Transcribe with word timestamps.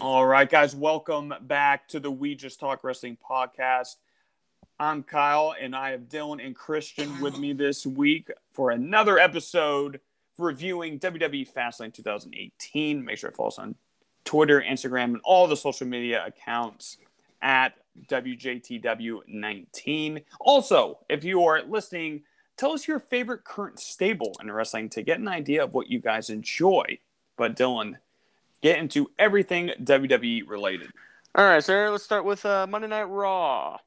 All 0.00 0.24
right, 0.24 0.48
guys, 0.48 0.76
welcome 0.76 1.34
back 1.40 1.88
to 1.88 1.98
the 1.98 2.08
We 2.08 2.36
Just 2.36 2.60
Talk 2.60 2.84
Wrestling 2.84 3.18
podcast. 3.28 3.96
I'm 4.78 5.02
Kyle, 5.02 5.56
and 5.60 5.74
I 5.74 5.90
have 5.90 6.02
Dylan 6.02 6.40
and 6.44 6.54
Christian 6.54 7.20
with 7.20 7.36
me 7.36 7.52
this 7.52 7.84
week 7.84 8.30
for 8.52 8.70
another 8.70 9.18
episode 9.18 9.98
reviewing 10.38 11.00
WWE 11.00 11.52
Fastlane 11.52 11.92
2018. 11.92 13.04
Make 13.04 13.18
sure 13.18 13.30
to 13.30 13.36
follow 13.36 13.48
us 13.48 13.58
on 13.58 13.74
Twitter, 14.24 14.62
Instagram, 14.62 15.06
and 15.06 15.20
all 15.24 15.48
the 15.48 15.56
social 15.56 15.88
media 15.88 16.24
accounts 16.24 16.98
at 17.42 17.74
WJTW19. 18.06 20.22
Also, 20.38 21.00
if 21.08 21.24
you 21.24 21.42
are 21.42 21.64
listening, 21.64 22.22
tell 22.56 22.70
us 22.70 22.86
your 22.86 23.00
favorite 23.00 23.42
current 23.42 23.80
stable 23.80 24.30
in 24.40 24.48
wrestling 24.48 24.90
to 24.90 25.02
get 25.02 25.18
an 25.18 25.26
idea 25.26 25.64
of 25.64 25.74
what 25.74 25.90
you 25.90 25.98
guys 25.98 26.30
enjoy. 26.30 26.98
But 27.36 27.56
Dylan, 27.56 27.96
get 28.62 28.78
into 28.78 29.10
everything 29.18 29.70
WWE 29.82 30.48
related. 30.48 30.90
All 31.34 31.44
right, 31.44 31.62
sir. 31.62 31.90
Let's 31.90 32.04
start 32.04 32.24
with 32.24 32.44
uh, 32.44 32.66
Monday 32.68 32.88
Night 32.88 33.04
Raw. 33.04 33.78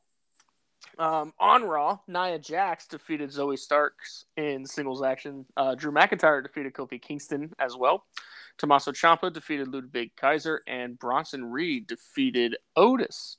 Um, 0.97 1.33
on 1.39 1.63
Raw, 1.63 1.99
Nia 2.07 2.37
Jax 2.37 2.87
defeated 2.87 3.29
Zoey 3.29 3.57
Starks 3.57 4.25
in 4.37 4.65
singles 4.65 5.01
action. 5.01 5.45
Uh, 5.57 5.73
Drew 5.75 5.91
McIntyre 5.91 6.43
defeated 6.43 6.73
Kofi 6.73 7.01
Kingston 7.01 7.51
as 7.59 7.75
well. 7.75 8.05
Tommaso 8.57 8.91
Ciampa 8.91 9.33
defeated 9.33 9.67
Ludwig 9.69 10.11
Kaiser, 10.15 10.61
and 10.67 10.99
Bronson 10.99 11.45
Reed 11.45 11.87
defeated 11.87 12.57
Otis. 12.75 13.37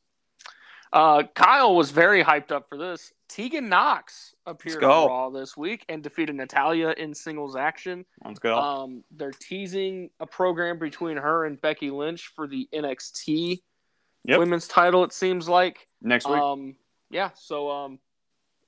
Uh, 0.93 1.23
Kyle 1.35 1.75
was 1.75 1.91
very 1.91 2.25
hyped 2.25 2.51
up 2.51 2.69
for 2.69 2.77
this. 2.77 3.13
Tegan 3.29 3.69
Knox 3.69 4.32
appeared 4.47 4.83
on 4.85 5.09
Raw 5.09 5.31
this 5.31 5.57
week 5.57 5.85
and 5.89 6.03
defeated 6.03 6.35
Natalya 6.37 6.95
in 6.97 7.15
singles 7.15 7.57
action. 7.57 8.05
Let's 8.25 8.39
go. 8.39 8.59
Um, 8.59 9.05
they're 9.11 9.31
teasing 9.33 10.11
a 10.21 10.27
program 10.27 10.79
between 10.79 11.17
her 11.17 11.45
and 11.45 11.61
Becky 11.61 11.91
Lynch 11.91 12.33
for 12.35 12.47
the 12.47 12.69
NXT 12.75 13.63
Yep. 14.25 14.39
women's 14.39 14.69
title. 14.69 15.03
It 15.05 15.13
seems 15.13 15.49
like. 15.49 15.89
Next 16.01 16.27
week. 16.29 16.39
Um, 16.41 16.77
yeah. 17.11 17.31
So 17.35 17.71
um, 17.71 17.99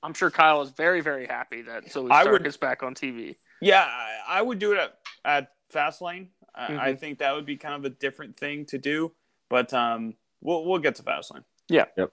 I'm 0.03 0.15
sure 0.15 0.31
Kyle 0.31 0.63
is 0.63 0.71
very 0.71 1.01
very 1.01 1.27
happy 1.27 1.63
that 1.63 1.91
Zoe 1.91 2.11
I 2.11 2.23
Stark 2.23 2.33
would- 2.41 2.47
is 2.47 2.57
back 2.57 2.83
on 2.83 2.95
TV. 2.95 3.37
yeah, 3.61 3.85
I, 3.85 4.39
I 4.39 4.43
would 4.43 4.59
do 4.59 4.73
it 4.73 4.79
at, 4.79 4.95
at 5.25 5.49
Fastlane. 5.73 6.29
I, 6.55 6.67
I 6.77 6.93
Mhm. 6.93 7.01
think 7.01 7.19
that 7.19 7.33
would 7.35 7.47
be 7.47 7.57
kind 7.57 7.75
of 7.75 7.85
a 7.85 7.91
different 7.95 8.37
thing 8.37 8.65
to 8.67 8.79
do, 8.79 9.13
but 9.49 9.73
um, 9.75 10.15
we'll 10.41 10.65
we'll 10.65 10.79
get 10.79 10.95
to 10.97 11.03
Fastlane. 11.03 11.45
Yeah. 11.69 11.87
Yep. 11.97 12.13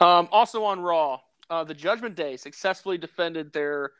Um, 0.00 0.28
also 0.32 0.64
on 0.64 0.80
Raw, 0.80 1.20
uh, 1.50 1.64
the 1.64 1.74
Judgment 1.74 2.14
Day 2.14 2.36
successfully 2.36 2.96
defended 2.96 3.52
their 3.52 3.92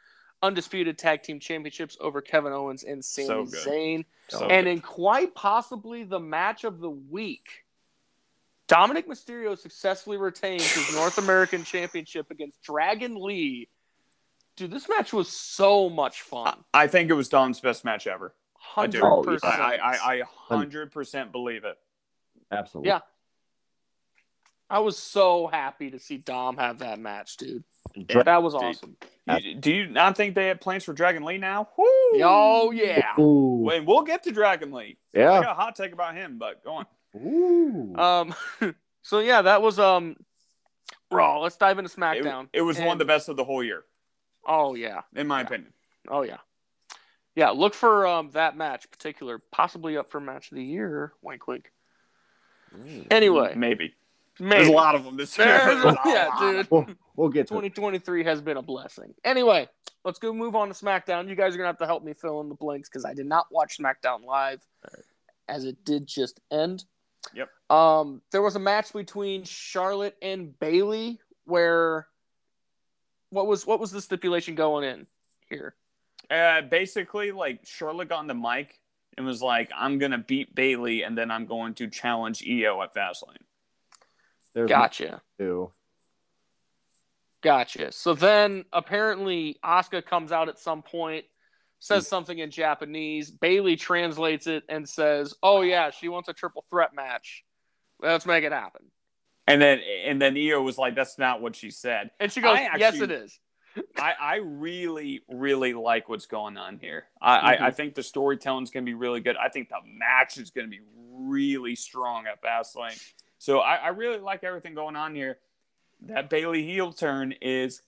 undisputed 0.42 0.96
tag 0.96 1.22
team 1.22 1.38
championships 1.38 1.98
over 2.00 2.20
Kevin 2.22 2.52
Owens 2.52 2.84
and 2.84 3.04
Sami 3.04 3.46
So. 3.46 3.68
Zayn. 3.68 4.04
So 4.28 4.46
and 4.46 4.66
in 4.66 4.80
quite 4.80 5.34
possibly 5.34 6.04
the 6.04 6.20
match 6.20 6.64
of 6.64 6.80
the 6.80 6.88
week, 6.88 7.64
Dominik 8.68 9.06
Mysterio 9.06 9.58
successfully 9.58 10.16
retained 10.16 10.62
his 10.62 10.94
North 10.94 11.18
American 11.18 11.64
Championship 11.64 12.30
against 12.30 12.62
Dragon 12.62 13.16
Lee. 13.16 13.68
Dude, 14.56 14.70
this 14.70 14.88
match 14.88 15.12
was 15.12 15.28
so 15.28 15.90
much 15.90 16.22
fun. 16.22 16.56
I 16.72 16.86
think 16.86 17.10
it 17.10 17.14
was 17.14 17.28
Dom's 17.28 17.60
best 17.60 17.84
match 17.84 18.06
ever. 18.06 18.34
I 18.76 18.86
do. 18.86 19.00
Hundred 19.00 19.04
Oh, 19.04 19.20
I 19.22 19.24
percent. 19.24 19.54
I 19.60 19.76
I, 19.76 20.14
I 20.14 20.22
hundred 20.26 20.92
percent 20.92 21.32
believe 21.32 21.64
it. 21.64 21.76
Absolutely. 22.52 22.88
Yeah. 22.90 23.00
I 24.70 24.78
was 24.78 24.96
so 24.96 25.48
happy 25.48 25.90
to 25.90 25.98
see 25.98 26.16
Dom 26.18 26.56
have 26.56 26.78
that 26.78 26.98
match, 27.00 27.36
dude. 27.36 27.64
Dra- 28.06 28.22
That 28.24 28.42
was 28.42 28.54
awesome. 28.54 28.96
You- 29.26 29.54
do 29.56 29.72
you 29.72 29.86
not 29.86 30.16
think 30.16 30.34
they 30.34 30.46
have 30.46 30.60
plans 30.60 30.84
for 30.84 30.92
Dragon 30.92 31.24
Lee 31.24 31.38
now? 31.38 31.68
Woo! 31.76 31.84
Oh 32.22 32.70
yeah. 32.72 33.12
Ooh. 33.18 33.62
Wait, 33.64 33.84
we'll 33.84 34.02
get 34.02 34.22
to 34.24 34.32
Dragon 34.32 34.70
Lee. 34.72 34.96
I 35.14 35.18
Yeah. 35.18 35.42
got 35.42 35.50
a 35.50 35.54
hot 35.54 35.74
take 35.76 35.92
about 35.92 36.14
him, 36.14 36.38
but 36.38 36.62
go 36.64 36.74
on. 36.74 36.86
Ooh. 37.16 37.94
Um. 37.96 38.34
So 39.02 39.20
yeah, 39.20 39.40
that 39.42 39.62
was 39.62 39.78
um. 39.78 40.16
Raw. 41.10 41.40
Let's 41.40 41.56
dive 41.56 41.78
into 41.78 41.90
SmackDown. 41.90 42.48
it 42.52 42.60
was 42.62 42.78
one 42.78 42.88
of 42.92 42.98
the 42.98 43.04
best 43.06 43.28
of 43.30 43.36
the 43.36 43.44
whole 43.44 43.64
year, 43.64 43.82
Oh 44.46 44.74
yeah. 44.74 45.00
in 45.16 45.26
my 45.26 45.40
Yeah. 45.40 45.46
opinion. 45.46 45.72
Oh 46.08 46.22
yeah. 46.22 46.36
Yeah. 47.34 47.50
Look 47.50 47.72
for 47.74 48.06
um 48.06 48.30
that 48.32 48.56
match, 48.58 48.90
particular, 48.90 49.40
possibly 49.50 49.96
up 49.96 50.10
for 50.10 50.20
match 50.20 50.52
of 50.52 50.56
the 50.56 50.62
year. 50.64 51.14
Wink, 51.22 51.46
wink. 51.48 51.72
Anyway, 53.10 53.54
Maybe. 53.56 53.94
Maybe. 54.40 54.56
There's 54.64 54.68
a 54.68 54.72
lot 54.72 54.94
of 54.94 55.04
them 55.04 55.16
this 55.16 55.36
year. 55.36 55.46
There's- 55.46 55.82
There's 55.82 55.94
a 55.94 55.98
yeah, 56.06 56.28
dude. 56.38 56.70
we'll, 56.70 56.86
we'll 57.16 57.28
get 57.28 57.46
to 57.48 57.54
it. 57.54 57.70
2023 57.74 58.24
has 58.24 58.40
been 58.40 58.56
a 58.56 58.62
blessing. 58.62 59.14
Anyway, 59.24 59.68
let's 60.04 60.18
go 60.18 60.32
move 60.32 60.56
on 60.56 60.68
to 60.68 60.74
SmackDown. 60.74 61.28
You 61.28 61.34
guys 61.34 61.54
are 61.54 61.58
gonna 61.58 61.68
have 61.68 61.78
to 61.78 61.86
help 61.86 62.02
me 62.02 62.14
fill 62.14 62.40
in 62.40 62.48
the 62.48 62.54
blanks 62.54 62.88
because 62.88 63.04
I 63.04 63.14
did 63.14 63.26
not 63.26 63.46
watch 63.50 63.78
SmackDown 63.78 64.24
live, 64.24 64.60
as 65.48 65.64
it 65.64 65.84
did 65.84 66.06
just 66.06 66.40
end. 66.50 66.84
Yep. 67.34 67.50
Um, 67.68 68.22
there 68.32 68.40
was 68.42 68.56
a 68.56 68.60
match 68.60 68.92
between 68.94 69.44
Charlotte 69.44 70.16
and 70.22 70.58
Bayley 70.58 71.20
where 71.44 72.06
what 73.30 73.46
was 73.46 73.66
what 73.66 73.78
was 73.78 73.90
the 73.90 74.00
stipulation 74.00 74.54
going 74.54 74.84
in 74.84 75.06
here? 75.48 75.74
Uh, 76.30 76.62
basically, 76.62 77.32
like 77.32 77.60
Charlotte 77.66 78.08
got 78.08 78.20
on 78.20 78.26
the 78.26 78.34
mic 78.34 78.78
and 79.16 79.26
was 79.26 79.42
like, 79.42 79.70
"I'm 79.76 79.98
gonna 79.98 80.18
beat 80.18 80.54
Bayley, 80.54 81.02
and 81.02 81.16
then 81.18 81.30
I'm 81.30 81.44
going 81.46 81.74
to 81.74 81.88
challenge 81.88 82.42
IYO 82.42 82.80
at 82.82 82.94
Fastlane." 82.94 83.36
There's 84.54 84.68
Gotcha. 84.68 85.22
two. 85.38 85.72
Gotcha. 87.42 87.92
So 87.92 88.14
then 88.14 88.64
apparently 88.72 89.58
Asuka 89.64 90.04
comes 90.04 90.30
out 90.32 90.48
at 90.48 90.58
some 90.58 90.82
point, 90.82 91.24
says 91.78 92.06
something 92.06 92.38
in 92.38 92.50
Japanese. 92.50 93.30
Bayley 93.30 93.76
translates 93.76 94.46
it 94.46 94.64
and 94.68 94.86
says, 94.86 95.34
"Oh 95.42 95.62
yeah, 95.62 95.90
she 95.90 96.08
wants 96.08 96.28
a 96.28 96.34
triple 96.34 96.64
threat 96.68 96.94
match. 96.94 97.44
Let's 97.98 98.26
make 98.26 98.44
it 98.44 98.52
happen." 98.52 98.82
And 99.46 99.60
then 99.60 99.78
and 100.04 100.20
then 100.20 100.36
IYO 100.36 100.60
was 100.60 100.76
like, 100.76 100.94
"That's 100.94 101.16
not 101.18 101.40
what 101.40 101.56
she 101.56 101.70
said." 101.70 102.10
And 102.20 102.30
she 102.30 102.40
goes, 102.42 102.58
I 102.58 102.76
"Yes, 102.76 102.94
actually- 102.94 103.04
it 103.14 103.22
is." 103.22 103.40
I, 103.96 104.14
I 104.20 104.36
really, 104.42 105.22
really 105.28 105.74
like 105.74 106.08
what's 106.08 106.26
going 106.26 106.56
on 106.56 106.78
here. 106.80 107.04
I, 107.22 107.36
Mhm. 107.38 107.60
I, 107.62 107.66
I 107.68 107.70
think 107.70 107.94
the 107.94 108.02
storytelling's 108.02 108.72
going 108.72 108.84
to 108.84 108.90
be 108.90 108.94
really 108.94 109.20
good. 109.20 109.36
I 109.36 109.48
think 109.48 109.68
the 109.68 109.78
match 109.86 110.38
is 110.38 110.50
going 110.50 110.66
to 110.66 110.70
be 110.70 110.82
really 110.98 111.76
strong 111.76 112.26
at 112.26 112.42
Fastlane. 112.42 113.00
So 113.40 113.60
I, 113.60 113.76
I 113.76 113.88
really 113.88 114.18
like 114.18 114.44
everything 114.44 114.74
going 114.74 114.96
on 114.96 115.14
here. 115.14 115.38
That 116.02 116.28
Bayley 116.28 116.62
heel 116.62 116.92
turn 116.92 117.32
is 117.40 117.80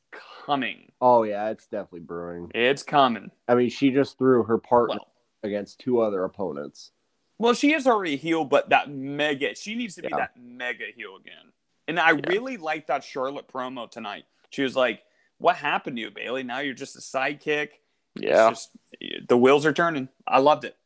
coming. 0.47 0.91
Oh 1.01 1.25
yeah, 1.25 1.51
it's 1.51 1.67
definitely 1.67 2.01
brewing. 2.01 2.51
It's 2.55 2.83
coming. 2.83 3.31
I 3.49 3.55
mean, 3.55 3.69
she 3.69 3.91
just 3.91 4.17
threw 4.17 4.43
her 4.45 4.57
partner 4.57 4.97
Well, 4.97 5.09
against 5.43 5.79
two 5.79 6.01
other 6.01 6.25
opponents. 6.25 6.91
well, 7.39 7.53
she 7.53 7.75
is 7.75 7.87
already 7.87 8.17
heel, 8.17 8.45
but 8.47 8.71
that 8.71 8.89
mega, 8.91 9.55
she 9.55 9.75
needs 9.75 9.95
to 9.97 10.03
be 10.03 10.09
Yeah. 10.11 10.17
that 10.17 10.37
mega 10.39 10.87
heel 10.97 11.17
again. 11.17 11.53
And 11.87 12.01
I 12.01 12.13
Yeah. 12.13 12.21
really 12.29 12.57
like 12.57 12.87
that 12.87 13.05
Charlotte 13.05 13.47
promo 13.49 13.91
tonight. 13.91 14.25
She 14.51 14.63
was 14.63 14.75
like, 14.75 15.03
"What 15.39 15.57
happened 15.57 15.97
to 15.97 16.03
you, 16.03 16.11
Bayley? 16.11 16.43
Now 16.45 16.61
you're 16.61 16.73
just 16.75 16.97
a 16.97 17.01
sidekick." 17.01 17.71
Yeah. 18.15 18.51
It's 18.51 18.69
just 18.69 19.27
the 19.29 19.37
wheels 19.37 19.67
are 19.67 19.73
turning. 19.73 20.09
I 20.27 20.39
loved 20.39 20.65
it. 20.65 20.77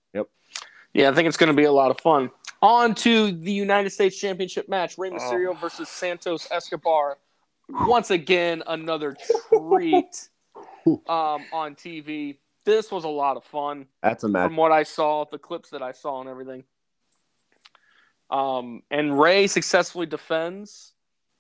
Yeah, 0.97 1.11
I 1.11 1.15
think 1.15 1.29
it's 1.29 1.37
going 1.37 1.49
to 1.49 1.57
be 1.57 1.65
a 1.65 1.73
lot 1.73 1.91
of 1.91 2.01
fun. 2.01 2.31
On 2.63 2.95
to 2.97 3.31
the 3.33 3.53
United 3.53 3.91
States 3.91 4.17
Championship 4.19 4.67
match: 4.69 4.97
Rey 4.97 5.11
Mysterio 5.11 5.51
Oh. 5.51 5.55
versus 5.55 5.91
Santos 5.91 6.49
Escobar. 6.51 7.19
Once 7.69 8.11
again, 8.11 8.63
another 8.67 9.15
treat 9.51 10.29
um, 10.87 11.45
on 11.53 11.75
TV. 11.75 12.39
This 12.65 12.91
was 12.91 13.05
a 13.05 13.09
lot 13.09 13.37
of 13.37 13.45
fun 13.45 13.87
That's 14.03 14.25
a 14.25 14.29
match. 14.29 14.47
from 14.49 14.57
what 14.57 14.73
I 14.73 14.85
saw, 14.85 15.25
the 15.27 15.39
clips 15.39 15.69
that 15.71 15.83
I 15.83 15.93
saw, 15.93 16.21
and 16.21 16.31
everything. 16.31 16.65
Um, 18.31 18.83
and 18.91 19.19
Rey 19.21 19.47
successfully 19.49 20.07
defends 20.07 20.93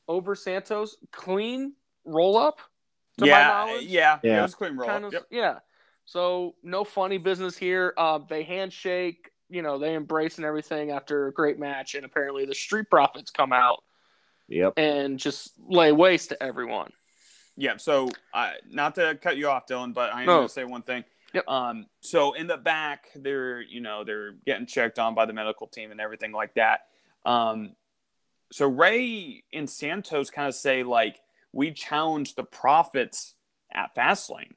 over 0.07 0.35
Santos. 0.35 0.97
Clean 1.13 1.73
roll 2.05 2.37
up. 2.37 2.61
To 3.19 3.25
my 3.25 3.29
yeah, 3.29 3.49
knowledge. 3.49 3.85
yeah, 3.85 4.19
Yeah. 4.23 4.39
It 4.41 4.43
was 4.43 4.55
clean 4.55 4.77
roll. 4.77 4.87
kind 4.87 5.05
of 5.07 5.13
Yep. 5.15 5.27
yeah 5.31 5.59
so 6.05 6.55
no 6.63 6.85
funny 6.85 7.17
business 7.17 7.57
here 7.57 7.95
uh, 7.97 8.19
they 8.29 8.43
handshake 8.43 9.31
you 9.49 9.63
know 9.63 9.79
they 9.79 9.95
embrace 9.95 10.37
and 10.37 10.45
everything 10.47 10.91
after 10.91 11.27
a 11.29 11.33
great 11.33 11.59
match 11.59 11.95
and 11.95 12.05
apparently 12.05 12.45
the 12.45 12.55
street 12.55 12.89
profits 12.91 13.31
come 13.31 13.53
out 13.53 13.83
Yep. 14.49 14.75
and 14.77 15.19
just 15.19 15.53
lay 15.69 15.93
waste 15.93 16.29
to 16.31 16.43
everyone 16.43 16.91
Yeah. 17.57 17.79
So, 17.79 18.11
uh, 18.35 18.53
not 18.69 18.95
to 18.97 19.19
cut 19.23 19.37
you 19.39 19.49
off, 19.49 19.67
Dylan, 19.67 19.95
but 19.95 20.13
I 20.13 20.21
am 20.21 20.27
No. 20.27 20.37
going 20.39 20.49
to 20.49 20.53
say 20.53 20.65
one 20.65 20.83
thing. 20.83 21.05
Yep. 21.33 21.49
Um. 21.49 21.87
So 22.01 22.35
in 22.35 22.47
the 22.47 22.57
back, 22.59 23.09
they're 23.15 23.61
you 23.63 23.81
know 23.81 24.05
they're 24.05 24.33
getting 24.45 24.67
checked 24.67 24.99
on 24.99 25.15
by 25.15 25.25
the 25.27 25.33
medical 25.33 25.67
team 25.67 25.91
and 25.91 26.01
everything 26.01 26.33
like 26.33 26.55
that. 26.55 26.81
Um. 27.25 27.75
So 28.53 28.67
Rey 28.69 29.43
and 29.53 29.69
Santos 29.69 30.31
kind 30.31 30.47
of 30.49 30.55
say 30.55 30.83
like 30.83 31.19
we 31.53 31.73
challenge 31.73 32.35
the 32.35 32.45
profits 32.45 33.35
at 33.73 33.95
Fastlane. 33.97 34.53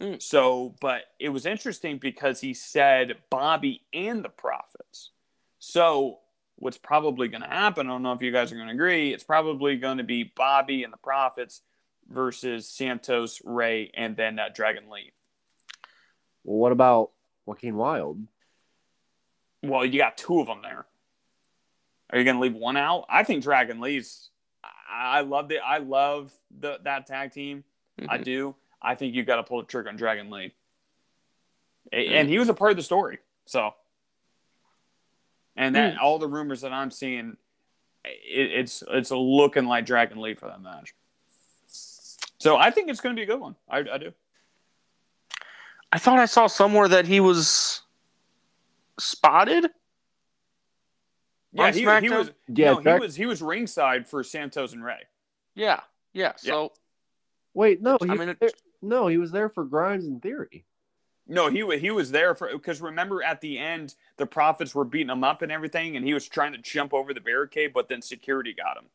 Mm. 0.00 0.22
So, 0.22 0.74
but 0.80 1.02
it 1.18 1.30
was 1.30 1.44
interesting 1.46 1.98
because 1.98 2.40
he 2.40 2.54
said 2.54 3.16
Bobby 3.30 3.82
and 3.92 4.24
the 4.24 4.28
profits. 4.28 5.10
So 5.58 6.20
what's 6.56 6.78
probably 6.78 7.28
going 7.28 7.42
to 7.42 7.48
happen? 7.48 7.86
I 7.86 7.90
don't 7.90 8.02
know 8.02 8.12
if 8.12 8.22
you 8.22 8.30
guys 8.30 8.52
are 8.52 8.56
going 8.56 8.68
to 8.68 8.74
agree. 8.74 9.12
It's 9.12 9.24
probably 9.24 9.76
going 9.76 9.98
to 9.98 10.04
be 10.04 10.32
Bobby 10.36 10.84
and 10.84 10.92
the 10.92 10.98
profits 10.98 11.62
versus 12.08 12.68
Santos, 12.68 13.40
Rey, 13.44 13.90
and 13.94 14.16
then 14.16 14.38
uh, 14.38 14.48
Dragon 14.54 14.88
Lee. 14.90 15.12
Well, 16.44 16.58
what 16.58 16.72
about 16.72 17.10
Joaquin 17.44 17.76
Wilde? 17.76 18.26
Well, 19.62 19.84
you 19.84 19.98
got 19.98 20.16
two 20.16 20.40
of 20.40 20.46
them 20.46 20.62
there. 20.62 20.86
Are 22.10 22.18
you 22.18 22.24
going 22.24 22.36
to 22.36 22.42
leave 22.42 22.54
one 22.54 22.76
out? 22.76 23.04
I 23.08 23.24
think 23.24 23.42
Dragon 23.42 23.80
Lee's. 23.80 24.30
I 24.64 25.18
I 25.18 25.20
love 25.20 25.50
it. 25.52 25.60
I 25.64 25.78
love 25.78 26.32
the 26.56 26.78
that 26.84 27.06
tag 27.06 27.32
team. 27.32 27.64
I 28.08 28.18
Mhm. 28.18 28.24
do. 28.24 28.54
I 28.80 28.94
think 28.94 29.14
you 29.14 29.24
got 29.24 29.36
to 29.36 29.42
pull 29.42 29.58
the 29.60 29.66
trigger 29.66 29.88
on 29.88 29.96
Dragon 29.96 30.30
Lee. 30.30 30.54
A- 31.92 32.06
Hmm. 32.08 32.14
And 32.14 32.28
he 32.28 32.38
was 32.38 32.48
a 32.48 32.54
part 32.54 32.70
of 32.70 32.76
the 32.76 32.82
story. 32.82 33.18
So, 33.46 33.74
and 35.56 35.74
that 35.74 35.94
Hmm. 35.94 35.98
all 36.04 36.18
the 36.18 36.28
rumors 36.28 36.60
that 36.60 36.72
I'm 36.72 36.90
seeing, 36.90 37.36
it, 38.04 38.52
it's 38.60 38.82
it's 38.88 39.10
looking 39.10 39.64
like 39.66 39.86
Dragon 39.86 40.20
Lee 40.20 40.34
for 40.34 40.46
that 40.48 40.60
match. 40.60 40.94
So 42.38 42.56
I 42.56 42.70
think 42.70 42.88
it's 42.88 43.00
going 43.00 43.16
to 43.16 43.18
be 43.18 43.24
a 43.24 43.26
good 43.26 43.40
one. 43.40 43.56
I, 43.68 43.78
I 43.78 43.98
do. 43.98 44.12
I 45.92 45.98
thought 45.98 46.18
I 46.18 46.26
saw 46.26 46.46
somewhere 46.46 46.86
that 46.88 47.06
he 47.06 47.18
was 47.18 47.80
spotted. 48.98 49.70
Yeah, 51.52 51.72
he, 51.72 51.80
he 51.80 52.10
was. 52.10 52.30
Yeah, 52.46 52.74
no, 52.74 52.94
he 52.94 53.00
was 53.00 53.16
he 53.16 53.26
was 53.26 53.40
ringside 53.42 54.06
for 54.06 54.22
Santos 54.22 54.74
and 54.74 54.84
Rey. 54.84 55.06
Yeah, 55.54 55.80
yeah. 56.12 56.34
So 56.36 56.72
Wait, 57.54 57.80
no, 57.82 57.96
he 58.00 58.08
I 58.08 58.12
was 58.12 58.18
mean, 58.20 58.28
it- 58.28 58.38
there- 58.40 58.50
no, 58.82 59.06
he 59.08 59.16
was 59.18 59.30
there 59.32 59.48
for 59.48 59.64
Grimes 59.64 60.06
in 60.06 60.20
theory. 60.20 60.64
No, 61.26 61.50
he 61.50 61.78
he 61.78 61.90
was 61.90 62.10
there 62.10 62.34
for 62.34 62.48
because 62.50 62.80
remember 62.80 63.22
at 63.22 63.40
the 63.42 63.58
end 63.58 63.94
the 64.16 64.24
Profits 64.26 64.74
were 64.74 64.84
beating 64.84 65.10
him 65.10 65.22
up 65.24 65.42
and 65.42 65.52
everything, 65.52 65.96
and 65.96 66.04
he 66.06 66.14
was 66.14 66.26
trying 66.26 66.52
to 66.52 66.58
jump 66.58 66.94
over 66.94 67.12
the 67.12 67.20
barricade, 67.20 67.72
but 67.74 67.88
then 67.88 68.00
security 68.00 68.54
got 68.54 68.78
him. 68.78 68.88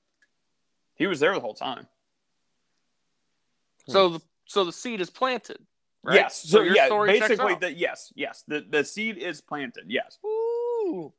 He 0.96 1.06
was 1.08 1.20
there 1.20 1.34
the 1.34 1.40
whole 1.40 1.54
time. 1.54 1.88
so 3.88 4.10
the 4.10 4.22
so 4.46 4.64
the 4.64 4.72
seed 4.74 5.00
is 5.02 5.10
planted. 5.10 5.58
Right? 6.06 6.16
Yes. 6.16 6.44
So, 6.44 6.62
your 6.62 6.76
yeah, 6.76 6.88
story 6.88 7.18
basically 7.20 7.56
the 7.56 7.72
yes, 7.72 8.12
yes. 8.16 8.44
The 8.48 8.66
the 8.68 8.84
seed 8.84 9.18
is 9.18 9.40
planted. 9.40 9.86
Yes. 9.88 10.18
Ooh, 10.26 11.14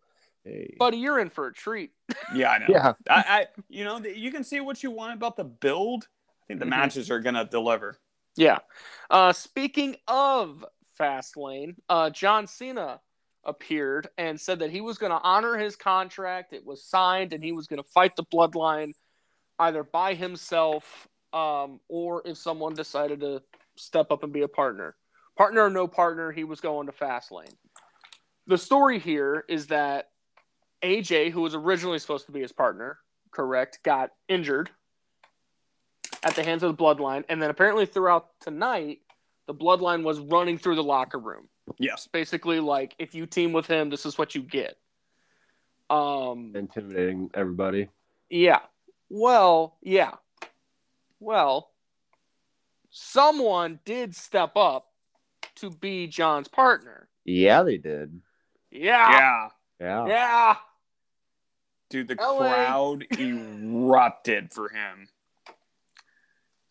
Hey. 0.45 0.75
buddy, 0.79 0.99
you're 0.99 1.19
in 1.21 1.31
for 1.31 1.47
a 1.47 1.53
treat. 1.53 1.93
Yeah, 2.35 2.51
I 2.51 2.59
know. 2.59 2.67
yeah, 2.69 2.93
I, 3.09 3.15
I 3.27 3.47
you 3.69 3.85
know 3.85 3.99
you 3.99 4.31
can 4.33 4.43
see 4.45 4.61
what 4.61 4.83
you 4.83 4.91
want 4.91 5.15
about 5.15 5.37
the 5.37 5.45
build. 5.45 6.09
I 6.43 6.47
think 6.49 6.59
the 6.61 6.67
Mhm. 6.67 6.71
matches 6.71 7.11
are 7.11 7.21
gonna 7.21 7.45
deliver. 7.45 7.99
Yeah. 8.37 8.59
Uh, 9.11 9.33
speaking 9.33 9.97
of 10.09 10.65
Fastlane, 10.99 11.77
uh, 11.89 12.11
John 12.11 12.47
Cena 12.47 13.01
appeared 13.45 14.09
and 14.17 14.41
said 14.41 14.61
that 14.61 14.71
he 14.71 14.81
was 14.81 14.99
going 14.99 15.13
to 15.13 15.21
honor 15.21 15.57
his 15.57 15.77
contract. 15.77 16.53
It 16.53 16.65
was 16.65 16.85
signed, 16.85 17.33
and 17.33 17.43
he 17.43 17.53
was 17.53 17.67
going 17.67 17.83
to 17.83 17.89
fight 17.91 18.17
the 18.17 18.25
Bloodline 18.25 18.93
either 19.59 19.85
by 19.85 20.15
himself 20.15 21.09
um, 21.33 21.81
or 21.89 22.23
if 22.25 22.37
someone 22.37 22.75
decided 22.75 23.21
to 23.21 23.43
step 23.77 24.11
up 24.11 24.23
and 24.23 24.33
be 24.33 24.43
a 24.43 24.49
partner. 24.49 24.97
Partner 25.37 25.65
or 25.65 25.71
no 25.71 25.87
partner, 25.87 26.33
he 26.33 26.45
was 26.45 26.61
going 26.61 26.87
to 26.87 26.93
Fastlane. 26.93 27.55
The 28.47 28.59
story 28.59 28.99
here 28.99 29.45
is 29.49 29.69
that 29.69 30.11
AJ, 30.83 31.31
who 31.31 31.41
was 31.41 31.55
originally 31.55 31.99
supposed 31.99 32.27
to 32.27 32.33
be 32.33 32.41
his 32.41 32.53
partner, 32.53 32.99
correct, 33.33 33.81
got 33.83 34.11
injured 34.29 34.71
at 36.25 36.35
the 36.35 36.43
hands 36.43 36.63
of 36.63 36.77
the 36.77 36.83
bloodline 36.83 37.25
and 37.29 37.41
then 37.43 37.51
apparently 37.51 37.87
throughout 37.87 38.29
tonight 38.41 39.01
the 39.47 39.55
bloodline 39.55 40.03
was 40.03 40.19
running 40.21 40.57
through 40.59 40.75
the 40.77 40.83
locker 40.83 41.19
room 41.19 41.49
Yes. 41.79 42.09
basically 42.13 42.61
like 42.61 42.95
if 42.99 43.15
you 43.15 43.27
team 43.27 43.53
with 43.53 43.67
him 43.67 43.91
this 43.91 44.05
is 44.07 44.17
what 44.19 44.35
you 44.35 44.43
get 44.43 44.77
um 45.91 46.53
intimidating 46.55 47.31
everybody. 47.35 47.89
yeah 48.31 48.61
well 49.11 49.77
yeah 49.83 50.13
well 51.21 51.71
someone 52.91 53.81
did 53.85 54.15
step 54.15 54.57
up 54.57 54.87
to 55.57 55.71
be 55.71 56.07
john's 56.07 56.49
partner 56.49 57.09
Yeah, 57.25 57.63
they 57.63 57.77
did. 57.79 58.21
yeah 58.71 59.11
Yeah. 59.11 59.49
Yeah, 59.81 60.07
yeah 60.07 60.57
Dude, 61.91 62.09
the 62.09 62.17
LA. 62.17 62.39
crowd 62.39 63.07
erupted 63.21 64.53
for 64.53 64.69
him. 64.69 65.07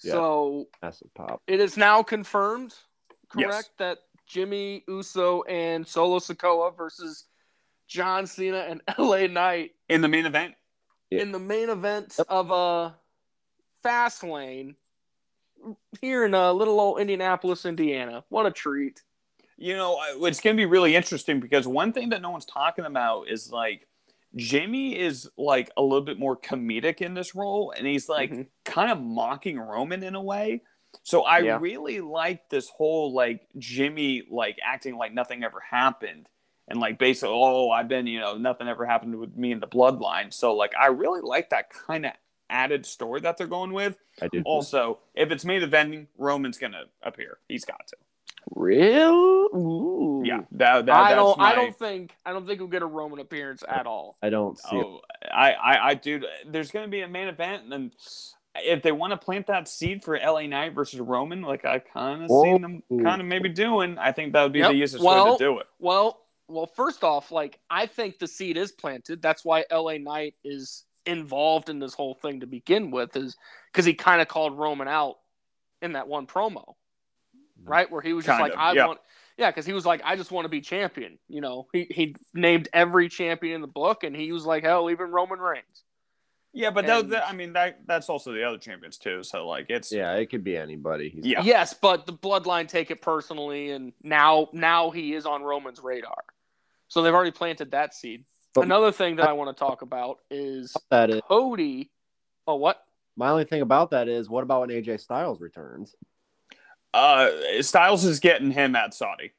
Yeah. 0.04 0.12
so 0.14 0.68
massive 0.82 1.14
pop. 1.14 1.42
it 1.48 1.60
is 1.60 1.78
now 1.78 2.04
confirmed, 2.04 2.74
Yes. 3.38 3.50
correct, 3.52 3.70
that 3.80 3.98
Jimmy 4.28 4.84
Uso 4.88 5.44
and 5.44 5.86
Solo 5.88 6.20
Sikoa 6.20 6.76
versus 6.76 7.26
John 7.88 8.26
Cena 8.28 8.60
and 8.60 8.82
LA 8.98 9.28
Knight 9.28 9.72
In 9.90 10.02
the 10.02 10.08
main 10.08 10.26
event, 10.26 10.56
Yeah. 11.10 11.22
in 11.22 11.32
the 11.32 11.40
main 11.40 11.70
event 11.70 12.16
Yep. 12.18 12.28
of 12.30 12.52
a 12.52 12.54
uh, 12.54 12.92
Fastlane 13.84 14.76
here 16.02 16.26
in 16.26 16.34
uh, 16.34 16.52
little 16.54 16.80
old 16.80 17.00
Indianapolis, 17.00 17.66
Indiana. 17.66 18.24
What 18.30 18.46
a 18.46 18.52
treat! 18.52 19.02
you 19.56 19.76
know, 19.78 19.98
it's 20.24 20.42
going 20.42 20.56
to 20.56 20.60
be 20.60 20.66
really 20.66 20.96
interesting 20.96 21.40
because 21.40 21.68
one 21.68 21.94
thing 21.94 22.10
that 22.10 22.22
no 22.22 22.32
one's 22.32 22.44
talking 22.46 22.86
about 22.86 23.30
is 23.30 23.52
like 23.52 23.88
Jimmy 24.36 24.98
is 24.98 25.30
like 25.38 25.70
a 25.78 25.82
little 25.82 26.02
bit 26.06 26.18
more 26.20 26.36
comedic 26.38 27.02
in 27.02 27.14
this 27.14 27.36
role, 27.36 27.72
and 27.76 27.86
he's 27.86 28.10
like 28.10 28.32
Mhm. 28.32 28.48
kind 28.66 28.92
of 28.92 29.00
mocking 29.02 29.60
Roman 29.60 30.04
in 30.04 30.16
a 30.16 30.22
way. 30.22 30.62
So 31.04 31.24
I 31.24 31.40
Yeah. 31.40 31.58
really 31.60 32.00
like 32.02 32.50
this 32.50 32.70
whole 32.70 33.14
like 33.14 33.48
Jimmy 33.58 34.24
like 34.30 34.58
acting 34.64 34.96
like 34.98 35.14
nothing 35.14 35.44
ever 35.44 35.60
happened. 35.60 36.30
And 36.68 36.80
like 36.80 36.98
basically, 36.98 37.34
oh, 37.36 37.72
I've 37.72 37.88
been, 37.90 38.08
you 38.08 38.20
know, 38.20 38.38
nothing 38.38 38.68
ever 38.68 38.86
happened 38.86 39.18
with 39.20 39.36
me 39.36 39.52
in 39.52 39.60
the 39.60 39.68
bloodline. 39.68 40.34
So 40.34 40.56
like 40.56 40.74
I 40.80 40.88
really 40.88 41.22
like 41.22 41.50
that 41.50 41.70
kind 41.70 42.06
of 42.06 42.14
added 42.50 42.86
story 42.86 43.20
that 43.22 43.38
they're 43.38 43.48
going 43.48 43.74
with. 43.74 43.98
I 44.22 44.28
did. 44.30 44.44
Also, 44.46 45.00
if 45.16 45.32
it's 45.32 45.44
main 45.44 45.62
eventing, 45.62 46.08
Roman's 46.18 46.58
gonna 46.58 46.86
appear. 47.02 47.40
He's 47.50 47.66
got 47.66 47.88
to. 47.88 47.98
Real? 48.56 49.48
Ooh. 49.56 50.13
Yeah, 50.26 50.42
that, 50.54 50.86
that 50.86 50.96
I 50.96 51.16
don't. 51.16 51.38
my, 51.38 51.52
I 51.52 51.56
don't 51.56 51.78
think. 51.78 52.16
I 52.26 52.32
don't 52.34 52.46
think 52.46 52.60
we'll 52.60 52.70
get 52.70 52.82
a 52.82 52.88
Roman 52.88 53.20
appearance 53.20 53.64
at 53.68 53.86
all. 53.86 54.18
I 54.22 54.30
don't 54.30 54.58
see. 54.58 54.78
it. 54.78 54.86
Oh, 54.86 55.02
I, 55.32 55.52
I, 55.54 55.88
I, 55.90 55.94
dude, 55.96 56.26
there's 56.48 56.72
going 56.72 56.86
to 56.86 56.92
be 56.92 57.02
a 57.02 57.08
main 57.08 57.28
event, 57.28 57.64
and 57.64 57.72
then 57.72 57.92
if 58.56 58.84
they 58.84 58.92
want 58.92 59.12
to 59.12 59.18
plant 59.18 59.48
that 59.48 59.68
seed 59.68 60.04
for 60.04 60.18
LA 60.18 60.44
Knight 60.48 60.74
versus 60.74 61.00
Roman, 61.00 61.42
like 61.42 61.66
I 61.66 61.80
kind 61.80 62.24
of 62.24 62.30
seen 62.30 62.62
them 62.62 62.84
kind 63.04 63.22
of 63.22 63.28
maybe 63.28 63.50
doing, 63.50 63.98
I 63.98 64.12
think 64.12 64.34
that 64.34 64.44
would 64.44 64.54
be 64.54 64.60
Yep. 64.60 64.72
the 64.72 64.78
easiest 64.78 65.04
Well- 65.04 65.32
way 65.32 65.38
to 65.38 65.44
do 65.44 65.60
it. 65.60 65.68
Well, 65.80 66.20
well, 66.48 66.68
first 66.68 67.04
off, 67.04 67.32
like 67.32 67.60
I 67.70 67.86
think 67.86 68.20
the 68.20 68.28
seed 68.28 68.58
is 68.58 68.72
planted. 68.72 69.22
That's 69.22 69.44
why 69.44 69.66
LA 69.72 69.98
Knight 69.98 70.36
is 70.44 70.84
involved 71.06 71.70
in 71.70 71.80
this 71.80 71.94
whole 71.94 72.14
thing 72.14 72.42
to 72.42 72.46
begin 72.46 72.92
with, 72.92 73.16
is 73.16 73.36
because 73.72 73.86
he 73.86 73.94
kind 73.94 74.22
of 74.22 74.28
called 74.28 74.58
Roman 74.58 74.88
out 74.88 75.18
in 75.82 75.94
that 75.94 76.08
one 76.08 76.28
promo, 76.28 76.64
mm-hmm. 76.64 77.70
right? 77.70 77.90
Where 77.92 78.02
he 78.02 78.14
was 78.14 78.26
just 78.26 78.38
Kind 78.38 78.44
like, 78.44 78.54
of, 78.54 78.60
I 78.60 78.74
yeah. 78.74 78.88
want, 78.88 79.00
yeah, 79.38 79.50
because 79.50 79.66
he 79.66 79.74
was 79.74 79.86
like, 79.86 80.02
I 80.04 80.16
just 80.16 80.32
want 80.32 80.46
to 80.46 80.50
be 80.50 80.62
champion. 80.62 81.18
You 81.28 81.42
know, 81.42 81.68
he 81.74 81.88
he 81.90 82.16
named 82.34 82.70
every 82.74 83.10
champion 83.10 83.56
in 83.56 83.62
the 83.62 83.68
book, 83.68 84.04
and 84.04 84.16
he 84.16 84.32
was 84.32 84.46
like, 84.46 84.64
hell, 84.64 84.90
even 84.90 85.12
Roman 85.12 85.40
Reigns. 85.40 85.84
Yeah, 86.56 86.70
but 86.70 86.86
that, 86.86 87.00
And- 87.02 87.12
that, 87.14 87.28
I 87.28 87.34
mean, 87.34 87.54
that 87.54 87.80
that's 87.88 88.10
also 88.10 88.32
the 88.32 88.44
other 88.44 88.60
champions 88.60 88.98
too. 88.98 89.24
So 89.24 89.48
like, 89.48 89.66
it's 89.70 89.92
Yeah, 89.92 90.14
it 90.14 90.28
could 90.28 90.44
be 90.44 90.56
anybody. 90.56 91.10
He's 91.10 91.26
Yeah. 91.26 91.42
Yes, 91.44 91.74
but 91.74 92.06
the 92.06 92.14
Bloodline 92.14 92.68
take 92.68 92.92
it 92.92 93.02
personally, 93.02 93.72
and 93.72 93.92
now 94.04 94.50
now 94.54 94.92
he 94.92 95.14
is 95.16 95.26
on 95.26 95.42
Roman's 95.42 95.80
radar. 95.82 96.24
So 96.90 97.02
they've 97.02 97.14
already 97.14 97.32
planted 97.32 97.72
that 97.72 97.94
seed. 97.96 98.26
But- 98.54 98.66
Another 98.66 98.92
thing 98.92 99.16
that 99.16 99.28
I 99.28 99.34
want 99.34 99.56
to 99.56 99.60
talk 99.60 99.82
about 99.82 100.20
is 100.30 100.76
that 100.92 101.10
is 101.10 101.22
Cody. 101.28 101.90
Oh, 102.46 102.56
what? 102.56 102.84
my 103.16 103.30
only 103.30 103.46
thing 103.46 103.62
about 103.62 103.92
that 103.92 104.08
is 104.08 104.30
what 104.30 104.44
about 104.44 104.62
when 104.62 104.70
AJ 104.70 105.00
Styles 105.00 105.40
returns? 105.40 105.96
Uh, 106.94 107.30
Styles 107.62 108.06
is 108.06 108.20
getting 108.20 108.52
him 108.52 108.76
at 108.76 108.94
Saudi, 108.94 109.32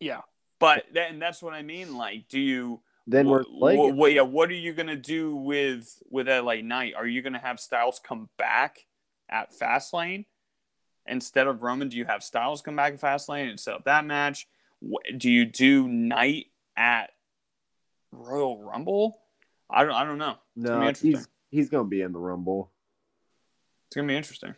Yeah. 0.00 0.20
but 0.60 0.84
then 0.92 1.18
that's 1.18 1.42
what 1.42 1.54
I 1.54 1.62
mean. 1.62 1.96
Like, 1.96 2.28
do 2.28 2.38
you? 2.40 2.80
Then 3.06 3.26
we're 3.28 3.44
like, 3.50 3.78
wh- 3.78 3.96
wh- 3.98 4.12
yeah, 4.14 4.20
what 4.22 4.50
are 4.50 4.54
you 4.54 4.72
gonna 4.74 4.94
do 4.96 5.34
with 5.34 6.00
with 6.10 6.28
LA 6.28 6.56
Knight? 6.62 6.94
Are 6.94 7.06
you 7.06 7.22
gonna 7.22 7.38
have 7.38 7.58
Styles 7.58 7.98
come 8.02 8.28
back 8.36 8.86
at 9.30 9.50
Fastlane 9.52 10.26
instead 11.06 11.46
of 11.46 11.62
Roman? 11.62 11.88
Do 11.88 11.96
you 11.96 12.04
have 12.04 12.22
Styles 12.22 12.60
come 12.60 12.76
back 12.76 12.92
at 12.94 13.00
Fastlane 13.00 13.48
and 13.48 13.58
set 13.58 13.74
up 13.74 13.84
that 13.84 14.04
match? 14.04 14.46
Wh- 14.82 15.16
Do 15.16 15.30
you 15.30 15.46
do 15.46 15.88
Knight 15.88 16.46
at 16.76 17.10
Royal 18.12 18.62
Rumble? 18.62 19.18
I 19.70 19.84
don't. 19.84 19.94
I 19.94 20.04
don't 20.04 20.18
know. 20.18 20.36
gonna 20.56 20.68
be 20.68 20.70
no, 20.70 20.88
interesting. 20.88 21.10
he's 21.12 21.28
he's 21.50 21.68
gonna 21.70 21.88
be 21.88 22.02
in 22.02 22.12
the 22.12 22.18
Rumble. 22.18 22.70
It's 23.88 23.96
gonna 23.96 24.08
be 24.08 24.16
interesting. 24.16 24.54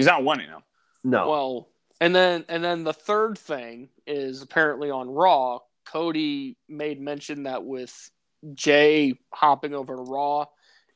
He's 0.00 0.06
not 0.06 0.24
winning 0.24 0.48
them. 0.48 0.62
No, 1.04 1.28
Well, 1.28 1.68
and 2.00 2.14
then 2.14 2.44
and 2.48 2.62
then 2.62 2.84
the 2.84 2.92
third 2.92 3.38
thing 3.38 3.88
is 4.06 4.42
apparently 4.42 4.90
on 4.90 5.08
Raw. 5.08 5.60
Cody 5.84 6.56
made 6.68 7.00
mention 7.00 7.44
that 7.44 7.64
with 7.64 8.10
Jay 8.54 9.14
hopping 9.32 9.74
over 9.74 9.96
to 9.96 10.02
Raw, 10.02 10.46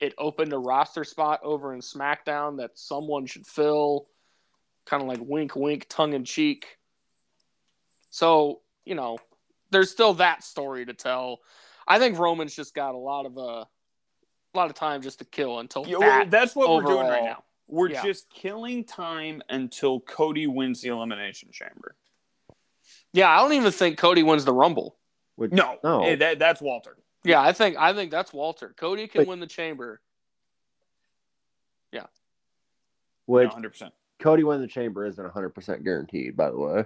it 0.01 0.15
opened 0.19 0.53
a 0.53 0.59
roster 0.59 1.05
spot 1.05 1.41
over 1.43 1.75
in 1.75 1.81
SmackDown 1.81 2.59
that 2.59 2.79
someone 2.79 3.27
should 3.27 3.47
fill. 3.47 4.07
Kind 4.87 5.03
of 5.03 5.09
like 5.09 5.21
wink, 5.23 5.57
wink, 5.57 5.87
tongue 5.89 6.13
in 6.13 6.25
cheek. 6.25 6.79
So 8.11 8.61
you 8.85 8.95
know, 8.95 9.19
there's 9.71 9.91
still 9.91 10.15
that 10.15 10.45
story 10.45 10.87
to 10.87 10.95
tell. 10.95 11.41
I 11.87 11.99
think 11.99 12.19
Roman's 12.19 12.55
just 12.55 12.75
got 12.75 12.95
a 12.95 12.99
lot 12.99 13.27
of 13.27 13.37
uh, 13.37 13.65
a 13.65 13.67
lot 14.55 14.71
of 14.71 14.75
time 14.75 15.03
just 15.03 15.19
to 15.19 15.25
kill 15.25 15.59
until 15.59 15.87
Yeah, 15.87 15.99
well, 15.99 16.09
that 16.09 16.31
that's 16.31 16.55
what 16.55 16.71
we're 16.71 16.83
doing 16.83 17.07
right 17.07 17.25
now. 17.25 17.43
We're 17.67 17.91
Yeah. 17.91 18.03
just 18.03 18.29
killing 18.31 18.85
time 18.85 19.43
until 19.49 20.01
Cody 20.01 20.47
wins 20.47 20.81
the 20.83 20.89
Elimination 20.89 21.51
Chamber. 21.53 21.97
Yeah, 23.13 23.31
I 23.31 23.39
don't 23.41 23.53
even 23.55 23.73
think 23.73 23.99
Cody 23.99 24.23
wins 24.23 24.45
the 24.45 24.53
Rumble. 24.53 24.97
Which- 25.37 25.53
No, 25.53 25.79
no. 25.83 26.05
eh, 26.05 26.17
that, 26.17 26.39
that's 26.39 26.61
Walter. 26.61 26.97
Yeah, 27.25 27.41
I 27.41 27.53
think 27.53 27.77
I 27.79 27.95
think 27.95 28.11
that's 28.11 28.33
Walter. 28.35 28.75
Cody 28.77 29.09
can 29.09 29.21
Wait. 29.21 29.29
win 29.29 29.41
the 29.41 29.47
chamber. 29.47 30.03
Yeah, 31.91 32.07
which 33.27 33.51
hundred 33.51 33.71
percent. 33.71 33.95
Cody 34.19 34.45
winning 34.45 34.61
the 34.63 34.69
chamber 34.69 35.07
isn't 35.07 35.25
100% 35.25 35.85
guaranteed, 35.85 36.37
by 36.37 36.51
the 36.51 36.59
way. 36.59 36.85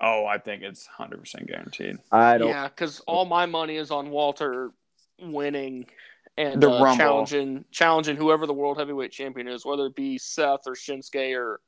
Oh, 0.00 0.26
I 0.26 0.36
think 0.38 0.62
it's 0.62 0.86
hundred 0.86 1.20
percent 1.20 1.46
guaranteed. 1.46 1.96
I 2.12 2.36
don't. 2.36 2.48
Yeah, 2.48 2.68
because 2.68 3.00
all 3.00 3.24
my 3.24 3.46
money 3.46 3.76
is 3.76 3.90
on 3.90 4.10
Walter 4.10 4.72
winning 5.18 5.86
and 6.36 6.62
The 6.62 6.70
uh, 6.70 6.96
challenging 6.96 7.64
challenging 7.70 8.16
whoever 8.16 8.46
the 8.46 8.52
world 8.54 8.78
heavyweight 8.78 9.12
champion 9.12 9.46
is, 9.48 9.64
whether 9.64 9.86
it 9.86 9.94
be 9.94 10.18
Seth 10.18 10.66
or 10.66 10.74
Shinsuke 10.74 11.36
or 11.36 11.60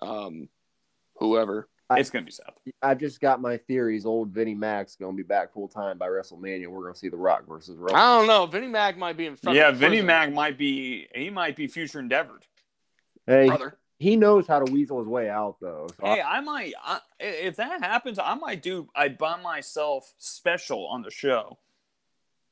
um 0.00 0.48
whoever. 1.16 1.68
I- 1.90 1.98
It's 2.00 2.10
gonna 2.10 2.24
be 2.24 2.30
Seth. 2.30 2.54
I've 2.80 2.98
just 2.98 3.20
got 3.20 3.40
my 3.42 3.56
theories. 3.58 4.06
Old 4.06 4.30
Vinnie 4.30 4.54
Mac's 4.54 4.96
going 4.96 5.12
to 5.12 5.16
be 5.16 5.26
back 5.26 5.52
full 5.52 5.68
time 5.68 5.98
by 5.98 6.06
WrestleMania. 6.08 6.68
We're 6.68 6.82
going 6.82 6.94
to 6.94 6.98
see 6.98 7.08
The 7.08 7.16
Rock 7.16 7.46
versus 7.46 7.76
Roman. 7.76 7.96
I 7.96 8.18
don't 8.18 8.26
know. 8.28 8.46
Vinnie 8.46 8.68
Mac 8.68 8.96
might 8.96 9.16
be 9.16 9.26
in 9.26 9.36
front. 9.36 9.56
Yeah, 9.56 9.70
Vinnie 9.72 9.96
prison, 9.96 10.06
Mac 10.06 10.32
might 10.32 10.56
be. 10.56 11.08
He 11.14 11.28
might 11.28 11.54
be 11.56 11.66
future 11.66 11.98
endeavored. 12.00 12.46
Hey, 13.26 13.48
brother. 13.48 13.78
he 13.98 14.16
knows 14.16 14.46
how 14.46 14.60
to 14.64 14.72
weasel 14.72 14.98
his 15.00 15.06
way 15.08 15.28
out, 15.28 15.56
though. 15.60 15.88
So 16.00 16.06
Hey, 16.06 16.22
I 16.22 16.40
might. 16.40 16.72
I, 16.82 17.00
if 17.20 17.56
that 17.56 17.82
happens, 17.84 18.18
I 18.18 18.34
might 18.34 18.62
do. 18.62 18.88
I 18.96 19.08
buy 19.08 19.40
myself 19.42 20.12
special 20.18 20.86
on 20.86 21.02
the 21.02 21.10
show. 21.10 21.58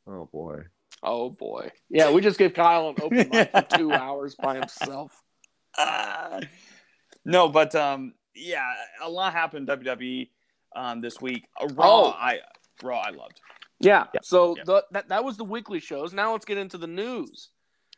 oh 0.07 0.29
boy. 0.33 0.65
Oh 1.03 1.31
boy. 1.31 1.71
Yeah, 1.89 2.11
we 2.11 2.21
just 2.21 2.39
gave 2.39 2.55
Kyle 2.55 2.91
an 2.91 2.97
open 3.01 3.29
mic 3.31 3.51
for 3.53 3.63
two 3.79 3.93
hours 3.93 4.35
by 4.35 4.57
himself. 4.57 5.13
Ah. 5.79 6.41
no, 7.25 7.49
but 7.49 7.75
um, 7.75 8.15
yeah, 8.35 8.73
a 9.03 9.09
lot 9.09 9.33
happened 9.33 9.69
in 9.69 9.79
WWE 9.79 10.29
um 10.77 11.01
this 11.01 11.21
week. 11.21 11.47
Uh, 11.61 11.69
Raw, 11.75 11.87
Oh. 11.87 12.11
I 12.11 12.41
Raw, 12.83 12.99
I 13.01 13.11
loved. 13.11 13.41
Yeah. 13.81 14.05
So 14.23 14.57
Yeah. 14.57 14.65
The, 14.67 14.85
that 14.93 15.09
that 15.09 15.25
was 15.25 15.37
the 15.37 15.45
weekly 15.45 15.81
shows. 15.81 16.13
Now 16.13 16.33
let's 16.33 16.45
get 16.45 16.59
into 16.59 16.77
the 16.79 16.87
news. 16.87 17.49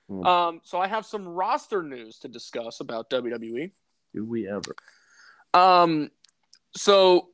Hmm. 0.08 0.26
Um, 0.26 0.60
so 0.62 0.78
I 0.78 0.86
have 0.86 1.04
some 1.06 1.26
roster 1.26 1.82
news 1.82 2.18
to 2.20 2.28
discuss 2.28 2.80
about 2.80 3.10
WWE. 3.10 3.72
Do 4.14 4.24
we 4.24 4.48
ever? 4.48 4.74
Um, 5.54 6.10
so 6.76 7.28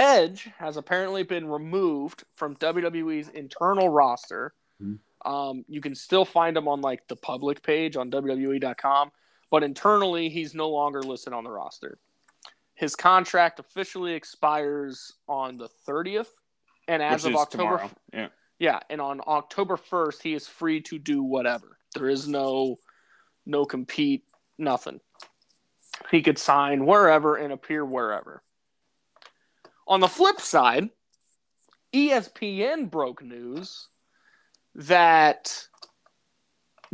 Edge 0.00 0.48
has 0.56 0.78
apparently 0.78 1.22
been 1.22 1.46
removed 1.46 2.24
from 2.34 2.56
WWE's 2.56 3.28
internal 3.28 3.90
roster. 3.90 4.54
Hmm. 4.80 4.94
Um, 5.26 5.64
you 5.68 5.82
can 5.82 5.94
still 5.94 6.24
find 6.24 6.56
him 6.56 6.66
on 6.68 6.80
like 6.80 7.06
the 7.06 7.16
public 7.16 7.62
page 7.62 7.96
on 7.96 8.10
WWE.com, 8.10 9.10
but 9.50 9.62
internally 9.62 10.30
he's 10.30 10.54
no 10.54 10.70
longer 10.70 11.02
listed 11.02 11.34
on 11.34 11.44
the 11.44 11.50
roster. 11.50 11.98
His 12.72 12.96
contract 12.96 13.60
officially 13.60 14.14
expires 14.14 15.12
on 15.28 15.58
the 15.58 15.68
30th, 15.86 16.28
and 16.88 17.02
as 17.02 17.24
which 17.24 17.34
of 17.34 17.40
October, 17.40 17.62
tomorrow. 17.62 17.90
Yeah. 18.14 18.28
yeah, 18.58 18.80
and 18.88 19.02
on 19.02 19.20
October 19.26 19.76
1st 19.76 20.22
he 20.22 20.32
is 20.32 20.48
free 20.48 20.80
to 20.80 20.98
do 20.98 21.22
whatever. 21.22 21.76
There 21.94 22.08
is 22.08 22.26
no 22.26 22.76
no 23.44 23.66
compete, 23.66 24.24
nothing. 24.56 25.00
He 26.10 26.22
could 26.22 26.38
sign 26.38 26.86
wherever 26.86 27.36
and 27.36 27.52
appear 27.52 27.84
wherever. 27.84 28.42
On 29.90 29.98
the 30.00 30.08
flip 30.08 30.40
side, 30.40 30.88
ESPN 31.92 32.88
broke 32.90 33.22
news 33.22 33.88
that 34.76 35.66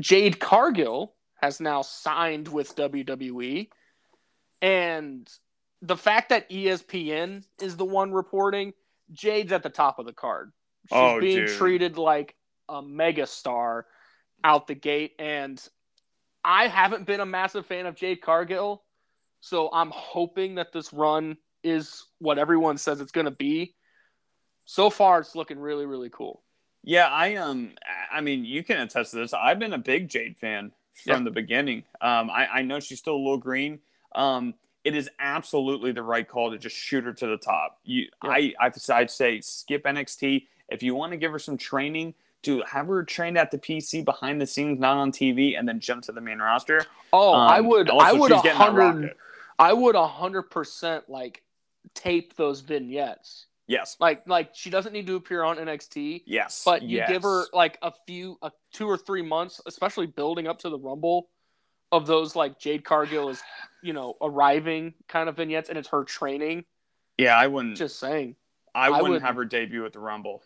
Jade 0.01 0.41
Cargill 0.41 1.15
has 1.43 1.61
now 1.61 1.83
signed 1.83 2.49
with 2.49 2.75
WWE. 2.75 3.69
And 4.63 5.31
the 5.83 5.97
fact 5.97 6.31
that 6.31 6.49
ESPN 6.49 7.45
is 7.61 7.77
the 7.77 7.85
one 7.85 8.13
reporting, 8.13 8.73
Jade's 9.13 9.53
at 9.53 9.63
the 9.63 9.69
top 9.69 9.99
of 9.99 10.07
the 10.07 10.15
card. 10.15 10.51
She's 10.89 10.97
Oh, 10.97 11.21
being 11.21 11.45
dude. 11.45 11.57
treated 11.59 11.99
like 11.99 12.35
a 12.69 12.81
megastar 12.81 13.83
out 14.43 14.67
the 14.67 14.75
gate. 14.75 15.13
And 15.19 15.63
I 16.43 16.69
haven't 16.69 17.05
been 17.05 17.21
a 17.21 17.27
massive 17.27 17.67
fan 17.67 17.85
of 17.85 17.95
Jade 17.95 18.23
Cargill. 18.23 18.83
So 19.41 19.69
I'm 19.71 19.91
hoping 19.91 20.55
that 20.55 20.73
this 20.73 20.95
run 20.95 21.37
is 21.63 22.05
what 22.19 22.39
everyone 22.39 22.79
says 22.79 23.01
it's 23.01 23.13
going 23.13 23.25
to 23.27 23.31
be. 23.31 23.75
So 24.65 24.91
far, 24.91 25.21
it's 25.21 25.35
looking 25.35 25.59
really, 25.59 25.87
really 25.87 26.11
cool. 26.11 26.43
Yeah, 26.83 27.07
I 27.07 27.37
um, 27.37 27.73
I 28.13 28.21
mean, 28.21 28.45
you 28.45 28.63
can 28.63 28.79
attest 28.81 29.11
to 29.13 29.17
this. 29.17 29.33
I've 29.35 29.59
been 29.59 29.73
a 29.73 29.79
big 29.79 30.09
Jade 30.09 30.37
fan 30.39 30.73
from 31.05 31.19
Yeah. 31.19 31.25
the 31.25 31.31
beginning. 31.31 31.85
Um, 32.01 32.31
I, 32.31 32.47
I 32.47 32.63
know 32.63 32.81
she's 32.81 32.99
still 32.99 33.15
a 33.15 33.19
little 33.19 33.39
green. 33.39 33.81
Um, 34.15 34.55
it 34.85 34.95
is 34.95 35.11
absolutely 35.19 35.91
the 35.93 36.03
right 36.03 36.27
call 36.27 36.53
to 36.53 36.59
just 36.59 36.77
shoot 36.77 37.05
her 37.05 37.13
to 37.13 37.27
the 37.27 37.37
top. 37.37 37.79
You, 37.85 38.09
Yeah. 38.23 38.31
I, 38.31 38.55
I, 38.61 38.71
I'd 38.93 39.11
say 39.11 39.41
skip 39.41 39.85
NXT 39.85 40.47
if 40.69 40.83
you 40.83 40.95
want 40.95 41.11
to 41.13 41.17
give 41.17 41.33
her 41.33 41.39
some 41.39 41.57
training. 41.59 42.15
To 42.43 42.63
have 42.63 42.87
her 42.87 43.03
trained 43.03 43.37
at 43.37 43.51
the 43.51 43.59
PC 43.59 44.05
behind 44.05 44.41
the 44.41 44.47
scenes, 44.47 44.79
not 44.79 44.97
on 44.99 45.11
TV, 45.11 45.59
and 45.59 45.67
then 45.69 45.81
jump 45.81 46.05
to 46.05 46.13
the 46.13 46.21
main 46.21 46.39
roster. 46.39 46.87
Oh, 47.13 47.33
I 47.33 47.59
Um, 47.59 47.67
would, 47.67 47.91
I 47.91 48.13
would 48.13 48.31
a 48.31 48.37
getting 48.37 48.51
that 48.51 48.55
hundred, 48.55 48.81
rocket. 49.03 49.17
I 49.59 49.73
would 49.73 49.97
a 49.97 50.07
hundred 50.07 50.43
percent 50.45 51.09
like 51.11 51.43
tape 51.97 52.37
those 52.37 52.61
vignettes. 52.61 53.47
Yes, 53.69 53.97
Like, 53.99 54.23
like 54.29 54.51
she 54.55 54.71
doesn't 54.71 54.93
need 54.93 55.09
to 55.09 55.17
appear 55.17 55.43
on 55.43 55.57
NXT, 55.57 56.23
yes, 56.25 56.63
but 56.65 56.83
you 56.83 56.99
yes. 56.99 57.11
give 57.11 57.25
her 57.25 57.47
like 57.53 57.79
a 57.83 57.93
few, 58.07 58.39
a 58.41 58.53
two 58.73 58.87
or 58.87 58.97
three 58.97 59.23
months, 59.23 59.61
especially 59.67 60.07
building 60.07 60.47
up 60.47 60.61
to 60.61 60.69
the 60.69 60.79
Rumble, 60.79 61.31
of 61.91 62.07
those 62.07 62.37
like 62.37 62.61
Jade 62.61 62.85
Cargill 62.85 63.29
is, 63.29 63.43
you 63.83 63.93
know, 63.93 64.15
arriving 64.23 64.95
kind 65.09 65.29
of 65.29 65.37
vignettes, 65.37 65.69
and 65.69 65.77
it's 65.77 65.89
her 65.89 66.05
training. 66.05 66.65
Yeah, 67.19 67.37
I 67.37 67.49
wouldn't. 67.49 67.77
Just 67.77 67.99
saying, 67.99 68.37
I 68.73 68.87
I 68.87 68.91
wouldn't 68.91 69.09
would- 69.11 69.23
have 69.23 69.35
her 69.35 69.45
debut 69.45 69.85
at 69.85 69.93
the 69.93 69.99
Rumble. 70.01 70.45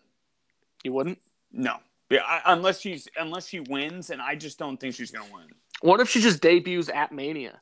you 0.82 0.94
wouldn't. 0.94 1.18
No, 1.52 1.76
yeah, 2.08 2.22
I, 2.24 2.40
unless 2.54 2.80
she's 2.80 3.06
unless 3.18 3.46
she 3.48 3.60
wins, 3.60 4.08
and 4.08 4.22
I 4.22 4.34
just 4.34 4.58
don't 4.58 4.78
think 4.80 4.94
she's 4.94 5.10
gonna 5.10 5.30
win. 5.30 5.48
What 5.82 6.00
if 6.00 6.08
she 6.08 6.22
just 6.22 6.40
debuts 6.40 6.88
at 6.88 7.12
Mania? 7.12 7.60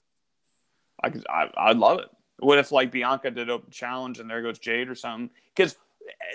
I 1.03 1.11
could, 1.11 1.27
I, 1.29 1.51
I'd 1.57 1.79
love 1.79 1.99
it. 1.99 2.09
What 2.39 2.59
if 2.59 2.71
like 2.73 2.91
Bianca 2.93 3.31
did 3.31 3.51
open 3.51 3.71
challenge 3.71 4.19
and 4.21 4.29
there 4.31 4.43
goes 4.43 4.59
Jade 4.59 4.89
or 4.89 4.95
something? 4.95 5.31
Because 5.55 5.77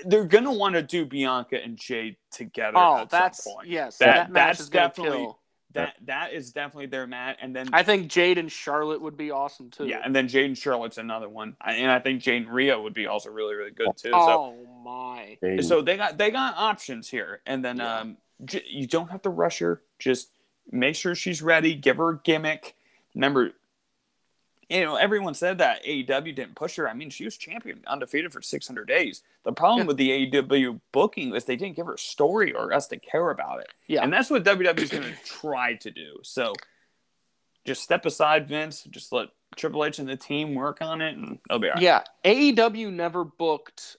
they're 0.06 0.26
gonna 0.26 0.54
want 0.54 0.76
to 0.76 0.82
do 0.84 1.06
Bianca 1.06 1.62
and 1.64 1.78
Jade 1.78 2.18
together. 2.32 2.78
Oh, 2.78 2.98
at 3.00 3.10
that's 3.10 3.44
some 3.44 3.54
point. 3.54 3.68
yes. 3.70 3.98
That- 3.98 4.06
That, 4.16 4.32
match 4.32 4.48
that's 4.48 4.60
is 4.62 4.70
definitely- 4.70 5.18
kill. 5.20 5.40
that 5.72 5.96
that 6.06 6.34
is 6.34 6.52
definitely 6.52 6.86
their 6.88 7.08
mat. 7.08 7.38
And 7.42 7.56
then 7.56 7.70
I 7.74 7.82
think 7.84 8.12
Jade 8.12 8.38
and 8.38 8.52
Charlotte 8.52 9.02
would 9.02 9.18
be 9.18 9.32
awesome 9.32 9.72
too. 9.72 9.88
yeah, 9.88 10.02
and 10.06 10.16
then 10.16 10.28
Jade 10.28 10.46
and 10.46 10.58
Charlotte's 10.58 11.00
another 11.00 11.28
one, 11.30 11.56
and 11.66 11.90
I 11.90 11.98
think 12.00 12.22
Jade 12.22 12.44
and 12.44 12.52
Rhea 12.54 12.80
would 12.80 12.94
be 12.94 13.08
also 13.08 13.30
really 13.32 13.56
really 13.56 13.72
good 13.72 13.88
too. 13.98 14.12
So 14.12 14.14
Oh 14.14 14.56
my. 14.84 15.38
So 15.62 15.82
they 15.82 15.98
got 15.98 16.18
they 16.20 16.30
got 16.30 16.56
options 16.58 17.10
here, 17.10 17.42
and 17.48 17.64
then 17.66 17.78
Yeah. 17.78 18.00
um, 18.00 18.18
j- 18.46 18.64
you 18.68 18.86
don't 18.86 19.10
have 19.10 19.22
to 19.24 19.30
rush 19.32 19.60
her. 19.60 19.82
Just 19.98 20.30
make 20.72 20.96
sure 20.96 21.16
she's 21.16 21.42
ready. 21.42 21.74
Give 21.76 21.98
her 21.98 22.10
a 22.10 22.20
gimmick. 22.20 22.76
Remember, 23.16 23.54
you 24.70 24.82
know 24.82 24.96
everyone 24.96 25.34
said 25.34 25.58
that 25.60 25.84
AEW 25.86 26.36
didn't 26.36 26.56
push 26.56 26.76
her. 26.78 26.90
I 26.90 26.94
mean, 26.94 27.10
she 27.10 27.26
was 27.26 27.38
champion, 27.38 27.84
undefeated 27.88 28.32
for 28.34 28.42
600 28.42 28.88
days. 28.88 29.24
The 29.44 29.52
problem 29.54 29.82
Yeah. 29.82 29.88
with 29.88 29.98
the 29.98 30.10
AEW 30.32 30.80
booking 30.92 31.36
is 31.36 31.46
they 31.46 31.56
didn't 31.56 31.76
give 31.76 31.86
her 31.88 31.94
a 31.96 31.98
story 31.98 32.54
or 32.54 32.74
us 32.74 32.88
to 32.88 32.98
care 32.98 33.30
about 33.30 33.60
it, 33.62 33.68
Yeah. 33.88 34.04
and 34.04 34.12
that's 34.14 34.30
what 34.30 34.44
WWE 34.44 34.80
is 34.84 34.90
going 34.90 35.04
to 35.04 35.16
try 35.26 35.76
to 35.76 35.92
do. 35.92 36.20
So 36.24 36.54
just 37.66 37.84
step 37.84 38.06
aside, 38.06 38.48
Vince. 38.48 38.84
Just 38.84 39.12
let 39.12 39.30
Triple 39.56 39.86
H 39.86 40.00
and 40.00 40.10
the 40.10 40.16
team 40.18 40.56
work 40.56 40.82
on 40.82 41.02
it, 41.02 41.16
and 41.16 41.40
it'll 41.50 41.60
be 41.60 41.68
all 41.70 41.76
right. 41.76 41.84
Yeah, 41.84 42.04
AEW 42.26 42.92
never 42.92 43.24
booked 43.24 43.98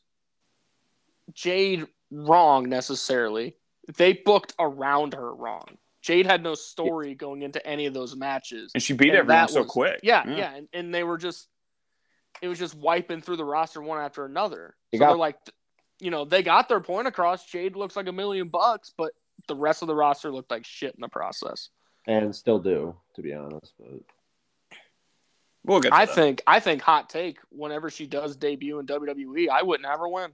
Jade 1.33 1.87
wrong 2.11 2.69
necessarily. 2.69 3.57
They 3.97 4.13
booked 4.15 4.55
around 4.59 5.15
her 5.15 5.33
wrong. 5.35 5.79
Jade 6.05 6.27
had 6.27 6.43
no 6.43 6.55
story 6.55 7.15
going 7.15 7.41
into 7.43 7.67
any 7.67 7.87
of 7.87 7.95
those 7.95 8.15
matches. 8.15 8.71
And 8.75 8.83
she 8.83 8.93
beat 8.93 9.09
And 9.09 9.19
everyone 9.19 9.49
so 9.49 9.63
was- 9.63 9.71
quick. 9.71 10.01
Yeah, 10.03 10.29
yeah, 10.29 10.55
and, 10.55 10.69
and 10.75 10.95
they 10.95 11.03
were 11.03 11.17
just 11.19 11.49
it 12.43 12.49
was 12.49 12.59
just 12.59 12.75
wiping 12.75 13.23
through 13.23 13.37
the 13.37 13.45
roster 13.45 13.81
one 13.81 13.99
after 14.01 14.27
another. 14.27 14.77
You 14.93 14.99
so 14.99 15.05
got- 15.05 15.09
they're 15.13 15.17
like 15.19 15.37
you 16.01 16.11
know, 16.11 16.25
they 16.27 16.43
got 16.43 16.69
their 16.69 16.81
point 16.81 17.07
across. 17.07 17.47
Jade 17.47 17.75
looks 17.77 17.97
like 17.97 18.07
a 18.09 18.13
million 18.13 18.49
bucks, 18.49 18.93
but 18.99 19.13
the 19.49 19.55
rest 19.57 19.81
of 19.81 19.89
the 19.89 19.95
roster 19.95 20.31
looked 20.31 20.51
like 20.51 20.67
shit 20.67 20.95
in 20.95 21.01
the 21.01 21.09
process. 21.09 21.71
and 22.07 22.35
still 22.37 22.59
do, 22.59 22.95
to 23.17 23.23
be 23.23 23.33
honest. 23.33 23.73
But 23.79 24.01
We'll 25.65 25.81
get. 25.81 25.93
I 25.95 26.05
that. 26.05 26.15
think 26.15 26.43
I 26.47 26.61
think 26.61 26.83
hot 26.83 27.09
take, 27.09 27.39
whenever 27.49 27.89
she 27.89 28.07
does 28.07 28.37
debut 28.37 28.79
in 28.79 28.87
WWE, 28.87 29.49
I 29.49 29.63
wouldn't 29.63 29.89
have 29.89 30.01
her 30.01 30.09
win. 30.09 30.33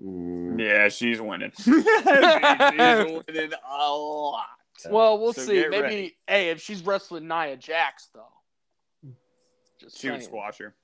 Mm, 0.00 0.60
Yeah, 0.60 0.88
she's 0.88 1.20
winning. 1.20 1.52
she's 1.56 1.66
winning 1.66 3.52
a 3.68 3.90
lot. 3.90 4.46
Well, 4.88 5.18
we'll 5.18 5.32
So 5.32 5.42
see. 5.42 5.66
Maybe 5.68 5.80
ready. 5.80 6.16
hey, 6.26 6.50
if 6.50 6.60
she's 6.60 6.82
wrestling 6.84 7.28
Nia 7.28 7.56
Jax 7.56 8.08
though. 8.14 9.10
Just 9.80 9.98
She 9.98 10.10
would 10.10 10.22
squash 10.22 10.58
her. 10.58 10.74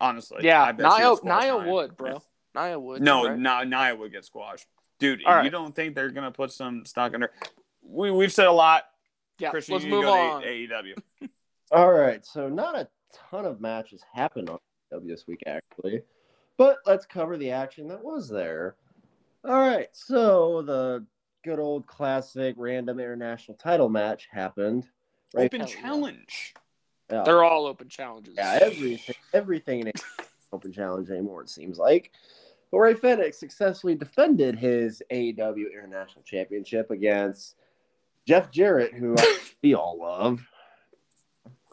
Honestly. 0.00 0.38
Yeah, 0.42 0.62
I 0.62 0.72
bet 0.72 0.92
she 0.92 0.98
Nia, 1.02 1.16
squash 1.16 1.42
Nia 1.44 1.58
Nia. 1.62 1.72
would, 1.72 1.96
bro. 1.96 2.22
Nia 2.54 2.78
would. 2.78 3.02
No, 3.02 3.28
right? 3.28 3.38
no, 3.38 3.62
Nia 3.64 3.94
would 3.96 4.12
get 4.12 4.24
squashed. 4.24 4.66
Dude, 4.98 5.24
All 5.24 5.32
you 5.32 5.38
right. 5.38 5.52
don't 5.52 5.74
think 5.74 5.94
they're 5.94 6.10
gonna 6.10 6.30
put 6.30 6.52
some 6.52 6.84
stock 6.84 7.14
in 7.14 7.22
her? 7.22 7.30
We 7.82 8.10
we've 8.10 8.32
said 8.32 8.46
a 8.46 8.52
lot. 8.52 8.84
Yeah, 9.38 9.50
Christian, 9.50 9.74
let's 9.74 9.84
you 9.84 9.90
need 9.90 9.96
move 9.96 10.04
go 10.04 10.12
on. 10.12 10.42
to 10.42 10.48
AEW. 10.48 10.94
All 11.72 11.90
right, 11.92 12.24
so 12.26 12.48
not 12.48 12.76
a 12.76 12.88
ton 13.30 13.46
of 13.46 13.60
matches 13.60 14.02
happened 14.12 14.50
on 14.50 14.58
AEW 14.92 15.06
this 15.08 15.26
week, 15.26 15.42
actually, 15.46 16.02
But 16.60 16.80
let's 16.84 17.06
cover 17.06 17.38
the 17.38 17.52
action 17.52 17.88
that 17.88 18.04
was 18.04 18.28
there. 18.28 18.76
All 19.46 19.58
right, 19.58 19.88
so 19.92 20.60
the 20.60 21.06
good 21.42 21.58
old 21.58 21.86
classic 21.86 22.54
random 22.58 23.00
international 23.00 23.56
title 23.56 23.88
match 23.88 24.28
happened. 24.30 24.86
Right? 25.34 25.46
Open 25.46 25.66
challenge. 25.66 26.52
Yeah, 27.10 27.22
They're 27.22 27.44
all 27.44 27.64
open 27.64 27.88
challenges. 27.88 28.34
yeah 28.36 28.58
everything, 28.60 29.14
everything 29.32 29.86
in 29.86 29.92
open 30.52 30.70
challenge 30.70 31.08
anymore. 31.08 31.40
It 31.40 31.48
seems 31.48 31.78
like. 31.78 32.10
But 32.70 32.76
Rey 32.80 32.92
Fenix 32.92 33.40
successfully 33.40 33.94
defended 33.94 34.58
his 34.58 35.02
AEW 35.10 35.72
International 35.72 36.22
Championship 36.24 36.90
against 36.90 37.56
Jeff 38.26 38.50
Jarrett, 38.50 38.92
who 38.92 39.16
we 39.62 39.72
all 39.72 39.98
love. 39.98 40.46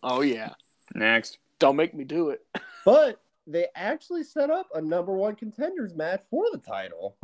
Oh 0.01 0.22
yeah. 0.22 0.53
Next. 0.96 1.39
Don't 1.60 1.75
make 1.75 1.94
me 1.94 2.06
do 2.06 2.29
it. 2.29 2.46
But 2.86 3.20
they 3.48 3.68
actually 3.75 4.24
set 4.24 4.50
up 4.51 4.68
a 4.75 4.82
number 4.82 5.13
one 5.13 5.36
contenders 5.36 5.96
match 5.96 6.22
for 6.30 6.46
the 6.51 6.58
title. 6.58 7.16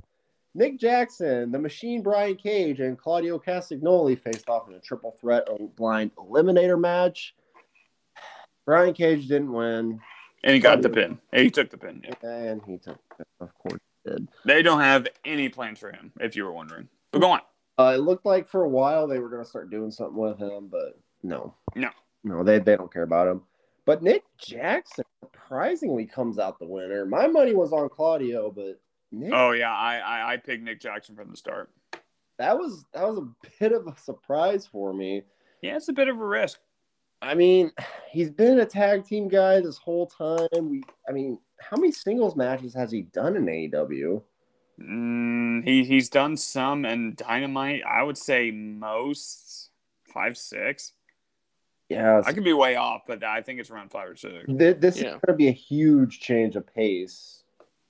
Nick 0.56 0.80
Jackson, 0.80 1.52
the 1.52 1.60
Machine 1.60 2.02
Brian 2.04 2.36
Cage, 2.36 2.80
and 2.80 2.98
Claudio 2.98 3.40
Castagnoli 3.40 4.20
faced 4.20 4.50
off 4.50 4.70
in 4.70 4.76
a 4.76 4.80
triple 4.80 5.12
threat 5.20 5.48
blind 5.76 6.12
eliminator 6.16 6.80
match. 6.80 7.36
Brian 8.66 8.94
Cage 8.94 9.28
didn't 9.28 9.52
win, 9.52 10.00
And 10.44 10.54
he 10.54 10.60
got 10.60 10.82
the 10.82 10.90
pin. 10.90 11.20
He 11.34 11.50
took 11.50 11.70
the 11.70 11.78
pin. 11.78 12.02
Yeah. 12.04 12.30
and 12.30 12.62
he 12.66 12.78
took 12.78 13.00
it. 13.20 13.28
Of 13.42 13.50
course, 13.60 13.80
he 14.06 14.12
did. 14.12 14.28
They 14.46 14.62
don't 14.62 14.80
have 14.80 15.08
any 15.26 15.50
plans 15.50 15.80
for 15.80 15.92
him, 15.92 16.12
if 16.20 16.36
you 16.36 16.46
were 16.46 16.54
wondering. 16.54 16.88
But 17.12 17.20
go 17.20 17.32
on. 17.32 17.42
Uh, 17.78 17.94
it 17.96 18.02
looked 18.02 18.26
like 18.26 18.48
for 18.48 18.64
a 18.64 18.70
while 18.70 19.08
they 19.08 19.20
were 19.20 19.30
going 19.30 19.44
to 19.44 19.50
start 19.50 19.72
doing 19.72 19.90
something 19.92 20.16
with 20.16 20.38
him, 20.40 20.68
but 20.72 20.98
no, 21.24 21.56
No. 21.76 21.90
no, 22.24 22.44
they 22.44 22.60
they 22.60 22.78
don't 22.78 22.94
care 22.94 23.02
about 23.04 23.28
him. 23.28 23.42
But 23.86 24.04
Nick 24.04 24.24
Jackson 24.38 25.04
surprisingly 25.44 26.06
comes 26.06 26.40
out 26.40 26.60
the 26.60 26.66
winner. 26.66 27.06
My 27.06 27.28
money 27.28 27.54
was 27.54 27.72
on 27.72 27.90
Claudio, 27.90 28.52
but 28.52 28.80
Nick 29.12 29.32
Oh 29.34 29.52
yeah, 29.52 29.74
I, 29.74 29.98
I 29.98 30.34
I 30.34 30.38
picked 30.38 30.64
Nick 30.64 30.80
Jackson 30.80 31.16
from 31.16 31.30
the 31.30 31.38
start. 31.38 31.70
that 32.40 32.58
was 32.58 32.86
that 32.94 33.08
was 33.08 33.20
a 33.20 33.28
bit 33.60 33.72
of 33.72 33.88
a 33.88 33.96
surprise 33.98 34.66
for 34.66 34.94
me. 34.94 35.24
Yeah, 35.62 35.76
it's 35.76 35.90
a 35.90 35.94
bit 35.94 36.08
of 36.08 36.20
a 36.20 36.26
risk. 36.26 36.60
I 37.22 37.36
mean, 37.36 37.72
he's 38.12 38.30
been 38.30 38.60
a 38.60 38.66
tag 38.66 39.06
team 39.06 39.28
guy 39.28 39.62
this 39.62 39.78
whole 39.78 40.08
time. 40.08 40.48
We, 40.52 40.84
I 41.08 41.14
mean, 41.14 41.40
how 41.60 41.78
many 41.78 41.92
singles 41.92 42.36
matches 42.36 42.74
has 42.74 42.92
he 42.92 43.04
done 43.04 43.38
in 43.38 43.46
AEW? 43.46 44.22
Mm, 44.82 45.64
he 45.64 45.84
he's 45.84 46.10
done 46.10 46.36
some 46.36 46.84
and 46.86 47.16
Dynamite. 47.16 47.84
I 47.88 48.04
would 48.04 48.18
say 48.18 48.52
most 48.52 49.70
five 50.14 50.38
six. 50.38 50.94
Yeah, 51.90 52.22
I 52.26 52.34
could 52.34 52.44
be 52.44 52.54
way 52.54 52.76
off, 52.76 53.04
but 53.08 53.24
I 53.24 53.42
think 53.42 53.60
it's 53.60 53.70
around 53.70 53.92
five 53.92 54.10
or 54.10 54.16
six. 54.16 54.46
th- 54.48 54.78
this 54.80 54.98
is 54.98 55.04
going 55.04 55.20
to 55.28 55.34
be 55.34 55.48
a 55.48 55.52
huge 55.52 56.20
change 56.20 56.56
of 56.56 56.66
pace 56.74 57.44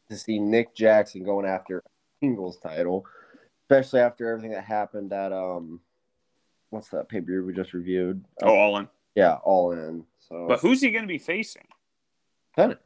to 0.10 0.18
see 0.18 0.40
Nick 0.40 0.76
Jackson 0.76 1.24
going 1.24 1.46
after 1.46 1.82
singles 2.20 2.58
title, 2.58 3.06
especially 3.64 4.02
after 4.02 4.30
everything 4.30 4.52
that 4.52 4.64
happened 4.64 5.14
at 5.14 5.32
um, 5.32 5.80
what's 6.70 6.90
that 6.90 7.08
pay 7.08 7.22
per 7.22 7.28
view 7.28 7.46
we 7.46 7.54
just 7.54 7.74
reviewed? 7.74 8.26
Oh, 8.42 8.54
all 8.54 8.78
in. 8.78 8.90
yeah, 9.16 9.36
all 9.44 9.72
in. 9.72 10.06
So, 10.28 10.48
But 10.48 10.60
who's 10.60 10.82
he 10.82 10.92
going 10.92 11.04
to 11.04 11.08
be 11.08 11.20
facing? 11.20 11.68
Fenix. 12.56 12.82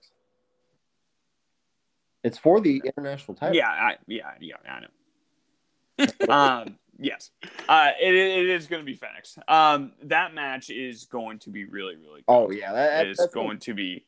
It's 2.23 2.37
for 2.37 2.59
the 2.59 2.81
international 2.85 3.35
title. 3.35 3.55
Yeah, 3.55 3.69
I, 3.69 3.95
yeah, 4.07 4.31
yeah, 4.41 4.55
I 4.69 4.79
know. 4.81 6.33
um, 6.33 6.77
yes, 6.99 7.31
uh, 7.67 7.91
it, 8.01 8.13
it 8.13 8.49
is 8.49 8.67
going 8.67 8.81
to 8.81 8.85
be 8.85 8.95
Fenix. 8.95 9.37
Um, 9.47 9.93
that 10.03 10.33
match 10.33 10.69
is 10.69 11.05
going 11.05 11.39
to 11.39 11.49
be 11.49 11.65
really, 11.65 11.95
really. 11.95 12.21
Good. 12.21 12.25
Oh 12.27 12.51
yeah, 12.51 12.73
that, 12.73 13.05
it 13.05 13.11
is 13.11 13.17
that's 13.17 13.33
going 13.33 13.59
to 13.59 13.73
be 13.73 14.05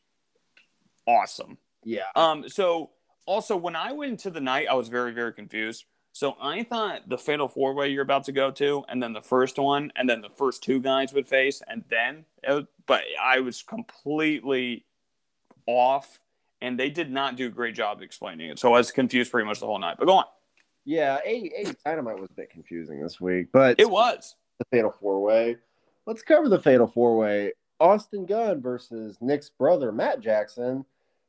awesome. 1.05 1.57
Yeah. 1.83 2.03
Um, 2.15 2.47
so 2.49 2.91
also 3.25 3.55
when 3.55 3.75
I 3.75 3.93
went 3.93 4.11
into 4.11 4.29
the 4.29 4.41
night, 4.41 4.67
I 4.69 4.73
was 4.73 4.89
very, 4.89 5.11
very 5.11 5.33
confused. 5.33 5.85
So 6.11 6.35
I 6.41 6.63
thought 6.63 7.07
the 7.07 7.17
fatal 7.17 7.47
four 7.47 7.73
way 7.73 7.89
you're 7.89 8.03
about 8.03 8.25
to 8.25 8.31
go 8.31 8.51
to, 8.51 8.83
and 8.89 9.01
then 9.01 9.13
the 9.13 9.21
first 9.21 9.57
one, 9.57 9.91
and 9.95 10.09
then 10.09 10.21
the 10.21 10.29
first 10.29 10.63
two 10.63 10.81
guys 10.81 11.13
would 11.13 11.27
face, 11.27 11.61
and 11.67 11.83
then, 11.89 12.25
it, 12.43 12.65
but 12.87 13.03
I 13.21 13.39
was 13.39 13.61
completely 13.61 14.85
off, 15.67 16.19
and 16.61 16.79
they 16.79 16.89
did 16.89 17.11
not 17.11 17.37
do 17.37 17.45
a 17.45 17.49
great 17.49 17.75
job 17.75 18.01
explaining 18.01 18.49
it. 18.49 18.59
So 18.59 18.73
I 18.73 18.79
was 18.79 18.91
confused 18.91 19.31
pretty 19.31 19.47
much 19.47 19.59
the 19.59 19.67
whole 19.67 19.79
night. 19.79 19.97
But 19.99 20.07
go 20.07 20.17
on. 20.17 20.25
Yeah, 20.85 21.19
A 21.25 21.51
A 21.57 21.73
Dynamite 21.85 22.19
was 22.19 22.29
a 22.31 22.33
bit 22.33 22.49
confusing 22.49 23.01
this 23.01 23.19
week, 23.21 23.47
but 23.51 23.79
It 23.79 23.89
was. 23.89 24.35
the 24.59 24.65
Fatal 24.71 24.91
Four 24.99 25.21
Way. 25.21 25.57
Let's 26.05 26.21
cover 26.21 26.49
the 26.49 26.59
Fatal 26.59 26.87
Four 26.87 27.17
Way. 27.17 27.53
Austin 27.79 28.25
Gunn 28.25 28.61
versus 28.61 29.17
Nick's 29.21 29.49
brother 29.49 29.91
Matt 29.91 30.19
Jackson 30.19 30.83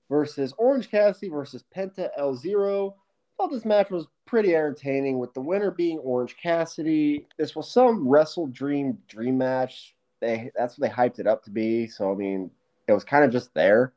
versus 0.09 0.53
Orange 0.59 0.91
Cassidy 0.91 1.29
versus 1.29 1.65
Penta 1.77 2.09
El 2.17 2.35
Zero. 2.35 2.97
Thought 3.37 3.53
this 3.53 3.65
match 3.65 3.91
was 3.91 4.07
pretty 4.27 4.55
entertaining, 4.55 5.19
with 5.19 5.33
the 5.35 5.41
winner 5.41 5.71
being 5.71 5.99
Orange 5.99 6.37
Cassidy. 6.43 7.27
This 7.39 7.55
was 7.55 7.71
some 7.71 8.07
Wrestle 8.09 8.49
Dream 8.49 8.99
dream 9.09 9.39
match. 9.39 9.95
They 10.21 10.51
that's 10.57 10.79
what 10.79 10.89
they 10.89 10.95
hyped 10.95 11.19
it 11.19 11.27
up 11.27 11.43
to 11.45 11.51
be. 11.51 11.87
So 11.87 12.11
I 12.13 12.15
mean, 12.15 12.51
it 12.89 12.93
was 12.93 13.05
kind 13.05 13.25
of 13.25 13.31
just 13.31 13.55
there. 13.55 13.93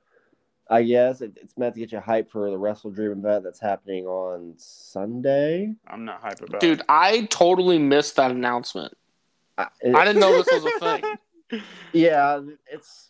I 0.69 0.83
guess 0.83 1.21
it, 1.21 1.37
it's 1.41 1.57
meant 1.57 1.73
to 1.75 1.79
get 1.79 1.91
you 1.91 1.99
hyped 1.99 2.29
for 2.29 2.49
the 2.49 2.57
Wrestle 2.57 2.91
Dream 2.91 3.11
event 3.11 3.43
that's 3.43 3.59
happening 3.59 4.05
on 4.05 4.53
Sunday. 4.57 5.73
I'm 5.87 6.05
not 6.05 6.21
hype 6.21 6.41
about 6.41 6.61
Dude, 6.61 6.79
it. 6.79 6.85
I 6.87 7.25
totally 7.25 7.77
missed 7.79 8.15
that 8.15 8.31
announcement. 8.31 8.93
I, 9.57 9.67
I 9.93 10.05
didn't 10.05 10.19
know 10.19 10.41
this 10.41 10.47
was 10.51 10.65
a 10.65 10.79
thing 11.49 11.61
Yeah, 11.91 12.41
it's 12.71 13.09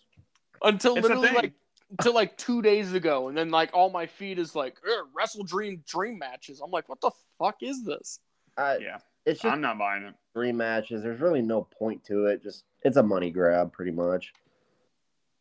until 0.62 0.96
It's 0.98 1.08
literally 1.08 1.32
like 1.32 1.54
until 1.92 2.14
like 2.14 2.38
two 2.38 2.62
days 2.62 2.94
ago, 2.94 3.28
and 3.28 3.38
then 3.38 3.50
like 3.52 3.70
all 3.74 3.90
my 3.90 4.06
feed 4.06 4.40
is 4.40 4.56
like 4.56 4.78
Wrestle 5.16 5.44
Dream 5.44 5.84
dream 5.88 6.18
matches. 6.18 6.60
I'm 6.62 6.72
like, 6.72 6.90
what 6.90 7.02
the 7.02 7.12
fuck 7.40 7.58
is 7.62 7.84
this? 7.84 8.20
I, 8.58 8.78
Yeah, 8.78 8.98
it's 9.26 9.42
just 9.42 9.54
I'm 9.54 9.62
not 9.62 9.78
buying 9.78 10.04
it. 10.04 10.16
three 10.34 10.52
matches. 10.52 11.04
There's 11.04 11.22
really 11.22 11.42
no 11.42 11.68
point 11.78 12.04
to 12.06 12.26
it. 12.26 12.42
Just 12.42 12.66
it's 12.82 12.98
a 12.98 13.04
money 13.04 13.30
grab, 13.30 13.72
pretty 13.72 13.92
much. 13.92 14.34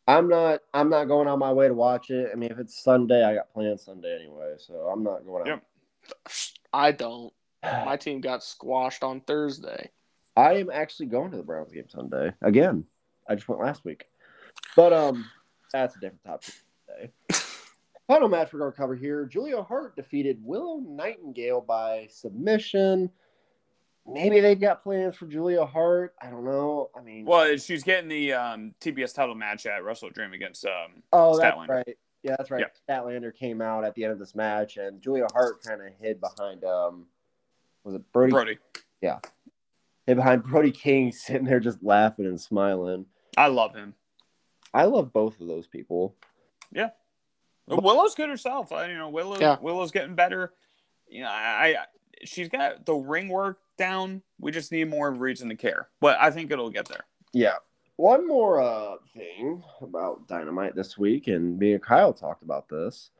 I'm 0.07 0.27
not. 0.27 0.61
I'm 0.73 0.89
not 0.89 1.05
going 1.05 1.27
on 1.27 1.39
my 1.39 1.53
way 1.53 1.67
to 1.67 1.73
watch 1.73 2.09
it. 2.09 2.29
I 2.31 2.35
mean, 2.35 2.51
if 2.51 2.59
it's 2.59 2.83
Sunday, 2.83 3.23
I 3.23 3.35
got 3.35 3.53
plans 3.53 3.83
Sunday 3.83 4.15
anyway, 4.19 4.55
so 4.57 4.73
I'm 4.91 5.03
not 5.03 5.25
going 5.25 5.49
out. 5.49 5.61
I 6.73 6.91
don't. 6.91 7.33
My 7.63 7.95
team 7.95 8.19
got 8.19 8.43
squashed 8.43 9.03
on 9.03 9.21
Thursday. 9.21 9.89
I 10.35 10.55
am 10.55 10.69
actually 10.69 11.05
going 11.05 11.31
to 11.31 11.37
the 11.37 11.43
Browns 11.43 11.71
game 11.71 11.87
Sunday 11.87 12.33
again. 12.41 12.85
I 13.29 13.35
just 13.35 13.47
went 13.47 13.61
last 13.61 13.85
week, 13.85 14.05
but 14.75 14.91
um, 14.91 15.25
that's 15.71 15.95
a 15.95 15.99
different 15.99 16.23
topic 16.25 16.53
today. 16.87 17.11
Final 18.07 18.27
match 18.27 18.51
we're 18.51 18.59
going 18.59 18.71
to 18.71 18.77
cover 18.77 18.95
here: 18.95 19.25
Julia 19.25 19.63
Hart 19.63 19.95
defeated 19.95 20.39
Willow 20.43 20.81
Nightingale 20.85 21.61
by 21.61 22.07
submission. 22.11 23.09
Maybe 24.05 24.41
they've 24.41 24.59
got 24.59 24.83
plans 24.83 25.15
for 25.15 25.27
Julia 25.27 25.65
Hart. 25.65 26.13
I 26.21 26.29
don't 26.29 26.43
know. 26.43 26.89
I 26.95 27.01
mean, 27.01 27.25
Well, 27.25 27.55
she's 27.57 27.83
getting 27.83 28.09
the 28.09 28.33
um, 28.33 28.73
TBS 28.81 29.13
title 29.15 29.33
match 29.35 29.65
at 29.65 29.83
Wrestle 29.83 30.09
Dream 30.09 30.33
against 30.33 30.65
um, 30.65 31.03
Oh, 31.13 31.37
that's 31.37 31.55
Statlander. 31.55 31.69
right. 31.69 31.97
Yeah, 32.21 32.35
that's 32.37 32.51
right. 32.51 32.65
Statlander 32.89 33.33
came 33.35 33.61
out 33.61 33.83
at 33.85 33.95
the 33.95 34.03
end 34.03 34.13
of 34.13 34.19
this 34.19 34.35
match, 34.35 34.77
and 34.77 35.01
Julia 35.01 35.27
Hart 35.33 35.61
kind 35.63 35.81
of 35.81 35.87
hid 36.01 36.19
behind 36.21 36.63
um, 36.63 37.05
was 37.83 37.95
it 37.95 38.11
Brody? 38.13 38.31
Brody. 38.31 38.57
Yeah, 39.01 39.19
hid 40.07 40.15
behind 40.15 40.43
Brody 40.49 40.71
King, 40.71 41.11
sitting 41.11 41.43
there 41.45 41.59
just 41.59 41.83
laughing 41.83 42.25
and 42.25 42.39
smiling. 42.39 43.05
I 43.35 43.47
love 43.47 43.75
him. 43.75 43.93
I 44.73 44.85
love 44.85 45.11
both 45.11 45.39
of 45.41 45.47
those 45.47 45.67
people. 45.67 46.15
Yeah, 46.71 46.91
Willow's 47.67 48.15
good 48.15 48.29
herself. 48.29 48.71
I, 48.71 48.87
you 48.87 48.97
know, 48.97 49.09
Willow. 49.09 49.37
Yeah. 49.39 49.57
Willow's 49.61 49.91
getting 49.91 50.15
better. 50.15 50.53
You 51.09 51.23
know, 51.23 51.29
I, 51.29 51.75
I 51.77 51.85
she's 52.23 52.47
got 52.47 52.85
the 52.85 52.93
ring 52.95 53.27
work 53.27 53.59
down. 53.77 54.21
We 54.39 54.51
just 54.51 54.71
need 54.71 54.89
more 54.89 55.11
reason 55.11 55.49
to 55.49 55.55
care. 55.55 55.89
But 55.99 56.17
I 56.19 56.31
think 56.31 56.51
it'll 56.51 56.69
get 56.69 56.87
there. 56.87 57.05
Yeah. 57.33 57.55
One 57.97 58.27
more 58.27 58.61
uh, 58.61 58.95
thing 59.13 59.63
about 59.81 60.27
Dynamite 60.27 60.75
this 60.75 60.97
week, 60.97 61.27
and 61.27 61.59
me 61.59 61.73
and 61.73 61.81
Kyle 61.81 62.13
talked 62.13 62.43
about 62.43 62.67
this. 62.67 63.11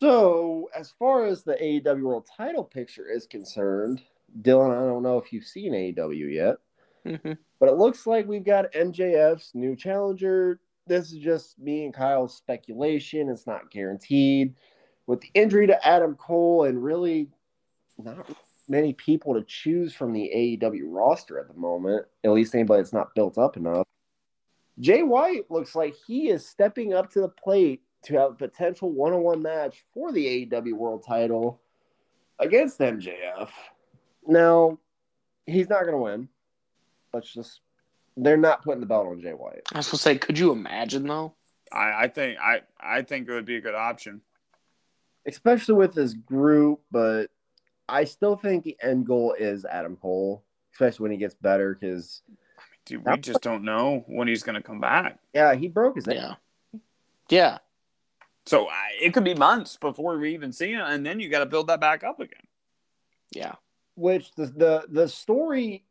So, 0.00 0.70
as 0.74 0.92
far 0.98 1.26
as 1.26 1.42
the 1.42 1.54
AEW 1.54 2.02
World 2.02 2.28
Title 2.36 2.64
picture 2.64 3.10
is 3.10 3.26
concerned, 3.26 4.00
Dylan, 4.42 4.70
I 4.70 4.86
don't 4.88 5.02
know 5.02 5.18
if 5.18 5.32
you've 5.32 5.44
seen 5.44 5.72
AEW 5.72 6.32
yet. 6.32 6.56
hmm 7.04 7.32
But 7.58 7.68
it 7.68 7.76
looks 7.76 8.06
like 8.06 8.26
we've 8.26 8.44
got 8.44 8.72
MJF's 8.72 9.50
new 9.54 9.74
challenger. 9.74 10.60
This 10.86 11.12
is 11.12 11.18
just 11.18 11.58
me 11.58 11.84
and 11.84 11.92
Kyle's 11.92 12.36
speculation. 12.36 13.28
It's 13.28 13.46
not 13.46 13.70
guaranteed. 13.70 14.54
With 15.06 15.20
the 15.20 15.30
injury 15.34 15.66
to 15.66 15.86
Adam 15.86 16.14
Cole 16.14 16.64
and 16.64 16.82
really 16.82 17.28
not 17.98 18.26
many 18.68 18.92
people 18.92 19.34
to 19.34 19.42
choose 19.42 19.94
from 19.94 20.12
the 20.12 20.30
AEW 20.60 20.82
roster 20.84 21.38
at 21.38 21.48
the 21.48 21.54
moment, 21.54 22.06
at 22.24 22.30
least 22.32 22.54
anybody 22.54 22.82
that's 22.82 22.92
not 22.92 23.14
built 23.14 23.38
up 23.38 23.56
enough, 23.56 23.86
Jay 24.80 25.02
White 25.02 25.50
looks 25.50 25.74
like 25.74 25.94
he 26.06 26.28
is 26.28 26.46
stepping 26.48 26.94
up 26.94 27.10
to 27.12 27.20
the 27.20 27.28
plate 27.28 27.82
to 28.04 28.14
have 28.14 28.30
a 28.32 28.34
potential 28.34 28.90
one 28.92 29.12
on 29.12 29.22
one 29.22 29.42
match 29.42 29.84
for 29.92 30.12
the 30.12 30.46
AEW 30.46 30.74
world 30.74 31.04
title 31.06 31.60
against 32.38 32.78
MJF. 32.78 33.48
Now, 34.26 34.78
he's 35.46 35.68
not 35.68 35.80
going 35.82 35.92
to 35.94 35.98
win. 35.98 36.28
Let's 37.12 37.32
just 37.32 37.60
they're 38.16 38.36
not 38.36 38.62
putting 38.62 38.80
the 38.80 38.86
belt 38.86 39.06
on 39.06 39.20
Jay 39.20 39.32
White. 39.32 39.62
I 39.72 39.78
was 39.78 39.88
gonna 39.88 39.98
say, 39.98 40.18
could 40.18 40.38
you 40.38 40.52
imagine 40.52 41.06
though? 41.06 41.34
I, 41.72 42.04
I 42.04 42.08
think 42.08 42.38
I 42.40 42.60
I 42.80 43.02
think 43.02 43.28
it 43.28 43.32
would 43.32 43.44
be 43.46 43.56
a 43.56 43.60
good 43.60 43.74
option. 43.74 44.20
especially 45.26 45.74
with 45.74 45.94
this 45.94 46.14
group. 46.14 46.80
But 46.90 47.28
I 47.88 48.04
still 48.04 48.36
think 48.36 48.64
the 48.64 48.76
end 48.82 49.06
goal 49.06 49.34
is 49.38 49.64
Adam 49.64 49.96
Cole, 49.96 50.44
especially 50.74 51.04
when 51.04 51.12
he 51.12 51.18
gets 51.18 51.34
better. 51.34 51.74
Because 51.78 52.22
Dude, 52.84 53.04
we 53.04 53.16
just 53.18 53.40
don't 53.42 53.64
know 53.64 54.04
when 54.06 54.28
he's 54.28 54.42
going 54.42 54.56
to 54.56 54.62
come 54.62 54.80
back. 54.80 55.18
yeah, 55.34 55.54
he 55.54 55.68
broke 55.68 55.96
his 55.96 56.06
Yeah. 56.06 56.34
Yeah. 57.28 57.58
So 58.46 58.66
I, 58.68 58.88
it 59.02 59.12
could 59.12 59.24
be 59.24 59.34
months 59.34 59.76
before 59.76 60.18
we 60.18 60.32
even 60.32 60.52
see 60.52 60.72
him, 60.72 60.80
and 60.86 61.04
then 61.04 61.20
you 61.20 61.28
got 61.28 61.40
to 61.40 61.46
build 61.46 61.66
that 61.66 61.80
back 61.80 62.02
up 62.02 62.18
again. 62.20 62.46
Yeah. 63.30 63.52
which 63.94 64.32
the, 64.36 64.46
the 64.46 64.84
the 64.88 65.08
story 65.08 65.84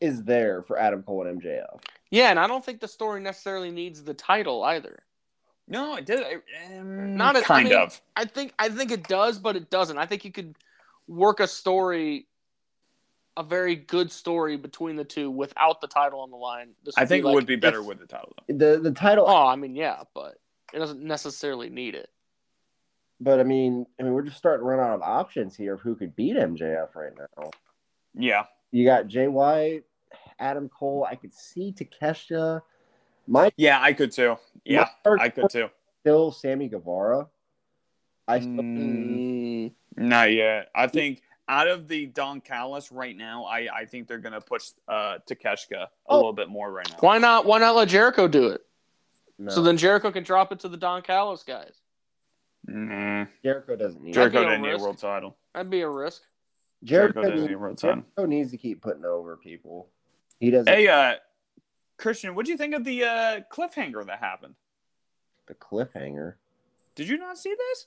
is 0.00 0.24
there 0.24 0.62
for 0.62 0.78
Adam 0.78 1.02
Cole 1.04 1.26
and 1.26 1.40
MJF. 1.40 1.80
Yeah, 2.10 2.28
and 2.30 2.38
I 2.38 2.46
don't 2.46 2.62
think 2.62 2.80
the 2.80 2.88
story 2.88 3.20
necessarily 3.22 3.70
needs 3.70 4.02
the 4.02 4.12
title 4.12 4.62
either. 4.64 4.98
No, 5.68 5.96
it 5.96 6.04
did. 6.04 6.22
um, 6.76 7.16
Not 7.16 7.36
as- 7.36 7.44
I 7.44 7.46
kind 7.46 7.68
mean- 7.70 7.78
of. 7.78 7.98
I 8.14 8.26
think 8.26 8.52
I 8.58 8.68
think 8.68 8.90
it 8.90 9.08
does, 9.08 9.38
but 9.38 9.56
it 9.56 9.70
doesn't. 9.70 9.96
I 9.96 10.04
think 10.04 10.24
you 10.26 10.32
could 10.32 10.54
work 11.08 11.40
a 11.40 11.46
story, 11.46 12.26
a 13.36 13.42
very 13.42 13.74
good 13.76 14.10
story 14.12 14.56
between 14.56 14.96
the 14.96 15.04
two 15.04 15.30
without 15.30 15.80
the 15.80 15.86
title 15.88 16.20
on 16.20 16.30
the 16.30 16.36
line. 16.36 16.70
This 16.84 16.96
I 16.98 17.06
think 17.06 17.24
like 17.24 17.32
it 17.32 17.34
would 17.34 17.46
be 17.46 17.56
better 17.56 17.80
if- 17.80 17.86
with 17.86 17.98
the 17.98 18.06
title. 18.06 18.34
Though. 18.48 18.54
The 18.74 18.80
the 18.80 18.92
title, 18.92 19.24
Oh, 19.28 19.46
I 19.46 19.56
mean, 19.56 19.74
yeah, 19.74 20.02
but 20.14 20.38
it 20.72 20.78
doesn't 20.78 21.02
necessarily 21.02 21.68
need 21.70 21.94
it. 21.94 22.08
but 23.20 23.38
I 23.40 23.44
mean, 23.44 23.86
I 24.00 24.02
mean, 24.02 24.12
we're 24.14 24.22
just 24.22 24.36
starting 24.38 24.62
to 24.64 24.68
run 24.68 24.80
out 24.80 24.94
of 24.94 25.02
options 25.02 25.56
here 25.56 25.74
of 25.74 25.80
who 25.80 25.94
could 25.94 26.16
beat 26.16 26.36
MJF 26.36 26.94
right 26.94 27.12
now. 27.16 27.50
Yeah, 28.14 28.44
You 28.70 28.84
got 28.84 29.06
Jay 29.08 29.28
White, 29.28 29.84
Adam 30.38 30.68
Cole. 30.68 31.06
I 31.08 31.14
could 31.14 31.32
see 31.32 31.72
Takeshita. 31.72 32.60
My 33.26 33.52
yeah, 33.56 33.80
I 33.80 33.92
could 33.92 34.12
too. 34.12 34.36
Yeah, 34.64 34.88
I 35.06 35.28
could 35.28 35.48
too. 35.50 35.68
still 36.00 36.32
Sammy 36.32 36.68
Guevara. 36.68 37.28
I 38.28 38.40
still, 38.40 38.50
Mm, 38.62 39.72
not 39.96 40.32
yet. 40.32 40.68
I 40.74 40.86
think 40.86 41.22
out 41.48 41.68
of 41.68 41.88
the 41.88 42.06
Don 42.06 42.40
Callis 42.40 42.90
right 42.92 43.16
now, 43.16 43.44
I 43.44 43.68
I 43.74 43.84
think 43.86 44.08
they're 44.08 44.18
gonna 44.18 44.40
push 44.40 44.70
uh 44.88 45.18
Takeshita 45.28 45.72
a 45.84 45.88
Oh. 46.06 46.16
little 46.16 46.32
bit 46.32 46.48
more 46.48 46.70
right 46.70 46.88
now. 46.90 46.96
why 47.00 47.18
not? 47.18 47.44
Why 47.46 47.58
not 47.58 47.74
let 47.76 47.88
Jericho 47.88 48.28
do 48.28 48.48
it? 48.48 48.60
no, 49.38 49.50
So 49.50 49.62
then 49.62 49.76
Jericho 49.76 50.10
can 50.12 50.22
drop 50.24 50.52
it 50.52 50.60
to 50.60 50.68
the 50.68 50.76
Don 50.76 51.02
Callis 51.02 51.42
guys. 51.42 51.74
Nah, 52.66 53.26
Jericho 53.42 53.74
doesn't 53.76 54.02
need. 54.02 54.14
Jericho 54.14 54.40
be 54.40 54.46
a 54.46 54.50
didn't 54.50 54.62
need 54.62 54.70
a 54.74 54.78
world 54.78 54.98
title. 54.98 55.36
That'd 55.52 55.70
be 55.70 55.80
a 55.80 55.88
risk. 55.88 56.22
Jericho, 56.84 57.14
Jericho 57.14 57.22
doesn't 57.22 57.36
needs, 57.36 57.48
need 57.48 57.54
a 57.54 57.58
world 57.58 57.78
title. 57.78 57.96
Jericho 58.16 58.26
needs 58.26 58.50
to 58.52 58.56
keep 58.56 58.82
putting 58.82 59.04
over 59.04 59.36
people. 59.36 59.88
He 60.38 60.50
doesn't. 60.50 60.72
Hey, 60.72 60.86
uh, 60.88 61.14
Christian, 61.96 62.34
what 62.34 62.46
do 62.46 62.52
you 62.52 62.58
think 62.58 62.74
of 62.74 62.84
the 62.84 63.04
uh, 63.04 63.40
cliffhanger 63.52 64.04
that 64.06 64.18
happened? 64.20 64.54
The 65.46 65.54
cliffhanger. 65.54 66.34
Did 66.94 67.08
you 67.08 67.18
not 67.18 67.36
see 67.38 67.54
this? 67.56 67.86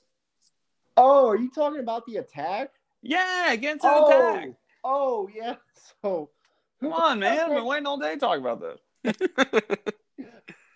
Oh, 0.96 1.28
are 1.28 1.36
you 1.36 1.50
talking 1.50 1.80
about 1.80 2.06
the 2.06 2.16
attack? 2.16 2.70
Yeah, 3.02 3.52
into 3.52 3.78
the 3.78 3.78
Oh, 3.84 4.06
attack. 4.34 4.48
oh 4.84 5.28
yeah. 5.34 5.56
So 6.02 6.30
Come 6.80 6.92
on, 6.92 7.18
man. 7.20 7.38
I've 7.38 7.48
been 7.54 7.64
waiting 7.64 7.86
all 7.86 7.98
day 7.98 8.14
to 8.14 8.20
talk 8.20 8.38
about 8.38 8.60
this. 8.60 8.80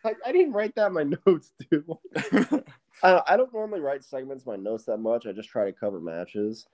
I, 0.05 0.15
I 0.25 0.33
didn't 0.33 0.53
write 0.53 0.75
that 0.77 0.87
in 0.89 0.93
my 0.95 1.03
notes, 1.27 1.53
dude. 1.71 1.85
I, 3.03 3.23
I 3.27 3.37
don't 3.37 3.53
normally 3.53 3.81
write 3.81 4.03
segments 4.05 4.45
in 4.45 4.53
my 4.53 4.57
notes 4.57 4.85
that 4.85 4.97
much. 4.99 5.27
I 5.27 5.33
just 5.33 5.49
try 5.51 5.65
to 5.67 5.73
cover 5.73 6.01
matches. 6.01 6.67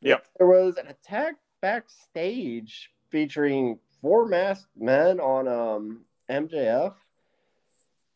Yep. 0.00 0.26
There 0.38 0.46
was 0.46 0.76
an 0.76 0.86
attack 0.86 1.34
backstage 1.60 2.90
featuring 3.10 3.78
four 4.00 4.26
masked 4.26 4.68
men 4.76 5.18
on 5.18 5.48
um, 5.48 6.02
MJF. 6.30 6.94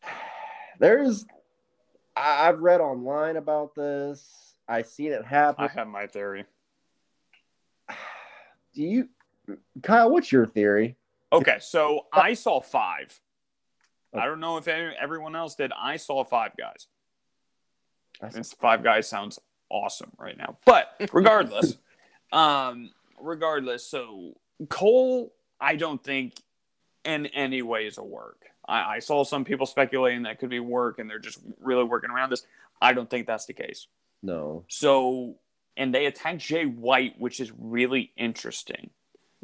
There's, 0.79 1.25
I, 2.15 2.47
I've 2.47 2.59
read 2.59 2.79
online 2.79 3.35
about 3.37 3.75
this. 3.75 4.52
I 4.73 4.81
seen 4.81 5.11
it 5.11 5.23
happen. 5.23 5.63
I 5.63 5.67
have 5.67 5.87
my 5.87 6.07
theory. 6.07 6.45
Do 8.73 8.81
you, 8.81 9.09
Kyle? 9.83 10.09
What's 10.09 10.31
your 10.31 10.47
theory? 10.47 10.95
Okay, 11.31 11.57
so 11.59 12.07
I 12.11 12.33
saw 12.33 12.59
five. 12.59 13.19
I 14.15 14.25
don't 14.25 14.39
know 14.39 14.57
if 14.57 14.67
everyone 14.67 15.35
else 15.35 15.53
did. 15.53 15.71
I 15.79 15.97
saw 15.97 16.23
five 16.23 16.51
guys. 16.57 16.87
It's 18.35 18.53
five 18.53 18.83
guys 18.83 19.07
sounds 19.07 19.39
awesome 19.69 20.11
right 20.17 20.37
now. 20.37 20.57
But 20.65 20.87
regardless, 21.11 21.77
um, 22.31 22.89
regardless, 23.19 23.85
so 23.85 24.37
Cole, 24.69 25.33
I 25.61 25.75
don't 25.75 26.03
think 26.03 26.33
in 27.05 27.27
any 27.27 27.61
way 27.61 27.85
is 27.85 27.99
a 27.99 28.03
work. 28.03 28.45
I, 28.67 28.95
I 28.95 28.99
saw 28.99 29.23
some 29.23 29.45
people 29.45 29.67
speculating 29.67 30.23
that 30.23 30.39
could 30.39 30.49
be 30.49 30.59
work 30.59 30.97
and 30.97 31.07
they're 31.07 31.19
just 31.19 31.39
really 31.59 31.83
working 31.83 32.09
around 32.09 32.31
this. 32.31 32.45
I 32.81 32.93
don't 32.93 33.09
think 33.09 33.27
that's 33.27 33.45
the 33.45 33.53
case. 33.53 33.87
No. 34.23 34.63
So, 34.69 35.35
and 35.77 35.93
they 35.93 36.05
attack 36.07 36.37
Jay 36.39 36.65
White, 36.65 37.19
which 37.19 37.39
is 37.39 37.51
really 37.51 38.11
interesting. 38.17 38.89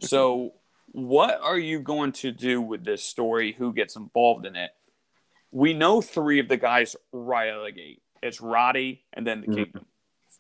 So, 0.01 0.53
what 0.91 1.39
are 1.41 1.57
you 1.59 1.79
going 1.81 2.13
to 2.13 2.31
do 2.31 2.61
with 2.61 2.83
this 2.83 3.03
story? 3.03 3.51
Who 3.53 3.73
gets 3.73 3.95
involved 3.95 4.45
in 4.45 4.55
it? 4.55 4.71
We 5.51 5.73
know 5.73 6.01
three 6.01 6.39
of 6.39 6.47
the 6.47 6.57
guys 6.57 6.95
right 7.11 7.49
out 7.49 7.59
of 7.59 7.65
the 7.65 7.71
gate. 7.71 8.01
It's 8.23 8.39
Roddy 8.41 9.03
and 9.13 9.27
then 9.27 9.41
the 9.41 9.47
Mhm. 9.47 9.55
Kingdom. 9.55 9.85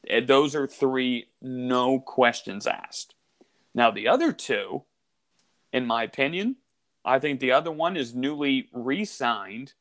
And 0.07 0.27
those 0.27 0.55
are 0.55 0.67
three, 0.67 1.29
no 1.41 1.99
questions 1.99 2.65
asked. 2.65 3.15
Now, 3.73 3.91
the 3.91 4.07
other 4.07 4.31
two, 4.31 4.85
in 5.73 5.85
my 5.85 6.03
opinion, 6.03 6.57
I 7.03 7.19
think 7.19 7.39
the 7.39 7.51
other 7.51 7.71
one 7.71 7.97
is 7.97 8.15
newly 8.15 8.69
re 8.71 9.03
signed 9.03 9.73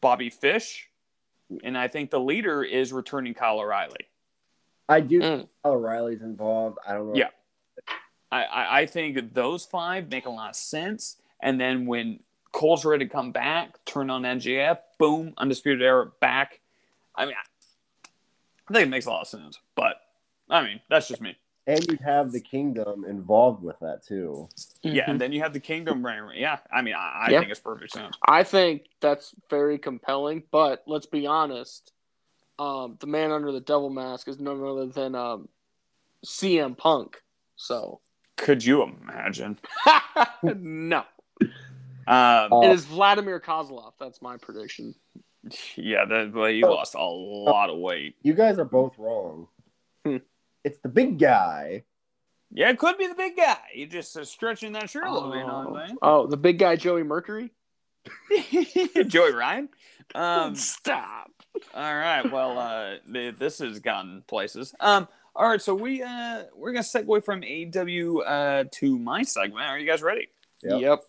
Bobby 0.00 0.30
Fish. 0.30 0.89
And 1.64 1.76
I 1.76 1.88
think 1.88 2.10
the 2.10 2.20
leader 2.20 2.62
is 2.62 2.92
returning 2.92 3.34
Kyle 3.34 3.58
O'Reilly. 3.58 4.06
I 4.88 5.00
do. 5.00 5.20
Mm. 5.20 5.36
think 5.38 5.48
O'Reilly's 5.64 6.22
involved. 6.22 6.78
I 6.86 6.94
don't 6.94 7.08
know. 7.08 7.14
Yeah. 7.14 7.28
I, 8.32 8.44
I, 8.44 8.80
I 8.80 8.86
think 8.86 9.34
those 9.34 9.64
five 9.64 10.10
make 10.10 10.26
a 10.26 10.30
lot 10.30 10.50
of 10.50 10.56
sense. 10.56 11.16
And 11.40 11.60
then 11.60 11.86
when 11.86 12.20
Cole's 12.52 12.84
ready 12.84 13.06
to 13.06 13.10
come 13.12 13.32
back, 13.32 13.84
turn 13.84 14.10
on 14.10 14.22
MJF, 14.22 14.78
boom, 14.98 15.34
Undisputed 15.38 15.82
Era 15.82 16.10
back. 16.20 16.60
I 17.14 17.26
mean, 17.26 17.34
I, 17.34 18.08
I 18.68 18.72
think 18.72 18.86
it 18.86 18.90
makes 18.90 19.06
a 19.06 19.10
lot 19.10 19.22
of 19.22 19.28
sense. 19.28 19.58
But, 19.74 20.00
I 20.48 20.62
mean, 20.62 20.80
that's 20.88 21.08
just 21.08 21.20
me. 21.20 21.36
And 21.70 21.86
you'd 21.88 22.00
have 22.00 22.32
the 22.32 22.40
kingdom 22.40 23.04
involved 23.04 23.62
with 23.62 23.78
that 23.80 24.02
too. 24.04 24.48
Yeah, 24.82 25.04
Mhm. 25.06 25.08
and 25.10 25.20
then 25.20 25.32
you 25.32 25.40
have 25.42 25.52
the 25.52 25.60
Kingdom 25.60 26.02
brand. 26.02 26.32
Yeah, 26.34 26.58
I 26.72 26.82
mean, 26.82 26.94
I, 26.94 27.26
I 27.26 27.30
Yeah. 27.30 27.38
think 27.40 27.52
it's 27.52 27.60
perfect 27.60 27.92
sense. 27.92 28.16
I 28.26 28.42
think 28.42 28.86
that's 29.00 29.32
very 29.48 29.78
compelling, 29.78 30.42
but 30.50 30.82
let's 30.86 31.06
be 31.06 31.26
honest. 31.28 31.92
Um, 32.58 32.96
the 33.00 33.06
man 33.06 33.30
under 33.30 33.52
the 33.52 33.60
devil 33.60 33.88
mask 33.88 34.26
is 34.28 34.40
none 34.40 34.62
other 34.64 34.86
than 34.86 35.14
um, 35.14 35.48
CM 36.26 36.76
Punk. 36.76 37.22
So, 37.56 38.00
Could 38.36 38.64
you 38.64 38.82
imagine? 38.82 39.58
no. 40.42 41.04
Um, 42.08 42.52
It 42.64 42.72
is 42.72 42.84
Vladimir 42.84 43.38
Kozlov. 43.38 43.92
That's 44.00 44.20
my 44.20 44.36
prediction. 44.38 44.94
yeah, 45.76 46.04
that, 46.04 46.32
but 46.34 46.52
he 46.52 46.64
Oh. 46.64 46.72
lost 46.72 46.94
a 46.96 47.02
lot 47.04 47.70
of 47.70 47.78
weight. 47.78 48.16
You 48.22 48.34
guys 48.34 48.58
are 48.58 48.64
both 48.64 48.98
wrong. 48.98 49.46
It's 50.64 50.78
the 50.80 50.88
big 50.88 51.18
guy. 51.18 51.84
Yeah, 52.52 52.70
it 52.70 52.78
could 52.78 52.98
be 52.98 53.06
the 53.06 53.14
big 53.14 53.36
guy. 53.36 53.58
He 53.72 53.86
just 53.86 54.16
uh, 54.16 54.24
stretching 54.24 54.72
that 54.72 54.90
shirt 54.90 55.04
a 55.06 55.12
little 55.12 55.30
bit. 55.30 55.38
You 55.38 55.46
know 55.46 55.68
what 55.70 55.82
I'm 55.82 55.98
Oh, 56.02 56.26
the 56.26 56.36
big 56.36 56.58
guy, 56.58 56.76
Joey 56.76 57.04
Mercury? 57.04 57.50
saying? 58.30 58.88
Joey 59.08 59.32
Ryan. 59.32 59.68
Um, 60.14 60.56
Stop. 60.56 61.30
all 61.74 61.94
right. 61.94 62.30
Well, 62.30 62.58
uh, 62.58 62.96
this 63.06 63.58
has 63.58 63.78
gotten 63.78 64.22
places. 64.26 64.74
Um, 64.80 65.06
all 65.36 65.48
right. 65.48 65.62
So 65.62 65.74
we 65.74 66.02
uh, 66.02 66.44
we're 66.54 66.72
gonna 66.72 66.82
segue 66.82 67.24
from 67.24 67.44
AW 67.44 68.20
uh, 68.22 68.64
to 68.72 68.98
my 68.98 69.22
segment. 69.22 69.66
Are 69.66 69.78
you 69.78 69.86
guys 69.86 70.02
ready? 70.02 70.28
Yep. 70.62 70.80
Yep. 70.80 71.04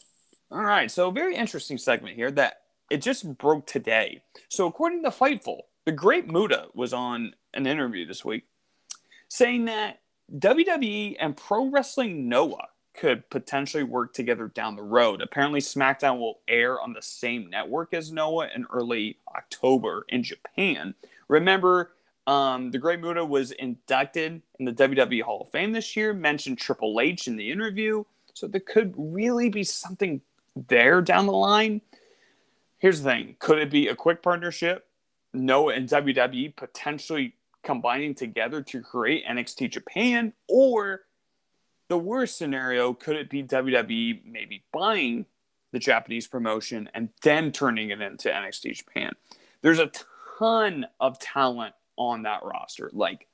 All 0.51 0.61
right. 0.63 0.91
So 0.91 1.09
very 1.11 1.35
interesting 1.35 1.77
segment 1.77 2.15
here 2.15 2.29
that 2.31 2.61
it 2.91 3.01
just 3.01 3.37
broke 3.37 3.65
today. 3.65 4.21
So 4.49 4.67
according 4.67 5.03
to 5.03 5.09
Fightful, 5.09 5.61
the 5.85 5.91
Great 5.91 6.27
Muta 6.27 6.67
was 6.75 6.93
on 6.93 7.33
an 7.53 7.65
interview 7.65 8.05
this 8.05 8.23
week 8.23 8.43
saying 9.31 9.63
that 9.63 10.01
WWE 10.39 11.15
and 11.17 11.37
Pro 11.37 11.69
Wrestling 11.69 12.27
Noah 12.27 12.67
could 12.93 13.29
potentially 13.29 13.83
work 13.83 14.13
together 14.13 14.49
down 14.49 14.75
the 14.75 14.83
road. 14.83 15.21
Apparently, 15.21 15.61
SmackDown 15.61 16.19
will 16.19 16.41
air 16.49 16.81
on 16.81 16.91
the 16.91 17.01
same 17.01 17.49
network 17.49 17.93
as 17.93 18.11
Noah 18.11 18.49
in 18.53 18.65
early 18.73 19.19
October 19.33 20.05
in 20.09 20.21
Japan. 20.21 20.93
Remember, 21.29 21.93
um, 22.27 22.71
the 22.71 22.77
Great 22.77 22.99
Muta 22.99 23.23
was 23.23 23.51
inducted 23.51 24.41
in 24.59 24.65
the 24.65 24.73
WWE 24.73 25.21
Hall 25.21 25.43
of 25.43 25.49
Fame 25.49 25.71
this 25.71 25.95
year, 25.95 26.13
mentioned 26.13 26.57
Triple 26.57 26.99
H 26.99 27.29
in 27.29 27.37
the 27.37 27.49
interview. 27.53 28.03
So 28.33 28.47
there 28.47 28.59
could 28.59 28.93
really 28.97 29.47
be 29.47 29.63
something 29.63 30.19
there 30.67 31.01
down 31.01 31.25
the 31.25 31.31
line. 31.31 31.79
Here's 32.79 33.01
the 33.01 33.09
thing 33.09 33.37
could 33.39 33.59
it 33.59 33.71
be 33.71 33.87
a 33.87 33.95
quick 33.95 34.21
partnership? 34.21 34.87
Noah 35.33 35.75
and 35.75 35.87
WWE 35.87 36.53
potentially 36.57 37.35
combining 37.63 38.15
together 38.15 38.61
to 38.61 38.81
create 38.81 39.25
NXT 39.25 39.71
Japan? 39.71 40.33
Or 40.47 41.01
the 41.89 41.97
worst 41.97 42.37
scenario, 42.37 42.93
could 42.93 43.15
it 43.15 43.29
be 43.29 43.43
WWE 43.43 44.21
maybe 44.25 44.63
buying 44.71 45.25
the 45.71 45.79
Japanese 45.79 46.27
promotion 46.27 46.89
and 46.93 47.09
then 47.21 47.51
turning 47.51 47.89
it 47.89 48.01
into 48.01 48.29
NXT 48.29 48.77
Japan? 48.77 49.13
There's 49.61 49.79
a 49.79 49.91
ton 50.39 50.85
of 50.99 51.19
talent 51.19 51.75
on 51.97 52.23
that 52.23 52.43
roster, 52.43 52.89
like 52.93 53.27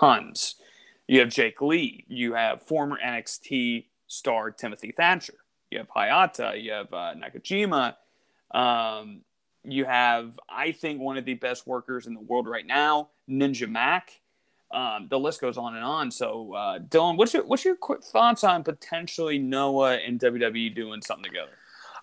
tons. 0.00 0.56
You 1.06 1.20
have 1.20 1.30
Jake 1.30 1.60
Lee. 1.62 2.04
You 2.06 2.34
have 2.34 2.62
former 2.62 2.98
NXT 3.02 3.86
star 4.06 4.50
Timothy 4.50 4.92
Thatcher. 4.92 5.34
You 5.70 5.78
have 5.78 5.88
Hayata. 5.88 6.62
You 6.62 6.72
have 6.72 6.92
uh, 6.92 7.14
Nakajima. 7.14 7.94
Um, 8.50 9.22
you 9.64 9.84
have, 9.84 10.38
I 10.48 10.72
think, 10.72 11.00
one 11.00 11.16
of 11.16 11.24
the 11.24 11.34
best 11.34 11.66
workers 11.66 12.06
in 12.06 12.14
the 12.14 12.20
world 12.20 12.46
right 12.46 12.66
now, 12.66 13.08
Ninja 13.28 13.68
Mack. 13.68 14.20
Um, 14.70 15.06
the 15.08 15.18
list 15.18 15.40
goes 15.40 15.56
on 15.56 15.76
and 15.76 15.84
on. 15.84 16.10
So, 16.10 16.52
uh, 16.54 16.78
Dylan, 16.78 17.16
what's 17.16 17.32
your 17.32 17.46
what's 17.46 17.64
your 17.64 17.76
quick 17.76 18.04
thoughts 18.04 18.44
on 18.44 18.64
potentially 18.64 19.38
Noah 19.38 19.96
and 19.96 20.20
WWE 20.20 20.74
doing 20.74 21.00
something 21.00 21.24
together? 21.24 21.52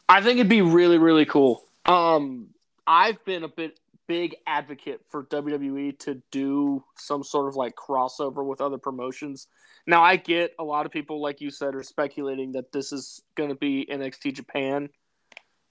I 0.10 0.22
think 0.22 0.40
it'd 0.40 0.50
be 0.50 0.62
really, 0.62 0.98
really 0.98 1.26
cool. 1.26 1.64
Um, 1.86 2.48
I've 2.88 3.24
been 3.26 3.44
a 3.44 3.48
bit 3.48 3.80
big 4.08 4.36
advocate 4.46 5.02
for 5.10 5.24
WWE 5.26 5.98
to 6.00 6.22
do 6.32 6.84
some 6.96 7.24
sort 7.24 7.48
of 7.48 7.56
like 7.56 7.76
crossover 7.76 8.46
with 8.46 8.62
other 8.62 8.78
promotions. 8.78 9.48
Now, 9.88 10.04
I 10.04 10.16
get 10.16 10.54
a 10.60 10.64
lot 10.64 10.86
of 10.86 10.92
people, 10.92 11.22
like 11.22 11.42
you 11.42 11.52
said, 11.52 11.76
are 11.76 11.84
speculating 11.84 12.54
that 12.54 12.72
this 12.72 12.92
is 12.92 13.22
going 13.36 13.50
to 13.50 13.56
be 13.56 13.88
NXT 13.90 14.34
Japan, 14.34 14.90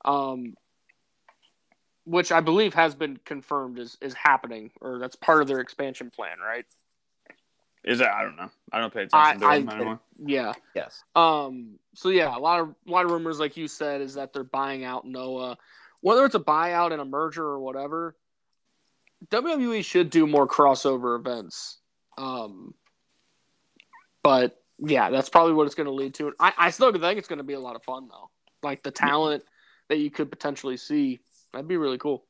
um, 0.04 0.54
which 2.04 2.32
I 2.32 2.40
believe 2.40 2.74
has 2.74 2.94
been 2.94 3.18
confirmed 3.24 3.78
is 3.78 3.96
is 4.00 4.14
happening, 4.14 4.70
or 4.80 4.98
that's 4.98 5.16
part 5.16 5.42
of 5.42 5.48
their 5.48 5.60
expansion 5.60 6.10
plan, 6.10 6.38
right? 6.44 6.64
Is 7.84 7.98
that 7.98 8.12
I 8.14 8.22
don't 8.22 8.36
know. 8.36 8.50
I 8.72 8.80
don't 8.80 8.92
pay 8.92 9.02
attention 9.02 9.40
to 9.40 9.46
I, 9.46 9.58
them 9.58 9.68
anymore. 9.68 10.00
yeah. 10.24 10.52
Yes. 10.74 11.02
Um. 11.14 11.78
So 11.94 12.08
yeah, 12.08 12.36
a 12.36 12.38
lot 12.38 12.60
of 12.60 12.74
a 12.86 12.90
lot 12.90 13.04
of 13.04 13.10
rumors, 13.10 13.38
like 13.38 13.56
you 13.56 13.68
said, 13.68 14.00
is 14.00 14.14
that 14.14 14.32
they're 14.32 14.44
buying 14.44 14.84
out 14.84 15.06
Noah. 15.06 15.58
Whether 16.00 16.24
it's 16.24 16.34
a 16.34 16.40
buyout 16.40 16.92
and 16.92 17.00
a 17.00 17.04
merger 17.04 17.44
or 17.44 17.60
whatever, 17.60 18.16
WWE 19.28 19.84
should 19.84 20.10
do 20.10 20.26
more 20.26 20.48
crossover 20.48 21.18
events. 21.18 21.78
Um. 22.16 22.74
But 24.22 24.58
yeah, 24.78 25.10
that's 25.10 25.28
probably 25.28 25.52
what 25.52 25.66
it's 25.66 25.74
going 25.74 25.86
to 25.86 25.92
lead 25.92 26.14
to. 26.14 26.32
I, 26.40 26.52
I 26.56 26.70
still 26.70 26.90
think 26.90 27.18
it's 27.18 27.28
going 27.28 27.38
to 27.38 27.44
be 27.44 27.52
a 27.52 27.60
lot 27.60 27.76
of 27.76 27.82
fun 27.84 28.08
though. 28.08 28.30
Like 28.62 28.82
the 28.82 28.90
talent 28.90 29.44
that 29.88 29.98
you 29.98 30.10
could 30.10 30.30
potentially 30.30 30.78
see, 30.78 31.20
that'd 31.54 31.68
be 31.68 31.76
really 31.76 31.98
cool. 31.98 32.24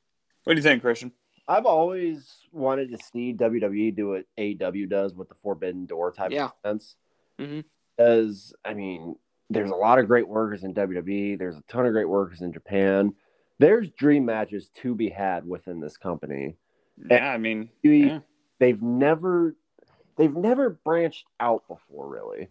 What 0.44 0.54
do 0.54 0.58
you 0.58 0.62
think, 0.62 0.82
Christian? 0.82 1.12
I've 1.48 1.66
always 1.66 2.32
wanted 2.52 2.90
to 2.90 2.98
see 3.12 3.32
WWE 3.34 3.94
do 3.94 4.08
what 4.10 4.24
AW 4.38 4.86
does 4.88 5.14
with 5.14 5.28
the 5.28 5.34
Forbidden 5.42 5.86
Door 5.86 6.12
type 6.12 6.30
Yeah. 6.30 6.46
of 6.46 6.52
events. 6.64 6.96
Mhm. 7.38 7.64
Because 7.96 8.54
I 8.64 8.74
mean, 8.74 9.16
there's 9.50 9.70
a 9.70 9.74
lot 9.76 9.98
of 9.98 10.06
great 10.06 10.26
workers 10.26 10.64
in 10.64 10.72
WWE. 10.74 11.36
There's 11.36 11.56
a 11.58 11.62
ton 11.62 11.86
of 11.86 11.92
great 11.92 12.08
workers 12.08 12.40
in 12.40 12.52
Japan. 12.52 13.14
There's 13.58 13.90
dream 13.90 14.24
matches 14.24 14.68
to 14.76 14.94
be 14.94 15.10
had 15.10 15.46
within 15.46 15.80
this 15.80 15.96
company. 15.96 16.56
Yeah, 17.10 17.30
I 17.30 17.38
mean, 17.38 17.70
You- 17.82 17.92
yeah. 17.92 18.20
They've 18.60 18.80
never, 18.80 19.56
they've 20.16 20.34
never 20.34 20.70
branched 20.70 21.26
out 21.40 21.66
before, 21.68 22.08
really. 22.08 22.48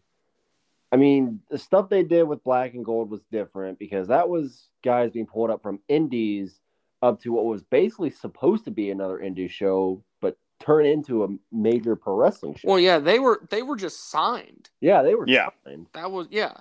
I 0.91 0.97
mean, 0.97 1.41
the 1.49 1.57
stuff 1.57 1.89
they 1.89 2.03
did 2.03 2.23
with 2.23 2.43
Black 2.43 2.73
and 2.75 2.85
Gold 2.85 3.09
was 3.09 3.23
different 3.31 3.79
because 3.79 4.09
that 4.09 4.29
was 4.29 4.69
guys 4.83 5.11
being 5.11 5.25
pulled 5.25 5.49
up 5.49 5.63
from 5.63 5.79
indies 5.87 6.59
up 7.03 7.19
to 7.21 7.33
what 7.33 7.45
was 7.45 7.61
basically 7.63 8.09
supposed 8.09 8.63
to 8.65 8.71
be 8.71 8.89
another 8.89 9.19
indie 9.19 9.49
show, 9.49 10.01
but 10.21 10.37
turn 10.59 10.85
into 10.85 11.23
a 11.25 11.27
major 11.51 11.95
pro 11.95 12.15
wrestling 12.15 12.55
show. 12.55 12.69
Well, 12.69 12.79
yeah, 12.79 12.97
they 12.97 13.19
were 13.19 13.41
they 13.49 13.61
were 13.61 13.75
just 13.75 14.09
signed. 14.09 14.69
yeah, 14.81 15.03
they 15.03 15.13
were 15.13 15.25
Yeah. 15.27 15.49
signed. 15.65 15.87
That 15.93 16.11
was 16.11 16.27
yeah. 16.31 16.57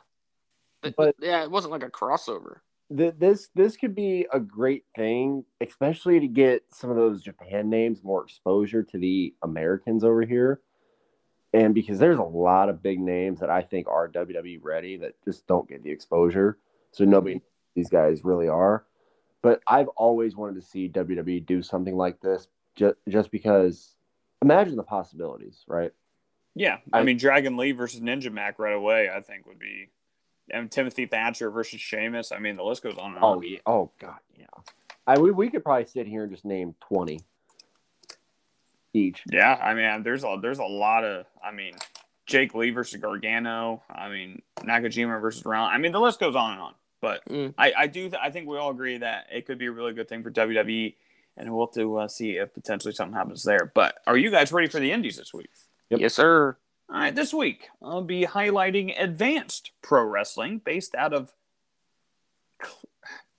But- 0.97 1.15
yeah, 1.21 1.45
it 1.45 1.51
wasn't 1.51 1.71
like 1.73 1.85
a 1.85 1.91
crossover. 1.91 2.57
Th- 2.95 3.15
this 3.17 3.49
this 3.55 3.77
could 3.77 3.95
be 3.95 4.27
a 4.33 4.41
great 4.41 4.85
thing, 4.97 5.45
especially 5.61 6.19
to 6.21 6.27
get 6.27 6.65
some 6.71 6.91
of 6.91 6.97
those 6.97 7.23
Japan 7.23 7.71
names 7.71 8.03
more 8.03 8.25
exposure 8.25 8.83
to 8.83 8.99
the 8.99 9.33
Americans 9.43 10.03
over 10.05 10.23
here. 10.23 10.61
And 11.55 11.73
because 11.75 11.99
there's 11.99 12.19
a 12.19 12.23
lot 12.25 12.69
of 12.69 12.83
big 12.83 12.99
names 12.99 13.41
that 13.41 13.51
I 13.51 13.63
think 13.63 13.87
are 13.87 14.09
WWE 14.09 14.59
ready 14.63 14.97
that 14.99 15.15
just 15.25 15.47
don't 15.47 15.69
get 15.69 15.83
the 15.85 15.91
exposure. 15.91 16.59
So 16.91 17.05
nobody 17.05 17.41
these 17.77 17.89
guys 17.89 18.25
really 18.25 18.49
are. 18.49 18.85
But 19.43 19.61
I've 19.67 19.89
always 19.89 20.37
wanted 20.37 20.55
to 20.61 20.67
see 20.67 20.89
WWE 20.89 21.45
do 21.45 21.63
something 21.63 21.97
like 21.97 22.21
this 22.21 22.49
just 22.77 22.97
just 23.09 23.31
because 23.31 23.95
imagine 24.41 24.77
the 24.77 24.83
possibilities, 24.83 25.65
right? 25.67 25.93
Yeah, 26.55 26.79
I, 26.93 27.01
I- 27.01 27.03
mean, 27.03 27.17
Dragon 27.17 27.57
Lee 27.57 27.73
versus 27.73 28.01
Ninja 28.01 28.33
Mack 28.33 28.59
right 28.59 28.75
away. 28.75 29.09
I 29.15 29.21
think 29.21 29.47
would 29.47 29.59
be, 29.59 29.89
and 30.51 30.71
Timothy 30.71 31.07
Thatcher 31.07 31.51
versus 31.51 31.81
Sheamus. 31.81 32.31
I 32.33 32.39
mean, 32.39 32.57
the 32.57 32.65
list 32.65 32.83
goes 32.83 32.97
on 32.99 33.15
and 33.15 33.25
oh, 33.25 33.27
on. 33.27 33.39
Oh 33.39 33.43
yeah. 33.43 33.59
Oh 33.67 33.91
god, 33.99 34.19
yeah. 34.39 34.47
I 35.07 35.19
we, 35.19 35.31
we 35.31 35.51
could 35.51 35.65
probably 35.65 35.87
sit 35.87 36.07
here 36.07 36.23
and 36.23 36.33
just 36.33 36.45
name 36.45 36.75
twenty 36.81 37.21
each. 38.95 39.23
Yeah, 39.31 39.55
I 39.55 39.75
mean, 39.75 40.03
there's 40.03 40.25
a 40.25 40.39
there's 40.41 40.59
a 40.59 40.65
lot 40.65 41.05
of. 41.05 41.27
I 41.43 41.53
mean, 41.53 41.75
Jake 42.27 42.55
Lee 42.55 42.71
versus 42.71 43.01
Gargano. 43.01 43.83
I 43.91 44.09
mean, 44.09 44.43
Nakajima 44.61 45.21
versus 45.21 45.45
Round. 45.45 45.75
I 45.75 45.79
mean, 45.79 45.93
the 45.93 46.01
list 46.01 46.21
goes 46.21 46.37
on 46.37 46.53
and 46.53 46.61
on. 46.61 46.75
But 47.03 47.23
Mm. 47.29 47.53
I, 47.59 47.73
I 47.77 47.87
do. 47.89 48.11
I 48.19 48.31
think 48.31 48.49
we 48.49 48.57
all 48.57 48.71
agree 48.71 48.97
that 48.97 49.27
it 49.31 49.45
could 49.45 49.59
be 49.59 49.67
a 49.67 49.73
really 49.73 49.93
good 49.93 50.09
thing 50.09 50.23
for 50.23 50.31
WWE, 50.31 50.95
and 51.37 51.53
we'll 51.55 51.67
have 51.67 51.75
to 51.75 51.97
uh, 51.99 52.09
see 52.09 52.37
if 52.39 52.55
potentially 52.55 52.95
something 52.95 53.15
happens 53.17 53.43
there. 53.43 53.71
But 53.75 53.97
are 54.07 54.17
you 54.17 54.31
guys 54.31 54.53
ready 54.53 54.69
for 54.69 54.81
the 54.81 54.91
Indies 54.93 55.17
this 55.19 55.35
week? 55.35 55.51
Yep. 55.91 56.01
Yes, 56.01 56.15
sir. 56.15 56.57
All 56.89 56.97
right, 56.99 57.15
this 57.15 57.35
week 57.35 57.69
I'll 57.83 58.03
be 58.03 58.25
highlighting 58.25 58.95
Advanced 58.99 59.73
Pro 59.83 60.05
Wrestling 60.05 60.61
based 60.65 60.95
out 60.95 61.13
of 61.13 61.33
Cl- 62.63 62.79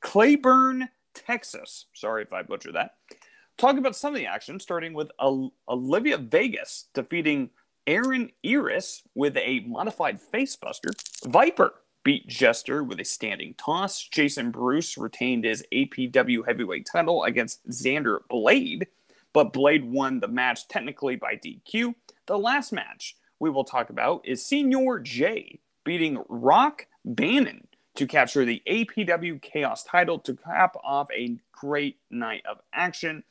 Claiborne, 0.01 0.89
Texas. 1.13 1.85
Sorry 1.93 2.23
if 2.23 2.33
I 2.33 2.41
butchered 2.43 2.75
that. 2.75 2.95
Talk 3.57 3.77
about 3.77 3.95
some 3.95 4.13
of 4.13 4.19
the 4.19 4.25
action, 4.25 4.59
starting 4.59 4.93
with 4.93 5.11
Ol- 5.19 5.53
Olivia 5.69 6.17
Vegas 6.17 6.87
defeating 6.93 7.51
Aaron 7.85 8.31
Iris 8.45 9.03
with 9.13 9.37
a 9.37 9.59
modified 9.61 10.19
facebuster. 10.33 10.91
Viper 11.27 11.73
beat 12.03 12.27
Jester 12.27 12.83
with 12.83 12.99
a 12.99 13.05
standing 13.05 13.53
toss. 13.55 14.03
Jason 14.03 14.51
Bruce 14.51 14.97
retained 14.97 15.45
his 15.45 15.63
APW 15.73 16.45
heavyweight 16.45 16.87
title 16.91 17.23
against 17.23 17.67
Xander 17.69 18.19
Blade, 18.29 18.87
but 19.31 19.53
Blade 19.53 19.85
won 19.85 20.19
the 20.19 20.27
match 20.27 20.67
technically 20.67 21.15
by 21.15 21.35
DQ. 21.35 21.95
The 22.25 22.37
last 22.37 22.71
match 22.71 23.15
we 23.39 23.49
will 23.49 23.63
talk 23.63 23.89
about 23.89 24.21
is 24.25 24.45
Senior 24.45 24.99
J 24.99 25.59
beating 25.83 26.23
Rock 26.29 26.87
Bannon 27.03 27.67
to 27.95 28.07
capture 28.07 28.45
the 28.45 28.61
APW 28.67 29.41
Chaos 29.41 29.83
title 29.83 30.19
to 30.19 30.35
cap 30.35 30.75
off 30.83 31.07
a 31.13 31.37
great 31.51 31.97
night 32.09 32.43
of 32.49 32.59
action. 32.73 33.23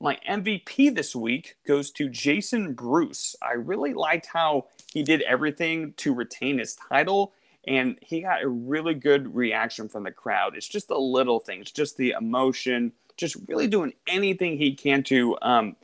My 0.00 0.18
MVP 0.28 0.94
this 0.94 1.16
week 1.16 1.56
goes 1.66 1.90
to 1.92 2.08
Jason 2.08 2.74
Bruce. 2.74 3.34
I 3.42 3.54
really 3.54 3.94
liked 3.94 4.26
how 4.26 4.66
he 4.92 5.02
did 5.02 5.22
everything 5.22 5.94
to 5.98 6.14
retain 6.14 6.58
his 6.58 6.74
title, 6.74 7.32
and 7.66 7.98
he 8.00 8.20
got 8.20 8.42
a 8.42 8.48
really 8.48 8.94
good 8.94 9.34
reaction 9.34 9.88
from 9.88 10.04
the 10.04 10.12
crowd. 10.12 10.56
It's 10.56 10.68
just 10.68 10.88
the 10.88 10.98
little 10.98 11.40
things, 11.40 11.70
just 11.72 11.96
the 11.96 12.14
emotion, 12.18 12.92
just 13.16 13.36
really 13.48 13.66
doing 13.66 13.92
anything 14.06 14.56
he 14.56 14.74
can 14.74 15.02
to, 15.04 15.36
um, 15.42 15.76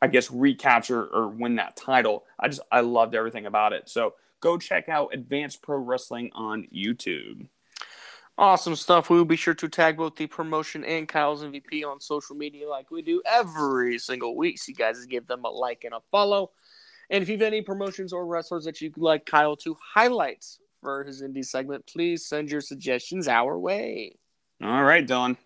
I 0.00 0.06
guess, 0.06 0.30
recapture 0.30 1.04
or 1.04 1.28
win 1.28 1.56
that 1.56 1.76
title. 1.76 2.24
I 2.38 2.48
just, 2.48 2.60
I 2.70 2.80
loved 2.80 3.14
everything 3.14 3.46
about 3.46 3.72
it. 3.72 3.88
So 3.88 4.14
go 4.40 4.56
check 4.56 4.88
out 4.88 5.12
Advanced 5.12 5.62
Pro 5.62 5.78
Wrestling 5.78 6.30
on 6.34 6.68
YouTube. 6.72 7.46
Awesome 8.38 8.76
stuff. 8.76 9.10
We 9.10 9.18
will 9.18 9.24
be 9.24 9.36
sure 9.36 9.52
to 9.54 9.68
tag 9.68 9.96
both 9.96 10.16
the 10.16 10.26
promotion 10.26 10.84
and 10.84 11.08
Kyle's 11.08 11.42
MVP 11.42 11.84
on 11.84 12.00
social 12.00 12.36
media 12.36 12.68
like 12.68 12.90
we 12.90 13.02
do 13.02 13.20
every 13.26 13.98
single 13.98 14.36
week. 14.36 14.58
So 14.58 14.70
you 14.70 14.76
guys 14.76 15.04
give 15.06 15.26
them 15.26 15.44
a 15.44 15.50
like 15.50 15.84
and 15.84 15.92
a 15.92 16.00
follow. 16.10 16.52
And 17.10 17.22
if 17.22 17.28
you 17.28 17.36
have 17.36 17.42
any 17.42 17.60
promotions 17.60 18.12
or 18.12 18.24
wrestlers 18.24 18.64
that 18.64 18.80
you'd 18.80 18.96
like 18.96 19.26
Kyle 19.26 19.56
to 19.56 19.76
highlight 19.94 20.46
for 20.80 21.04
his 21.04 21.22
indie 21.22 21.44
segment, 21.44 21.86
please 21.86 22.26
send 22.26 22.50
your 22.50 22.60
suggestions 22.60 23.28
our 23.28 23.58
way. 23.58 24.16
All 24.62 24.82
right, 24.82 25.06
Dylan. 25.06 25.36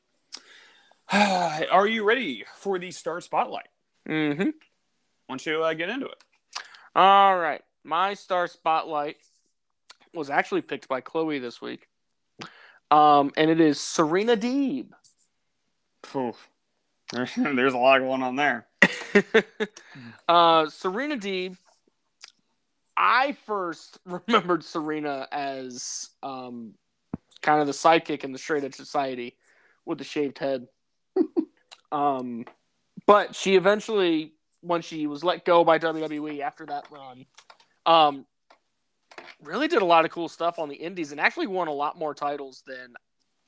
Are 1.12 1.86
you 1.86 2.04
ready 2.04 2.44
for 2.56 2.78
the 2.78 2.90
Star 2.90 3.20
Spotlight? 3.20 3.68
Mm-hmm. 4.08 4.42
Why 4.42 4.52
don't 5.28 5.46
you 5.46 5.62
uh, 5.62 5.74
get 5.74 5.88
into 5.88 6.06
it? 6.06 6.22
All 6.94 7.36
right. 7.36 7.62
My 7.82 8.14
star 8.14 8.46
spotlight 8.46 9.16
was 10.14 10.30
actually 10.30 10.62
picked 10.62 10.88
by 10.88 11.00
Chloe 11.00 11.38
this 11.38 11.60
week. 11.60 11.88
Um, 12.90 13.32
and 13.36 13.50
it 13.50 13.60
is 13.60 13.80
Serena 13.80 14.36
Deeb. 14.36 14.88
Phew. 16.04 16.34
There's 17.12 17.74
a 17.74 17.78
lot 17.78 17.98
going 17.98 18.22
on 18.22 18.36
there. 18.36 18.66
uh, 20.28 20.68
Serena 20.68 21.16
Deeb. 21.16 21.56
I 22.96 23.32
first 23.46 23.98
remembered 24.06 24.64
Serena 24.64 25.28
as 25.32 26.10
um, 26.22 26.74
kind 27.42 27.60
of 27.60 27.66
the 27.66 27.72
sidekick 27.72 28.24
in 28.24 28.32
the 28.32 28.38
Straight 28.38 28.64
Edge 28.64 28.74
Society 28.74 29.36
with 29.84 29.98
the 29.98 30.04
shaved 30.04 30.38
head. 30.38 30.66
um, 31.92 32.44
but 33.06 33.34
she 33.34 33.56
eventually, 33.56 34.32
when 34.60 34.82
she 34.82 35.06
was 35.06 35.22
let 35.22 35.44
go 35.44 35.64
by 35.64 35.78
WWE 35.78 36.40
after 36.40 36.66
that 36.66 36.86
run, 36.90 37.26
um, 37.86 38.24
really 39.42 39.68
did 39.68 39.82
a 39.82 39.84
lot 39.84 40.04
of 40.04 40.10
cool 40.10 40.28
stuff 40.28 40.58
on 40.58 40.68
the 40.68 40.76
Indies 40.76 41.12
and 41.12 41.20
actually 41.20 41.46
won 41.46 41.68
a 41.68 41.72
lot 41.72 41.98
more 41.98 42.14
titles 42.14 42.62
than 42.66 42.94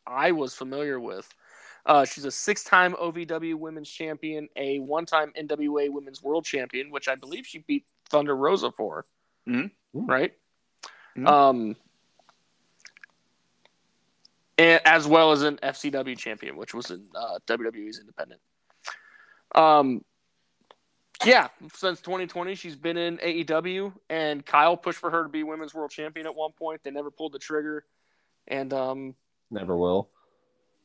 I 0.07 0.33
was 0.33 0.55
familiar 0.55 1.01
with. 1.01 1.29
Uh, 1.87 2.05
she's 2.05 2.25
a 2.25 2.31
six-time 2.31 2.95
OVW 2.95 3.55
Women's 3.55 3.89
Champion, 3.89 4.49
a 4.57 4.81
one-time 4.81 5.33
NWA 5.41 5.91
Women's 5.91 6.23
World 6.23 6.45
Champion, 6.45 6.91
which 6.91 7.09
I 7.09 7.15
believe 7.15 7.47
she 7.47 7.61
beat 7.61 7.85
Thunder 8.09 8.37
Rosa 8.37 8.73
for, 8.73 9.07
Mhm. 9.49 9.71
right? 9.95 10.35
Mhm. 11.17 11.27
Um, 11.29 11.77
and 14.59 14.81
as 14.85 15.07
well 15.07 15.33
as 15.33 15.43
an 15.43 15.59
FCW 15.63 16.17
champion, 16.17 16.57
which 16.57 16.75
was 16.75 16.91
in 16.91 17.07
uh, 17.15 17.39
WWE's 17.47 17.99
Independent. 18.01 18.41
Um, 19.55 20.05
yeah, 21.25 21.49
since 21.75 22.01
2020, 22.01 22.55
she's 22.55 22.77
been 22.77 22.97
in 22.97 23.19
AEW, 23.19 23.93
and 24.11 24.45
Kyle 24.45 24.77
pushed 24.77 24.99
for 24.99 25.11
her 25.11 25.23
to 25.23 25.29
be 25.29 25.43
Women's 25.45 25.73
World 25.75 25.91
Champion 25.91 26.27
at 26.27 26.35
one 26.35 26.53
point. 26.53 26.83
They 26.83 26.91
never 26.91 27.11
pulled 27.11 27.33
the 27.33 27.39
trigger, 27.39 27.85
and 28.49 28.73
um, 28.73 29.15
Never 29.51 29.77
will. 29.77 30.11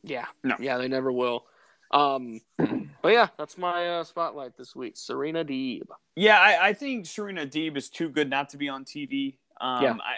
yeah, 0.04 0.26
No. 0.44 0.56
yeah, 0.60 0.78
they 0.78 0.88
never 0.88 1.12
will. 1.12 1.46
Um, 1.92 2.42
but 3.02 3.12
yeah, 3.12 3.28
that's 3.38 3.58
my 3.58 4.00
uh, 4.00 4.04
spotlight 4.04 4.58
this 4.58 4.76
week. 4.76 4.94
Serena 4.96 5.44
Deeb. 5.44 5.84
Yeah, 6.16 6.40
I, 6.40 6.70
I 6.70 6.74
think 6.74 7.06
Serena 7.06 7.46
Deeb 7.46 7.78
is 7.78 7.90
too 7.90 8.10
good 8.10 8.30
not 8.30 8.50
to 8.50 8.58
be 8.58 8.70
on 8.70 8.86
TV. 8.86 9.36
Um, 9.60 9.84
Yeah. 9.84 9.94
I 9.94 10.16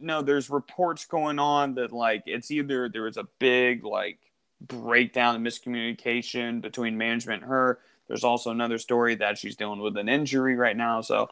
no, 0.00 0.22
there's 0.22 0.50
reports 0.50 1.04
going 1.06 1.38
on 1.38 1.74
that 1.74 1.92
like 1.92 2.24
it's 2.26 2.50
either 2.50 2.88
there 2.88 3.02
was 3.02 3.16
a 3.16 3.26
big 3.38 3.84
like 3.84 4.18
breakdown 4.60 5.34
and 5.34 5.46
miscommunication 5.46 6.60
between 6.60 6.96
management 6.98 7.42
and 7.42 7.50
her. 7.50 7.80
There's 8.06 8.24
also 8.24 8.50
another 8.50 8.78
story 8.78 9.14
that 9.16 9.38
she's 9.38 9.56
dealing 9.56 9.80
with 9.80 9.96
an 9.96 10.08
injury 10.08 10.56
right 10.56 10.76
now. 10.76 11.00
So 11.00 11.30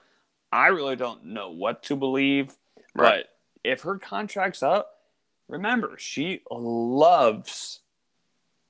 I 0.51 0.69
really 0.69 0.97
don't 0.97 1.27
know 1.27 1.51
what 1.51 1.83
to 1.85 1.97
believe. 1.97 2.55
Right. 2.95 3.25
But 3.25 3.29
if 3.63 3.83
her 3.83 3.99
contract's 3.99 4.63
up, 4.63 5.01
remember 5.49 5.97
she 5.99 6.43
loves 6.51 7.81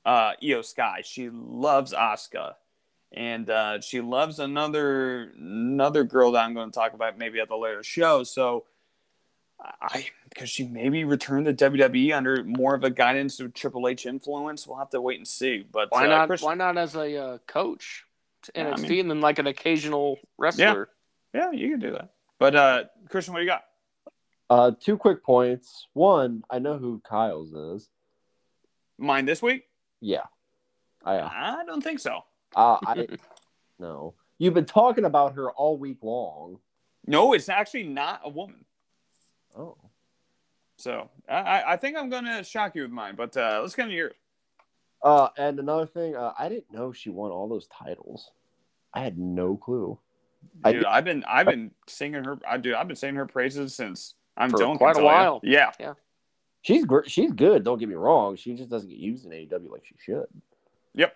uh, 0.04 0.32
IYO 0.42 0.62
SKY. 0.62 1.02
She 1.04 1.30
loves 1.30 1.92
Asuka 1.92 2.54
and 3.12 3.48
uh, 3.50 3.80
she 3.80 4.00
loves 4.00 4.38
another 4.38 5.32
another 5.38 6.04
girl 6.04 6.32
that 6.32 6.44
I'm 6.44 6.54
going 6.54 6.70
to 6.70 6.74
talk 6.74 6.94
about 6.94 7.18
maybe 7.18 7.40
at 7.40 7.48
the 7.48 7.56
later 7.56 7.82
show. 7.82 8.22
So 8.24 8.64
I 9.80 10.06
because 10.28 10.48
she 10.48 10.64
maybe 10.64 11.04
returned 11.04 11.46
to 11.46 11.70
WWE 11.70 12.16
under 12.16 12.42
more 12.42 12.74
of 12.74 12.84
a 12.84 12.90
guidance 12.90 13.38
of 13.38 13.52
Triple 13.54 13.86
H 13.86 14.06
influence. 14.06 14.66
We'll 14.66 14.78
have 14.78 14.90
to 14.90 15.00
wait 15.00 15.18
and 15.18 15.28
see. 15.28 15.64
But 15.70 15.88
Why 15.90 16.06
uh, 16.06 16.08
not? 16.08 16.28
Chris- 16.28 16.42
Why 16.42 16.54
not 16.54 16.78
as 16.78 16.94
a 16.94 17.16
uh, 17.16 17.38
coach 17.46 18.04
to 18.44 18.52
Yeah, 18.54 18.70
I 18.70 18.72
NXT 18.72 18.88
mean- 18.88 19.00
and 19.00 19.10
then 19.10 19.20
like 19.20 19.38
an 19.38 19.46
occasional 19.46 20.18
wrestler? 20.38 20.88
Yeah, 21.34 21.50
you 21.52 21.70
can 21.70 21.80
do 21.80 21.92
that. 21.92 22.10
But 22.38 22.56
uh, 22.56 22.84
Christian, 23.08 23.34
what 23.34 23.40
do 23.40 23.44
you 23.44 23.50
got? 23.50 23.64
Uh, 24.50 24.72
two 24.78 24.98
quick 24.98 25.24
points. 25.24 25.86
One, 25.94 26.44
I 26.50 26.58
know 26.58 26.76
who 26.76 27.00
Kyle's 27.08 27.52
is. 27.52 27.88
Mine 28.98 29.24
this 29.24 29.40
week? 29.40 29.64
Yeah, 30.02 30.24
I 31.04 31.16
uh, 31.16 31.30
I 31.32 31.64
don't 31.64 31.82
think 31.82 32.00
so. 32.00 32.24
I 32.56 33.06
no. 33.78 34.14
You've 34.38 34.54
been 34.54 34.64
talking 34.66 35.04
about 35.04 35.34
her 35.34 35.50
all 35.52 35.78
week 35.78 35.98
long. 36.02 36.58
No, 37.06 37.32
it's 37.32 37.48
actually 37.48 37.84
not 37.84 38.20
a 38.24 38.28
woman. 38.28 38.64
Oh, 39.56 39.76
So 40.76 41.08
I, 41.28 41.34
I- 41.36 41.72
I 41.72 41.76
think 41.76 41.96
I'm 41.96 42.10
going 42.10 42.24
to 42.24 42.42
shock 42.42 42.74
you 42.74 42.82
with 42.82 42.90
mine. 42.90 43.14
But 43.16 43.36
uh, 43.36 43.60
let's 43.62 43.74
get 43.76 43.84
into 43.84 43.94
yours. 43.96 44.14
uh, 45.04 45.28
and 45.36 45.58
another 45.60 45.86
thing, 45.86 46.16
uh, 46.16 46.32
I 46.38 46.48
didn't 46.48 46.72
know 46.72 46.92
she 46.92 47.10
won 47.10 47.30
all 47.30 47.48
those 47.48 47.66
titles. 47.68 48.30
I 48.92 49.00
had 49.00 49.16
no 49.18 49.56
clue. 49.56 49.98
I 50.64 50.72
Dude, 50.72 50.84
I've 50.84 51.04
been 51.04 51.24
I've 51.28 51.46
been 51.46 51.70
singing 51.86 52.24
her. 52.24 52.36
I 52.48 52.56
do. 52.58 52.74
I've 52.74 52.88
been 52.88 52.96
singing 52.96 53.16
her 53.16 53.26
praises 53.26 53.74
since 53.76 54.14
I'm 54.36 54.50
For 54.50 54.58
Dylan. 54.58 54.76
quite 54.78 54.92
a 54.92 54.94
tell 54.94 55.04
ya. 55.04 55.08
while. 55.08 55.40
Yeah. 55.44 55.70
She's 56.62 56.84
great. 56.84 57.10
She's 57.10 57.32
good. 57.32 57.64
Don't 57.64 57.78
get 57.78 57.88
me 57.88 57.96
wrong. 57.96 58.36
She 58.36 58.54
just 58.54 58.70
doesn't 58.70 58.88
get 58.88 58.98
used 58.98 59.26
in 59.26 59.32
AEW 59.32 59.70
like 59.70 59.84
she 59.84 59.96
should. 59.98 60.26
Yep. 60.94 61.14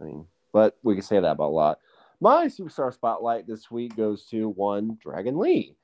I 0.00 0.04
mean, 0.04 0.26
but 0.52 0.78
we 0.82 0.94
can 0.94 1.02
say 1.02 1.20
that 1.20 1.32
about 1.32 1.48
a 1.48 1.52
lot. 1.52 1.78
My 2.20 2.46
superstar 2.46 2.92
spotlight 2.92 3.46
this 3.46 3.70
week 3.70 3.96
goes 3.96 4.26
to 4.26 4.48
one 4.48 4.98
Dragon 5.02 5.38
Lee. 5.38 5.76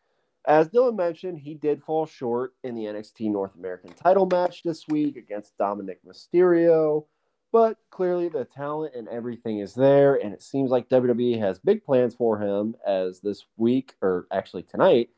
As 0.46 0.68
Dylan 0.68 0.96
mentioned, 0.96 1.38
he 1.38 1.54
did 1.54 1.82
fall 1.82 2.06
short 2.06 2.54
in 2.62 2.74
the 2.74 2.85
NXT 2.85 3.32
North 3.32 3.54
American 3.56 3.92
title 3.94 4.26
match 4.26 4.62
this 4.62 4.87
week 4.87 5.16
against 5.16 5.59
Dominik 5.59 5.98
Mysterio, 6.06 7.06
but 7.52 7.78
clearly 7.90 8.28
the 8.28 8.44
talent 8.44 8.94
and 8.94 9.09
everything 9.09 9.59
is 9.59 9.74
there, 9.74 10.14
and 10.16 10.32
it 10.32 10.42
seems 10.42 10.70
like 10.70 10.88
WWE 10.88 11.38
has 11.40 11.59
big 11.59 11.85
plans 11.85 12.14
for 12.14 12.38
him. 12.38 12.76
As 12.87 13.20
this 13.20 13.44
week, 13.56 13.94
or 14.02 14.26
actually 14.30 14.62
tonight, 14.62 15.11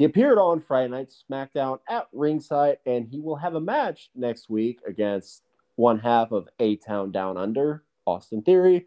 he 0.00 0.06
appeared 0.06 0.38
on 0.38 0.62
Friday 0.62 0.88
Night 0.88 1.12
SmackDown 1.30 1.78
at 1.86 2.08
ringside, 2.14 2.78
and 2.86 3.06
he 3.06 3.20
will 3.20 3.36
have 3.36 3.54
a 3.54 3.60
match 3.60 4.08
next 4.14 4.48
week 4.48 4.80
against 4.86 5.42
one 5.76 5.98
half 5.98 6.32
of 6.32 6.48
A 6.58 6.76
Town 6.76 7.12
Down 7.12 7.36
Under, 7.36 7.84
Austin 8.06 8.40
Theory. 8.40 8.86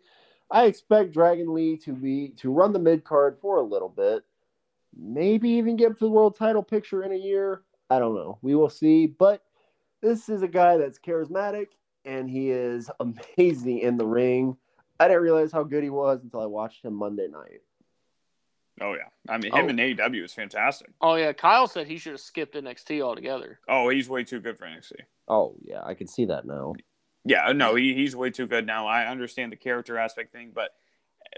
I 0.50 0.66
expect 0.66 1.12
Dragon 1.14 1.54
Lee 1.54 1.78
to 1.86 1.94
be 1.94 2.30
to 2.38 2.52
run 2.52 2.74
the 2.74 2.80
mid 2.80 3.04
card 3.04 3.38
for 3.40 3.58
a 3.58 3.62
little 3.62 3.90
bit, 3.90 4.24
maybe 4.98 5.50
even 5.50 5.76
get 5.76 5.90
to 5.90 6.06
the 6.06 6.10
world 6.10 6.36
title 6.36 6.64
picture 6.64 7.04
in 7.04 7.12
a 7.12 7.16
year. 7.16 7.62
I 7.92 8.00
don't 8.00 8.16
know. 8.16 8.40
We 8.42 8.56
will 8.56 8.72
see. 8.72 9.06
But 9.06 9.44
this 10.02 10.30
is 10.30 10.42
a 10.42 10.48
guy 10.48 10.78
that's 10.78 10.98
charismatic 10.98 11.68
and 12.06 12.28
he 12.28 12.50
is 12.50 12.90
amazing 13.00 13.82
in 13.82 13.98
the 13.98 14.08
ring. 14.08 14.58
I 15.00 15.10
didn't 15.10 15.22
realize 15.22 15.52
how 15.52 15.62
good 15.62 15.84
he 15.84 15.92
was 15.92 16.24
until 16.24 16.42
I 16.42 16.48
watched 16.48 16.84
him 16.84 16.96
Monday 16.96 17.28
night. 17.28 17.62
Oh 18.82 18.94
yeah. 18.94 19.10
I 19.30 19.38
mean, 19.38 19.54
him 19.54 19.66
Oh. 19.66 19.70
in 19.70 19.78
AEW 19.78 20.24
is 20.24 20.34
fantastic. 20.34 20.90
Oh 21.02 21.16
yeah, 21.16 21.32
Kyle 21.34 21.68
said 21.68 21.88
he 21.88 21.98
should 21.98 22.14
have 22.14 22.22
skipped 22.22 22.56
NXT 22.56 23.02
altogether. 23.02 23.60
Oh, 23.68 23.90
he's 23.90 24.10
way 24.10 24.24
too 24.24 24.40
good 24.40 24.58
for 24.58 24.66
NXT. 24.66 24.94
Oh 25.28 25.56
yeah, 25.64 25.82
I 25.84 25.94
can 25.94 26.08
see 26.08 26.26
that 26.26 26.46
now. 26.46 26.74
Yeah, 27.26 27.52
no, 27.54 27.76
he, 27.76 27.94
he's 27.94 28.16
way 28.16 28.32
too 28.32 28.48
good 28.48 28.66
now. 28.66 28.86
I 28.88 29.06
understand 29.06 29.52
the 29.52 29.56
character 29.58 29.98
aspect 29.98 30.34
thing, 30.34 30.52
but 30.54 30.72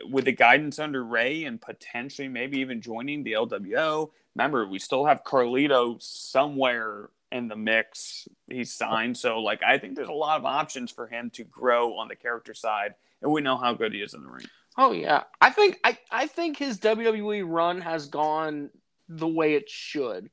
with 0.09 0.25
the 0.25 0.31
guidance 0.31 0.79
under 0.79 1.03
Rey 1.03 1.43
and 1.43 1.61
potentially 1.61 2.27
maybe 2.27 2.59
even 2.59 2.81
joining 2.81 3.23
the 3.23 3.33
LWO, 3.33 4.09
remember 4.35 4.65
we 4.67 4.79
still 4.79 5.05
have 5.05 5.23
Carlito 5.23 6.01
somewhere 6.01 7.09
in 7.31 7.47
the 7.47 7.55
mix. 7.55 8.27
He's 8.49 8.73
signed, 8.73 9.17
so 9.17 9.39
like 9.41 9.61
I 9.61 9.77
think 9.77 9.95
there's 9.95 10.07
a 10.07 10.13
lot 10.13 10.39
of 10.39 10.45
options 10.45 10.89
for 10.91 11.07
him 11.07 11.29
to 11.31 11.43
grow 11.43 11.97
on 11.97 12.07
the 12.07 12.15
character 12.15 12.53
side, 12.53 12.95
and 13.21 13.31
we 13.31 13.41
know 13.41 13.57
how 13.57 13.73
good 13.73 13.93
he 13.93 13.99
is 13.99 14.13
in 14.13 14.23
the 14.23 14.29
ring. 14.29 14.45
Oh 14.77 14.91
yeah, 14.91 15.23
I 15.39 15.49
think 15.51 15.79
I, 15.83 15.97
I 16.11 16.27
think 16.27 16.57
his 16.57 16.79
WWE 16.79 17.43
run 17.45 17.81
has 17.81 18.07
gone 18.07 18.69
the 19.07 19.27
way 19.27 19.53
it 19.53 19.69
should. 19.69 20.29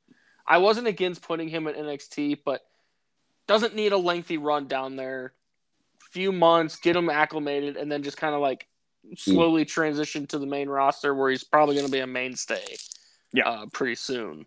I 0.46 0.58
wasn't 0.58 0.88
against 0.88 1.22
putting 1.22 1.48
him 1.48 1.68
at 1.68 1.76
NXT, 1.76 2.40
but 2.44 2.62
doesn't 3.46 3.74
need 3.74 3.92
a 3.92 3.98
lengthy 3.98 4.38
run 4.38 4.66
down 4.66 4.96
there. 4.96 5.34
Few 6.10 6.32
months, 6.32 6.76
get 6.76 6.96
him 6.96 7.08
acclimated, 7.08 7.76
and 7.76 7.90
then 7.90 8.02
just 8.02 8.16
kind 8.16 8.34
of 8.34 8.40
like 8.40 8.66
slowly 9.16 9.64
transition 9.64 10.26
to 10.28 10.38
the 10.38 10.46
main 10.46 10.68
roster 10.68 11.14
where 11.14 11.30
he's 11.30 11.44
probably 11.44 11.74
going 11.74 11.86
to 11.86 11.92
be 11.92 12.00
a 12.00 12.06
mainstay. 12.06 12.76
Yeah. 13.32 13.48
uh, 13.48 13.66
pretty 13.72 13.94
soon. 13.94 14.46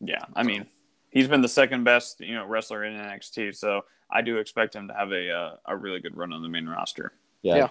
Yeah, 0.00 0.24
I 0.34 0.42
mean, 0.42 0.66
he's 1.10 1.28
been 1.28 1.42
the 1.42 1.48
second 1.48 1.84
best 1.84 2.20
you 2.20 2.34
know 2.34 2.46
wrestler 2.46 2.84
in 2.84 2.94
NXT, 2.94 3.56
so 3.56 3.82
I 4.10 4.20
do 4.22 4.36
expect 4.38 4.76
him 4.76 4.88
to 4.88 4.94
have 4.94 5.10
a 5.10 5.30
uh, 5.30 5.56
a 5.66 5.76
really 5.76 6.00
good 6.00 6.16
run 6.16 6.32
on 6.32 6.42
the 6.42 6.48
main 6.48 6.66
roster. 6.66 7.12
Yeah. 7.42 7.56
Yeah. 7.56 7.68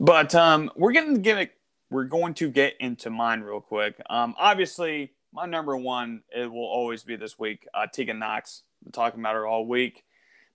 But 0.00 0.34
um, 0.34 0.70
we're 0.76 0.92
going 0.92 1.14
to 1.14 1.20
get 1.20 1.50
we're 1.90 2.04
going 2.04 2.34
to 2.34 2.50
get 2.50 2.74
into 2.80 3.10
mine 3.10 3.40
real 3.40 3.60
quick. 3.60 4.00
Um, 4.10 4.34
obviously, 4.38 5.12
my 5.32 5.46
number 5.46 5.76
one 5.76 6.22
it 6.34 6.50
will 6.50 6.66
always 6.66 7.02
be 7.02 7.16
this 7.16 7.38
week. 7.38 7.66
Uh, 7.74 7.86
Tegan 7.86 8.18
Nox. 8.18 8.62
Been 8.82 8.92
talking 8.92 9.20
about 9.20 9.34
her 9.34 9.46
all 9.46 9.66
week. 9.66 10.04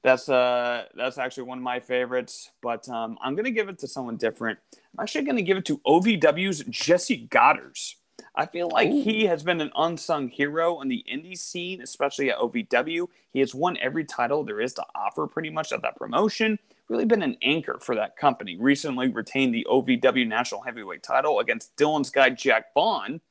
That's 0.02 0.28
uh 0.28 0.86
that's 0.96 1.18
actually 1.18 1.44
one 1.44 1.58
of 1.58 1.64
my 1.64 1.80
favorites. 1.80 2.52
But 2.62 2.88
um, 2.90 3.18
I'm 3.22 3.36
going 3.36 3.46
to 3.46 3.52
give 3.52 3.70
it 3.70 3.80
to 3.80 3.88
someone 3.88 4.18
different. 4.18 4.60
I'm 4.74 5.04
actually 5.04 5.26
going 5.26 5.38
to 5.38 5.44
give 5.44 5.58
it 5.58 5.66
to 5.66 5.80
OVW's 5.80 6.64
Jessie 6.70 7.28
Godderz. 7.30 7.96
I 8.36 8.46
feel 8.46 8.70
like 8.70 8.90
Ooh. 8.90 9.04
he 9.04 9.26
has 9.26 9.44
been 9.44 9.62
an 9.62 9.72
unsung 9.76 10.28
hero 10.28 10.82
in 10.82 10.88
the 10.88 11.04
indie 11.12 11.38
scene, 11.38 11.82
especially 11.82 12.32
at 12.32 12.38
OVW. 12.38 13.08
He 13.32 13.40
has 13.40 13.54
won 13.54 13.78
every 13.82 14.06
title 14.06 14.44
there 14.44 14.60
is 14.60 14.74
to 14.76 14.86
offer 14.96 15.28
pretty 15.28 15.50
much 15.50 15.72
at 15.72 15.82
that 15.84 15.98
promotion. 15.98 16.58
Really 16.90 17.06
been 17.06 17.24
an 17.24 17.38
anchor 17.42 17.80
for 17.82 17.96
that 17.96 18.18
company. 18.18 18.58
Recently 18.60 19.08
retained 19.08 19.54
the 19.54 19.66
OVW 19.70 20.28
National 20.28 20.62
Heavyweight 20.62 21.04
title 21.04 21.40
against 21.40 21.76
Dylan's 21.78 22.10
guy 22.10 22.30
Jack 22.30 22.74
Vaughn. 22.74 23.22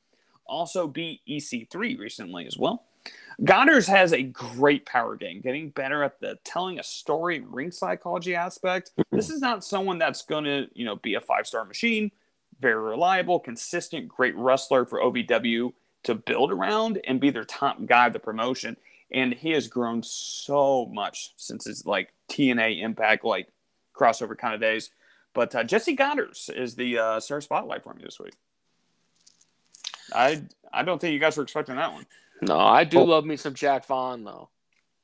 Also 0.45 0.87
beat 0.87 1.21
EC3 1.27 1.97
recently 1.97 2.45
as 2.45 2.57
well. 2.57 2.83
Godderz 3.41 3.87
has 3.87 4.13
a 4.13 4.23
great 4.23 4.85
power 4.85 5.15
game, 5.15 5.41
getting 5.41 5.69
better 5.69 6.03
at 6.03 6.19
the 6.19 6.37
telling 6.43 6.79
a 6.79 6.83
story 6.83 7.39
ring 7.39 7.71
psychology 7.71 8.35
aspect. 8.35 8.91
Hmm. 8.95 9.15
This 9.15 9.29
is 9.29 9.41
not 9.41 9.63
someone 9.63 9.97
that's 9.97 10.23
going 10.23 10.45
to, 10.45 10.67
you 10.73 10.85
know, 10.85 10.95
be 10.97 11.15
a 11.15 11.21
five-star 11.21 11.65
machine. 11.65 12.11
Very 12.59 12.81
reliable, 12.81 13.39
consistent, 13.39 14.07
great 14.07 14.35
wrestler 14.35 14.85
for 14.85 14.99
OVW 14.99 15.73
to 16.03 16.15
build 16.15 16.51
around 16.51 16.99
and 17.05 17.19
be 17.19 17.29
their 17.29 17.43
top 17.43 17.85
guy 17.85 18.07
of 18.07 18.13
the 18.13 18.19
promotion. 18.19 18.77
And 19.13 19.33
he 19.33 19.51
has 19.51 19.67
grown 19.67 20.01
so 20.03 20.87
much 20.87 21.33
since 21.37 21.65
his 21.65 21.85
like 21.85 22.13
TNA 22.29 22.81
Impact 22.81 23.23
like 23.23 23.47
crossover 23.95 24.37
kind 24.37 24.55
of 24.55 24.61
days. 24.61 24.89
But 25.33 25.53
uh, 25.55 25.63
Jessie 25.63 25.95
Godderz 25.95 26.49
is 26.55 26.75
the 26.75 26.97
uh, 26.97 27.19
star 27.19 27.41
spotlight 27.41 27.83
for 27.83 27.93
me 27.93 28.03
this 28.03 28.19
week. 28.19 28.33
I 30.13 30.43
I 30.71 30.83
don't 30.83 30.99
think 30.99 31.13
you 31.13 31.19
guys 31.19 31.37
were 31.37 31.43
expecting 31.43 31.75
that 31.75 31.91
one. 31.93 32.05
No, 32.41 32.57
I 32.57 32.83
do 32.83 32.99
Oh. 32.99 33.03
love 33.03 33.25
me 33.25 33.35
some 33.37 33.53
Jack 33.53 33.85
Vaughn 33.85 34.23
though. 34.23 34.49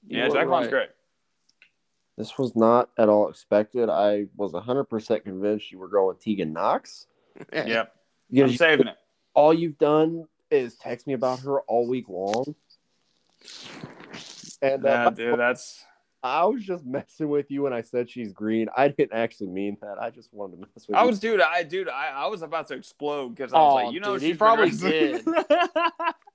You 0.07 0.17
Yeah, 0.19 0.27
were 0.27 0.33
Jack 0.35 0.47
Vaughn's 0.47 0.67
great. 0.67 0.89
This 2.17 2.37
was 2.37 2.55
not 2.55 2.89
at 2.97 3.07
all 3.07 3.29
expected. 3.29 3.89
I 3.89 4.25
was 4.35 4.51
100% 4.51 5.23
convinced 5.23 5.71
you 5.71 5.79
were 5.79 5.87
going 5.87 6.07
with 6.07 6.19
Tegan 6.23 6.51
Nox. 6.51 7.05
Yep. 7.53 7.95
Because 8.29 8.51
I'm 8.51 8.57
saving 8.57 8.87
it. 8.87 8.97
all 9.33 9.53
you've 9.53 9.77
done 9.77 10.27
is 10.51 10.75
text 10.75 11.07
me 11.07 11.13
about 11.13 11.39
her 11.39 11.61
all 11.61 11.87
week 11.87 12.09
long. 12.09 12.53
And 14.61 14.85
uh, 14.85 14.89
Yeah, 14.89 15.09
dude, 15.11 15.39
that's 15.39 15.83
I 16.21 16.43
was 16.45 16.63
just 16.65 16.85
messing 16.85 17.29
with 17.29 17.49
you 17.49 17.61
when 17.63 17.71
I 17.71 17.81
said 17.81 18.09
she's 18.09 18.33
green. 18.33 18.67
I 18.75 18.89
didn't 18.89 19.13
actually 19.13 19.47
mean 19.47 19.77
that. 19.81 19.97
I 20.01 20.09
just 20.09 20.33
wanted 20.33 20.55
to 20.57 20.61
mess 20.61 20.85
with 20.87 20.97
I 20.97 20.99
you. 20.99 21.05
I 21.05 21.07
was, 21.09 21.19
dude. 21.19 21.39
I, 21.39 21.63
dude, 21.63 21.87
I, 21.87 22.09
I 22.09 22.27
was 22.27 22.41
about 22.41 22.67
to 22.67 22.73
explode 22.73 23.29
because 23.35 23.53
I 23.53 23.57
was 23.57 23.71
Oh, 23.71 23.75
like, 23.75 23.93
you 23.93 24.01
know, 24.01 24.17
dude, 24.17 24.27
she's 24.27 24.37
probably 24.37 24.65
wrestling. 24.65 25.23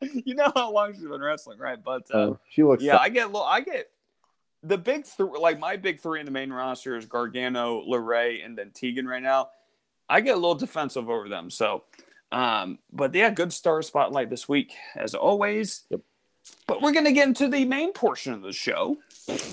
you 0.24 0.34
know 0.34 0.50
how 0.56 0.72
long 0.72 0.94
she's 0.94 1.02
been 1.02 1.20
wrestling, 1.20 1.58
right? 1.58 1.78
But 1.84 2.04
uh, 2.14 2.30
Uh, 2.30 2.34
she 2.48 2.62
looks. 2.62 2.82
yeah, 2.82 2.96
I 2.96 3.10
get, 3.10 3.30
lo- 3.30 3.42
I 3.44 3.60
get 3.60 3.90
the 4.62 4.78
big 4.78 5.04
three. 5.04 5.28
Like 5.38 5.58
my 5.58 5.76
big 5.76 6.00
three 6.00 6.18
in 6.20 6.24
the 6.24 6.32
main 6.32 6.50
roster 6.50 6.96
is 6.96 7.04
Gargano, 7.04 7.82
Leray, 7.86 8.42
and 8.44 8.56
then 8.56 8.70
Tegan 8.70 9.06
right 9.06 9.22
now. 9.22 9.50
I 10.08 10.22
get 10.22 10.32
a 10.32 10.36
little 10.36 10.54
defensive 10.54 11.10
over 11.10 11.28
them. 11.28 11.50
So, 11.50 11.84
um, 12.32 12.78
but 12.90 13.14
yeah, 13.14 13.28
good 13.30 13.52
star 13.52 13.82
spotlight 13.82 14.30
this 14.30 14.48
week 14.48 14.72
as 14.96 15.14
always. 15.14 15.82
Yep. 15.90 16.00
But 16.66 16.82
we're 16.82 16.92
gonna 16.92 17.12
get 17.12 17.28
into 17.28 17.48
the 17.48 17.64
main 17.64 17.92
portion 17.92 18.32
of 18.32 18.42
the 18.42 18.52
show. 18.52 18.98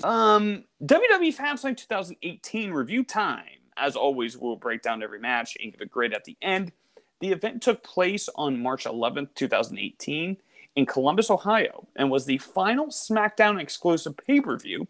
Um, 0.02 0.64
WWE 0.84 1.34
Fastlane 1.34 1.76
2018 1.76 2.72
review 2.72 3.04
time. 3.04 3.44
As 3.76 3.96
always, 3.96 4.36
we'll 4.36 4.56
break 4.56 4.82
down 4.82 5.02
every 5.02 5.18
match 5.18 5.56
and 5.60 5.72
give 5.72 5.80
a 5.80 5.86
grade 5.86 6.12
at 6.12 6.24
the 6.24 6.36
end. 6.42 6.72
The 7.20 7.32
event 7.32 7.62
took 7.62 7.82
place 7.82 8.28
on 8.34 8.60
March 8.60 8.84
11th, 8.84 9.34
2018, 9.34 10.36
in 10.74 10.86
Columbus, 10.86 11.30
Ohio, 11.30 11.86
and 11.96 12.10
was 12.10 12.26
the 12.26 12.38
final 12.38 12.88
SmackDown 12.88 13.60
exclusive 13.60 14.16
pay 14.16 14.40
per 14.40 14.56
view. 14.58 14.88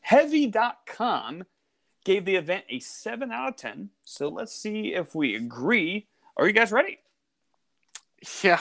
Heavy.com 0.00 1.44
gave 2.04 2.24
the 2.24 2.36
event 2.36 2.64
a 2.68 2.80
7 2.80 3.30
out 3.30 3.48
of 3.50 3.56
10. 3.56 3.90
So 4.04 4.28
let's 4.28 4.54
see 4.54 4.94
if 4.94 5.14
we 5.14 5.36
agree. 5.36 6.06
Are 6.36 6.46
you 6.46 6.52
guys 6.52 6.72
ready? 6.72 6.98
Yeah. 8.42 8.60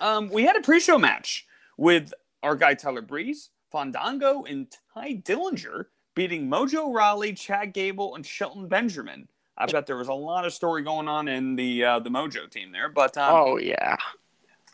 Um, 0.00 0.28
we 0.30 0.42
had 0.42 0.56
a 0.56 0.60
pre 0.60 0.80
show 0.80 0.98
match 0.98 1.46
with 1.76 2.12
our 2.42 2.56
guy 2.56 2.74
Tyler 2.74 3.02
Breeze, 3.02 3.50
Fandango, 3.70 4.44
and 4.44 4.66
Tye 4.94 5.22
Dillinger 5.24 5.86
beating 6.14 6.48
Mojo 6.48 6.94
Rawley, 6.94 7.32
Chad 7.34 7.72
Gable, 7.72 8.14
and 8.14 8.24
Shelton 8.24 8.68
Benjamin. 8.68 9.28
I 9.58 9.66
bet 9.66 9.86
there 9.86 9.96
was 9.96 10.08
a 10.08 10.14
lot 10.14 10.44
of 10.44 10.52
story 10.52 10.82
going 10.82 11.08
on 11.08 11.28
in 11.28 11.56
the 11.56 11.84
uh, 11.84 11.98
the 12.00 12.10
Mojo 12.10 12.50
team 12.50 12.72
there. 12.72 12.88
But 12.88 13.16
um, 13.16 13.34
Oh 13.34 13.56
yeah. 13.58 13.96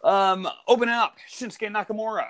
Um, 0.02 0.48
opening 0.66 0.94
up, 0.94 1.16
Shinsuke 1.30 1.70
Nakamura 1.70 2.26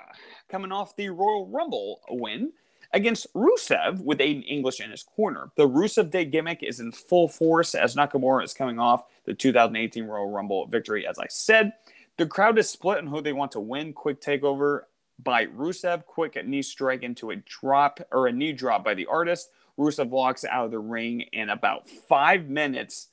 coming 0.49 0.71
off 0.71 0.95
the 0.95 1.09
Royal 1.09 1.47
Rumble 1.47 2.01
win 2.09 2.51
against 2.93 3.33
Rusev 3.33 3.99
with 4.01 4.19
Aiden 4.19 4.43
English 4.47 4.79
in 4.79 4.91
his 4.91 5.01
corner. 5.01 5.49
The 5.57 5.67
Rusev 5.67 6.11
Day 6.11 6.25
gimmick 6.25 6.61
is 6.61 6.79
in 6.79 6.91
full 6.91 7.27
force 7.27 7.73
as 7.73 7.95
Nakamura 7.95 8.43
is 8.43 8.53
coming 8.53 8.77
off 8.77 9.05
the 9.25 9.33
2018 9.33 10.05
Royal 10.05 10.29
Rumble 10.29 10.67
victory. 10.67 11.07
As 11.07 11.17
I 11.17 11.25
said, 11.29 11.73
the 12.17 12.25
crowd 12.25 12.57
is 12.57 12.69
split 12.69 12.99
on 12.99 13.07
who 13.07 13.21
they 13.21 13.33
want 13.33 13.51
to 13.53 13.59
win. 13.59 13.93
Quick 13.93 14.21
takeover 14.21 14.81
by 15.21 15.45
Rusev, 15.45 16.05
quick 16.05 16.43
knee 16.45 16.61
strike 16.61 17.03
into 17.03 17.31
a 17.31 17.35
drop 17.35 17.99
or 18.11 18.27
a 18.27 18.31
knee 18.31 18.53
drop 18.53 18.83
by 18.83 18.93
the 18.93 19.05
artist. 19.05 19.49
Rusev 19.77 20.09
walks 20.09 20.45
out 20.45 20.65
of 20.65 20.71
the 20.71 20.79
ring 20.79 21.21
in 21.33 21.49
about 21.49 21.89
five 21.89 22.47
minutes 22.47 23.09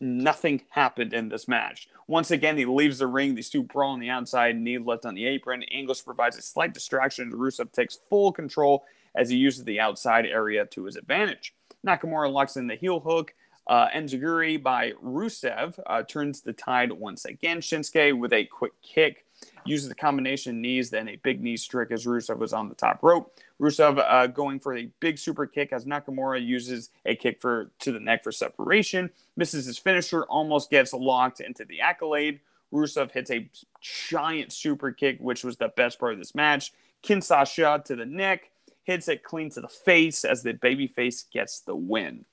nothing 0.00 0.62
happened 0.70 1.12
in 1.12 1.28
this 1.28 1.48
match. 1.48 1.88
Once 2.06 2.30
again, 2.30 2.56
he 2.56 2.64
leaves 2.64 2.98
the 2.98 3.06
ring. 3.06 3.34
These 3.34 3.50
two 3.50 3.62
brawl 3.62 3.92
on 3.92 4.00
the 4.00 4.10
outside, 4.10 4.56
knee 4.56 4.78
left 4.78 5.06
on 5.06 5.14
the 5.14 5.26
apron. 5.26 5.62
English 5.62 6.04
provides 6.04 6.36
a 6.36 6.42
slight 6.42 6.74
distraction. 6.74 7.32
Rusev 7.32 7.72
takes 7.72 7.98
full 8.08 8.32
control 8.32 8.84
as 9.14 9.30
he 9.30 9.36
uses 9.36 9.64
the 9.64 9.80
outside 9.80 10.26
area 10.26 10.66
to 10.66 10.84
his 10.84 10.96
advantage. 10.96 11.54
Nakamura 11.86 12.30
locks 12.30 12.56
in 12.56 12.66
the 12.66 12.76
heel 12.76 13.00
hook. 13.00 13.34
Uh, 13.66 13.88
Enzuigiri 13.88 14.62
by 14.62 14.92
Rusev 15.04 15.78
uh, 15.86 16.02
turns 16.02 16.40
the 16.40 16.52
tide 16.52 16.92
once 16.92 17.24
again. 17.24 17.58
Shinsuke 17.58 18.16
with 18.18 18.32
a 18.32 18.44
quick 18.44 18.72
kick 18.82 19.24
uses 19.64 19.88
the 19.88 19.94
combination 19.94 20.60
knees, 20.60 20.90
then 20.90 21.08
a 21.08 21.16
big 21.16 21.42
knee 21.42 21.56
strike 21.56 21.90
as 21.90 22.06
Rusev 22.06 22.38
was 22.38 22.52
on 22.52 22.68
the 22.68 22.74
top 22.74 23.02
rope. 23.02 23.38
Rusev 23.60 23.98
uh, 23.98 24.28
going 24.28 24.60
for 24.60 24.76
a 24.76 24.88
big 25.00 25.18
super 25.18 25.46
kick 25.46 25.72
as 25.72 25.84
Nakamura 25.84 26.44
uses 26.44 26.90
a 27.04 27.16
kick 27.16 27.40
for 27.40 27.70
to 27.80 27.92
the 27.92 28.00
neck 28.00 28.22
for 28.22 28.32
separation. 28.32 29.10
Misses 29.36 29.66
his 29.66 29.78
finisher, 29.78 30.22
almost 30.24 30.70
gets 30.70 30.92
locked 30.92 31.40
into 31.40 31.64
the 31.64 31.80
accolade. 31.80 32.40
Rusev 32.72 33.10
hits 33.12 33.30
a 33.30 33.48
giant 33.80 34.52
super 34.52 34.92
kick, 34.92 35.18
which 35.20 35.44
was 35.44 35.56
the 35.56 35.68
best 35.68 35.98
part 35.98 36.12
of 36.12 36.18
this 36.18 36.34
match. 36.34 36.72
Kinshasa 37.02 37.84
to 37.84 37.96
the 37.96 38.06
neck, 38.06 38.50
hits 38.84 39.08
it 39.08 39.22
clean 39.22 39.50
to 39.50 39.60
the 39.60 39.68
face 39.68 40.24
as 40.24 40.42
the 40.42 40.54
babyface 40.54 41.30
gets 41.30 41.60
the 41.60 41.76
win. 41.76 42.24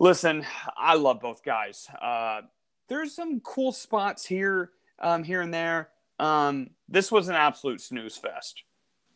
Listen, 0.00 0.46
I 0.76 0.94
love 0.94 1.20
both 1.20 1.42
guys. 1.42 1.88
Uh, 2.00 2.42
there's 2.88 3.14
some 3.14 3.40
cool 3.40 3.72
spots 3.72 4.24
here, 4.24 4.70
um, 5.00 5.24
here 5.24 5.40
and 5.40 5.52
there. 5.52 5.88
Um, 6.20 6.70
this 6.88 7.10
was 7.10 7.28
an 7.28 7.34
absolute 7.34 7.80
snooze 7.80 8.16
fest. 8.16 8.62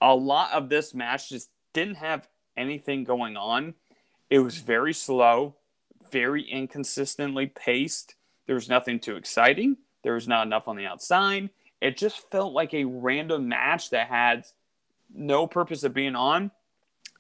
A 0.01 0.15
lot 0.15 0.53
of 0.53 0.69
this 0.69 0.93
match 0.93 1.29
just 1.29 1.51
didn't 1.73 1.97
have 1.97 2.29
anything 2.57 3.05
going 3.05 3.37
on. 3.37 3.75
It 4.29 4.41
was 4.41 4.59
very 4.59 4.93
slow, 4.93 5.55
very 6.11 6.43
inconsistently 6.43 7.47
paced. 7.47 8.17
There 8.47 8.57
was 8.57 8.69
nothing 8.69 8.99
too 8.99 9.17
exciting. 9.17 9.77
There 10.03 10.15
was 10.15 10.27
not 10.27 10.47
enough 10.47 10.67
on 10.67 10.77
the 10.77 10.87
outside. 10.87 11.51
It 11.81 11.97
just 11.97 12.29
felt 12.31 12.53
like 12.53 12.75
a 12.75 12.85
random 12.85 13.49
match 13.49 13.91
that 13.91 14.09
had 14.09 14.47
no 15.15 15.47
purpose 15.47 15.85
of 15.85 15.95
being 15.95 16.17
on. 16.17 16.51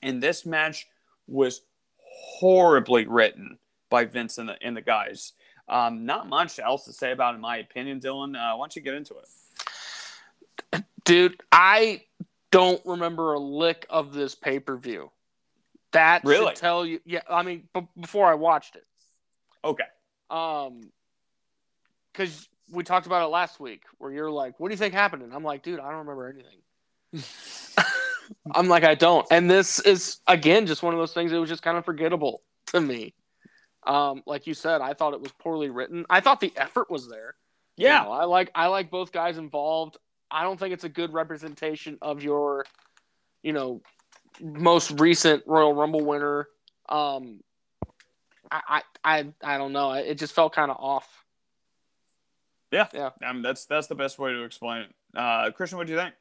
And 0.02 0.20
this 0.20 0.44
match 0.44 0.88
was 1.28 1.62
horribly 2.24 3.06
written 3.06 3.58
by 3.90 4.04
Vince 4.04 4.38
and 4.38 4.48
the, 4.48 4.56
and 4.62 4.76
the 4.76 4.80
guys. 4.80 5.32
Um, 5.68 6.04
not 6.06 6.28
much 6.28 6.58
else 6.58 6.84
to 6.84 6.92
say 6.92 7.12
about, 7.12 7.34
it, 7.34 7.36
in 7.36 7.40
my 7.40 7.58
opinion, 7.58 8.00
Dylan. 8.00 8.34
Uh, 8.36 8.56
why 8.56 8.64
don't 8.64 8.76
you 8.76 8.82
get 8.82 8.94
into 8.94 9.14
it? 9.14 10.84
Dude, 11.04 11.40
I 11.50 12.02
don't 12.50 12.80
remember 12.84 13.32
a 13.32 13.38
lick 13.38 13.86
of 13.90 14.12
this 14.12 14.34
pay 14.34 14.58
per 14.60 14.76
view. 14.76 15.10
That 15.92 16.24
Really? 16.24 16.46
should 16.46 16.56
tell 16.56 16.86
you. 16.86 17.00
Yeah, 17.04 17.20
I 17.28 17.42
mean, 17.42 17.68
b- 17.74 17.86
before 18.00 18.26
I 18.30 18.34
watched 18.34 18.76
it, 18.76 18.86
Okay. 19.64 19.84
um, 20.30 20.90
because 22.12 22.48
we 22.70 22.82
talked 22.84 23.06
about 23.06 23.24
it 23.24 23.28
last 23.28 23.58
week, 23.60 23.82
where 23.98 24.10
you're 24.12 24.30
like, 24.30 24.58
"What 24.60 24.68
do 24.68 24.72
you 24.74 24.78
think 24.78 24.94
happened?" 24.94 25.22
And 25.22 25.34
I'm 25.34 25.44
like, 25.44 25.62
"Dude, 25.62 25.80
I 25.80 25.90
don't 25.90 26.06
remember 26.06 26.28
anything." 26.28 26.60
I'm 28.54 28.68
like, 28.68 28.84
I 28.84 28.94
don't. 28.94 29.26
And 29.30 29.50
this 29.50 29.78
is 29.80 30.18
again 30.26 30.66
just 30.66 30.82
one 30.82 30.94
of 30.94 30.98
those 31.00 31.12
things 31.12 31.30
that 31.30 31.40
was 31.40 31.48
just 31.48 31.62
kind 31.62 31.76
of 31.78 31.84
forgettable 31.84 32.42
to 32.66 32.80
me. 32.80 33.14
Um, 33.84 34.22
like 34.26 34.46
you 34.46 34.54
said, 34.54 34.80
I 34.80 34.94
thought 34.94 35.12
it 35.14 35.20
was 35.20 35.32
poorly 35.32 35.68
written. 35.70 36.06
I 36.08 36.20
thought 36.20 36.40
the 36.40 36.52
effort 36.56 36.90
was 36.90 37.08
there. 37.08 37.34
You 37.76 37.86
Yeah. 37.88 38.02
know, 38.02 38.12
I 38.12 38.24
like 38.24 38.50
I 38.54 38.66
like 38.68 38.90
both 38.90 39.12
guys 39.12 39.38
involved. 39.38 39.96
I 40.30 40.42
don't 40.44 40.58
think 40.58 40.72
it's 40.72 40.84
a 40.84 40.88
good 40.88 41.12
representation 41.12 41.98
of 42.00 42.22
your, 42.22 42.64
you 43.42 43.52
know, 43.52 43.82
most 44.40 44.92
recent 45.00 45.42
Royal 45.46 45.74
Rumble 45.74 46.04
winner. 46.04 46.48
Um, 46.88 47.40
I 48.50 48.60
I 48.68 48.82
I, 49.04 49.26
I 49.42 49.58
don't 49.58 49.72
know. 49.72 49.92
It 49.92 50.14
just 50.16 50.32
felt 50.34 50.54
kind 50.54 50.70
of 50.70 50.76
off. 50.78 51.24
Yeah. 52.70 52.86
Yeah. 52.94 53.10
I 53.22 53.32
mean, 53.32 53.42
that's 53.42 53.64
that's 53.66 53.88
the 53.88 53.94
best 53.94 54.18
way 54.18 54.32
to 54.32 54.44
explain 54.44 54.82
it. 54.82 54.90
Uh, 55.14 55.50
Christian, 55.50 55.76
what 55.78 55.86
do 55.86 55.92
you 55.92 55.98
think? 55.98 56.14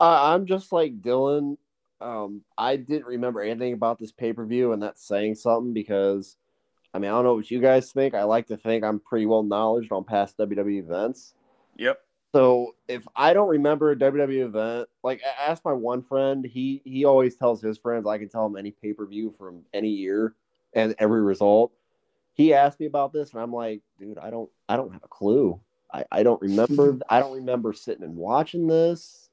Uh, 0.00 0.32
I'm 0.32 0.46
just 0.46 0.72
like 0.72 1.00
Dylan. 1.00 1.56
Um, 2.00 2.42
I 2.56 2.76
didn't 2.76 3.06
remember 3.06 3.40
anything 3.40 3.72
about 3.72 3.98
this 3.98 4.12
pay 4.12 4.32
per 4.32 4.44
view, 4.44 4.72
and 4.72 4.82
that's 4.82 5.06
saying 5.06 5.34
something 5.34 5.72
because, 5.72 6.36
I 6.94 6.98
mean, 6.98 7.10
I 7.10 7.14
don't 7.14 7.24
know 7.24 7.34
what 7.34 7.50
you 7.50 7.60
guys 7.60 7.90
think. 7.90 8.14
I 8.14 8.22
like 8.22 8.46
to 8.48 8.56
think 8.56 8.84
I'm 8.84 9.00
pretty 9.00 9.26
well 9.26 9.42
knowledgeable 9.42 9.98
on 9.98 10.04
past 10.04 10.38
WWE 10.38 10.78
events. 10.78 11.34
Yep. 11.76 12.00
So 12.34 12.74
if 12.88 13.06
I 13.16 13.32
don't 13.32 13.48
remember 13.48 13.90
a 13.90 13.96
WWE 13.96 14.44
event, 14.44 14.88
like 15.02 15.22
I 15.24 15.50
asked 15.50 15.64
my 15.64 15.72
one 15.72 16.02
friend, 16.02 16.44
he 16.44 16.82
he 16.84 17.04
always 17.04 17.36
tells 17.36 17.62
his 17.62 17.78
friends 17.78 18.06
I 18.06 18.18
can 18.18 18.28
tell 18.28 18.46
him 18.46 18.56
any 18.56 18.70
pay 18.70 18.92
per 18.92 19.06
view 19.06 19.34
from 19.38 19.62
any 19.72 19.88
year 19.88 20.34
and 20.74 20.94
every 20.98 21.22
result. 21.22 21.72
He 22.34 22.54
asked 22.54 22.78
me 22.78 22.86
about 22.86 23.12
this, 23.12 23.32
and 23.32 23.40
I'm 23.42 23.52
like, 23.52 23.80
dude, 23.98 24.18
I 24.18 24.30
don't 24.30 24.50
I 24.68 24.76
don't 24.76 24.92
have 24.92 25.02
a 25.02 25.08
clue. 25.08 25.58
I, 25.92 26.04
I 26.12 26.22
don't 26.22 26.40
remember. 26.40 26.98
I 27.08 27.18
don't 27.18 27.34
remember 27.34 27.72
sitting 27.72 28.04
and 28.04 28.14
watching 28.14 28.66
this. 28.66 29.27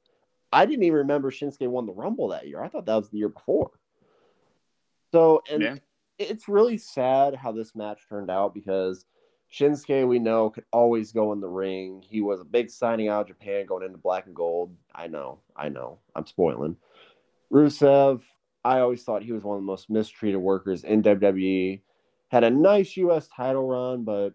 I 0.56 0.66
didn't 0.66 0.84
even 0.84 1.00
remember 1.00 1.32
Shinsuke 1.32 1.68
won 1.68 1.86
the 1.86 1.92
Rumble 1.92 2.30
that 2.30 2.48
year. 2.48 2.64
I 2.64 2.70
thought 2.70 2.86
that 2.86 2.96
was 2.96 3.10
the 3.10 3.18
year 3.18 3.28
before. 3.30 3.72
So 5.12 5.44
and 5.52 5.62
Yeah. 5.62 5.76
it's 6.18 6.48
really 6.48 6.78
sad 6.78 7.36
how 7.36 7.52
this 7.52 7.76
match 7.76 8.08
turned 8.08 8.32
out 8.32 8.54
because 8.54 9.06
Shinsuke, 9.52 10.08
we 10.08 10.18
know, 10.18 10.50
could 10.50 10.64
always 10.72 11.12
go 11.12 11.34
in 11.34 11.42
the 11.42 11.48
ring. 11.48 12.02
He 12.08 12.22
was 12.22 12.40
a 12.40 12.46
big 12.46 12.70
signing 12.70 13.10
out 13.10 13.22
of 13.22 13.28
Japan 13.28 13.66
going 13.66 13.86
into 13.86 13.98
black 13.98 14.28
and 14.28 14.36
gold. 14.36 14.74
I 14.94 15.08
know, 15.08 15.40
I 15.58 15.68
know. 15.68 16.00
I'm 16.16 16.26
spoiling. 16.26 16.78
Rusev, 17.52 18.22
I 18.64 18.80
always 18.80 19.04
thought 19.04 19.24
he 19.24 19.34
was 19.34 19.44
one 19.44 19.58
of 19.58 19.62
the 19.62 19.68
most 19.68 19.90
mistreated 19.90 20.40
workers 20.40 20.86
in 20.86 21.04
WWE. 21.04 21.82
Had 22.30 22.46
a 22.46 22.50
nice 22.50 22.96
US 22.96 23.28
title 23.28 23.68
run, 23.68 24.06
but 24.06 24.34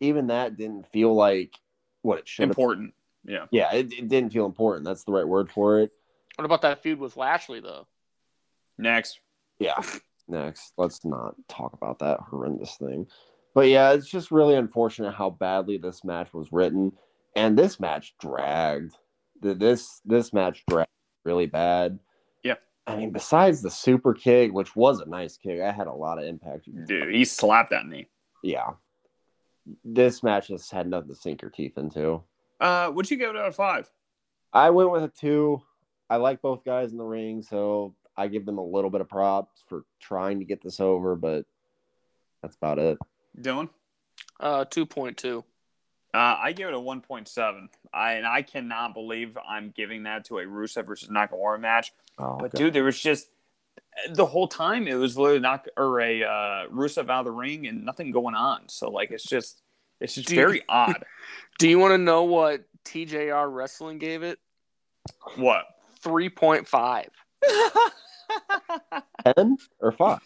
even 0.00 0.26
that 0.26 0.58
didn't 0.58 0.86
feel 0.92 1.14
like 1.14 1.54
what 2.02 2.18
it 2.18 2.28
should 2.28 2.42
have. 2.42 2.50
Important. 2.50 2.94
Yeah. 3.30 3.46
Yeah, 3.52 3.72
it, 3.72 3.92
it 3.92 4.08
didn't 4.08 4.32
feel 4.32 4.44
important. 4.46 4.84
That's 4.84 5.04
the 5.04 5.12
right 5.12 5.26
word 5.26 5.50
for 5.50 5.78
it. 5.78 5.92
What 6.34 6.44
about 6.44 6.62
that 6.62 6.82
feud 6.82 6.98
with 6.98 7.16
Lashley 7.16 7.60
though? 7.60 7.86
Next. 8.76 9.20
Yeah. 9.58 9.80
Next, 10.26 10.72
let's 10.76 11.04
not 11.04 11.34
talk 11.48 11.72
about 11.72 12.00
that 12.00 12.20
horrendous 12.20 12.76
thing. 12.76 13.06
But 13.54 13.68
yeah, 13.68 13.92
it's 13.92 14.08
just 14.08 14.30
really 14.30 14.54
unfortunate 14.54 15.12
how 15.12 15.30
badly 15.30 15.76
this 15.76 16.04
match 16.04 16.32
was 16.32 16.52
written, 16.52 16.92
and 17.34 17.58
this 17.58 17.80
match 17.80 18.14
dragged. 18.20 18.94
This 19.40 20.00
this 20.04 20.32
match 20.32 20.62
dragged 20.68 20.90
really 21.24 21.46
bad. 21.46 21.98
Yeah. 22.44 22.54
I 22.86 22.96
mean, 22.96 23.10
besides 23.10 23.60
the 23.60 23.70
super 23.70 24.14
kick, 24.14 24.52
which 24.52 24.76
was 24.76 25.00
a 25.00 25.08
nice 25.08 25.36
kick, 25.36 25.60
I 25.60 25.72
had 25.72 25.88
a 25.88 25.92
lot 25.92 26.18
of 26.18 26.24
impact. 26.24 26.68
Dude, 26.86 27.12
he 27.12 27.24
slapped 27.24 27.72
at 27.72 27.86
me. 27.86 28.06
Yeah, 28.42 28.70
this 29.84 30.22
match 30.22 30.48
just 30.48 30.70
had 30.70 30.88
nothing 30.88 31.08
to 31.08 31.14
sink 31.14 31.42
your 31.42 31.50
teeth 31.50 31.76
into. 31.76 32.22
Uh, 32.60 32.90
would 32.94 33.10
you 33.10 33.16
give 33.16 33.30
it 33.30 33.36
out 33.36 33.48
of 33.48 33.56
five? 33.56 33.90
I 34.52 34.70
went 34.70 34.90
with 34.90 35.02
a 35.04 35.08
two. 35.08 35.62
I 36.08 36.16
like 36.16 36.42
both 36.42 36.64
guys 36.64 36.92
in 36.92 36.98
the 36.98 37.04
ring, 37.04 37.42
so 37.42 37.94
I 38.16 38.28
give 38.28 38.44
them 38.44 38.58
a 38.58 38.64
little 38.64 38.90
bit 38.90 39.00
of 39.00 39.08
props 39.08 39.62
for 39.68 39.84
trying 40.00 40.40
to 40.40 40.44
get 40.44 40.62
this 40.62 40.80
over, 40.80 41.14
but 41.16 41.46
that's 42.42 42.56
about 42.56 42.78
it. 42.78 42.98
Dylan? 43.40 43.68
Uh, 44.38 44.64
two 44.64 44.86
point 44.86 45.16
two. 45.16 45.44
Uh, 46.12 46.36
I 46.42 46.52
give 46.52 46.66
it 46.66 46.74
a 46.74 46.78
1.7. 46.78 47.68
I 47.94 48.14
and 48.14 48.26
I 48.26 48.42
cannot 48.42 48.94
believe 48.94 49.38
I'm 49.48 49.70
giving 49.70 50.02
that 50.02 50.24
to 50.24 50.38
a 50.38 50.44
Rusev 50.44 50.86
versus 50.86 51.08
Nakamura 51.08 51.60
match. 51.60 51.92
Oh, 52.18 52.36
But 52.40 52.50
God. 52.50 52.58
dude, 52.58 52.72
there 52.72 52.82
was 52.82 52.98
just 52.98 53.28
the 54.12 54.26
whole 54.26 54.48
time 54.48 54.88
it 54.88 54.94
was 54.94 55.16
literally 55.16 55.38
not 55.40 55.68
or 55.76 56.00
a 56.00 56.24
uh, 56.24 56.68
Rusev 56.68 57.08
out 57.10 57.20
of 57.20 57.24
the 57.26 57.30
ring 57.30 57.68
and 57.68 57.84
nothing 57.84 58.10
going 58.10 58.34
on. 58.34 58.68
So 58.68 58.90
like 58.90 59.12
it's 59.12 59.22
just 59.22 59.62
it's 60.00 60.14
just 60.14 60.28
Do 60.28 60.34
you- 60.34 60.40
very 60.40 60.62
odd. 60.68 61.04
Do 61.58 61.68
you 61.68 61.78
want 61.78 61.92
to 61.92 61.98
know 61.98 62.22
what 62.24 62.64
TJR 62.86 63.52
Wrestling 63.52 63.98
gave 63.98 64.22
it? 64.22 64.38
What? 65.36 65.64
Three 66.00 66.30
point 66.30 66.66
five. 66.66 67.08
ten 69.36 69.56
or 69.80 69.92
five? 69.92 70.20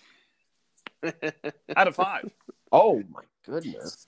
out 1.77 1.89
of 1.89 1.97
five. 1.97 2.31
Oh 2.73 3.03
my 3.11 3.23
goodness! 3.47 4.07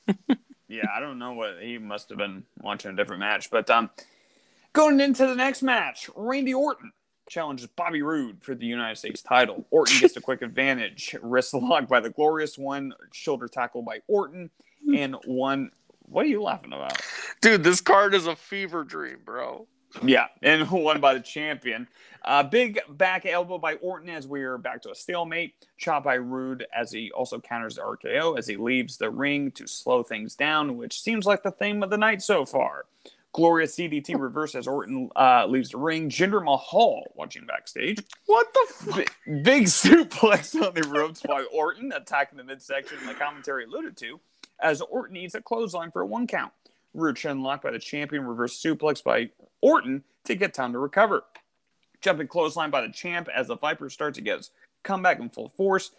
Yeah, 0.69 0.87
I 0.95 1.01
don't 1.01 1.19
know 1.19 1.33
what 1.35 1.57
he 1.61 1.79
must 1.79 2.09
have 2.11 2.19
been 2.19 2.45
watching 2.61 2.91
a 2.93 2.97
different 2.97 3.21
match, 3.21 3.51
but 3.51 3.69
um, 3.71 3.91
going 4.73 5.01
into 5.01 5.27
the 5.27 5.35
next 5.35 5.63
match, 5.63 6.09
Randy 6.17 6.55
Orton 6.55 6.93
challenges 7.29 7.67
Bobby 7.77 8.03
Roode 8.03 8.43
for 8.43 8.55
the 8.55 8.67
United 8.67 8.97
States 8.97 9.21
title. 9.23 9.67
Orton 9.71 9.99
gets 10.01 10.17
a 10.17 10.21
quick 10.21 10.43
advantage, 10.43 11.15
wrist 11.23 11.55
lock 11.55 11.89
by 11.89 12.01
the 12.01 12.11
Glorious 12.11 12.57
one, 12.57 12.93
shoulder 13.13 13.49
tackle 13.49 13.83
by 13.83 14.01
Orton, 14.09 14.51
and 14.95 15.17
one. 15.25 15.71
What 16.09 16.25
are 16.25 16.29
you 16.29 16.43
laughing 16.43 16.73
about? 16.73 17.01
Dude, 17.41 17.65
this 17.65 17.81
card 17.81 18.15
is 18.15 18.27
a 18.27 18.37
fever 18.37 18.85
dream, 18.85 19.19
bro. 19.25 19.67
Yeah, 20.03 20.27
and 20.43 20.71
won 20.71 21.01
by 21.01 21.15
the 21.15 21.21
champion. 21.21 21.89
Uh, 22.25 22.43
big 22.43 22.81
back 22.89 23.25
elbow 23.25 23.59
by 23.59 23.75
Orton 23.75 24.11
as 24.11 24.27
we 24.27 24.43
are 24.43 24.59
back 24.59 24.83
to 24.83 24.91
a 24.91 24.95
stalemate. 24.95 25.55
Chop 25.79 26.05
by 26.05 26.17
Roode 26.17 26.67
as 26.75 26.91
he 26.91 27.11
also 27.13 27.41
counters 27.41 27.77
the 27.77 27.83
RKO 27.83 28.37
as 28.37 28.47
he 28.47 28.57
leaves 28.57 28.97
the 28.97 29.11
ring 29.11 29.53
to 29.53 29.67
slow 29.67 30.03
things 30.03 30.35
down, 30.35 30.77
which 30.77 31.01
seems 31.01 31.25
like 31.25 31.43
the 31.43 31.53
theme 31.53 31.83
of 31.83 31.91
the 31.91 31.97
night 31.97 32.23
so 32.23 32.45
far. 32.45 32.87
Glorious 33.33 33.77
DDT 33.77 34.19
reverse 34.19 34.55
as 34.55 34.67
Orton 34.67 35.11
uh, 35.15 35.47
leaves 35.47 35.71
the 35.71 35.79
ring. 35.79 36.09
Jinder 36.09 36.43
Mahal 36.43 37.13
watching 37.15 37.47
backstage. 37.47 38.01
What 38.27 38.47
the 38.53 38.75
fuck? 38.75 38.97
Big, 38.97 39.45
big 39.45 39.65
suplex 39.67 40.61
on 40.61 40.75
the 40.75 40.89
ropes 40.89 41.23
by 41.23 41.45
Orton, 41.53 41.93
attacking 41.93 42.39
the 42.39 42.45
midsection 42.45 42.99
the 43.07 43.15
commentary 43.15 43.65
alluded 43.67 43.97
to, 43.99 44.19
as 44.61 44.81
Orton 44.81 45.17
eats 45.17 45.35
a 45.35 45.43
clothesline 45.43 45.91
for 45.91 46.03
a 46.03 46.07
one 46.07 46.27
count. 46.27 46.53
Roode 46.95 47.23
unlocked 47.25 47.63
by 47.63 47.71
the 47.71 47.79
champion, 47.79 48.25
reverse 48.25 48.61
suplex 48.61 49.05
by 49.05 49.31
Orton 49.61 50.05
to 50.25 50.35
get 50.35 50.55
time 50.55 50.73
to 50.73 50.79
recover. 50.79 51.25
Jumping 52.01 52.27
clothesline 52.27 52.71
by 52.71 52.81
the 52.81 52.93
champ 52.93 53.29
as 53.35 53.49
the 53.49 53.57
Viper 53.57 53.91
starts 53.91 54.17
to 54.17 54.23
get 54.23 54.39
his 54.39 54.51
comeback 54.83 55.19
in 55.19 55.29
full 55.29 55.49
force. 55.49 55.91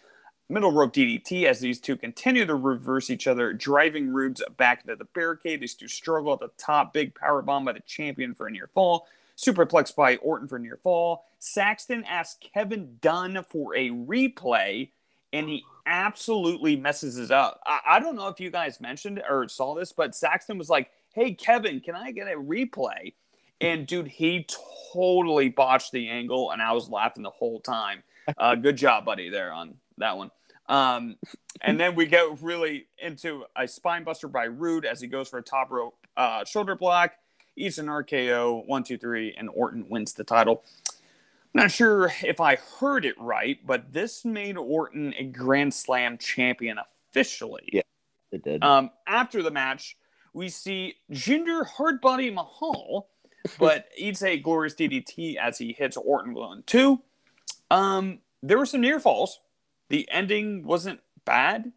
Middle 0.50 0.72
rope 0.72 0.94
DDT 0.94 1.44
as 1.44 1.60
these 1.60 1.78
two 1.78 1.96
continue 1.96 2.46
to 2.46 2.54
reverse 2.54 3.10
each 3.10 3.26
other, 3.26 3.52
driving 3.52 4.08
Roode's 4.08 4.42
back 4.56 4.80
into 4.80 4.96
the 4.96 5.04
barricade. 5.04 5.60
These 5.60 5.74
two 5.74 5.88
struggle 5.88 6.32
at 6.32 6.40
the 6.40 6.50
top. 6.56 6.94
Big 6.94 7.14
power 7.14 7.42
bomb 7.42 7.66
by 7.66 7.72
the 7.72 7.80
champion 7.80 8.34
for 8.34 8.46
a 8.46 8.50
near 8.50 8.66
fall. 8.66 9.06
Superplex 9.36 9.94
by 9.94 10.16
Orton 10.16 10.48
for 10.48 10.58
near 10.58 10.76
fall. 10.76 11.26
Saxton 11.38 12.02
asks 12.04 12.38
Kevin 12.40 12.96
Dunn 13.00 13.44
for 13.48 13.76
a 13.76 13.90
replay, 13.90 14.88
and 15.32 15.48
he 15.48 15.64
absolutely 15.86 16.76
messes 16.76 17.18
it 17.18 17.30
up. 17.30 17.60
I, 17.66 17.80
I 17.86 18.00
don't 18.00 18.16
know 18.16 18.28
if 18.28 18.40
you 18.40 18.50
guys 18.50 18.80
mentioned 18.80 19.22
or 19.28 19.48
saw 19.48 19.74
this, 19.74 19.92
but 19.92 20.14
Saxton 20.14 20.58
was 20.58 20.68
like, 20.68 20.90
"Hey 21.14 21.34
Kevin, 21.34 21.80
can 21.80 21.94
I 21.94 22.12
get 22.12 22.28
a 22.28 22.36
replay?" 22.36 23.14
And 23.60 23.86
dude, 23.86 24.08
he 24.08 24.46
totally 24.92 25.48
botched 25.48 25.92
the 25.92 26.08
angle, 26.08 26.50
and 26.50 26.62
I 26.62 26.72
was 26.72 26.88
laughing 26.88 27.22
the 27.22 27.30
whole 27.30 27.60
time. 27.60 28.02
Uh, 28.36 28.54
good 28.54 28.76
job, 28.78 29.04
buddy, 29.04 29.28
there 29.28 29.52
on 29.52 29.74
that 29.98 30.16
one. 30.16 30.30
Um, 30.68 31.16
and 31.62 31.80
then 31.80 31.94
we 31.94 32.06
go 32.06 32.36
really 32.40 32.86
into 32.98 33.44
a 33.56 33.66
spine 33.66 34.04
buster 34.04 34.28
by 34.28 34.44
Roode 34.44 34.84
as 34.84 35.00
he 35.00 35.06
goes 35.06 35.28
for 35.28 35.38
a 35.38 35.42
top 35.42 35.70
rope 35.70 35.96
uh, 36.16 36.44
shoulder 36.44 36.74
block. 36.74 37.12
Eats 37.56 37.78
an 37.78 37.86
RKO, 37.86 38.66
one, 38.66 38.84
two, 38.84 38.98
three, 38.98 39.34
and 39.36 39.48
Orton 39.52 39.86
wins 39.88 40.12
the 40.12 40.22
title. 40.22 40.62
Not 41.54 41.70
sure 41.70 42.12
if 42.22 42.40
I 42.40 42.56
heard 42.78 43.04
it 43.04 43.18
right, 43.18 43.58
but 43.66 43.92
this 43.92 44.24
made 44.24 44.56
Orton 44.56 45.14
a 45.18 45.24
Grand 45.24 45.72
Slam 45.72 46.18
champion 46.18 46.78
officially. 47.10 47.68
Yeah. 47.72 47.82
It 48.30 48.44
did. 48.44 48.62
Um, 48.62 48.90
after 49.06 49.42
the 49.42 49.50
match, 49.50 49.96
we 50.32 50.48
see 50.48 50.96
Jinder 51.10 51.66
Hardbody 51.66 52.32
Mahal, 52.32 53.08
but 53.58 53.88
eats 53.96 54.22
a 54.22 54.38
glorious 54.38 54.74
DDT 54.74 55.36
as 55.36 55.58
he 55.58 55.72
hits 55.72 55.96
Orton 55.96 56.34
one 56.34 56.62
two. 56.66 57.00
Um, 57.70 58.18
there 58.42 58.58
were 58.58 58.66
some 58.66 58.80
near 58.80 59.00
falls. 59.00 59.40
The 59.88 60.08
ending 60.10 60.64
wasn't 60.64 61.00
bad, 61.24 61.72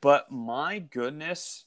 but 0.00 0.30
my 0.30 0.80
goodness, 0.80 1.64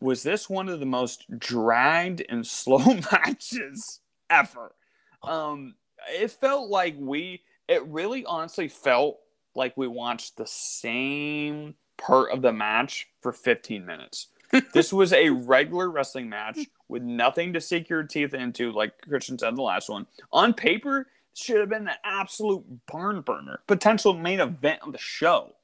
was 0.00 0.22
this 0.22 0.48
one 0.48 0.68
of 0.68 0.80
the 0.80 0.86
most 0.86 1.26
dragged 1.38 2.24
and 2.28 2.46
slow 2.46 2.78
matches 3.12 4.00
ever? 4.30 4.74
Um, 5.22 5.74
it 6.08 6.30
felt 6.30 6.70
like 6.70 6.96
we. 6.98 7.42
It 7.68 7.86
really, 7.86 8.24
honestly, 8.24 8.68
felt 8.68 9.18
like 9.54 9.76
we 9.76 9.88
watched 9.88 10.36
the 10.36 10.46
same 10.46 11.74
part 11.98 12.32
of 12.32 12.40
the 12.40 12.52
match 12.52 13.08
for 13.20 13.32
15 13.32 13.84
minutes. 13.84 14.28
this 14.72 14.92
was 14.92 15.12
a 15.12 15.28
regular 15.28 15.90
wrestling 15.90 16.30
match 16.30 16.60
with 16.88 17.02
nothing 17.02 17.52
to 17.52 17.60
sink 17.60 17.90
your 17.90 18.04
teeth 18.04 18.32
into, 18.32 18.72
like 18.72 18.98
Christian 19.02 19.38
said 19.38 19.50
in 19.50 19.54
the 19.56 19.62
last 19.62 19.90
one. 19.90 20.06
On 20.32 20.54
paper, 20.54 21.08
should 21.38 21.60
have 21.60 21.68
been 21.68 21.88
an 21.88 21.94
absolute 22.04 22.64
barn 22.86 23.20
burner, 23.20 23.60
potential 23.66 24.12
main 24.12 24.40
event 24.40 24.80
of 24.82 24.92
the 24.92 24.98
show. 24.98 25.54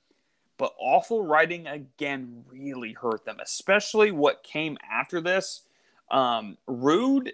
But 0.57 0.75
awful 0.79 1.27
writing 1.27 1.67
again 1.67 2.45
really 2.47 2.93
hurt 2.93 3.25
them, 3.25 3.39
especially 3.43 4.13
what 4.13 4.45
came 4.45 4.79
after 4.89 5.21
this. 5.21 5.63
Um, 6.11 6.59
Roode 6.69 7.33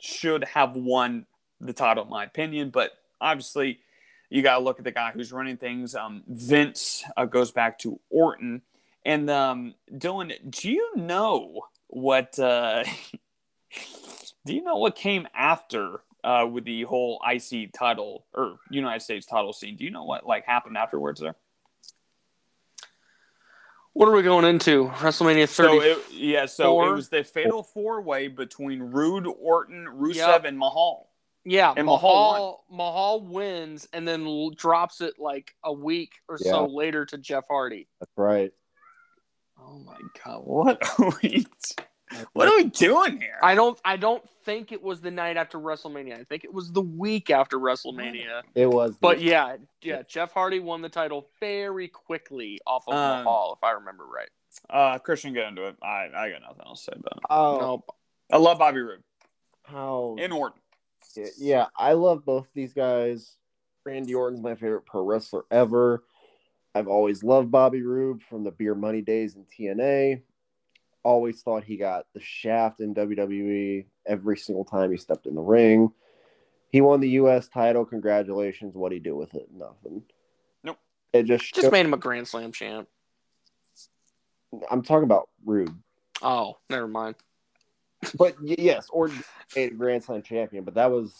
should 0.00 0.44
have 0.44 0.76
won 0.76 1.24
the 1.60 1.72
title, 1.72 2.04
in 2.04 2.10
my 2.10 2.24
opinion, 2.24 2.70
but 2.70 2.92
obviously 3.20 3.80
you 4.30 4.42
got 4.42 4.58
to 4.58 4.64
look 4.64 4.78
at 4.78 4.84
the 4.84 4.92
guy 4.92 5.10
who's 5.12 5.32
running 5.32 5.56
things. 5.56 5.94
Um, 5.94 6.22
Vince 6.28 7.04
uh, 7.16 7.24
goes 7.24 7.50
back 7.50 7.78
to 7.80 7.98
Orton. 8.10 8.62
And 9.04 9.30
um, 9.30 9.74
Dylan, 9.92 10.32
do 10.50 10.70
you 10.70 10.96
know 10.96 11.62
what? 11.86 12.38
Uh, 12.38 12.84
do 14.44 14.54
you 14.54 14.62
know 14.62 14.76
what 14.76 14.96
came 14.96 15.26
after 15.34 16.00
uh, 16.24 16.46
with 16.50 16.64
the 16.64 16.82
whole 16.82 17.20
IC 17.26 17.72
title 17.72 18.26
or 18.34 18.56
United 18.70 19.00
States 19.00 19.24
title 19.24 19.52
scene? 19.52 19.76
Do 19.76 19.84
you 19.84 19.90
know 19.90 20.04
what 20.04 20.26
like 20.26 20.44
happened 20.44 20.76
afterwards 20.76 21.20
there? 21.20 21.36
What 23.94 24.08
are 24.08 24.12
we 24.12 24.22
going 24.22 24.44
into? 24.44 24.86
WrestleMania 24.98 25.48
30. 25.48 25.50
So 25.50 25.80
it, 25.80 25.98
yeah, 26.12 26.46
so 26.46 26.88
it 26.88 26.94
was 26.94 27.08
the 27.08 27.24
fatal 27.24 27.64
four 27.64 28.00
way 28.00 28.28
between 28.28 28.80
Roode, 28.80 29.26
Orton, 29.26 29.88
Rusev, 29.92 30.14
Yep. 30.14 30.44
and 30.44 30.58
Mahal. 30.58 31.07
Yeah, 31.44 31.72
and 31.76 31.86
Mahal 31.86 32.32
Mahal, 32.32 32.64
Mahal 32.70 33.20
wins 33.20 33.88
and 33.92 34.06
then 34.06 34.26
l- 34.26 34.50
drops 34.50 35.00
it 35.00 35.14
like 35.18 35.54
a 35.64 35.72
week 35.72 36.12
or 36.28 36.38
so 36.38 36.66
later 36.66 37.04
to 37.06 37.18
Jeff 37.18 37.44
Hardy. 37.48 37.88
That's 38.00 38.12
right. 38.16 38.52
Oh 39.60 39.78
my 39.78 39.96
god, 40.24 40.40
what 40.44 40.82
are 40.98 41.12
we? 41.22 41.46
What 42.32 42.48
are 42.48 42.56
we 42.56 42.64
doing 42.64 43.20
here? 43.20 43.38
I 43.42 43.54
don't 43.54 43.78
I 43.84 43.96
don't 43.96 44.26
think 44.44 44.72
it 44.72 44.82
was 44.82 45.00
the 45.02 45.10
night 45.10 45.36
after 45.36 45.58
WrestleMania. 45.58 46.18
I 46.18 46.24
think 46.24 46.44
it 46.44 46.52
was 46.52 46.72
the 46.72 46.80
week 46.80 47.28
after 47.28 47.58
WrestleMania. 47.58 48.42
It 48.54 48.66
was. 48.66 48.96
But 48.98 49.20
yeah, 49.20 49.56
yeah, 49.82 50.02
Jeff 50.08 50.32
Hardy 50.32 50.58
won 50.60 50.80
the 50.80 50.88
title 50.88 51.28
very 51.38 51.88
quickly 51.88 52.58
off 52.66 52.84
of 52.88 52.94
Um, 52.94 53.24
Mahal, 53.24 53.58
if 53.60 53.64
I 53.64 53.72
remember 53.72 54.04
right. 54.06 54.28
Uh, 54.70 54.98
Christian, 54.98 55.34
get 55.34 55.48
into 55.48 55.66
it. 55.66 55.76
I, 55.82 56.08
I 56.14 56.30
got 56.30 56.40
nothing 56.40 56.62
else 56.64 56.84
to 56.86 56.92
say 56.92 56.98
about 56.98 57.18
it. 57.18 57.22
oh, 57.28 57.58
No, 57.58 57.84
I 58.32 58.38
love 58.38 58.58
Bobby 58.58 58.80
Roode 58.80 59.02
how 59.64 60.16
In 60.18 60.32
Orton. 60.32 60.58
Yeah, 61.38 61.66
I 61.76 61.92
love 61.92 62.24
both 62.24 62.48
these 62.54 62.72
guys. 62.72 63.36
Randy 63.84 64.14
Orton's 64.14 64.42
my 64.42 64.54
favorite 64.54 64.86
pro 64.86 65.02
wrestler 65.02 65.44
ever. 65.50 66.04
I've 66.74 66.88
always 66.88 67.24
loved 67.24 67.50
Bobby 67.50 67.82
Roode 67.82 68.22
from 68.22 68.44
the 68.44 68.50
Beer 68.50 68.74
Money 68.74 69.02
days 69.02 69.34
in 69.34 69.44
TNA. 69.44 70.22
Always 71.02 71.40
thought 71.40 71.64
he 71.64 71.76
got 71.76 72.06
the 72.12 72.20
shaft 72.20 72.80
in 72.80 72.94
WWE 72.94 73.86
every 74.06 74.36
single 74.36 74.64
time 74.64 74.90
he 74.90 74.96
stepped 74.96 75.26
in 75.26 75.34
the 75.34 75.40
ring. 75.40 75.90
He 76.70 76.80
won 76.82 77.00
the 77.00 77.08
U.S. 77.10 77.48
title. 77.48 77.84
Congratulations. 77.84 78.74
What 78.74 78.90
would 78.90 78.92
he 78.92 78.98
do 78.98 79.16
with 79.16 79.34
it? 79.34 79.48
Nothing. 79.52 80.02
Nope. 80.62 80.78
It 81.12 81.22
just, 81.22 81.54
just 81.54 81.72
made 81.72 81.86
him 81.86 81.94
a 81.94 81.98
Grand 81.98 82.28
Slam 82.28 82.52
champ. 82.52 82.88
I'm 84.70 84.82
talking 84.82 85.04
about 85.04 85.30
Roode. 85.44 85.74
Oh, 86.20 86.58
never 86.68 86.88
mind. 86.88 87.16
But 88.16 88.36
yes, 88.40 88.88
or 88.90 89.10
a 89.56 89.70
Grand 89.70 90.04
Slam 90.04 90.22
champion. 90.22 90.64
But 90.64 90.74
that 90.74 90.90
was 90.90 91.14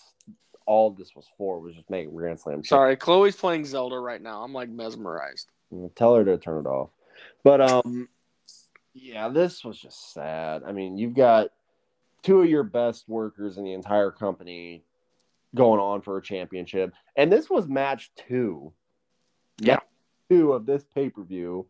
all 0.66 0.90
this 0.90 1.16
was 1.16 1.26
for 1.36 1.58
was 1.60 1.74
just 1.74 1.90
making 1.90 2.14
Grand 2.14 2.38
Slam. 2.38 2.56
champion. 2.56 2.68
Sorry, 2.68 2.96
Chloe's 2.96 3.36
playing 3.36 3.64
Zelda 3.64 3.98
right 3.98 4.20
now. 4.20 4.42
I'm 4.42 4.52
like 4.52 4.68
mesmerized. 4.68 5.48
Tell 5.96 6.14
her 6.14 6.24
to 6.24 6.38
turn 6.38 6.66
it 6.66 6.68
off. 6.68 6.90
But 7.42 7.60
um, 7.60 8.08
yeah, 8.94 9.28
this 9.28 9.64
was 9.64 9.78
just 9.78 10.12
sad. 10.12 10.62
I 10.66 10.72
mean, 10.72 10.98
you've 10.98 11.14
got 11.14 11.48
two 12.22 12.42
of 12.42 12.48
your 12.48 12.64
best 12.64 13.08
workers 13.08 13.58
in 13.58 13.64
the 13.64 13.72
entire 13.72 14.10
company 14.10 14.84
going 15.54 15.80
on 15.80 16.02
for 16.02 16.18
a 16.18 16.22
championship, 16.22 16.92
and 17.16 17.32
this 17.32 17.48
was 17.48 17.66
match 17.66 18.12
two. 18.16 18.72
Yeah. 19.60 19.74
Match 19.74 19.84
two 20.30 20.52
of 20.52 20.66
this 20.66 20.84
pay 20.94 21.10
per 21.10 21.22
view. 21.22 21.66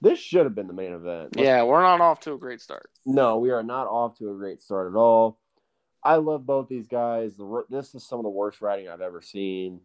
This 0.00 0.18
should 0.20 0.44
have 0.44 0.54
been 0.54 0.68
the 0.68 0.72
main 0.72 0.92
event. 0.92 1.34
Let's 1.36 1.44
Yeah, 1.46 1.64
we're 1.64 1.82
not 1.82 2.00
off 2.00 2.20
to 2.20 2.32
a 2.34 2.38
great 2.38 2.60
start. 2.60 2.90
no, 3.04 3.38
we 3.38 3.50
are 3.50 3.62
not 3.62 3.86
off 3.88 4.16
to 4.18 4.30
a 4.30 4.34
great 4.34 4.62
start 4.62 4.92
at 4.92 4.96
all. 4.96 5.38
I 6.04 6.16
love 6.16 6.46
both 6.46 6.68
these 6.68 6.86
guys. 6.86 7.36
The 7.36 7.64
this 7.68 7.94
is 7.94 8.06
some 8.06 8.20
of 8.20 8.22
the 8.22 8.30
worst 8.30 8.60
writing 8.60 8.88
I've 8.88 9.00
ever 9.00 9.20
seen, 9.20 9.80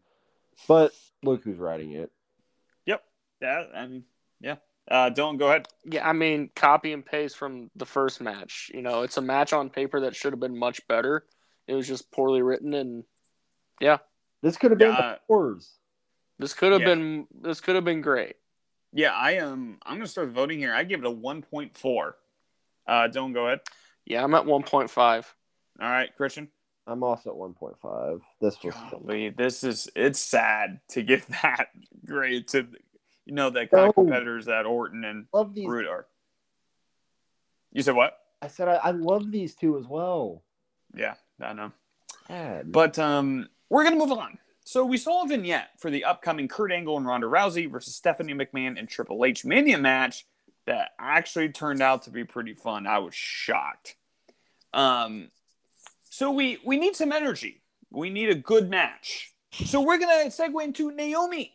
but 0.68 0.92
look 1.24 1.44
who's 1.44 1.58
writing 1.58 1.94
it. 1.94 2.12
Yep. 2.86 3.04
Yeah, 3.42 3.64
I 3.76 3.88
mean, 3.88 4.04
yeah. 4.40 4.58
Uh, 4.88 5.10
Dylan, 5.10 5.40
go 5.40 5.48
ahead. 5.48 5.68
Yeah, 5.86 6.08
I 6.08 6.14
mean, 6.14 6.50
copy 6.56 6.94
and 6.94 7.04
paste 7.06 7.38
from 7.38 7.72
the 7.76 7.86
first 7.86 8.22
match. 8.22 8.70
You 8.74 8.82
know, 8.84 9.02
it's 9.02 9.18
a 9.18 9.22
match 9.22 9.54
on 9.54 9.70
paper 9.70 10.02
that 10.02 10.16
should 10.16 10.34
have 10.34 10.40
been 10.40 10.58
much 10.58 10.86
better. 10.88 11.26
It 11.68 11.74
was 11.74 11.88
just 11.88 12.12
poorly 12.12 12.42
written, 12.42 12.74
and 12.74 13.04
yeah, 13.80 13.98
This 14.44 14.58
could 14.58 14.72
have 14.72 14.78
been 14.78 14.90
Yeah. 14.92 15.14
the 15.14 15.20
Wars. 15.28 15.80
this 16.38 16.54
could 16.54 16.74
have 16.74 16.82
Yeah. 16.82 16.88
been 16.88 17.28
this 17.32 17.62
could 17.62 17.76
have 17.76 17.86
been 17.86 18.02
great. 18.02 18.36
Yeah, 18.94 19.12
I 19.12 19.34
am. 19.34 19.80
I'm 19.86 19.98
gonna 19.98 20.08
start 20.08 20.30
voting 20.30 20.60
here. 20.60 20.74
I 20.74 20.84
give 20.84 21.00
it 21.00 21.08
a 21.08 21.12
1.4. 21.12 22.14
Uh, 22.86 22.92
Dylan, 23.08 23.34
go 23.34 23.48
ahead. 23.48 23.62
Yeah, 24.06 24.24
I'm 24.24 24.36
at 24.36 24.44
1.5. 24.46 25.26
All 25.82 25.90
right, 25.90 26.16
Christian. 26.16 26.50
I'm 26.86 27.04
also 27.04 27.32
at 27.32 27.36
1.5. 27.36 28.22
This 28.40 28.62
was 28.64 28.76
Golly, 28.92 29.30
this 29.30 29.64
is 29.64 29.90
it's 29.96 30.20
sad 30.20 30.80
to 30.90 31.02
give 31.02 31.26
that 31.42 31.70
grade 32.06 32.48
to 32.50 32.68
you 33.26 33.34
know 33.34 33.50
the 33.50 33.66
kind 33.66 33.90
of 33.90 33.96
competitors 33.96 34.46
that 34.46 34.66
Orton 34.66 35.04
and 35.04 35.26
love 35.34 35.56
these. 35.56 35.68
Roode 35.68 35.88
are. 35.88 36.06
You 37.72 37.82
said 37.82 37.96
what? 37.96 38.18
I 38.42 38.48
said 38.48 38.68
I, 38.68 38.76
I 38.76 38.92
love 38.92 39.32
these 39.32 39.56
two 39.56 39.78
as 39.78 39.88
well. 39.88 40.44
Yeah, 40.96 41.16
I 41.42 41.54
know. 41.54 41.72
Sad. 42.28 42.72
But 42.72 43.00
um, 43.00 43.50
we're 43.70 43.86
gonna 43.86 43.96
move 43.96 44.12
on. 44.12 44.38
So 44.74 44.84
we 44.84 44.98
saw 44.98 45.24
a 45.24 45.28
vignette 45.28 45.70
for 45.78 45.92
the 45.92 46.04
upcoming 46.04 46.48
Kurt 46.48 46.72
Angle 46.72 46.98
and 46.98 47.06
Ronda 47.06 47.28
Rousey 47.28 47.70
versus 47.70 47.94
Stephanie 47.94 48.34
McMahon 48.34 48.80
and 48.80 48.90
Triple 48.90 49.24
H 49.24 49.46
Mania 49.46 49.78
match 49.78 50.26
that 50.66 50.94
actually 50.98 51.50
turned 51.50 51.80
out 51.80 52.02
to 52.02 52.10
be 52.10 52.24
pretty 52.24 52.56
fun. 52.56 52.88
I 52.88 52.98
was 52.98 53.14
shocked. 53.14 53.98
Um, 54.74 55.30
so 56.10 56.32
we 56.32 56.58
we 56.66 56.78
need 56.78 56.96
some 56.96 57.12
energy. 57.12 57.62
We 57.92 58.10
need 58.10 58.32
a 58.32 58.36
good 58.36 58.68
match. 58.68 59.34
So 59.52 59.80
we're 59.80 60.00
gonna 60.00 60.32
segue 60.32 60.64
into 60.64 60.90
Naomi 60.90 61.54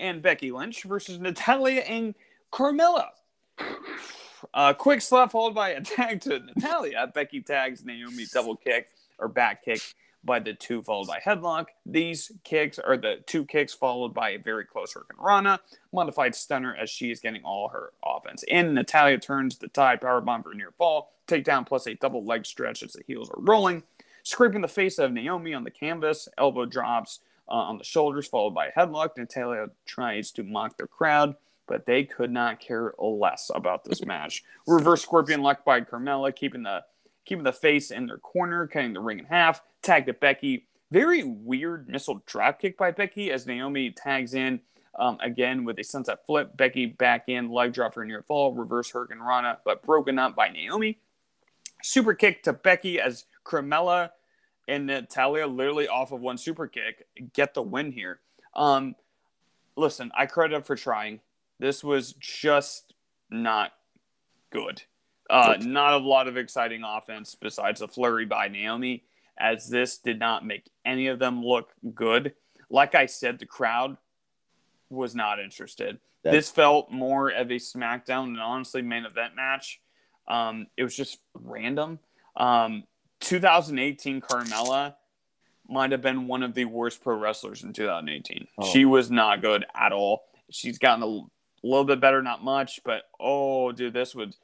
and 0.00 0.20
Becky 0.20 0.50
Lynch 0.50 0.82
versus 0.82 1.20
Natalya 1.20 1.82
and 1.82 2.16
Carmella. 2.52 3.10
A 4.52 4.74
quick 4.74 5.00
slap 5.00 5.30
followed 5.30 5.54
by 5.54 5.68
a 5.68 5.80
tag 5.80 6.22
to 6.22 6.40
Natalya. 6.40 7.06
Becky 7.14 7.40
tags 7.40 7.84
Naomi 7.84 8.26
double 8.34 8.56
kick 8.56 8.88
or 9.20 9.28
back 9.28 9.64
kick 9.64 9.80
by 10.24 10.38
the 10.38 10.54
two 10.54 10.82
followed 10.82 11.06
by 11.06 11.20
headlock. 11.20 11.66
These 11.86 12.32
kicks 12.44 12.78
are 12.78 12.96
the 12.96 13.16
two 13.26 13.44
kicks 13.44 13.72
followed 13.72 14.14
by 14.14 14.30
a 14.30 14.38
very 14.38 14.64
close 14.64 14.92
Hurricane 14.92 15.16
Rana, 15.18 15.60
modified 15.92 16.34
stunner 16.34 16.74
as 16.76 16.90
she 16.90 17.10
is 17.10 17.20
getting 17.20 17.42
all 17.44 17.68
her 17.68 17.92
offense. 18.04 18.44
And 18.50 18.74
Natalya 18.74 19.18
turns 19.18 19.58
the 19.58 19.68
tie 19.68 19.96
powerbomb 19.96 20.42
for 20.42 20.54
near 20.54 20.72
fall, 20.76 21.12
takedown 21.26 21.66
plus 21.66 21.86
a 21.86 21.94
double 21.94 22.24
leg 22.24 22.46
stretch 22.46 22.82
as 22.82 22.92
the 22.92 23.02
heels 23.06 23.30
are 23.30 23.40
rolling, 23.40 23.82
scraping 24.22 24.60
the 24.60 24.68
face 24.68 24.98
of 24.98 25.12
Naomi 25.12 25.54
on 25.54 25.64
the 25.64 25.70
canvas, 25.70 26.28
elbow 26.36 26.66
drops 26.66 27.20
uh, 27.48 27.52
on 27.52 27.78
the 27.78 27.84
shoulders 27.84 28.26
followed 28.26 28.54
by 28.54 28.66
a 28.66 28.72
headlock. 28.72 29.16
Natalia 29.16 29.68
tries 29.86 30.30
to 30.32 30.42
mock 30.42 30.76
the 30.76 30.86
crowd. 30.86 31.36
But 31.66 31.84
they 31.84 32.04
could 32.04 32.30
not 32.32 32.60
care 32.60 32.94
less 32.98 33.50
about 33.54 33.84
this 33.84 34.02
match. 34.02 34.42
Reverse 34.66 35.02
scorpion 35.02 35.42
lock 35.42 35.66
by 35.66 35.82
Carmella, 35.82 36.34
keeping 36.34 36.62
the 36.62 36.82
keeping 37.28 37.44
the 37.44 37.52
face 37.52 37.90
in 37.90 38.06
their 38.06 38.18
corner, 38.18 38.66
cutting 38.66 38.94
the 38.94 39.00
ring 39.00 39.18
in 39.18 39.26
half. 39.26 39.62
Tag 39.82 40.06
to 40.06 40.14
Becky. 40.14 40.66
Very 40.90 41.22
weird 41.22 41.88
missile 41.88 42.22
drop 42.26 42.60
kick 42.60 42.78
by 42.78 42.90
Becky 42.90 43.30
as 43.30 43.46
Naomi 43.46 43.90
tags 43.90 44.32
in 44.32 44.60
um, 44.98 45.18
again 45.20 45.64
with 45.64 45.78
a 45.78 45.84
sunset 45.84 46.24
flip. 46.26 46.56
Becky 46.56 46.86
back 46.86 47.28
in, 47.28 47.50
leg 47.50 47.74
drop 47.74 47.94
for 47.94 48.04
near 48.04 48.22
fall, 48.22 48.54
reverse 48.54 48.90
Hurricane 48.90 49.20
Rana, 49.20 49.58
but 49.64 49.82
broken 49.82 50.18
up 50.18 50.34
by 50.34 50.48
Naomi. 50.48 50.98
Super 51.82 52.14
kick 52.14 52.42
to 52.44 52.52
Becky 52.52 52.98
as 53.00 53.26
Carmella 53.44 54.10
and 54.66 54.86
Natalya 54.86 55.46
literally 55.46 55.88
off 55.88 56.12
of 56.12 56.20
one 56.20 56.38
super 56.38 56.66
kick 56.66 57.06
get 57.32 57.54
the 57.54 57.62
win 57.62 57.92
here. 57.92 58.20
Um, 58.54 58.96
listen, 59.76 60.10
I 60.16 60.26
credit 60.26 60.54
them 60.54 60.62
for 60.62 60.76
trying. 60.76 61.20
This 61.58 61.84
was 61.84 62.14
just 62.14 62.94
not 63.30 63.72
good. 64.50 64.82
Uh, 65.30 65.56
not 65.60 65.94
a 65.94 65.98
lot 65.98 66.28
of 66.28 66.36
exciting 66.36 66.82
offense 66.84 67.34
besides 67.34 67.82
a 67.82 67.88
flurry 67.88 68.24
by 68.24 68.48
Naomi, 68.48 69.04
as 69.38 69.68
this 69.68 69.98
did 69.98 70.18
not 70.18 70.44
make 70.44 70.70
any 70.84 71.08
of 71.08 71.18
them 71.18 71.44
look 71.44 71.70
good. 71.94 72.34
Like 72.70 72.94
I 72.94 73.06
said, 73.06 73.38
the 73.38 73.46
crowd 73.46 73.96
was 74.90 75.14
not 75.14 75.38
interested. 75.38 75.98
That's- 76.22 76.46
this 76.46 76.50
felt 76.50 76.90
more 76.90 77.28
of 77.30 77.50
a 77.50 77.54
SmackDown 77.54 78.24
and 78.24 78.40
honestly 78.40 78.82
main 78.82 79.04
event 79.04 79.36
match. 79.36 79.80
Um, 80.26 80.66
it 80.76 80.82
was 80.82 80.96
just 80.96 81.18
random. 81.34 81.98
Um, 82.36 82.84
2018 83.20 84.20
Carmella 84.20 84.94
might 85.68 85.92
have 85.92 86.02
been 86.02 86.26
one 86.26 86.42
of 86.42 86.54
the 86.54 86.64
worst 86.64 87.02
pro 87.02 87.16
wrestlers 87.16 87.62
in 87.62 87.72
2018. 87.72 88.46
Oh. 88.58 88.64
She 88.64 88.84
was 88.84 89.10
not 89.10 89.42
good 89.42 89.64
at 89.74 89.92
all. 89.92 90.24
She's 90.50 90.78
gotten 90.78 91.02
a 91.02 91.66
little 91.66 91.84
bit 91.84 92.00
better, 92.00 92.22
not 92.22 92.42
much, 92.42 92.80
but 92.84 93.02
oh, 93.20 93.72
dude, 93.72 93.92
this 93.92 94.14
was 94.14 94.38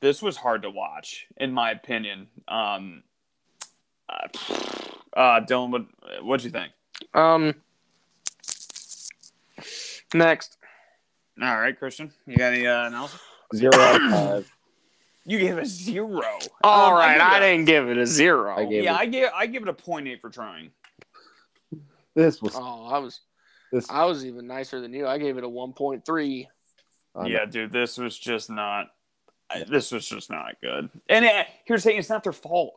this 0.00 0.22
was 0.22 0.36
hard 0.36 0.62
to 0.62 0.70
watch, 0.70 1.26
in 1.36 1.52
my 1.52 1.70
opinion. 1.70 2.28
Um, 2.48 3.02
uh, 4.08 4.28
uh 5.14 5.40
Dylan, 5.40 5.70
what 5.70 5.84
what'd 6.24 6.44
you 6.44 6.50
think? 6.50 6.72
Um, 7.14 7.54
next. 10.14 10.56
All 11.40 11.56
right, 11.58 11.78
Christian, 11.78 12.12
you 12.26 12.36
got 12.36 12.54
any 12.54 12.66
uh, 12.66 12.86
analysis? 12.86 13.20
Zero 13.54 13.74
out 13.76 14.02
of 14.02 14.10
five. 14.10 14.52
You 15.26 15.38
gave 15.38 15.58
a 15.58 15.66
zero. 15.66 16.22
All 16.62 16.92
Um, 16.92 16.94
right, 16.98 17.14
give 17.14 17.20
it 17.20 17.24
I 17.24 17.36
a- 17.38 17.40
didn't 17.40 17.64
give 17.66 17.88
it 17.88 17.98
a 17.98 18.06
zero. 18.06 18.56
I 18.56 18.64
gave 18.64 18.84
Yeah, 18.84 18.94
it- 18.94 18.98
I 19.00 19.06
give 19.06 19.30
I 19.34 19.46
give 19.46 19.62
it 19.62 19.68
a 19.68 19.72
point 19.74 20.08
eight 20.08 20.20
for 20.20 20.30
trying. 20.30 20.70
This 22.14 22.40
was 22.40 22.54
Oh, 22.56 22.86
I 22.86 22.98
was 22.98 23.20
this. 23.72 23.90
I 23.90 24.04
was 24.04 24.24
even 24.24 24.46
nicer 24.46 24.80
than 24.80 24.92
you. 24.94 25.06
I 25.06 25.18
gave 25.18 25.36
it 25.36 25.44
a 25.44 25.48
1.3. 25.48 26.46
Yeah, 27.26 27.44
dude, 27.46 27.72
this 27.72 27.98
was 27.98 28.16
just 28.16 28.48
not. 28.48 28.86
I- 29.50 29.64
This 29.64 29.92
was 29.92 30.08
just 30.08 30.30
not 30.30 30.60
good. 30.60 30.90
And 31.08 31.24
it, 31.24 31.46
here's 31.64 31.82
the 31.84 31.90
thing: 31.90 31.98
it's 31.98 32.08
not 32.10 32.22
their 32.24 32.32
fault. 32.32 32.74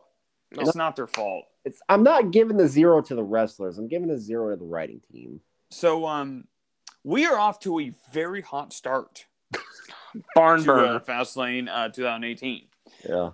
No. 0.52 0.64
It's 0.64 0.76
not 0.76 0.96
their 0.96 1.08
fault. 1.08 1.46
It's. 1.66 1.80
I'm 1.90 2.04
not 2.04 2.32
giving 2.32 2.58
the 2.58 2.68
zero 2.68 3.02
to 3.02 3.16
the 3.16 3.24
wrestlers. 3.24 3.78
I'm 3.78 3.88
giving 3.88 4.10
a 4.10 4.18
zero 4.18 4.50
to 4.52 4.56
the 4.56 4.66
writing 4.66 5.02
team. 5.12 5.42
So, 5.72 6.08
um, 6.08 6.46
we 7.04 7.26
are 7.28 7.38
off 7.38 7.60
to 7.62 7.80
a 7.80 7.92
very 8.12 8.42
hot 8.42 8.74
start 8.74 9.26
Barn 10.36 10.62
uh, 10.62 10.64
burner. 10.64 11.00
Fastlane 11.00 11.70
uh, 11.72 11.90
2018. 11.90 12.64
Yeah. 13.08 13.32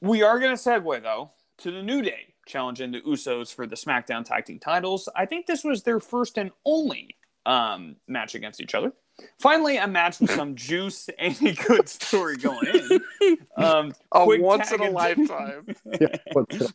We 0.00 0.22
are 0.22 0.40
going 0.40 0.56
to 0.56 0.60
segue 0.60 1.02
though 1.02 1.30
to 1.58 1.70
the 1.70 1.82
New 1.82 2.02
Day 2.02 2.34
challenging 2.46 2.90
the 2.90 3.00
Usos 3.02 3.54
for 3.54 3.66
the 3.68 3.76
SmackDown 3.76 4.24
Tag 4.24 4.44
Team 4.44 4.58
titles. 4.58 5.08
I 5.14 5.26
think 5.26 5.46
this 5.46 5.62
was 5.62 5.84
their 5.84 6.00
first 6.00 6.36
and 6.38 6.50
only 6.66 7.16
um, 7.46 7.96
match 8.08 8.34
against 8.34 8.60
each 8.60 8.74
other. 8.74 8.92
Finally, 9.38 9.76
a 9.76 9.86
match 9.86 10.20
with 10.20 10.30
some 10.30 10.54
juice 10.56 11.08
and 11.18 11.36
a 11.42 11.52
good 11.52 11.88
story 11.88 12.36
going 12.36 12.66
in. 12.66 13.00
Um, 13.56 13.92
A 14.12 14.24
once 14.40 14.72
in 14.72 14.80
a 14.80 14.84
into- 14.84 14.94
lifetime. 14.96 15.66
Yeah, 16.00 16.16
what's- 16.32 16.72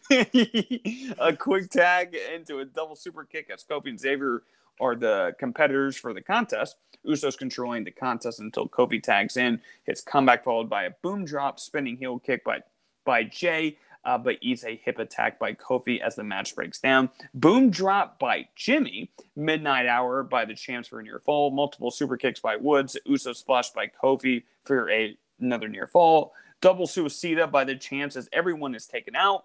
a 1.20 1.36
quick 1.36 1.70
tag 1.70 2.16
into 2.34 2.60
a 2.60 2.66
double 2.66 2.96
super 2.96 3.24
kick 3.26 3.50
as 3.52 3.64
Kofi 3.64 3.88
and 3.90 4.00
Xavier 4.00 4.44
are 4.80 4.96
the 4.96 5.36
competitors 5.40 5.98
for 5.98 6.14
the 6.14 6.22
contest. 6.22 6.78
Usos 7.06 7.38
controlling 7.38 7.84
the 7.84 7.92
contest 7.92 8.40
until 8.40 8.68
Kofi 8.70 9.02
tags 9.02 9.36
in. 9.38 9.60
His 9.86 10.02
comeback 10.02 10.44
followed 10.44 10.70
by 10.70 10.84
a 10.84 10.92
boom 11.02 11.26
drop, 11.26 11.60
spinning 11.60 11.98
heel 11.98 12.20
kick 12.20 12.44
by 12.44 12.60
by 13.06 13.24
Jay, 13.24 13.78
uh, 14.08 14.18
but 14.18 14.38
eats 14.42 14.64
a 14.64 14.80
hip 14.84 15.00
attack 15.00 15.38
by 15.38 15.54
Kofi 15.54 16.00
as 16.00 16.16
the 16.16 16.24
match 16.24 16.56
breaks 16.56 16.80
down. 16.80 17.10
Boom 17.34 17.70
drop 17.70 18.18
by 18.18 18.48
Jimmy. 18.56 19.12
Midnight 19.36 19.86
hour 19.86 20.24
by 20.24 20.46
the 20.46 20.56
champs 20.56 20.88
for 20.88 21.02
a 21.02 21.04
near 21.04 21.20
fall. 21.20 21.52
Multiple 21.52 21.92
super 21.92 22.16
kicks 22.16 22.40
by 22.40 22.56
Woods. 22.56 22.98
Uso 23.06 23.34
splash 23.34 23.72
by 23.72 23.88
Kofi 23.88 24.44
for 24.64 24.90
a, 24.90 25.18
another 25.42 25.68
near 25.68 25.88
fall. 25.88 26.34
Double 26.62 26.88
suicida 26.88 27.52
by 27.52 27.66
the 27.66 27.76
champs 27.76 28.16
as 28.16 28.30
everyone 28.32 28.74
is 28.76 28.88
taken 28.88 29.14
out. 29.14 29.44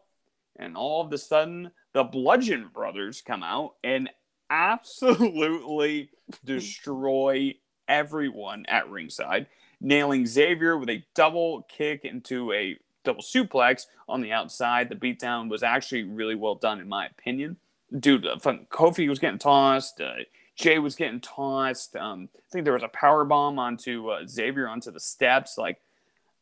And 0.55 0.77
all 0.77 1.05
of 1.05 1.13
a 1.13 1.19
sudden, 1.19 1.73
the 1.93 2.05
Bludgeon 2.05 2.71
Brothers 2.73 3.21
come 3.21 3.43
out 3.43 3.75
and 3.83 4.11
absolutely 4.49 6.11
destroy 6.45 7.57
everyone 7.89 8.65
at 8.69 8.89
ringside. 8.89 9.49
nailing 9.81 10.25
Xavier 10.25 10.79
with 10.79 10.89
a 10.89 11.05
double 11.17 11.63
kick 11.63 12.05
into 12.05 12.53
a 12.53 12.77
double 13.05 13.23
suplex 13.23 13.87
on 14.09 14.21
the 14.21 14.33
outside. 14.33 14.89
The 14.89 14.95
beatdown 14.95 15.49
was 15.49 15.63
actually 15.63 16.05
really 16.05 16.35
well 16.35 16.55
done, 16.55 16.81
in 16.81 16.89
my 16.89 17.07
opinion. 17.07 17.57
Dude, 17.99 18.27
uh, 18.27 18.37
Kofi 18.37 19.09
was 19.09 19.19
getting 19.19 19.39
tossed. 19.39 20.01
Uh, 20.01 20.15
Jay 20.57 20.79
was 20.79 20.95
getting 20.95 21.21
tossed. 21.21 21.97
Um, 21.97 22.29
I 22.37 22.41
think 22.51 22.65
there 22.65 22.75
was 22.75 22.83
a 22.83 22.89
power 22.89 23.25
bomb 23.25 23.59
onto 23.59 24.09
uh, 24.11 24.27
Xavier 24.27 24.69
onto 24.69 24.91
the 24.91 25.01
steps. 25.01 25.59
Like, 25.59 25.81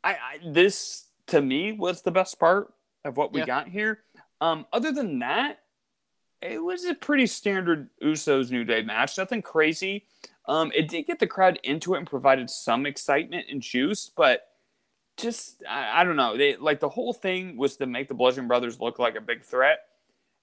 I, 0.03 0.13
I, 0.13 0.39
this 0.45 1.07
to 1.29 1.41
me 1.41 1.73
was 1.73 2.03
the 2.03 2.11
best 2.11 2.39
part 2.39 2.73
of 3.05 3.17
what 3.17 3.33
we 3.33 3.41
Yeah. 3.41 3.47
got 3.47 3.69
here. 3.69 4.01
Um, 4.41 4.67
other 4.73 4.93
than 4.93 5.21
that, 5.21 5.61
it 6.43 6.63
was 6.63 6.85
a 6.85 6.95
pretty 6.95 7.27
standard 7.27 7.91
Usos 8.03 8.51
New 8.51 8.65
Day 8.65 8.83
match. 8.83 9.19
Nothing 9.19 9.43
crazy. 9.43 10.07
Um, 10.47 10.73
it 10.75 10.89
did 10.89 11.07
get 11.07 11.19
the 11.19 11.27
crowd 11.27 11.61
into 11.63 11.95
it 11.95 11.99
and 11.99 12.07
provided 12.07 12.49
some 12.49 12.87
excitement 12.87 13.47
and 13.51 13.61
juice, 13.61 14.11
but 14.17 14.49
just 15.21 15.63
I, 15.69 16.01
I 16.01 16.05
don't 16.05 16.17
know. 16.17 16.37
They 16.37 16.57
like 16.57 16.81
the 16.81 16.89
whole 16.89 17.13
thing 17.13 17.57
was 17.57 17.77
to 17.77 17.87
make 17.87 18.09
the 18.09 18.15
Bludgeon 18.15 18.49
Brothers 18.49 18.81
look 18.81 18.99
like 18.99 19.17
a 19.17 19.21
big 19.21 19.45
threat, 19.45 19.79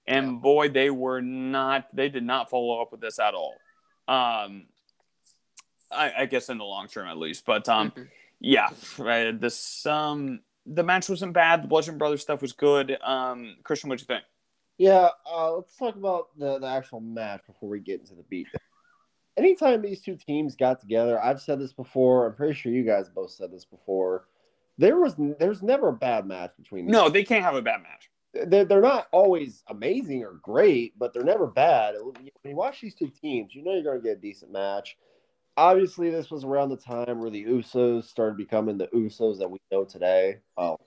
and 0.06 0.40
boy, 0.40 0.68
they 0.68 0.90
were 0.90 1.20
not. 1.20 1.86
They 1.94 2.08
did 2.08 2.24
not 2.24 2.50
follow 2.50 2.80
up 2.80 2.92
with 2.92 3.00
this 3.00 3.18
at 3.18 3.34
all. 3.34 3.54
Um, 4.06 4.66
I, 5.90 6.12
I 6.18 6.26
guess 6.26 6.48
in 6.48 6.58
the 6.58 6.64
long 6.64 6.88
term 6.88 7.08
at 7.08 7.18
least, 7.18 7.44
but 7.46 7.68
um, 7.68 7.90
Mhm. 7.90 8.08
yeah, 8.40 8.68
right, 8.98 9.38
this 9.38 9.84
um, 9.86 10.40
the 10.66 10.82
match 10.82 11.08
wasn't 11.08 11.32
bad. 11.32 11.62
The 11.64 11.68
Bludgeon 11.68 11.98
Brothers 11.98 12.22
stuff 12.22 12.42
was 12.42 12.52
good. 12.52 12.96
Um, 13.02 13.56
Christian, 13.64 13.88
what 13.90 14.00
you 14.00 14.06
think? 14.06 14.24
Yeah, 14.76 15.08
uh, 15.30 15.56
let's 15.56 15.74
talk 15.76 15.96
about 15.96 16.28
the, 16.38 16.58
the 16.58 16.66
actual 16.66 17.00
match 17.00 17.40
before 17.46 17.68
we 17.68 17.80
get 17.80 18.00
into 18.00 18.14
the 18.14 18.22
beat. 18.24 18.46
Anytime 19.36 19.82
these 19.82 20.00
two 20.00 20.16
teams 20.16 20.56
got 20.56 20.80
together, 20.80 21.20
I've 21.22 21.40
said 21.40 21.60
this 21.60 21.72
before. 21.72 22.26
I'm 22.26 22.34
pretty 22.34 22.54
sure 22.54 22.70
you 22.72 22.84
guys 22.84 23.08
both 23.08 23.30
said 23.30 23.50
this 23.52 23.64
before. 23.64 24.26
There 24.78 24.96
was 24.96 25.16
there's 25.18 25.62
never 25.62 25.88
a 25.88 25.92
bad 25.92 26.26
match 26.26 26.52
between 26.56 26.86
these. 26.86 26.92
No, 26.92 27.08
they 27.08 27.24
can't 27.24 27.44
have 27.44 27.56
a 27.56 27.62
bad 27.62 27.82
match. 27.82 28.08
they're, 28.46 28.64
they're 28.64 28.80
not 28.80 29.08
always 29.10 29.64
amazing 29.68 30.22
or 30.22 30.34
great, 30.42 30.96
but 30.98 31.12
they're 31.12 31.24
never 31.24 31.46
bad. 31.46 31.96
When 32.00 32.26
you 32.44 32.56
watch 32.56 32.80
these 32.80 32.94
two 32.94 33.10
teams, 33.10 33.54
you 33.54 33.64
know 33.64 33.72
you're 33.74 33.82
going 33.82 34.00
to 34.00 34.02
get 34.02 34.18
a 34.18 34.20
decent 34.20 34.52
match. 34.52 34.96
Obviously, 35.56 36.10
this 36.10 36.30
was 36.30 36.44
around 36.44 36.68
the 36.68 36.76
time 36.76 37.18
where 37.20 37.30
the 37.30 37.44
Usos 37.44 38.04
started 38.04 38.36
becoming 38.36 38.78
the 38.78 38.86
Usos 38.88 39.38
that 39.38 39.50
we 39.50 39.58
know 39.72 39.84
today. 39.84 40.36
Well, 40.56 40.80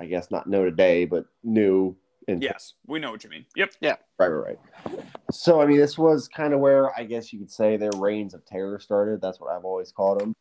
I 0.00 0.06
guess 0.06 0.30
not 0.30 0.46
know 0.46 0.64
today, 0.64 1.04
but 1.04 1.26
new. 1.42 1.96
Yes, 2.26 2.72
we 2.86 3.00
know 3.00 3.10
what 3.10 3.22
you 3.22 3.28
mean. 3.28 3.44
Yep. 3.54 3.74
Right, 3.82 4.28
right, 4.28 4.56
right. 4.88 5.04
So, 5.30 5.60
I 5.60 5.66
mean, 5.66 5.76
this 5.76 5.98
was 5.98 6.26
kind 6.26 6.54
of 6.54 6.60
where 6.60 6.98
I 6.98 7.04
guess 7.04 7.30
you 7.34 7.38
could 7.38 7.50
say 7.50 7.76
their 7.76 7.90
reigns 7.96 8.32
of 8.32 8.46
terror 8.46 8.78
started. 8.78 9.20
That's 9.20 9.38
what 9.38 9.52
I've 9.52 9.66
always 9.66 9.92
called 9.92 10.20
them. 10.20 10.34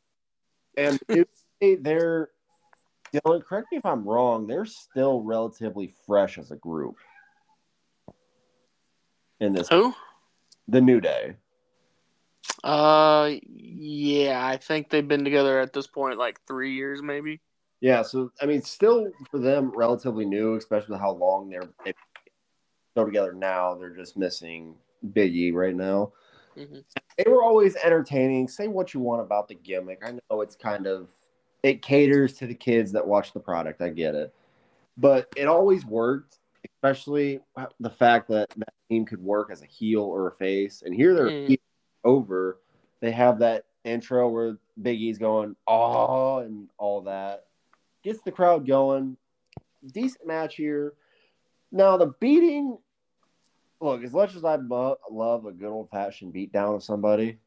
And 0.78 0.97
they're, 1.84 2.30
Dylan, 3.14 3.43
correct 3.43 3.68
me 3.72 3.78
if 3.78 3.86
I'm 3.86 4.03
wrong, 4.03 4.47
they're 4.47 4.66
still 4.66 5.22
relatively 5.22 5.93
fresh 6.05 6.38
as 6.38 6.51
a 6.51 6.55
group 6.55 6.95
in 9.39 9.53
this, 9.53 9.70
Who? 9.70 9.93
the 10.68 10.82
New 10.82 10.99
Day. 10.99 11.36
Uh, 12.64 13.36
yeah, 13.53 14.45
I 14.45 14.57
think 14.57 14.89
they've 14.89 15.07
been 15.07 15.24
together 15.24 15.59
at 15.59 15.74
this 15.74 15.86
point 15.86 16.18
like 16.18 16.39
three 16.47 16.74
years, 16.74 17.01
maybe. 17.01 17.41
Yeah, 17.82 18.01
so, 18.01 18.32
I 18.41 18.45
mean, 18.45 18.61
still 18.61 19.11
for 19.30 19.39
them, 19.39 19.72
relatively 19.76 20.26
new, 20.26 20.55
especially 20.55 20.93
with 20.93 21.01
how 21.01 21.11
long 21.11 21.49
they're 21.49 21.70
they 21.84 21.93
go 22.95 23.03
together 23.03 23.34
now. 23.34 23.76
They're 23.76 23.95
just 23.95 24.16
missing 24.16 24.76
Big 25.11 25.36
E 25.36 25.51
right 25.51 25.76
now. 25.76 26.14
Mhm. 26.55 26.84
they 27.18 27.30
were 27.30 27.43
always 27.43 27.76
entertaining. 27.76 28.47
Say 28.47 28.68
what 28.68 28.93
you 28.93 28.99
want 28.99 29.22
about 29.22 29.47
the 29.47 29.55
gimmick. 29.55 30.01
I 30.05 30.11
know 30.11 30.41
it's 30.41 30.55
kind 30.55 30.88
of 30.88 31.09
it 31.64 31.82
caters 31.82 32.34
to 32.34 32.47
the 32.47 32.53
kids 32.53 32.91
that 32.91 33.07
watch 33.07 33.34
the 33.34 33.39
product. 33.39 33.82
I 33.82 33.89
get 33.89 34.16
it, 34.16 34.34
but 34.97 35.28
it 35.36 35.47
always 35.47 35.86
worked. 35.86 36.39
Especially 36.78 37.41
the 37.80 37.89
fact 37.89 38.30
that 38.30 38.49
that 38.57 38.74
team 38.89 39.05
could 39.05 39.22
work 39.22 39.49
as 39.51 39.61
a 39.61 39.66
heel 39.66 40.01
or 40.01 40.28
a 40.28 40.32
face. 40.32 40.82
And 40.86 40.93
here 40.93 41.14
they're 41.14 41.32
Mm. 41.32 41.57
over. 42.05 42.59
They 43.01 43.11
have 43.11 43.39
that 43.39 43.66
intro 43.84 44.30
where 44.30 44.57
Big 44.82 44.99
E's 45.01 45.18
going 45.18 45.55
oh 45.68 46.38
and 46.38 46.70
all 46.78 47.01
that 47.01 47.47
gets 48.01 48.22
the 48.22 48.32
crowd 48.32 48.66
going. 48.66 49.18
Decent 49.93 50.26
match 50.26 50.55
here. 50.55 50.93
Now 51.72 51.97
the 51.97 52.14
beating 52.20 52.78
look, 53.82 54.03
as 54.03 54.14
much 54.14 54.36
as 54.36 54.45
I 54.45 54.55
love 54.55 55.45
a 55.45 55.51
good 55.51 55.70
old 55.70 55.89
fashioned 55.89 56.34
beatdown 56.34 56.76
of 56.76 56.84
somebody, 56.84 57.39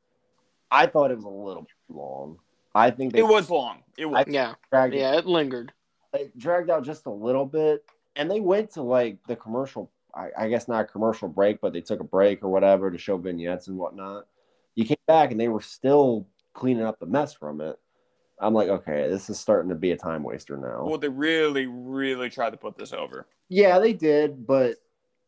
I 0.71 0.87
thought 0.87 1.11
it 1.11 1.17
was 1.17 1.25
a 1.25 1.29
little 1.29 1.65
too 1.65 1.95
long. 1.95 2.39
I 2.77 2.91
think 2.91 3.15
they 3.15 3.21
It 3.21 3.27
was 3.27 3.49
long. 3.49 3.83
It 3.97 4.05
was. 4.05 4.27
Yeah, 4.29 4.55
dragged, 4.71 4.95
it, 4.95 4.99
yeah, 4.99 5.17
it 5.17 5.25
lingered. 5.27 5.73
it 6.13 6.37
dragged 6.39 6.71
out 6.71 6.85
just 6.85 7.07
a 7.07 7.11
little 7.11 7.47
bit, 7.47 7.85
and 8.17 8.31
they 8.31 8.41
went 8.41 8.71
to 8.73 8.83
like 8.83 9.19
the 9.27 9.35
commercial. 9.35 9.91
I, 10.15 10.29
I 10.39 10.49
guess 10.49 10.69
not 10.69 10.83
a 10.83 10.85
commercial 10.85 11.29
break, 11.29 11.61
but 11.61 11.73
they 11.73 11.81
took 11.81 12.01
a 12.01 12.05
break 12.05 12.43
or 12.43 12.49
whatever 12.49 12.91
to 12.91 12.99
show 12.99 13.17
vignettes 13.17 13.69
and 13.69 13.79
whatnot. 13.79 14.27
You 14.75 14.85
came 14.85 14.97
back 15.07 15.31
and 15.31 15.41
they 15.41 15.49
were 15.49 15.61
still 15.61 16.27
cleaning 16.53 16.85
up 16.85 16.99
the 16.99 17.07
mess 17.07 17.35
from 17.35 17.61
it. 17.61 17.79
I'm 18.39 18.55
like, 18.55 18.69
okay, 18.69 19.09
this 19.09 19.31
is 19.31 19.39
starting 19.39 19.71
to 19.71 19.75
be 19.75 19.93
a 19.93 19.97
time 19.97 20.23
waster 20.23 20.57
now. 20.57 20.85
Well, 20.87 20.99
they 20.99 21.09
really, 21.09 21.67
really 21.67 22.29
tried 22.29 22.51
to 22.51 22.57
put 22.59 22.77
this 22.77 22.93
over. 22.93 23.27
yeah, 23.49 23.79
they 23.79 23.95
did, 23.95 24.47
but 24.47 24.77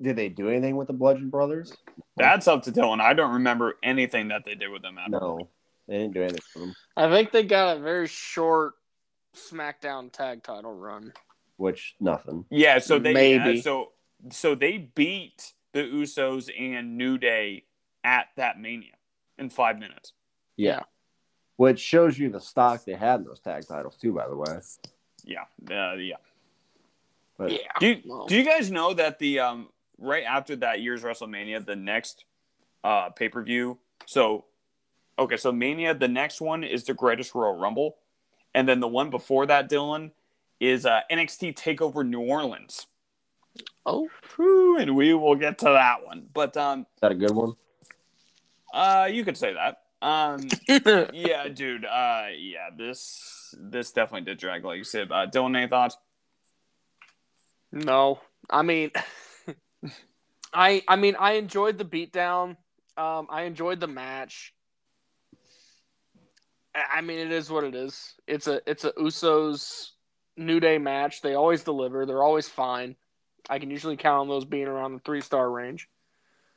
did 0.00 0.16
they 0.16 0.28
do 0.28 0.48
anything 0.48 0.76
with 0.76 0.86
the 0.86 0.92
Bludgeon 0.92 1.30
Brothers? 1.30 1.74
That's 2.16 2.46
up 2.46 2.62
to 2.64 2.72
Dylan. 2.72 3.00
I 3.00 3.14
don't 3.14 3.32
remember 3.32 3.76
anything 3.82 4.28
that 4.28 4.44
they 4.44 4.54
did 4.54 4.70
with 4.70 4.82
them. 4.82 4.98
At. 4.98 5.10
No, 5.10 5.48
they 5.88 5.98
didn't 5.98 6.14
do 6.14 6.22
anything 6.22 6.40
with 6.54 6.62
them. 6.64 6.74
I 6.96 7.08
think 7.10 7.32
they 7.32 7.42
got 7.42 7.76
a 7.76 7.80
very 7.80 8.06
short 8.06 8.74
SmackDown 9.36 10.12
tag 10.12 10.42
title 10.42 10.74
run. 10.74 11.12
Which 11.56 11.96
nothing. 11.98 12.44
Yeah. 12.50 12.78
So 12.78 12.98
they 12.98 13.12
Maybe. 13.12 13.58
uh, 13.58 13.62
so 13.62 13.92
so 14.30 14.54
they 14.54 14.78
beat 14.78 15.52
the 15.72 15.80
Usos 15.80 16.50
and 16.58 16.96
New 16.96 17.18
Day 17.18 17.64
at 18.04 18.26
that 18.36 18.60
Mania 18.60 18.94
in 19.38 19.50
five 19.50 19.78
minutes. 19.78 20.12
Yeah. 20.56 20.80
Which 21.56 21.80
shows 21.80 22.18
you 22.18 22.30
the 22.30 22.40
stock 22.40 22.84
they 22.84 22.94
had 22.94 23.20
in 23.20 23.26
those 23.26 23.40
tag 23.40 23.66
titles 23.66 23.96
too, 23.96 24.12
by 24.12 24.28
the 24.28 24.36
way. 24.36 24.58
Yeah. 25.24 25.42
Uh, 25.68 25.94
yeah. 25.96 26.16
But 27.36 27.52
Yeah. 27.52 27.58
Do 27.80 27.86
you, 27.88 28.02
Well. 28.06 28.26
do 28.26 28.36
you 28.36 28.44
guys 28.44 28.70
know 28.70 28.94
that 28.94 29.18
the 29.18 29.40
um 29.40 29.68
right 29.98 30.24
after 30.24 30.54
that 30.56 30.80
year's 30.80 31.02
WrestleMania, 31.02 31.64
the 31.64 31.76
next 31.76 32.24
uh 32.84 33.10
pay 33.10 33.28
per 33.28 33.42
view? 33.42 33.78
So 34.06 34.44
okay, 35.18 35.36
so 35.36 35.52
Mania, 35.52 35.94
the 35.94 36.08
next 36.08 36.40
one 36.40 36.64
is 36.64 36.84
the 36.84 36.94
Greatest 36.94 37.34
Royal 37.34 37.56
Rumble, 37.56 37.96
and 38.54 38.68
then 38.68 38.80
the 38.80 38.88
one 38.88 39.10
before 39.10 39.46
that, 39.46 39.70
Dylan, 39.70 40.12
is 40.60 40.86
uh, 40.86 41.00
NXT 41.10 41.54
Takeover 41.56 42.06
New 42.06 42.20
Orleans. 42.20 42.86
Oh, 43.84 44.08
Whew, 44.36 44.78
and 44.78 44.94
we 44.94 45.14
will 45.14 45.34
get 45.34 45.58
to 45.58 45.64
that 45.64 46.04
one. 46.04 46.26
But 46.32 46.56
um, 46.56 46.80
is 46.80 47.00
that 47.00 47.12
a 47.12 47.14
good 47.14 47.30
one? 47.32 47.54
uh, 48.72 49.08
you 49.10 49.24
could 49.24 49.36
say 49.36 49.54
that. 49.54 49.82
Um, 50.00 50.48
yeah, 51.12 51.48
dude. 51.48 51.84
Uh, 51.84 52.26
yeah, 52.36 52.70
this 52.76 53.54
this 53.58 53.90
definitely 53.90 54.26
did 54.26 54.38
drag, 54.38 54.64
like 54.64 54.78
you 54.78 54.84
said. 54.84 55.10
Uh, 55.10 55.26
Dylan, 55.26 55.56
any 55.56 55.68
thoughts? 55.68 55.96
no. 57.72 58.20
I 58.50 58.62
mean, 58.62 58.90
I 60.52 60.82
I 60.86 60.96
mean 60.96 61.16
I 61.18 61.32
enjoyed 61.32 61.78
the 61.78 61.84
beatdown. 61.84 62.56
Um, 62.96 63.26
I 63.30 63.42
enjoyed 63.42 63.80
the 63.80 63.88
match. 63.88 64.54
I 66.92 67.00
mean, 67.00 67.18
it 67.18 67.32
is 67.32 67.50
what 67.50 67.64
it 67.64 67.74
is. 67.74 68.14
It's 68.26 68.46
a 68.46 68.60
it's 68.66 68.84
a 68.84 68.92
Usos 68.92 69.90
New 70.36 70.60
Day 70.60 70.78
match. 70.78 71.22
They 71.22 71.34
always 71.34 71.62
deliver. 71.62 72.06
They're 72.06 72.22
always 72.22 72.48
fine. 72.48 72.96
I 73.48 73.58
can 73.58 73.70
usually 73.70 73.96
count 73.96 74.22
on 74.22 74.28
those 74.28 74.44
being 74.44 74.66
around 74.66 74.92
the 74.94 75.00
three 75.00 75.20
star 75.20 75.50
range. 75.50 75.88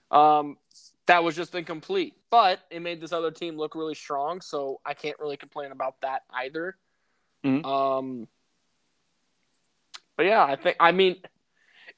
Um, 0.10 0.58
that 1.06 1.24
was 1.24 1.36
just 1.36 1.56
incomplete, 1.56 2.16
but 2.30 2.60
it 2.70 2.82
made 2.82 3.02
this 3.02 3.14
other 3.14 3.32
team 3.32 3.58
look 3.58 3.76
really 3.76 3.96
strong. 3.96 4.42
So 4.42 4.82
I 4.86 4.94
can't 4.94 5.20
really 5.20 5.38
complain 5.38 5.72
about 5.72 6.02
that 6.02 6.24
either. 6.32 6.78
Mhm. 7.44 7.66
Um, 7.66 8.28
but 10.18 10.26
yeah, 10.26 10.44
I 10.44 10.56
think 10.56 10.78
I 10.80 10.92
mean 10.92 11.22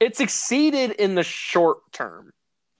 it 0.00 0.16
succeeded 0.16 0.92
in 0.92 1.14
the 1.14 1.22
short 1.22 1.92
term. 1.92 2.32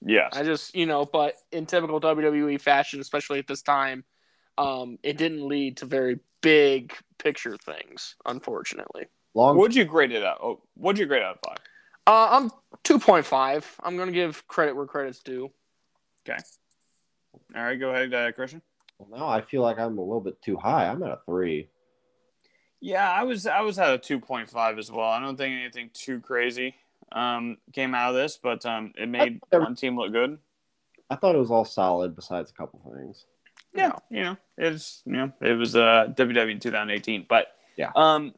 Yes. 0.05 0.33
I 0.33 0.43
just, 0.43 0.75
you 0.75 0.85
know, 0.85 1.05
but 1.05 1.35
in 1.51 1.65
typical 1.65 1.99
WWE 1.99 2.59
fashion, 2.61 2.99
especially 2.99 3.39
at 3.39 3.47
this 3.47 3.61
time, 3.61 4.03
um, 4.57 4.97
it 5.03 5.17
didn't 5.17 5.47
lead 5.47 5.77
to 5.77 5.85
very 5.85 6.19
big 6.41 6.93
picture 7.17 7.57
things, 7.57 8.15
unfortunately. 8.25 9.05
Long 9.33 9.57
What'd 9.57 9.75
you 9.75 9.85
grade 9.85 10.11
it 10.11 10.23
at? 10.23 10.37
Oh, 10.41 10.61
what'd 10.75 10.99
you 10.99 11.05
grade 11.05 11.21
it 11.21 11.25
out 11.25 11.35
of 11.35 11.41
five? 11.45 11.57
Uh, 12.07 12.27
I'm 12.31 12.51
2.5. 12.83 13.63
I'm 13.83 13.97
going 13.97 14.07
to 14.07 14.13
give 14.13 14.47
credit 14.47 14.75
where 14.75 14.85
credit's 14.85 15.19
due. 15.19 15.51
Okay. 16.27 16.37
All 17.55 17.63
right, 17.63 17.79
go 17.79 17.89
ahead, 17.89 18.13
uh, 18.13 18.31
Christian. 18.31 18.61
now 19.11 19.27
I 19.27 19.41
feel 19.41 19.61
like 19.61 19.77
I'm 19.79 19.97
a 19.97 20.01
little 20.01 20.21
bit 20.21 20.41
too 20.41 20.55
high. 20.55 20.87
I'm 20.87 21.03
at 21.03 21.09
a 21.11 21.19
three. 21.25 21.69
Yeah, 22.81 23.09
I 23.09 23.23
was 23.23 23.47
I 23.47 23.61
was 23.61 23.79
at 23.79 23.93
a 23.93 23.97
two 23.97 24.19
point 24.19 24.49
five 24.49 24.77
as 24.77 24.91
well. 24.91 25.07
I 25.09 25.19
don't 25.19 25.37
think 25.37 25.53
anything 25.59 25.89
too 25.93 26.19
crazy 26.19 26.75
um, 27.11 27.57
came 27.73 27.95
out 27.95 28.09
of 28.09 28.15
this, 28.15 28.37
but 28.41 28.65
um, 28.65 28.93
it 28.97 29.09
made 29.09 29.39
I- 29.51 29.57
one 29.57 29.75
team 29.75 29.97
look 29.97 30.11
good. 30.11 30.37
I 31.09 31.15
thought 31.15 31.35
it 31.35 31.39
was 31.39 31.51
all 31.51 31.65
solid 31.65 32.15
besides 32.15 32.49
a 32.51 32.53
couple 32.53 32.79
things. 32.95 33.25
Yeah, 33.75 33.91
you 34.09 34.23
know, 34.23 34.37
it's 34.57 35.01
you 35.05 35.13
know, 35.13 35.31
it 35.41 35.53
was 35.53 35.75
uh 35.75 36.13
WWE 36.15 36.51
in 36.51 36.59
2018, 36.59 37.25
but 37.27 37.47
Yeah. 37.77 37.91
um, 37.95 38.33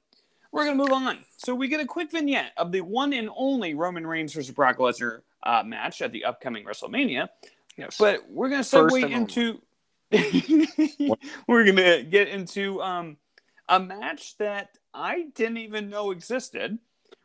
we're 0.51 0.65
gonna 0.65 0.77
move 0.77 0.91
on. 0.91 1.19
So 1.37 1.53
we 1.53 1.67
get 1.67 1.79
a 1.79 1.85
quick 1.85 2.11
vignette 2.11 2.51
of 2.57 2.71
the 2.71 2.81
one 2.81 3.13
and 3.13 3.29
only 3.35 3.73
Roman 3.73 4.05
Reigns 4.07 4.33
versus 4.33 4.51
Brock 4.53 4.77
Lesnar 4.77 5.21
uh, 5.43 5.63
match 5.65 6.01
at 6.01 6.11
the 6.11 6.25
upcoming 6.25 6.65
WrestleMania, 6.65 7.29
Yes. 7.77 7.97
but 7.97 8.29
we're 8.29 8.49
gonna 8.49 8.61
segue 8.63 9.09
into 9.11 9.61
we're 11.47 11.65
gonna 11.65 12.03
get 12.03 12.27
into 12.29 12.81
um 12.81 13.17
a 13.69 13.79
match 13.79 14.37
that 14.37 14.69
I 14.93 15.27
didn't 15.35 15.57
even 15.57 15.89
know 15.89 16.11
existed. 16.11 16.79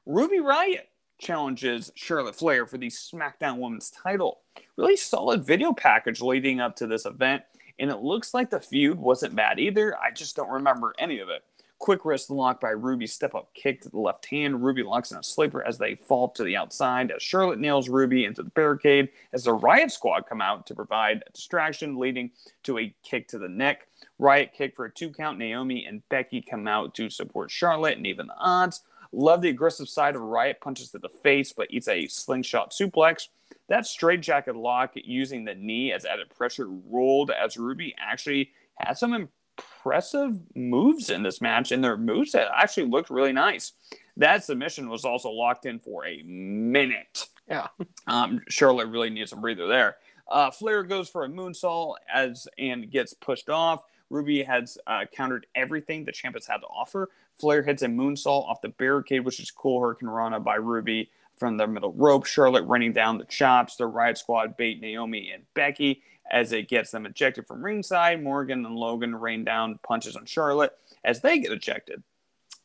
Ruby 0.07 0.41
Riot 0.41 0.89
challenges 1.19 1.93
Charlotte 1.95 2.35
Flair 2.35 2.67
for 2.67 2.79
the 2.79 2.89
SmackDown 2.89 3.59
Women's 3.59 3.91
title. 3.91 4.41
Really 4.77 4.97
solid 4.97 5.45
video 5.47 5.73
package 5.73 6.21
leading 6.21 6.59
up 6.61 6.75
to 6.77 6.89
this 6.89 7.07
event, 7.07 7.45
and 7.79 7.91
it 7.91 7.99
looks 7.99 8.35
like 8.35 8.51
the 8.51 8.61
feud 8.61 8.99
wasn't 8.99 9.35
bad 9.35 9.59
either. 9.59 9.97
I 9.99 10.11
just 10.11 10.37
don't 10.37 10.51
remember 10.51 10.95
any 10.99 11.19
of 11.19 11.29
it. 11.29 11.43
Quick 11.79 12.05
wrist 12.05 12.31
lock 12.31 12.61
by 12.61 12.71
Ruby, 12.71 13.09
step 13.09 13.35
up 13.35 13.53
kick 13.55 13.81
to 13.83 13.89
the 13.89 13.99
left 13.99 14.27
hand. 14.27 14.63
Ruby 14.63 14.85
locks 14.85 15.11
in 15.11 15.19
a 15.19 15.23
sleeper 15.23 15.67
as 15.67 15.79
they 15.79 15.97
fall 15.97 16.29
to 16.29 16.45
the 16.45 16.57
outside 16.57 17.11
as 17.11 17.23
Charlotte 17.23 17.59
nails 17.59 17.89
Ruby 17.89 18.25
into 18.25 18.45
the 18.45 18.51
barricade 18.51 19.09
as 19.33 19.43
the 19.45 19.53
Riot 19.53 19.91
Squad 19.91 20.29
come 20.29 20.41
out 20.41 20.65
to 20.69 20.77
provide 20.77 21.25
a 21.27 21.33
distraction, 21.33 21.99
leading 21.99 22.31
to 22.63 22.79
a 22.79 22.95
kick 23.03 23.27
to 23.29 23.39
the 23.39 23.49
neck. 23.49 23.89
Riot 24.21 24.53
kick 24.57 24.77
for 24.77 24.85
a 24.85 24.93
two 24.93 25.11
count. 25.11 25.39
Naomi 25.39 25.85
and 25.85 26.09
Becky 26.09 26.41
come 26.41 26.69
out 26.69 26.95
to 26.95 27.11
support 27.11 27.51
Charlotte 27.51 27.97
and 27.97 28.07
even 28.07 28.29
the 28.29 28.39
odds. 28.39 28.83
Love 29.13 29.43
the 29.43 29.49
aggressive 29.51 29.89
side 29.89 30.17
of 30.17 30.23
Riot 30.23 30.61
punches 30.61 30.91
to 30.91 30.99
the 30.99 31.09
face, 31.09 31.53
but 31.53 31.69
eats 31.71 31.89
a 31.89 32.07
slingshot 32.07 32.73
suplex. 32.73 33.29
That 33.69 33.87
straight 33.87 34.23
jacket 34.23 34.57
lock 34.57 34.93
using 34.95 35.45
the 35.45 35.55
knee 35.55 35.93
as 35.93 36.05
added 36.05 36.31
pressure 36.31 36.67
ruled 36.67 37.31
as 37.31 37.57
Ruby 37.57 37.95
actually 37.99 38.51
had 38.77 38.97
some 38.97 39.13
impressive 39.13 40.39
moves 40.55 41.11
in 41.11 41.23
this 41.23 41.41
match, 41.41 41.73
and 41.73 41.85
their 41.85 41.97
moves 41.97 42.33
that 42.33 42.49
actually 42.55 42.87
looked 42.87 43.11
really 43.11 43.33
nice. 43.33 43.73
That 44.17 44.45
submission 44.45 44.89
was 44.89 45.05
also 45.05 45.31
locked 45.31 45.67
in 45.67 45.79
for 45.79 46.07
a 46.07 46.23
minute. 46.23 47.29
Yeah. 47.49 47.69
Um, 48.09 48.43
Charlotte 48.49 48.89
really 48.89 49.11
needs 49.11 49.33
a 49.33 49.37
breather 49.37 49.69
there. 49.69 49.97
Uh, 50.29 50.51
Flair 50.51 50.83
goes 50.83 51.09
for 51.09 51.25
a 51.25 51.29
moonsault 51.29 51.95
as 52.13 52.49
and 52.59 52.91
gets 52.91 53.15
pushed 53.15 53.49
off. 53.49 53.85
Ruby 54.11 54.43
has 54.43 54.77
uh, 54.87 55.05
countered 55.13 55.47
everything 55.55 56.05
the 56.05 56.13
champ 56.13 56.35
has 56.35 56.47
had 56.47 56.59
to 56.59 56.67
offer. 56.67 57.11
Flair 57.39 57.63
hits 57.63 57.83
a 57.83 57.87
moonsault 57.87 58.49
off 58.49 58.61
the 58.61 58.69
barricade, 58.69 59.25
which 59.25 59.41
is 59.41 59.51
cool. 59.51 59.81
Hurricane 59.81 60.09
Rana 60.09 60.41
by 60.41 60.57
Ruby 60.57 61.11
from 61.37 61.57
the 61.57 61.67
middle 61.67 61.93
rope. 61.93 62.27
Charlotte 62.27 62.65
running 62.65 62.93
down 62.93 63.19
the 63.19 63.25
chops. 63.25 63.77
The 63.77 63.87
Riot 63.87 64.19
Squad 64.19 64.57
bait 64.57 64.81
Naomi 64.81 65.31
and 65.33 65.45
Becky 65.55 66.03
as 66.31 66.53
it 66.53 66.69
gets 66.69 66.91
them 66.91 67.07
ejected 67.07 67.47
from 67.47 67.65
ringside. 67.65 68.23
Morgan 68.23 68.65
and 68.65 68.77
Logan 68.77 69.15
rain 69.15 69.45
down 69.45 69.79
punches 69.83 70.17
on 70.17 70.25
Charlotte 70.25 70.77
as 71.05 71.21
they 71.21 71.39
get 71.39 71.53
ejected. 71.53 72.03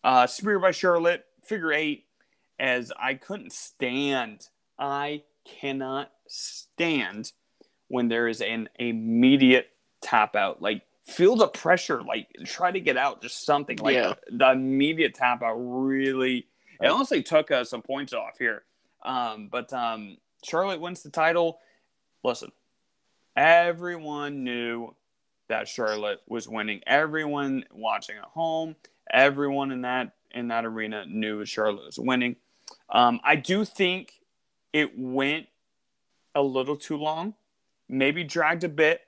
Uh, 0.04 0.28
spear 0.28 0.60
by 0.60 0.72
Charlotte, 0.72 1.26
figure 1.44 1.74
eight, 1.74 2.06
as 2.60 2.92
I 3.00 3.16
couldn't 3.16 3.52
stand. 3.52 4.48
I 4.80 5.24
cannot 5.44 6.12
stand 6.28 7.32
when 7.88 8.08
there 8.10 8.28
is 8.28 8.42
an 8.42 8.70
immediate 8.78 9.70
tap 10.02 10.36
out. 10.36 10.62
Like, 10.62 10.84
feel 11.08 11.36
the 11.38 11.48
pressure, 11.48 12.04
like, 12.04 12.28
try 12.46 12.72
to 12.72 12.80
get 12.80 12.98
out, 12.98 13.22
just 13.22 13.46
something. 13.46 13.78
Like, 13.78 13.96
Yeah. 13.96 14.14
the 14.30 14.52
immediate 14.52 15.16
tap 15.16 15.42
out 15.42 15.56
really, 15.56 16.48
it 16.82 16.88
honestly 16.88 17.24
took 17.24 17.50
us 17.50 17.70
some 17.70 17.82
points 17.82 18.14
off 18.14 18.38
here. 18.38 18.64
Um, 19.04 19.48
but 19.48 19.72
um, 19.74 20.18
Charlotte 20.44 20.82
wins 20.82 21.04
the 21.04 21.10
title. 21.10 21.60
Listen, 22.24 22.52
everyone 23.36 24.44
knew 24.44 24.94
that 25.48 25.68
Charlotte 25.68 26.22
was 26.28 26.48
winning. 26.48 26.82
Everyone 26.86 27.64
watching 27.72 28.18
at 28.18 28.26
home, 28.26 28.76
everyone 29.10 29.72
in 29.72 29.82
that 29.82 30.12
in 30.32 30.50
that 30.50 30.66
arena 30.66 31.06
knew 31.06 31.46
Charlotte 31.46 31.86
was 31.86 31.98
winning. 31.98 32.36
Um, 32.90 33.22
I 33.24 33.38
do 33.38 33.64
think 33.64 34.14
it 34.74 34.92
went 35.00 35.48
a 36.36 36.42
little 36.42 36.76
too 36.76 36.98
long, 36.98 37.34
maybe 37.88 38.26
dragged 38.26 38.66
a 38.66 38.70
bit, 38.70 39.07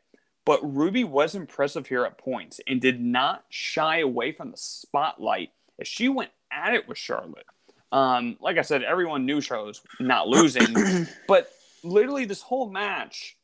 but 0.50 0.76
Ruby 0.76 1.04
was 1.04 1.36
impressive 1.36 1.86
here 1.86 2.06
at 2.06 2.18
points 2.18 2.60
and 2.66 2.82
did 2.82 3.00
not 3.00 3.46
shy 3.50 4.00
away 4.00 4.32
from 4.32 4.50
the 4.50 4.58
spotlight 4.58 5.52
as 5.80 5.88
she 5.88 6.10
went 6.10 6.32
at 6.52 6.74
it 6.74 6.88
with 6.88 6.98
Charlotte. 6.98 7.46
Um, 7.92 8.36
like 8.42 8.58
I 8.58 8.64
said, 8.64 8.82
everyone 8.82 9.28
knew 9.28 9.42
Charlotte 9.42 9.68
was 9.68 9.82
not 10.00 10.28
losing, 10.28 11.06
but 11.28 11.52
literally 11.84 12.26
this 12.26 12.42
whole 12.42 12.68
match 12.68 13.38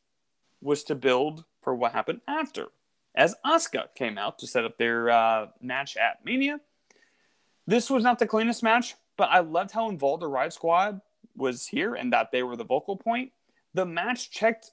was 0.60 0.82
to 0.82 0.96
build 0.96 1.44
for 1.62 1.76
what 1.76 1.92
happened 1.92 2.22
after. 2.26 2.66
As 3.14 3.36
Asuka 3.46 3.84
came 3.94 4.18
out 4.18 4.40
to 4.40 4.48
set 4.48 4.64
up 4.64 4.76
their 4.76 5.08
uh, 5.08 5.46
match 5.60 5.96
at 5.96 6.24
Mania, 6.24 6.58
this 7.68 7.88
was 7.88 8.02
not 8.02 8.18
the 8.18 8.26
cleanest 8.26 8.64
match, 8.64 8.96
but 9.16 9.28
I 9.30 9.38
loved 9.38 9.70
how 9.70 9.90
involved 9.90 10.22
the 10.22 10.26
Riot 10.26 10.54
Squad 10.54 11.00
was 11.36 11.68
here 11.68 11.94
and 11.94 12.12
that 12.12 12.32
they 12.32 12.42
were 12.42 12.56
the 12.56 12.64
vocal 12.64 12.96
point. 12.96 13.30
The 13.74 13.86
match 13.86 14.32
checked 14.32 14.72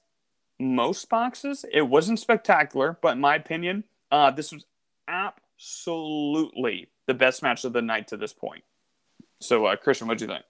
most 0.58 1.08
boxes. 1.08 1.64
It 1.72 1.82
wasn't 1.82 2.18
spectacular, 2.20 2.98
but 3.02 3.14
in 3.14 3.20
my 3.20 3.34
opinion, 3.36 3.84
uh, 4.10 4.30
this 4.30 4.52
was 4.52 4.64
absolutely 5.08 6.88
the 7.06 7.14
best 7.14 7.42
match 7.42 7.64
of 7.64 7.72
the 7.72 7.82
night 7.82 8.08
to 8.08 8.16
this 8.16 8.32
point. 8.32 8.64
So, 9.40 9.66
uh, 9.66 9.76
Christian, 9.76 10.08
what 10.08 10.18
do 10.18 10.24
you 10.24 10.30
think? 10.30 10.44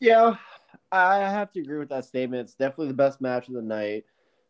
Yeah, 0.00 0.36
I 0.90 1.18
have 1.18 1.52
to 1.52 1.60
agree 1.60 1.78
with 1.78 1.90
that 1.90 2.04
statement. 2.06 2.42
It's 2.42 2.54
definitely 2.54 2.88
the 2.88 2.94
best 2.94 3.20
match 3.20 3.48
of 3.48 3.54
the 3.54 3.62
night. 3.62 4.04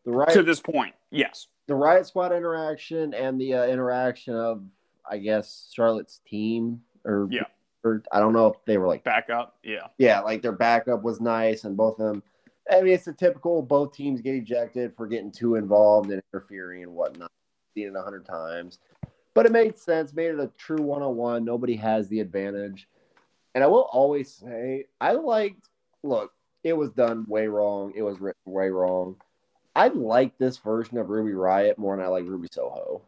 The 0.04 0.12
right 0.12 0.30
To 0.32 0.42
this 0.42 0.60
point, 0.60 0.94
yes. 1.10 1.48
the 1.66 1.74
Riot 1.74 2.06
Squad 2.06 2.32
interaction 2.32 3.14
and 3.14 3.40
the 3.40 3.54
uh, 3.54 3.66
interaction 3.66 4.34
of, 4.36 4.62
I 5.10 5.18
guess, 5.18 5.70
Charlotte's 5.74 6.20
team, 6.28 6.82
or 7.04 7.26
Yeah. 7.30 7.44
or 7.82 8.02
I 8.12 8.20
don't 8.20 8.34
know 8.34 8.48
if 8.48 8.56
they 8.66 8.76
were 8.78 8.86
like 8.86 9.02
backup. 9.02 9.56
yeah. 9.62 9.86
yeah, 9.98 10.20
like 10.20 10.42
their 10.42 10.52
backup 10.52 11.02
was 11.02 11.20
nice, 11.20 11.64
and 11.64 11.76
both 11.76 11.98
of 11.98 12.06
them. 12.06 12.22
I 12.70 12.80
mean, 12.80 12.94
it's 12.94 13.06
a 13.06 13.12
typical 13.12 13.62
both 13.62 13.94
teams 13.94 14.20
get 14.20 14.34
ejected 14.34 14.96
for 14.96 15.06
getting 15.06 15.30
too 15.30 15.56
involved 15.56 16.10
and 16.10 16.22
interfering 16.32 16.82
and 16.82 16.92
whatnot. 16.92 17.30
Seen 17.74 17.88
it 17.88 17.96
a 17.96 18.02
hundred 18.02 18.24
times, 18.24 18.78
but 19.34 19.46
it 19.46 19.52
made 19.52 19.76
sense. 19.76 20.14
Made 20.14 20.30
it 20.30 20.40
a 20.40 20.50
true 20.56 20.82
one 20.82 21.02
on 21.02 21.16
one. 21.16 21.44
Nobody 21.44 21.76
has 21.76 22.08
the 22.08 22.20
advantage, 22.20 22.88
and 23.54 23.64
I 23.64 23.66
will 23.66 23.88
always 23.92 24.32
say 24.32 24.86
I 25.00 25.12
liked. 25.12 25.68
Look, 26.02 26.32
it 26.62 26.74
was 26.74 26.90
done 26.90 27.24
way 27.28 27.46
wrong. 27.46 27.92
It 27.96 28.02
was 28.02 28.20
written 28.20 28.40
way 28.44 28.68
wrong. 28.68 29.16
I 29.76 29.88
like 29.88 30.38
this 30.38 30.58
version 30.58 30.98
of 30.98 31.08
Ruby 31.08 31.32
Riot 31.32 31.78
more 31.78 31.96
than 31.96 32.04
I 32.04 32.08
like 32.08 32.24
Ruby 32.24 32.48
Soho. 32.50 33.02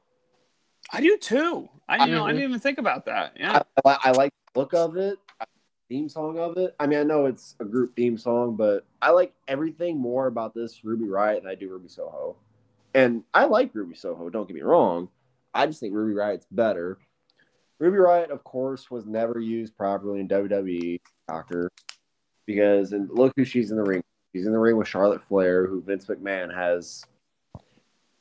I 0.93 1.01
do 1.01 1.17
too. 1.19 1.69
I 1.89 2.07
you 2.07 2.13
know 2.13 2.25
I 2.25 2.29
didn't 2.29 2.43
mm-hmm. 2.43 2.51
even 2.51 2.61
think 2.61 2.79
about 2.79 3.07
that. 3.07 3.37
Yeah. 3.39 3.63
I, 3.85 3.91
I, 3.91 3.99
I 4.05 4.11
like 4.13 4.33
the 4.53 4.61
look 4.61 4.75
of 4.75 4.97
it, 4.97 5.19
theme 5.89 6.09
song 6.09 6.39
of 6.39 6.57
it. 6.57 6.75
I 6.79 6.87
mean, 6.87 6.99
I 6.99 7.03
know 7.03 7.27
it's 7.27 7.57
a 7.61 7.65
group 7.65 7.95
theme 7.97 8.19
song, 8.19 8.57
but 8.57 8.87
I 9.01 9.11
like 9.11 9.33
everything 9.49 9.99
more 9.99 10.27
about 10.27 10.55
this 10.55 10.85
Ruby 10.85 11.09
Riot 11.09 11.43
than 11.43 11.51
I 11.51 11.55
do 11.55 11.69
Ruby 11.69 11.89
Soho. 11.89 12.37
And 12.95 13.23
I 13.35 13.45
like 13.45 13.75
Ruby 13.75 13.95
Soho, 13.95 14.31
don't 14.31 14.49
get 14.49 14.55
me 14.55 14.63
wrong. 14.63 15.09
I 15.55 15.67
just 15.67 15.81
think 15.81 15.95
Ruby 15.95 16.15
Riot's 16.15 16.47
better. 16.51 16.99
Ruby 17.79 17.99
Riot, 17.99 18.31
of 18.31 18.43
course, 18.45 18.91
was 18.91 19.07
never 19.07 19.39
used 19.39 19.77
properly 19.77 20.21
in 20.21 20.29
WWE, 20.29 21.01
soccer 21.29 21.71
because 22.47 22.93
and 22.93 23.11
look 23.11 23.33
who 23.37 23.45
she's 23.45 23.71
in 23.71 23.77
the 23.77 23.83
ring. 23.83 24.03
She's 24.35 24.47
in 24.47 24.53
the 24.53 24.59
ring 24.59 24.77
with 24.77 24.89
Charlotte 24.89 25.23
Flair, 25.29 25.67
who 25.67 25.83
Vince 25.83 26.07
McMahon 26.07 26.55
has 26.55 27.05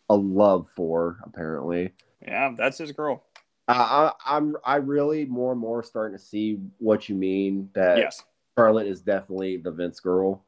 a 0.10 0.16
love 0.16 0.68
for, 0.76 1.18
apparently. 1.24 1.94
Yeah, 2.22 2.54
that's 2.58 2.78
his 2.78 2.92
girl. 2.92 3.24
I, 3.68 3.74
I, 3.74 4.38
I'm 4.38 4.56
I 4.64 4.76
really 4.78 5.26
more 5.26 5.52
and 5.52 5.60
more 5.60 5.82
starting 5.84 6.18
to 6.18 6.24
see 6.24 6.60
what 6.80 7.10
you 7.10 7.16
mean 7.16 7.70
that 7.74 7.98
Yes. 7.98 8.24
Charlotte 8.58 8.88
is 8.88 9.02
definitely 9.02 9.58
the 9.58 9.72
Vince 9.72 10.00
girl. 10.00 10.44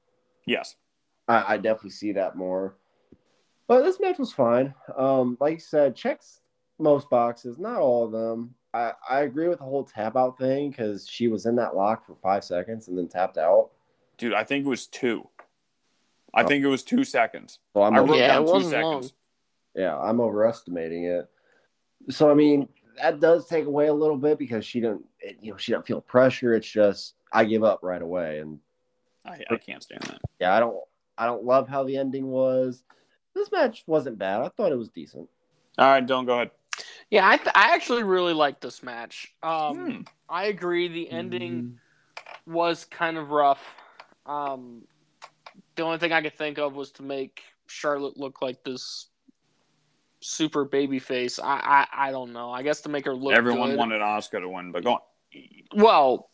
Yes. 0.45 0.75
I, 1.27 1.53
I 1.53 1.57
definitely 1.57 1.89
see 1.91 2.11
that 2.13 2.35
more. 2.35 2.75
But 3.67 3.83
this 3.83 3.99
match 3.99 4.17
was 4.17 4.31
fine. 4.31 4.73
Um, 4.97 5.37
like 5.41 5.53
you 5.55 5.59
said, 5.59 5.95
checks 5.95 6.41
most 6.79 7.09
boxes, 7.09 7.57
not 7.57 7.79
all 7.79 8.05
of 8.05 8.11
them. 8.11 8.53
I, 8.73 8.91
I 9.09 9.21
agree 9.21 9.47
with 9.47 9.57
the 9.59 9.65
whole 9.65 9.83
tap 9.83 10.15
out 10.15 10.37
thing 10.37 10.69
because 10.69 11.07
she 11.09 11.27
was 11.27 11.45
in 11.47 11.55
that 11.55 11.75
lock 11.75 12.05
for 12.05 12.15
five 12.21 12.43
seconds 12.43 12.87
and 12.87 12.97
then 12.97 13.07
tapped 13.07 13.37
out. 13.37 13.71
Dude, 14.17 14.33
I 14.33 14.43
think 14.43 14.65
it 14.65 14.69
was 14.69 14.87
two. 14.87 15.27
I 16.33 16.43
Oh. 16.43 16.47
think 16.47 16.63
it 16.63 16.67
was 16.67 16.83
two 16.83 17.03
seconds. 17.03 17.59
So 17.73 17.81
I'm 17.81 17.95
I 17.95 17.99
wrote 17.99 18.17
Yeah, 18.17 18.27
down 18.27 18.43
it 18.43 18.53
two 18.53 18.61
seconds. 18.61 18.83
long. 18.83 19.03
yeah, 19.75 19.97
I'm 19.97 20.21
overestimating 20.21 21.05
it. 21.05 21.27
So 22.09 22.29
I 22.29 22.35
mean, 22.35 22.69
that 23.01 23.19
does 23.19 23.47
take 23.47 23.65
away 23.65 23.87
a 23.87 23.93
little 23.93 24.17
bit 24.17 24.37
because 24.37 24.65
she 24.65 24.79
don't, 24.79 25.03
it, 25.19 25.37
you 25.41 25.51
know, 25.51 25.57
she 25.57 25.71
don't 25.71 25.85
feel 25.85 26.01
pressure. 26.01 26.53
It's 26.53 26.67
just 26.69 27.15
I 27.31 27.45
give 27.45 27.63
up 27.63 27.79
right 27.81 28.01
away, 28.01 28.39
and 28.39 28.59
I, 29.25 29.43
I 29.49 29.57
can't 29.57 29.83
stand 29.83 30.03
that. 30.03 30.19
yeah, 30.39 30.55
I 30.55 30.59
don't 30.59 30.77
I 31.17 31.25
don't 31.25 31.43
love 31.43 31.67
how 31.67 31.83
the 31.83 31.97
ending 31.97 32.27
was. 32.27 32.83
This 33.33 33.51
match 33.51 33.83
wasn't 33.87 34.17
bad. 34.17 34.41
I 34.41 34.49
thought 34.49 34.71
it 34.71 34.77
was 34.77 34.89
decent. 34.89 35.29
All 35.77 35.85
right, 35.87 36.05
don't 36.05 36.25
go 36.25 36.33
ahead. 36.33 36.51
Yeah, 37.09 37.27
I, 37.27 37.37
th- 37.37 37.51
I 37.55 37.73
actually 37.73 38.03
really 38.03 38.33
liked 38.33 38.61
this 38.61 38.81
match. 38.83 39.33
Um, 39.43 39.77
Hmm. 39.77 40.01
I 40.29 40.45
agree. 40.45 40.87
The 40.87 41.09
ending 41.09 41.79
was 42.45 42.85
kind 42.85 43.17
of 43.17 43.31
rough. 43.31 43.75
Um, 44.25 44.83
the 45.75 45.83
only 45.83 45.97
thing 45.99 46.11
I 46.11 46.21
could 46.21 46.35
think 46.37 46.57
of 46.57 46.75
was 46.75 46.91
to 46.93 47.03
make 47.03 47.43
Charlotte 47.67 48.17
look 48.17 48.41
like 48.41 48.63
this 48.63 49.07
super 50.21 50.65
baby 50.65 50.99
face. 50.99 51.39
I, 51.39 51.85
I 51.93 52.07
I 52.07 52.11
don't 52.11 52.33
know. 52.33 52.51
I 52.51 52.63
guess 52.63 52.81
to 52.81 52.89
make 52.89 53.05
her 53.05 53.13
look 53.15 53.33
Everyone 53.33 53.69
good. 53.71 53.77
wanted 53.79 54.01
Asuka 54.01 54.39
to 54.41 54.49
win, 54.49 54.71
but 54.71 54.83
go 54.83 54.93
on. 54.93 54.99
Well, 55.75 56.29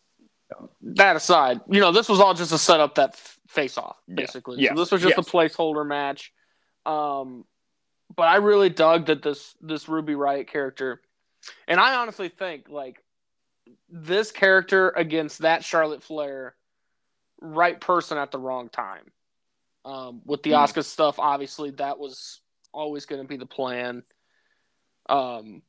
that 0.82 1.16
aside, 1.16 1.62
you 1.70 1.80
know, 1.82 1.92
this 1.92 2.08
was 2.10 2.20
all 2.20 2.34
just 2.34 2.52
to 2.52 2.58
set 2.58 2.80
up 2.80 2.96
that 2.96 3.12
f- 3.14 3.40
face 3.48 3.78
off, 3.78 3.98
basically. 4.14 4.60
Yeah. 4.62 4.70
So 4.76 4.82
this 4.82 4.92
was 4.92 5.02
just 5.02 5.18
Yes. 5.18 5.28
a 5.28 5.30
placeholder 5.30 5.86
match. 5.86 6.32
Um, 6.86 7.46
but 8.16 8.24
I 8.24 8.36
really 8.38 8.70
dug 8.70 9.08
that 9.08 9.24
this 9.24 9.56
this 9.62 9.90
Ruby 9.90 10.14
Riot 10.16 10.48
character, 10.48 11.02
and 11.68 11.80
I 11.80 11.96
honestly 11.96 12.30
think 12.30 12.70
like 12.70 13.04
this 13.90 14.32
character 14.32 14.90
against 14.92 15.40
that 15.40 15.64
Charlotte 15.64 16.04
Flair, 16.04 16.56
right 17.42 17.80
person 17.80 18.18
at 18.18 18.32
the 18.32 18.38
wrong 18.40 18.70
time. 18.70 19.12
Um, 19.86 20.22
with 20.26 20.44
the 20.44 20.52
Hmm. 20.52 20.56
Asuka 20.58 20.86
stuff, 20.86 21.20
obviously 21.20 21.72
that 21.72 21.98
was 22.00 22.40
always 22.74 23.06
going 23.06 23.22
to 23.22 23.28
be 23.28 23.38
the 23.38 23.46
plan. 23.46 24.04
Um, 25.10 25.62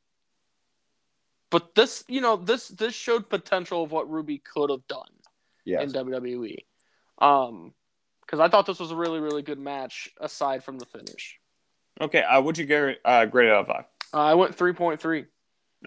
but 1.49 1.75
this, 1.75 2.03
you 2.07 2.21
know, 2.21 2.35
this 2.35 2.67
this 2.69 2.93
showed 2.93 3.29
potential 3.29 3.83
of 3.83 3.91
what 3.91 4.09
Ruby 4.09 4.39
could 4.39 4.69
have 4.69 4.85
done 4.87 5.09
Yes. 5.63 5.83
in 5.83 5.91
WWE. 6.05 6.65
Um, 7.19 7.73
because 8.21 8.39
I 8.39 8.47
thought 8.49 8.65
this 8.65 8.79
was 8.79 8.91
a 8.91 8.95
really 8.95 9.19
really 9.19 9.43
good 9.43 9.59
match 9.59 10.09
aside 10.19 10.63
from 10.63 10.79
the 10.79 10.85
finish. 10.85 11.39
Okay, 12.01 12.23
uh, 12.23 12.41
what'd 12.41 12.57
you 12.57 12.65
get 12.65 12.99
uh, 13.05 13.25
grade 13.25 13.49
out 13.49 13.61
of 13.61 13.67
five? 13.67 13.85
Uh, 14.13 14.17
I 14.17 14.33
went 14.33 14.55
three 14.55 14.73
point 14.73 14.99
three. 14.99 15.25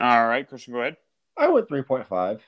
All 0.01 0.27
right, 0.29 0.49
Christian, 0.49 0.73
go 0.75 0.81
ahead. 0.81 0.97
I 1.37 1.49
went 1.49 1.69
3.5. 1.69 2.41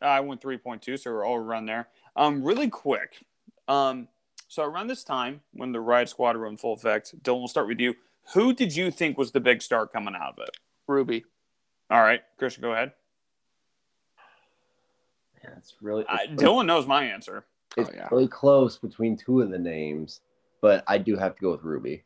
I 0.00 0.20
went 0.20 0.40
3.2, 0.40 0.98
so 0.98 1.10
we're 1.10 1.24
all 1.26 1.36
around 1.36 1.66
there. 1.66 1.88
Um, 2.14 2.42
really 2.42 2.68
quick. 2.68 3.24
Um, 3.66 4.06
so 4.46 4.62
around 4.62 4.86
this 4.86 5.02
time, 5.04 5.40
when 5.52 5.72
the 5.72 5.80
Riott 5.80 6.08
Squad 6.08 6.36
were 6.36 6.46
in 6.46 6.56
full 6.56 6.72
effect, 6.72 7.20
Dylan, 7.22 7.38
we'll 7.38 7.48
start 7.48 7.66
with 7.66 7.80
you. 7.80 7.94
Who 8.34 8.52
did 8.52 8.74
you 8.76 8.90
think 8.90 9.16
was 9.16 9.32
the 9.32 9.40
big 9.40 9.62
star 9.62 9.86
coming 9.86 10.14
out 10.14 10.30
of 10.30 10.38
it? 10.38 10.56
Ruby. 10.86 11.24
All 11.90 12.00
right, 12.02 12.20
Christian, 12.38 12.62
go 12.62 12.72
ahead. 12.72 12.92
Yeah, 15.42 15.50
it's 15.56 15.74
really 15.80 16.04
Uh, 16.06 16.18
it's, 16.22 16.42
Dylan 16.42 16.66
knows 16.66 16.86
my 16.86 17.04
answer. 17.04 17.44
it's 17.76 17.88
Oh, 17.90 17.92
yeah. 17.94 18.08
really 18.10 18.28
close 18.28 18.76
between 18.76 19.16
two 19.16 19.40
of 19.40 19.50
the 19.50 19.58
names, 19.58 20.20
but 20.60 20.84
I 20.86 20.98
do 20.98 21.16
have 21.16 21.36
to 21.36 21.40
go 21.40 21.52
with 21.52 21.62
Ruby. 21.62 22.02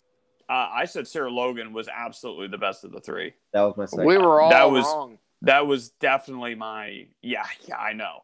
Uh, 0.48 0.68
I 0.70 0.84
said 0.84 1.08
Sarah 1.08 1.30
Logan 1.30 1.72
was 1.72 1.88
absolutely 1.88 2.48
the 2.48 2.58
best 2.58 2.84
of 2.84 2.92
the 2.92 3.00
three. 3.00 3.32
That 3.52 3.62
was 3.62 3.76
my 3.76 3.86
second. 3.86 4.04
We 4.06 4.18
were 4.18 4.40
all 4.42 4.50
That 4.50 4.70
was- 4.70 4.84
wrong. 4.84 5.18
That 5.44 5.66
was 5.66 5.88
definitely 5.90 6.54
my 6.54 7.08
yeah, 7.20 7.46
yeah, 7.66 7.76
I 7.76 7.94
know. 7.94 8.22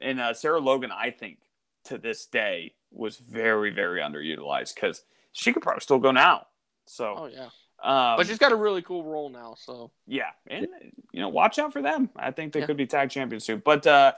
And 0.00 0.18
uh, 0.20 0.34
Sarah 0.34 0.58
Logan, 0.58 0.90
I 0.90 1.10
think 1.12 1.38
to 1.84 1.96
this 1.96 2.26
day 2.26 2.74
was 2.90 3.18
very, 3.18 3.70
very 3.70 4.00
underutilized 4.00 4.74
because 4.74 5.04
she 5.30 5.52
could 5.52 5.62
probably 5.62 5.80
still 5.82 6.00
go 6.00 6.10
now. 6.10 6.48
So, 6.90 7.14
Oh 7.16 7.26
yeah. 7.26 7.44
um, 7.82 8.16
But 8.16 8.26
she's 8.26 8.38
got 8.38 8.52
a 8.52 8.56
really 8.56 8.82
cool 8.82 9.04
role 9.04 9.28
now. 9.30 9.54
So 9.56 9.90
yeah, 10.06 10.30
and 10.48 10.66
you 11.12 11.20
know, 11.20 11.28
watch 11.28 11.58
out 11.58 11.72
for 11.72 11.80
them. 11.82 12.10
I 12.16 12.30
think 12.32 12.52
they 12.52 12.60
Yeah. 12.60 12.66
could 12.66 12.76
be 12.76 12.86
tag 12.86 13.10
champions 13.10 13.44
soon. 13.44 13.62
But 13.64 13.86
uh, 13.86 14.12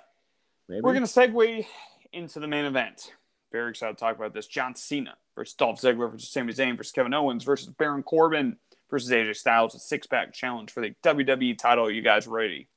Maybe? 0.69 0.81
we're 0.81 0.95
gonna 0.95 1.07
segue 1.07 1.67
into 2.13 2.41
the 2.41 2.49
main 2.49 2.65
event. 2.65 3.13
Very 3.51 3.71
excited 3.71 3.99
to 3.99 4.01
talk 4.01 4.17
about 4.17 4.33
this. 4.33 4.47
John 4.47 4.75
Cena 4.75 5.15
versus 5.35 5.55
Dolph 5.55 5.81
Ziggler 5.81 6.11
versus 6.11 6.31
Sami 6.31 6.53
Zayn 6.55 6.77
versus 6.77 6.93
Kevin 6.93 7.13
Owens 7.13 7.45
versus 7.45 7.69
Baron 7.69 8.03
Corbin 8.03 8.57
versus 8.91 9.11
AJ 9.11 9.37
Styles. 9.37 9.75
A 9.75 9.79
six 9.79 10.07
pack 10.07 10.33
challenge 10.33 10.71
for 10.73 10.81
the 10.81 10.95
WWE 11.03 11.59
title. 11.59 11.91
You 11.91 12.01
guys 12.01 12.27
ready? 12.27 12.69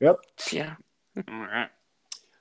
Yep. 0.00 0.16
yeah. 0.52 0.74
All 1.28 1.34
right. 1.34 1.68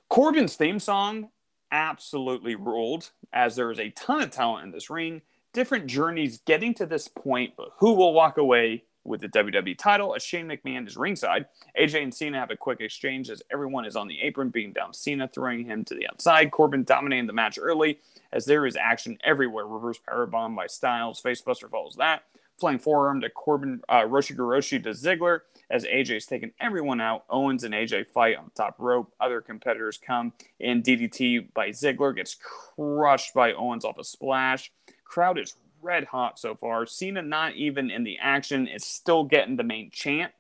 Corbin's 0.10 0.56
theme 0.56 0.80
song 0.80 1.30
absolutely 1.72 2.56
ruled, 2.56 3.12
as 3.32 3.56
there 3.56 3.72
is 3.72 3.80
a 3.80 3.90
ton 3.92 4.22
of 4.22 4.32
talent 4.32 4.66
in 4.66 4.72
this 4.72 4.90
ring. 4.90 5.22
Different 5.54 5.88
journeys 5.88 6.40
getting 6.46 6.74
to 6.76 6.86
this 6.86 7.10
point, 7.10 7.54
but 7.58 7.70
who 7.80 7.94
will 7.94 8.14
walk 8.14 8.38
away 8.38 8.84
with 9.04 9.20
the 9.20 9.28
WWE 9.28 9.78
title 9.78 10.16
as 10.16 10.24
Shane 10.24 10.48
McMahon 10.48 10.88
is 10.88 10.96
ringside? 10.96 11.46
AJ 11.78 12.04
and 12.04 12.14
Cena 12.14 12.40
have 12.40 12.52
a 12.52 12.56
quick 12.56 12.80
exchange 12.80 13.30
as 13.30 13.42
everyone 13.52 13.86
is 13.86 13.98
on 13.98 14.08
the 14.08 14.22
apron, 14.22 14.50
beating 14.50 14.72
down 14.72 14.94
Cena, 14.94 15.28
throwing 15.28 15.66
him 15.66 15.84
to 15.86 15.94
the 15.94 16.08
outside. 16.08 16.52
Corbin 16.52 16.86
dominating 16.86 17.28
the 17.28 17.34
match 17.34 17.60
early 17.62 18.00
as 18.32 18.46
there 18.46 18.66
is 18.66 18.78
action 18.78 19.18
everywhere. 19.26 19.66
Reverse 19.66 20.00
powerbomb 20.08 20.56
by 20.56 20.68
Styles. 20.68 21.22
Facebuster 21.22 21.70
follows 21.70 21.96
that. 21.98 22.24
Flying 22.58 22.80
forearm 22.80 23.20
to 23.20 23.30
Corbin, 23.30 23.82
uh, 23.90 24.04
to 24.04 24.08
Ziggler 24.08 25.40
as 25.70 25.84
AJ's 25.84 26.28
taking 26.28 26.52
everyone 26.62 27.02
out. 27.02 27.26
Owens 27.30 27.66
and 27.66 27.74
AJ 27.74 28.08
fight 28.08 28.38
on 28.38 28.52
top 28.56 28.76
rope. 28.78 29.12
Other 29.20 29.42
competitors 29.42 29.98
come 29.98 30.32
in. 30.60 30.84
DDT 30.84 31.54
by 31.54 31.70
Ziggler 31.70 32.16
gets 32.16 32.36
crushed 32.36 33.34
by 33.34 33.52
Owens 33.52 33.84
off 33.84 33.98
a 33.98 34.04
splash. 34.04 34.72
Crowd 35.12 35.38
is 35.38 35.56
red 35.82 36.06
hot 36.06 36.40
so 36.40 36.56
far. 36.56 36.86
Cena 36.86 37.22
not 37.22 37.54
even 37.56 37.92
in 37.92 38.06
the 38.06 38.18
action 38.22 38.66
is 38.66 38.86
still 38.86 39.26
getting 39.26 39.58
the 39.58 39.64
main 39.64 39.92
chant. 39.92 40.32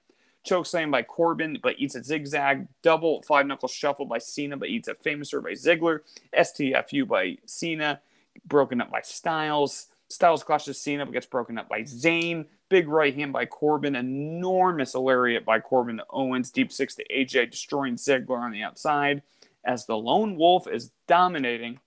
Choke 0.45 0.65
slam 0.65 0.89
by 0.89 1.03
Corbin, 1.03 1.57
but 1.61 1.75
eats 1.77 1.95
a 1.95 2.01
zigzag. 2.01 2.69
Double 2.81 3.21
five 3.23 3.45
knuckle 3.45 3.67
shuffle 3.67 4.05
by 4.05 4.17
Cena, 4.17 4.55
but 4.55 4.69
eats 4.69 4.87
a 4.87 4.93
famouser 4.93 5.43
by 5.43 5.51
Ziggler. 5.51 5.99
STFU 6.33 7.05
by 7.05 7.37
Cena, 7.45 7.99
broken 8.45 8.79
up 8.79 8.89
by 8.89 9.01
Styles. 9.01 9.87
Styles 10.07 10.41
clashes 10.41 10.79
Cena, 10.79 11.05
but 11.05 11.11
gets 11.11 11.25
broken 11.25 11.57
up 11.57 11.67
by 11.67 11.81
Zayn. 11.81 12.45
Big 12.69 12.87
right 12.87 13.13
hand 13.13 13.33
by 13.33 13.45
Corbin. 13.45 13.97
Enormous 13.97 14.95
lariat 14.95 15.43
by 15.43 15.59
Corbin 15.59 15.97
to 15.97 16.05
Owens. 16.09 16.49
Deep 16.49 16.71
six 16.71 16.95
to 16.95 17.03
AJ, 17.09 17.51
destroying 17.51 17.95
Ziggler 17.95 18.39
on 18.39 18.51
the 18.51 18.63
outside. 18.63 19.21
As 19.65 19.85
the 19.85 19.97
lone 19.97 20.37
wolf 20.37 20.65
is 20.65 20.91
dominating, 21.07 21.81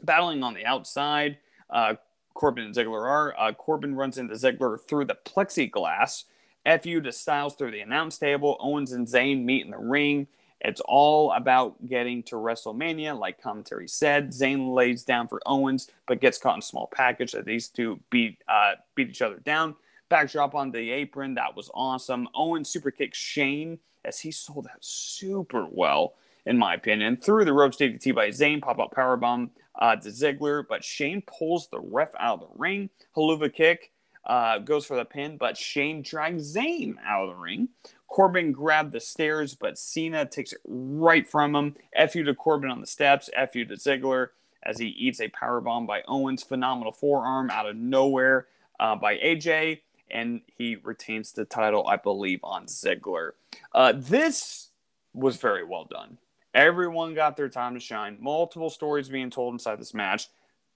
battling 0.00 0.44
on 0.44 0.54
the 0.54 0.64
outside. 0.64 1.38
Uh, 1.68 1.94
Corbin 2.34 2.64
and 2.64 2.74
Ziggler 2.74 3.02
are. 3.02 3.34
Uh, 3.38 3.52
Corbin 3.52 3.94
runs 3.94 4.18
into 4.18 4.34
Ziggler 4.34 4.78
through 4.80 5.06
the 5.06 5.18
plexiglass. 5.24 6.24
FU 6.64 7.00
to 7.00 7.12
Styles 7.12 7.54
through 7.54 7.72
the 7.72 7.80
announce 7.80 8.18
table. 8.18 8.56
Owens 8.60 8.92
and 8.92 9.06
Zayn 9.06 9.44
meet 9.44 9.64
in 9.64 9.70
the 9.70 9.78
ring. 9.78 10.28
It's 10.60 10.80
all 10.84 11.32
about 11.32 11.88
getting 11.88 12.22
to 12.24 12.36
WrestleMania, 12.36 13.18
like 13.18 13.42
commentary 13.42 13.88
said. 13.88 14.30
Zayn 14.30 14.72
lays 14.72 15.02
down 15.02 15.26
for 15.26 15.40
Owens, 15.44 15.90
but 16.06 16.20
gets 16.20 16.38
caught 16.38 16.54
in 16.54 16.62
small 16.62 16.88
package 16.94 17.32
that 17.32 17.44
these 17.44 17.68
two 17.68 17.98
beat 18.10 18.38
uh, 18.48 18.74
beat 18.94 19.08
each 19.08 19.22
other 19.22 19.38
down. 19.38 19.74
Backdrop 20.08 20.54
on 20.54 20.70
the 20.70 20.90
apron, 20.90 21.34
that 21.34 21.56
was 21.56 21.70
awesome. 21.74 22.28
Owens 22.34 22.68
super 22.68 22.90
kicks 22.90 23.18
Shane 23.18 23.78
as 24.04 24.20
he 24.20 24.30
sold 24.30 24.68
out 24.70 24.84
super 24.84 25.66
well, 25.68 26.14
in 26.46 26.58
my 26.58 26.74
opinion. 26.74 27.16
Through 27.16 27.44
the 27.44 27.52
ropes 27.52 27.78
DDT 27.78 28.14
by 28.14 28.28
Zayn, 28.28 28.62
pop 28.62 28.78
up 28.78 28.94
powerbomb 28.94 29.50
uh, 29.78 29.96
to 29.96 30.08
Ziggler, 30.08 30.64
but 30.68 30.84
Shane 30.84 31.22
pulls 31.22 31.68
the 31.68 31.80
ref 31.80 32.12
out 32.18 32.42
of 32.42 32.48
the 32.48 32.58
ring. 32.58 32.90
Helluva 33.16 33.52
kick 33.52 33.92
uh, 34.24 34.58
goes 34.58 34.86
for 34.86 34.96
the 34.96 35.04
pin, 35.04 35.36
but 35.36 35.56
Shane 35.56 36.02
drags 36.02 36.54
Zayn 36.54 36.96
out 37.04 37.24
of 37.24 37.30
the 37.30 37.42
ring. 37.42 37.68
Corbin 38.06 38.52
grabbed 38.52 38.92
the 38.92 39.00
stairs, 39.00 39.54
but 39.54 39.78
Cena 39.78 40.26
takes 40.26 40.52
it 40.52 40.60
right 40.66 41.26
from 41.26 41.56
him. 41.56 41.76
FU 42.10 42.22
to 42.24 42.34
Corbin 42.34 42.70
on 42.70 42.80
the 42.80 42.86
steps, 42.86 43.30
FU 43.52 43.64
to 43.64 43.74
Ziggler 43.74 44.28
as 44.62 44.78
he 44.78 44.88
eats 44.88 45.20
a 45.20 45.28
powerbomb 45.28 45.86
by 45.86 46.02
Owens. 46.06 46.42
Phenomenal 46.42 46.92
forearm 46.92 47.50
out 47.50 47.68
of 47.68 47.76
nowhere 47.76 48.46
uh, 48.78 48.94
by 48.94 49.16
AJ, 49.16 49.80
and 50.10 50.42
he 50.58 50.76
retains 50.76 51.32
the 51.32 51.44
title, 51.44 51.86
I 51.86 51.96
believe, 51.96 52.40
on 52.44 52.66
Ziggler. 52.66 53.32
Uh, 53.74 53.92
this 53.96 54.68
was 55.14 55.36
very 55.38 55.64
well 55.64 55.84
done. 55.84 56.18
Everyone 56.54 57.14
got 57.14 57.36
their 57.36 57.48
time 57.48 57.74
to 57.74 57.80
shine. 57.80 58.18
Multiple 58.20 58.70
stories 58.70 59.08
being 59.08 59.30
told 59.30 59.54
inside 59.54 59.80
this 59.80 59.94
match. 59.94 60.28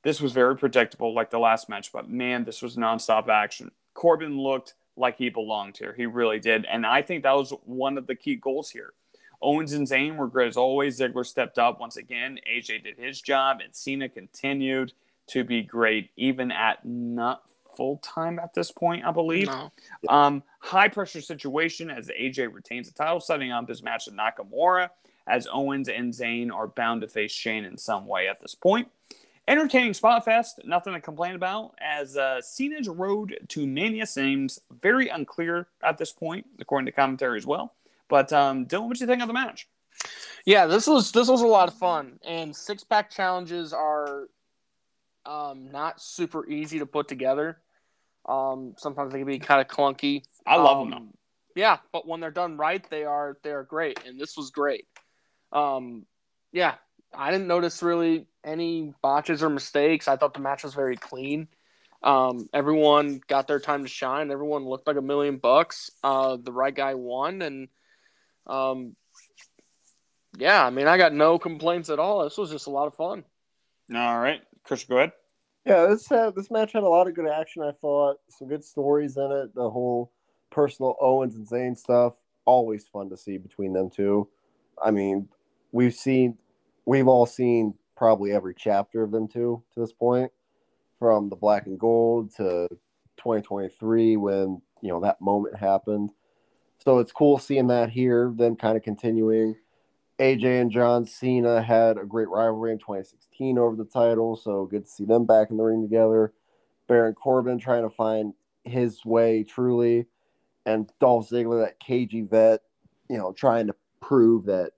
This 0.02 0.20
was 0.20 0.32
very 0.32 0.56
predictable, 0.56 1.14
like 1.14 1.30
the 1.30 1.38
last 1.38 1.68
match, 1.68 1.92
but 1.92 2.08
man, 2.08 2.44
this 2.44 2.62
was 2.62 2.76
nonstop 2.76 3.28
action. 3.28 3.70
Corbin 3.94 4.38
looked 4.38 4.74
like 4.96 5.18
he 5.18 5.28
belonged 5.28 5.76
here. 5.76 5.94
He 5.96 6.06
really 6.06 6.38
did. 6.38 6.64
And 6.64 6.86
I 6.86 7.02
think 7.02 7.22
that 7.22 7.36
was 7.36 7.52
one 7.64 7.98
of 7.98 8.06
the 8.06 8.14
key 8.14 8.36
goals 8.36 8.70
here. 8.70 8.92
Owens 9.42 9.72
and 9.72 9.86
Zayn 9.86 10.16
were 10.16 10.28
great 10.28 10.48
as 10.48 10.56
always. 10.56 10.98
Ziggler 10.98 11.26
stepped 11.26 11.58
up 11.58 11.80
once 11.80 11.96
again. 11.96 12.38
AJ 12.50 12.84
did 12.84 12.98
his 12.98 13.20
job, 13.20 13.58
and 13.62 13.74
Cena 13.74 14.08
continued 14.08 14.92
to 15.28 15.44
be 15.44 15.62
great, 15.62 16.10
even 16.16 16.50
at 16.50 16.84
not 16.84 17.42
full 17.76 17.98
time 17.98 18.38
at 18.38 18.54
this 18.54 18.70
point, 18.70 19.04
I 19.04 19.10
believe. 19.10 19.48
No. 19.48 19.70
Um, 20.08 20.42
high 20.60 20.88
pressure 20.88 21.20
situation 21.20 21.90
as 21.90 22.08
AJ 22.08 22.52
retains 22.52 22.88
the 22.88 22.94
title, 22.94 23.20
setting 23.20 23.52
up 23.52 23.68
his 23.68 23.82
match 23.82 24.06
with 24.06 24.16
Nakamura, 24.16 24.88
as 25.26 25.48
Owens 25.52 25.88
and 25.88 26.12
Zayn 26.12 26.52
are 26.52 26.66
bound 26.68 27.00
to 27.02 27.08
face 27.08 27.32
Shane 27.32 27.64
in 27.64 27.76
some 27.76 28.06
way 28.06 28.28
at 28.28 28.40
this 28.40 28.54
point. 28.54 28.88
Entertaining 29.48 29.94
spot 29.94 30.24
fest, 30.24 30.60
nothing 30.64 30.92
to 30.92 31.00
complain 31.00 31.36
about, 31.36 31.74
as 31.80 32.16
uh, 32.16 32.40
Cena's 32.42 32.88
road 32.88 33.38
to 33.48 33.66
Mania 33.66 34.04
seems 34.06 34.58
very 34.82 35.08
unclear 35.08 35.68
at 35.84 35.98
this 35.98 36.12
point, 36.12 36.46
according 36.58 36.86
to 36.86 36.92
commentary 36.92 37.38
as 37.38 37.46
well. 37.46 37.74
But 38.08 38.32
um, 38.32 38.66
Dylan, 38.66 38.88
what 38.88 38.96
do 38.96 39.04
you 39.04 39.06
think 39.06 39.22
of 39.22 39.28
the 39.28 39.34
match? 39.34 39.68
Yeah, 40.44 40.66
this 40.66 40.86
was 40.86 41.12
this 41.12 41.28
was 41.28 41.42
a 41.42 41.46
lot 41.46 41.68
of 41.68 41.74
fun, 41.74 42.18
and 42.24 42.54
six 42.54 42.84
pack 42.84 43.10
challenges 43.10 43.72
are 43.72 44.28
um, 45.24 45.70
not 45.70 46.00
super 46.00 46.46
easy 46.48 46.78
to 46.80 46.86
put 46.86 47.08
together. 47.08 47.58
Um, 48.28 48.74
sometimes 48.76 49.12
they 49.12 49.18
can 49.18 49.26
be 49.26 49.38
kind 49.38 49.60
of 49.60 49.68
clunky. 49.68 50.24
I 50.46 50.56
love 50.56 50.78
Um, 50.78 50.90
them 50.90 50.98
though. 51.06 51.60
Yeah, 51.60 51.78
but 51.92 52.06
when 52.06 52.20
they're 52.20 52.30
done 52.30 52.56
right, 52.56 52.84
they 52.90 53.04
are 53.04 53.38
they 53.42 53.50
are 53.50 53.62
great, 53.64 54.00
and 54.06 54.20
this 54.20 54.36
was 54.36 54.50
great. 54.50 54.86
Um, 55.57 56.04
yeah, 56.52 56.74
I 57.14 57.30
didn't 57.30 57.46
notice 57.46 57.82
really 57.82 58.26
any 58.44 58.92
botches 59.02 59.42
or 59.42 59.48
mistakes. 59.48 60.07
I 60.07 60.16
thought 60.16 60.34
the 60.34 60.40
match 60.40 60.64
was 60.64 60.74
very 60.74 60.96
clean. 60.96 61.48
Um, 62.02 62.48
everyone 62.52 63.20
got 63.26 63.48
their 63.48 63.59
time 63.59 63.82
to 63.82 63.88
shine. 63.88 64.30
Everyone 64.30 64.64
looked 64.66 64.86
like 64.86 64.96
a 64.96 65.02
million 65.02 65.38
bucks. 65.38 65.90
Uh, 66.04 66.36
the 66.40 66.52
right 66.52 66.74
guy 66.74 66.94
won, 66.94 67.40
and 67.40 67.68
um, 68.46 68.94
yeah, 70.36 70.64
I 70.64 70.70
mean, 70.70 70.86
I 70.86 70.98
got 70.98 71.14
no 71.14 71.38
complaints 71.38 71.88
at 71.88 71.98
all. 71.98 72.22
This 72.22 72.36
was 72.36 72.50
just 72.50 72.66
a 72.66 72.70
lot 72.70 72.86
of 72.86 72.94
fun. 72.94 73.24
All 73.94 74.18
right, 74.18 74.42
Chris, 74.64 74.84
go 74.84 74.98
ahead. 74.98 75.12
Yeah, 75.64 75.86
this 75.86 76.09
had, 76.09 76.34
this 76.36 76.50
match 76.50 76.72
had 76.72 76.84
a 76.84 76.88
lot 76.88 77.09
of 77.09 77.14
good 77.14 77.28
action. 77.28 77.62
I 77.62 77.72
thought 77.80 78.18
some 78.28 78.48
good 78.48 78.62
stories 78.62 79.16
in 79.16 79.32
it. 79.32 79.54
The 79.54 79.68
whole 79.68 80.12
personal 80.50 80.96
Owens 81.00 81.34
and 81.34 81.48
Zayn 81.48 81.76
stuff, 81.76 82.12
always 82.44 82.86
fun 82.86 83.09
to 83.09 83.16
see 83.16 83.38
between 83.38 83.72
them 83.72 83.90
two. 83.90 84.28
I 84.80 84.90
mean, 84.90 85.28
we've 85.76 85.94
seen, 85.94 86.38
we've 86.86 87.06
all 87.06 87.26
seen 87.26 87.74
probably 87.96 88.32
every 88.32 88.54
chapter 88.56 89.02
of 89.02 89.10
them 89.10 89.28
two 89.28 89.62
to 89.74 89.80
this 89.80 89.92
point, 89.92 90.32
from 90.98 91.28
the 91.28 91.36
Black 91.36 91.66
and 91.66 91.78
Gold 91.78 92.34
to 92.36 92.66
2023 93.18 94.16
when 94.16 94.62
you 94.80 94.88
know 94.88 95.00
that 95.00 95.20
moment 95.20 95.54
happened. 95.54 96.10
So 96.82 96.98
it's 96.98 97.12
cool 97.12 97.38
seeing 97.38 97.66
that 97.66 97.90
here, 97.90 98.32
then 98.34 98.56
kind 98.56 98.76
of 98.76 98.82
continuing. 98.82 99.56
AJ 100.18 100.62
and 100.62 100.70
John 100.70 101.04
Cena 101.04 101.60
had 101.60 101.98
a 101.98 102.06
great 102.06 102.28
rivalry 102.28 102.72
in 102.72 102.78
2016 102.78 103.58
over 103.58 103.76
the 103.76 103.84
title, 103.84 104.34
so 104.34 104.64
good 104.64 104.86
to 104.86 104.90
see 104.90 105.04
them 105.04 105.26
back 105.26 105.50
in 105.50 105.58
the 105.58 105.62
ring 105.62 105.82
together. 105.82 106.32
Baron 106.88 107.14
Corbin 107.14 107.58
trying 107.58 107.82
to 107.82 107.94
find 107.94 108.32
his 108.64 109.04
way 109.04 109.44
truly, 109.44 110.06
and 110.64 110.90
Dolph 111.00 111.28
Ziggler, 111.28 111.66
that 111.66 111.80
cagey 111.80 112.22
vet, 112.22 112.60
you 113.10 113.18
know, 113.18 113.32
trying 113.32 113.66
to 113.66 113.74
prove 114.00 114.46
that 114.46 114.72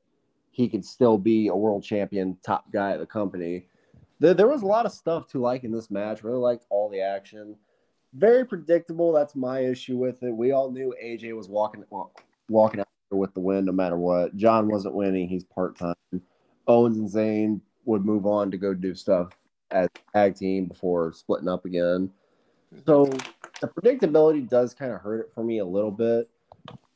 he 0.58 0.68
could 0.68 0.84
still 0.84 1.16
be 1.16 1.46
a 1.46 1.54
world 1.54 1.84
champion, 1.84 2.36
top 2.42 2.64
guy 2.72 2.90
at 2.90 2.98
the 2.98 3.06
company. 3.06 3.64
There, 4.18 4.34
there 4.34 4.48
was 4.48 4.62
a 4.62 4.66
lot 4.66 4.86
of 4.86 4.92
stuff 4.92 5.28
to 5.28 5.38
like 5.38 5.62
in 5.62 5.70
this 5.70 5.88
match. 5.88 6.24
Really 6.24 6.40
liked 6.40 6.66
all 6.68 6.88
the 6.88 7.00
action. 7.00 7.54
Very 8.12 8.44
predictable. 8.44 9.12
That's 9.12 9.36
my 9.36 9.60
issue 9.60 9.96
with 9.96 10.20
it. 10.24 10.32
We 10.32 10.50
all 10.50 10.72
knew 10.72 10.92
AJ 11.00 11.36
was 11.36 11.48
walking 11.48 11.84
well, 11.90 12.10
walking 12.48 12.80
out 12.80 12.88
with 13.12 13.32
the 13.34 13.40
win 13.40 13.66
no 13.66 13.72
matter 13.72 13.96
what. 13.96 14.36
John 14.36 14.66
wasn't 14.68 14.96
winning. 14.96 15.28
He's 15.28 15.44
part 15.44 15.78
time. 15.78 15.94
Owens 16.66 16.98
and 16.98 17.08
Zayn 17.08 17.60
would 17.84 18.04
move 18.04 18.26
on 18.26 18.50
to 18.50 18.56
go 18.56 18.74
do 18.74 18.96
stuff 18.96 19.28
as 19.70 19.88
tag 20.12 20.34
team 20.34 20.66
before 20.66 21.12
splitting 21.12 21.48
up 21.48 21.66
again. 21.66 22.10
So 22.84 23.04
the 23.60 23.68
predictability 23.68 24.48
does 24.48 24.74
kind 24.74 24.92
of 24.92 25.02
hurt 25.02 25.20
it 25.20 25.30
for 25.32 25.44
me 25.44 25.58
a 25.58 25.64
little 25.64 25.92
bit. 25.92 26.28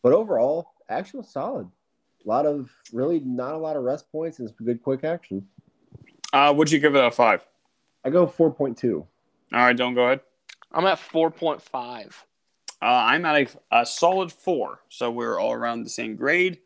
But 0.02 0.14
overall, 0.14 0.72
action 0.88 1.20
was 1.20 1.28
solid. 1.28 1.68
A 2.24 2.28
lot 2.28 2.46
of 2.46 2.70
really 2.92 3.20
not 3.20 3.54
a 3.54 3.58
lot 3.58 3.76
of 3.76 3.82
rest 3.82 4.10
points 4.10 4.38
and 4.38 4.48
some 4.48 4.66
good 4.66 4.82
quick 4.82 5.04
action. 5.04 5.46
Uh, 6.32 6.52
would 6.56 6.70
you 6.70 6.78
give 6.78 6.94
it 6.94 7.04
a 7.04 7.10
five? 7.10 7.46
I 8.04 8.10
go 8.10 8.26
4.2. 8.26 8.94
All 8.94 9.06
right, 9.52 9.76
don't 9.76 9.94
go 9.94 10.04
ahead. 10.04 10.20
I'm 10.72 10.86
at 10.86 10.98
4.5. 10.98 12.06
Uh, 12.82 12.84
I'm 12.84 13.24
at 13.24 13.36
a, 13.70 13.80
a 13.80 13.86
solid 13.86 14.32
four, 14.32 14.80
so 14.88 15.10
we're 15.10 15.38
all 15.38 15.52
around 15.52 15.84
the 15.84 15.90
same 15.90 16.16
grade. 16.16 16.58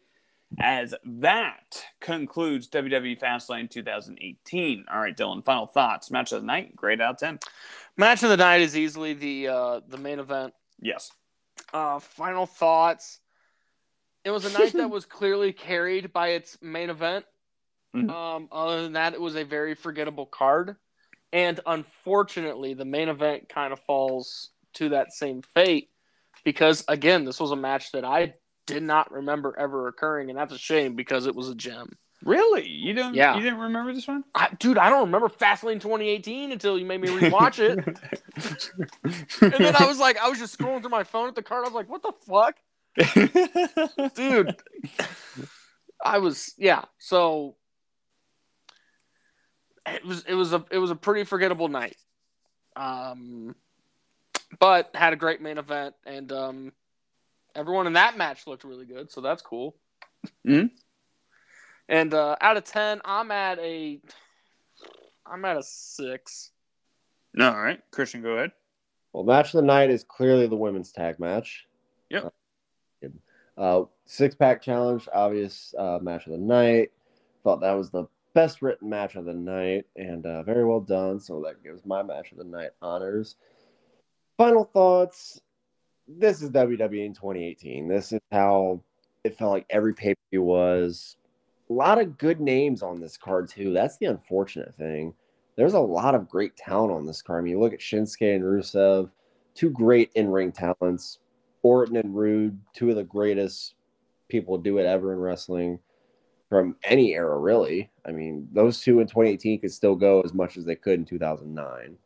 As 0.61 0.95
that 1.05 1.85
concludes 2.01 2.69
WWE 2.69 3.19
Fastlane 3.19 3.69
2018. 3.69 4.87
All 4.91 5.01
right, 5.01 5.15
Dylan, 5.15 5.45
final 5.45 5.67
thoughts. 5.67 6.11
Match 6.11 6.33
of 6.33 6.41
the 6.41 6.47
night, 6.47 6.75
grade 6.75 7.01
out 7.01 7.15
of 7.15 7.19
10. 7.19 7.41
Match 7.97 8.23
of 8.23 8.31
the 8.31 8.37
night 8.37 8.63
is 8.63 8.77
easily 8.77 9.13
the 9.13 9.49
uh, 9.49 9.81
the 9.89 9.99
main 9.99 10.19
event. 10.21 10.55
Yes. 10.81 11.11
Uh, 11.75 11.99
final 11.99 12.47
thoughts. 12.47 13.19
It 14.27 14.33
was 14.33 14.45
a 14.45 14.59
night 14.59 14.72
that 14.72 14.91
was 14.91 15.05
clearly 15.05 15.53
carried 15.53 16.12
by 16.12 16.31
its 16.31 16.59
main 16.61 16.91
event. 16.91 17.24
Mhm. 17.95 18.11
Um, 18.11 18.49
other 18.51 18.83
than 18.83 18.95
that, 18.95 19.14
it 19.14 19.20
was 19.20 19.37
a 19.37 19.45
very 19.45 19.77
forgettable 19.77 20.27
card. 20.27 20.74
And 21.33 21.61
unfortunately, 21.64 22.74
the 22.74 22.85
main 22.85 23.09
event 23.09 23.49
kind 23.49 23.72
of 23.72 23.79
falls 23.79 24.51
to 24.74 24.89
that 24.89 25.12
same 25.12 25.43
fate 25.43 25.91
because, 26.43 26.85
again, 26.89 27.24
this 27.24 27.39
was 27.39 27.53
a 27.53 27.57
match 27.57 27.93
that 27.93 28.05
I 28.05 28.35
did 28.66 28.83
not 28.83 29.12
remember 29.12 29.57
ever 29.57 29.87
occurring. 29.87 30.29
And 30.29 30.37
that's 30.37 30.53
a 30.53 30.59
shame 30.59 30.97
because 30.97 31.29
it 31.29 31.37
was 31.37 31.49
a 31.49 31.55
gem. 31.55 31.97
Really? 32.24 32.66
You 32.66 32.95
don't? 32.95 33.14
Yeah. 33.14 33.37
You 33.37 33.43
didn't 33.43 33.61
remember 33.61 33.93
this 33.93 34.09
one? 34.09 34.24
I, 34.35 34.49
dude, 34.59 34.77
I 34.77 34.91
don't 34.91 35.05
remember 35.05 35.29
Fastlane 35.29 35.81
2018 35.81 36.51
until 36.51 36.77
you 36.77 36.85
made 36.85 37.01
me 37.01 37.09
rewatch 37.09 37.61
it. 37.61 37.79
and 39.41 39.53
then 39.53 39.77
I 39.77 39.87
was 39.87 40.01
like, 40.01 40.18
I 40.18 40.29
was 40.29 40.41
just 40.41 40.59
scrolling 40.59 40.81
through 40.81 40.91
my 40.91 41.05
phone 41.05 41.29
at 41.29 41.37
the 41.37 41.45
card. 41.45 41.64
I 41.64 41.68
was 41.68 41.74
like, 41.74 41.89
what 41.89 42.03
the 42.03 42.12
fuck? 42.27 42.57
dude 44.15 44.57
i 46.05 46.19
was 46.19 46.55
yeah 46.57 46.85
so 46.99 47.57
it 49.87 50.05
was 50.05 50.25
it 50.27 50.35
was 50.35 50.53
a 50.53 50.65
it 50.71 50.79
was 50.79 50.91
a 50.91 50.97
pretty 50.97 51.25
forgettable 51.25 51.69
night 51.69 51.97
um 52.77 53.55
but 54.59 54.91
had 54.95 55.13
a 55.13 55.17
great 55.17 55.41
main 55.41 55.59
event 55.59 55.95
and 56.07 56.33
um 56.33 56.73
everyone 57.55 57.87
in 57.87 57.95
that 57.95 58.17
match 58.17 58.47
looked 58.47 58.65
really 58.65 58.87
good 58.87 59.11
so 59.11 59.21
that's 59.21 59.43
cool 59.43 59.77
Mm-hmm. 60.47 60.67
and 61.89 62.15
uh 62.15 62.37
out 62.41 62.57
of 62.57 62.65
10 62.65 63.01
i'm 63.05 63.31
at 63.31 63.59
a 63.61 64.01
i'm 65.25 65.45
at 65.45 65.57
a 65.57 65.63
six 65.63 66.51
no, 67.37 67.53
all 67.53 67.61
right. 67.61 67.81
Christian, 67.91 68.23
go 68.23 68.31
ahead. 68.31 68.53
Well, 69.13 69.23
match 69.23 69.49
of 69.49 69.61
the 69.61 69.67
night 69.67 69.91
is 69.91 70.05
clearly 70.05 70.47
the 70.47 70.57
women's 70.57 70.91
tag 70.91 71.21
match. 71.21 71.67
Yep. 72.11 72.33
Uh, 73.57 73.83
six 74.05 74.35
pack 74.35 74.61
challenge, 74.63 75.09
obvious 75.13 75.75
uh, 75.79 75.99
match 76.03 76.27
of 76.27 76.33
the 76.33 76.39
night. 76.39 76.91
Thought 77.43 77.61
that 77.61 77.73
was 77.73 77.91
the 77.91 78.07
best 78.35 78.61
written 78.61 78.91
match 78.91 79.17
of 79.17 79.25
the 79.25 79.33
night 79.33 79.87
and 79.97 80.27
uh, 80.27 80.43
very 80.43 80.65
well 80.65 80.81
done. 80.81 81.19
So 81.19 81.43
that 81.47 81.65
gives 81.65 81.87
my 81.87 82.03
match 82.03 82.33
of 82.33 82.39
the 82.39 82.45
night 82.45 82.71
honors. 82.83 83.37
Final 84.37 84.65
thoughts. 84.65 85.41
This 86.07 86.43
is 86.43 86.51
WWE 86.51 87.07
in 87.07 87.15
2018. 87.15 87.89
This 87.89 88.13
is 88.13 88.21
how 88.31 88.83
it 89.25 89.39
felt 89.39 89.53
like 89.53 89.67
every 89.71 89.95
pay 89.95 90.15
per 90.15 90.21
view 90.31 90.43
was. 90.43 91.17
A 91.71 91.73
lot 91.73 91.99
of 91.99 92.19
good 92.19 92.41
names 92.41 92.83
on 92.83 93.01
this 93.01 93.17
card 93.17 93.49
too. 93.49 93.73
That's 93.73 93.97
the 93.97 94.07
unfortunate 94.07 94.75
thing. 94.75 95.15
There's 95.57 95.73
a 95.73 95.81
lot 95.81 96.15
of 96.15 96.29
great 96.29 96.57
talent 96.57 96.93
on 96.93 97.07
this 97.07 97.23
card. 97.23 97.41
I 97.41 97.45
mean, 97.45 97.53
you 97.53 97.61
look 97.61 97.73
at 97.73 97.81
Shinsuke 97.81 98.37
and 98.37 98.45
Rusev, 98.45 99.11
two 99.55 99.71
great 99.71 100.11
in 100.15 100.29
ring 100.29 100.53
talents. 100.53 101.19
Orton 101.67 101.97
and 101.97 102.14
Roode, 102.14 102.61
two 102.75 102.91
of 102.91 102.97
the 102.97 103.03
greatest 103.03 103.75
people 104.29 104.57
to 104.57 104.62
do 104.62 104.79
it 104.79 104.87
ever 104.87 105.12
in 105.12 105.19
wrestling 105.19 105.81
from 106.49 106.77
any 106.85 107.14
era, 107.14 107.37
really. 107.37 107.91
I 108.07 108.12
mean, 108.12 108.49
those 108.53 108.81
two 108.81 109.01
in 109.01 109.09
2018 109.09 109.61
could 109.61 109.72
still 109.72 109.97
go 109.97 110.21
as 110.21 110.33
much 110.33 110.57
as 110.57 110.64
they 110.64 110.76
could 110.76 111.01
in 111.01 111.05
2009. 111.05 111.97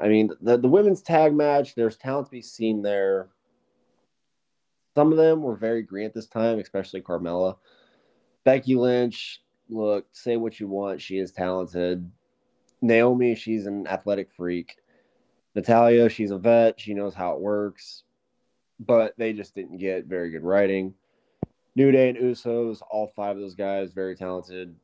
I 0.00 0.08
mean, 0.08 0.30
the, 0.40 0.58
the 0.58 0.68
women's 0.68 1.00
tag 1.00 1.32
match, 1.32 1.76
there's 1.76 1.96
talent 1.96 2.26
to 2.26 2.32
be 2.32 2.42
seen 2.42 2.82
there. 2.82 3.28
Some 4.96 5.12
of 5.12 5.18
them 5.18 5.40
were 5.42 5.56
very 5.56 5.82
green 5.82 6.06
at 6.06 6.14
this 6.14 6.26
time, 6.26 6.58
especially 6.58 7.02
Carmella. 7.02 7.56
Becky 8.42 8.74
Lynch, 8.74 9.42
look, 9.68 10.06
say 10.10 10.36
what 10.36 10.58
you 10.58 10.66
want. 10.66 11.00
She 11.00 11.18
is 11.18 11.30
talented. 11.30 12.10
Naomi, 12.82 13.36
she's 13.36 13.66
an 13.66 13.86
athletic 13.86 14.32
freak. 14.36 14.76
Natalya, 15.54 16.08
she's 16.08 16.32
a 16.32 16.38
vet. 16.38 16.80
She 16.80 16.94
knows 16.94 17.14
how 17.14 17.34
it 17.34 17.40
works. 17.40 18.02
But 18.80 19.14
they 19.16 19.32
just 19.32 19.54
didn't 19.54 19.78
get 19.78 20.06
very 20.06 20.30
good 20.30 20.42
writing. 20.42 20.94
New 21.76 21.90
Day 21.90 22.08
and 22.08 22.18
Usos, 22.18 22.80
all 22.90 23.12
five 23.16 23.36
of 23.36 23.42
those 23.42 23.54
guys, 23.54 23.92
very 23.92 24.16
talented. 24.16 24.74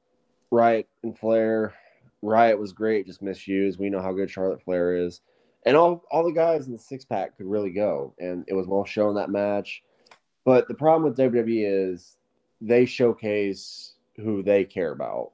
Riott 0.53 0.87
and 1.03 1.17
Flair. 1.19 1.75
Riott 2.23 2.59
was 2.59 2.73
great, 2.73 3.07
just 3.07 3.23
misused. 3.23 3.79
We 3.79 3.91
know 3.91 4.03
how 4.03 4.13
good 4.13 4.31
Charlotte 4.31 4.63
Flair 4.63 4.95
is. 4.97 5.21
And 5.67 5.77
all, 5.77 6.05
all 6.11 6.25
the 6.25 6.33
guys 6.33 6.67
in 6.67 6.73
the 6.73 6.79
six 6.79 7.05
pack 7.05 7.37
could 7.37 7.47
really 7.47 7.71
go. 7.71 8.15
And 8.19 8.45
it 8.49 8.55
was 8.55 8.67
well 8.67 8.85
shown 8.85 9.15
that 9.15 9.31
match. 9.31 9.83
But 10.45 10.69
the 10.69 10.75
problem 10.75 11.05
with 11.05 11.19
WWE 11.19 11.93
is 11.93 12.17
they 12.61 12.87
showcase 12.87 13.95
who 14.17 14.43
they 14.43 14.65
care 14.65 14.93
about, 14.93 15.33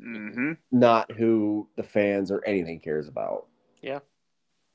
Mm-hmm. 0.00 0.52
not 0.72 1.12
who 1.12 1.68
the 1.76 1.82
fans 1.82 2.30
or 2.32 2.44
anything 2.44 2.80
cares 2.80 3.06
about. 3.08 3.46
Yeah. 3.82 4.00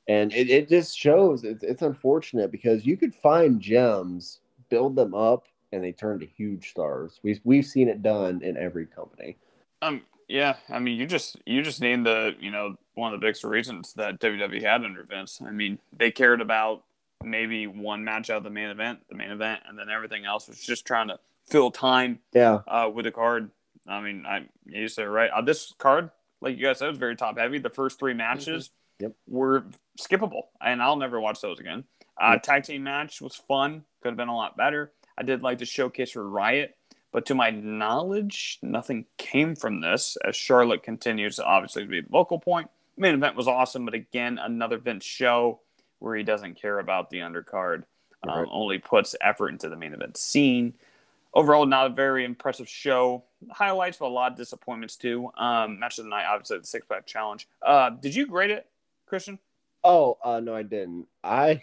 And 0.07 0.31
it, 0.33 0.49
it 0.49 0.69
just 0.69 0.97
shows 0.97 1.43
it's, 1.43 1.63
it's 1.63 1.81
unfortunate 1.81 2.51
because 2.51 2.85
you 2.85 2.95
could 2.97 3.13
find 3.13 3.59
gems, 3.59 4.39
build 4.69 4.95
them 4.95 5.13
up, 5.13 5.45
and 5.73 5.83
they 5.83 5.91
turn 5.91 6.19
to 6.19 6.25
huge 6.25 6.69
stars. 6.71 7.19
We've, 7.23 7.41
we've 7.43 7.65
seen 7.65 7.89
it 7.89 8.01
done 8.01 8.41
in 8.41 8.57
every 8.57 8.85
company. 8.85 9.37
Um. 9.81 10.01
Yeah. 10.29 10.55
I 10.69 10.79
mean, 10.79 10.97
you 10.99 11.05
just 11.05 11.37
you 11.45 11.61
just 11.61 11.79
named 11.81 12.05
the 12.05 12.35
you 12.39 12.51
know 12.51 12.75
one 12.95 13.13
of 13.13 13.19
the 13.19 13.25
biggest 13.25 13.43
reasons 13.45 13.93
that 13.93 14.19
WWE 14.19 14.61
had 14.61 14.83
under 14.83 15.03
Vince. 15.03 15.39
I 15.45 15.51
mean, 15.51 15.79
they 15.97 16.11
cared 16.11 16.41
about 16.41 16.83
maybe 17.23 17.65
one 17.67 18.03
match 18.03 18.29
out 18.29 18.37
of 18.37 18.43
the 18.43 18.49
main 18.49 18.69
event, 18.69 18.99
the 19.09 19.15
main 19.15 19.31
event, 19.31 19.61
and 19.67 19.77
then 19.79 19.89
everything 19.89 20.25
else 20.25 20.47
was 20.49 20.59
just 20.59 20.85
trying 20.85 21.07
to 21.07 21.19
fill 21.47 21.71
time 21.71 22.19
Yeah. 22.33 22.59
uh, 22.67 22.89
with 22.93 23.05
the 23.05 23.11
card. 23.11 23.51
I 23.87 24.01
mean, 24.01 24.25
I 24.25 24.47
you 24.65 24.89
said 24.89 25.07
right. 25.07 25.29
Uh, 25.31 25.41
this 25.41 25.73
card, 25.77 26.09
like 26.41 26.57
you 26.57 26.63
guys 26.65 26.79
said, 26.79 26.89
was 26.89 26.97
very 26.97 27.15
top 27.15 27.37
heavy. 27.37 27.59
The 27.59 27.69
first 27.69 27.97
three 27.97 28.13
matches 28.13 28.71
Yep. 28.99 29.13
were 29.29 29.63
skippable, 29.97 30.43
and 30.61 30.81
I'll 30.81 30.95
never 30.95 31.19
watch 31.19 31.41
those 31.41 31.59
again. 31.59 31.83
Uh. 32.19 32.37
Tag 32.37 32.63
team 32.63 32.83
match 32.83 33.21
was 33.21 33.35
fun. 33.35 33.83
Could 34.01 34.09
have 34.09 34.17
been 34.17 34.27
a 34.27 34.35
lot 34.35 34.57
better. 34.57 34.91
I 35.17 35.23
did 35.23 35.41
like 35.43 35.57
to 35.59 35.65
showcase 35.65 36.11
for 36.11 36.23
Riott, 36.23 36.69
but 37.11 37.25
to 37.27 37.35
my 37.35 37.49
knowledge, 37.51 38.59
nothing 38.61 39.05
came 39.17 39.55
from 39.55 39.81
this. 39.81 40.17
As 40.25 40.35
Charlotte 40.35 40.83
continues 40.83 41.35
to 41.37 41.43
obviously 41.45 41.85
be 41.85 42.01
the 42.01 42.09
vocal 42.09 42.39
point, 42.39 42.69
Main 42.99 43.13
event 43.13 43.35
was 43.35 43.47
awesome, 43.47 43.85
but 43.85 43.93
again, 43.93 44.39
another 44.39 44.79
Vince 44.79 45.05
show 45.05 45.59
where 45.99 46.15
he 46.15 46.23
doesn't 46.23 46.59
care 46.59 46.79
about 46.79 47.11
the 47.11 47.19
undercard, 47.19 47.83
um, 48.27 48.39
Right. 48.39 48.47
only 48.49 48.79
puts 48.79 49.15
effort 49.21 49.49
into 49.49 49.69
the 49.69 49.75
main 49.75 49.93
event 49.93 50.17
scene. 50.17 50.73
Overall, 51.33 51.67
not 51.67 51.85
a 51.85 51.89
very 51.89 52.25
impressive 52.25 52.67
show. 52.67 53.23
Highlights, 53.51 53.97
but 53.97 54.07
a 54.07 54.09
lot 54.09 54.31
of 54.31 54.37
disappointments 54.37 54.95
too. 54.95 55.29
Um, 55.37 55.77
match 55.77 55.99
of 55.99 56.05
the 56.05 56.09
night, 56.09 56.25
obviously 56.25 56.57
the 56.57 56.65
six 56.65 56.87
pack 56.87 57.05
challenge. 57.05 57.47
Uh, 57.61 57.91
did 57.91 58.15
you 58.15 58.25
grade 58.25 58.49
it, 58.49 58.67
Christian? 59.05 59.37
Oh, 59.83 60.17
uh, 60.23 60.39
no, 60.39 60.55
I 60.55 60.63
didn't. 60.63 61.07
I 61.23 61.61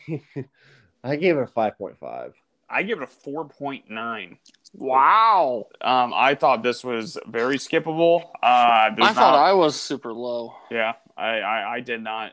I 1.05 1.17
gave 1.17 1.37
it 1.37 1.43
a 1.43 1.47
five 1.47 1.77
point 1.77 1.99
five. 1.99 2.35
I 2.69 2.83
give 2.83 2.99
it 2.99 3.05
a 3.05 3.07
four 3.07 3.45
point 3.45 3.91
nine. 3.91 4.39
Wow. 4.73 5.67
Um, 5.81 6.13
I 6.15 6.35
thought 6.35 6.63
this 6.63 6.83
was 6.83 7.17
very 7.29 7.57
skippable. 7.59 8.25
Uh, 8.43 8.91
there's 8.97 9.11
I 9.11 9.13
thought 9.13 9.39
I 9.39 9.53
was 9.53 9.81
super 9.81 10.13
low. 10.13 10.55
Yeah, 10.71 10.95
I, 11.17 11.39
I, 11.41 11.75
I 11.75 11.81
did 11.81 12.03
not 12.03 12.33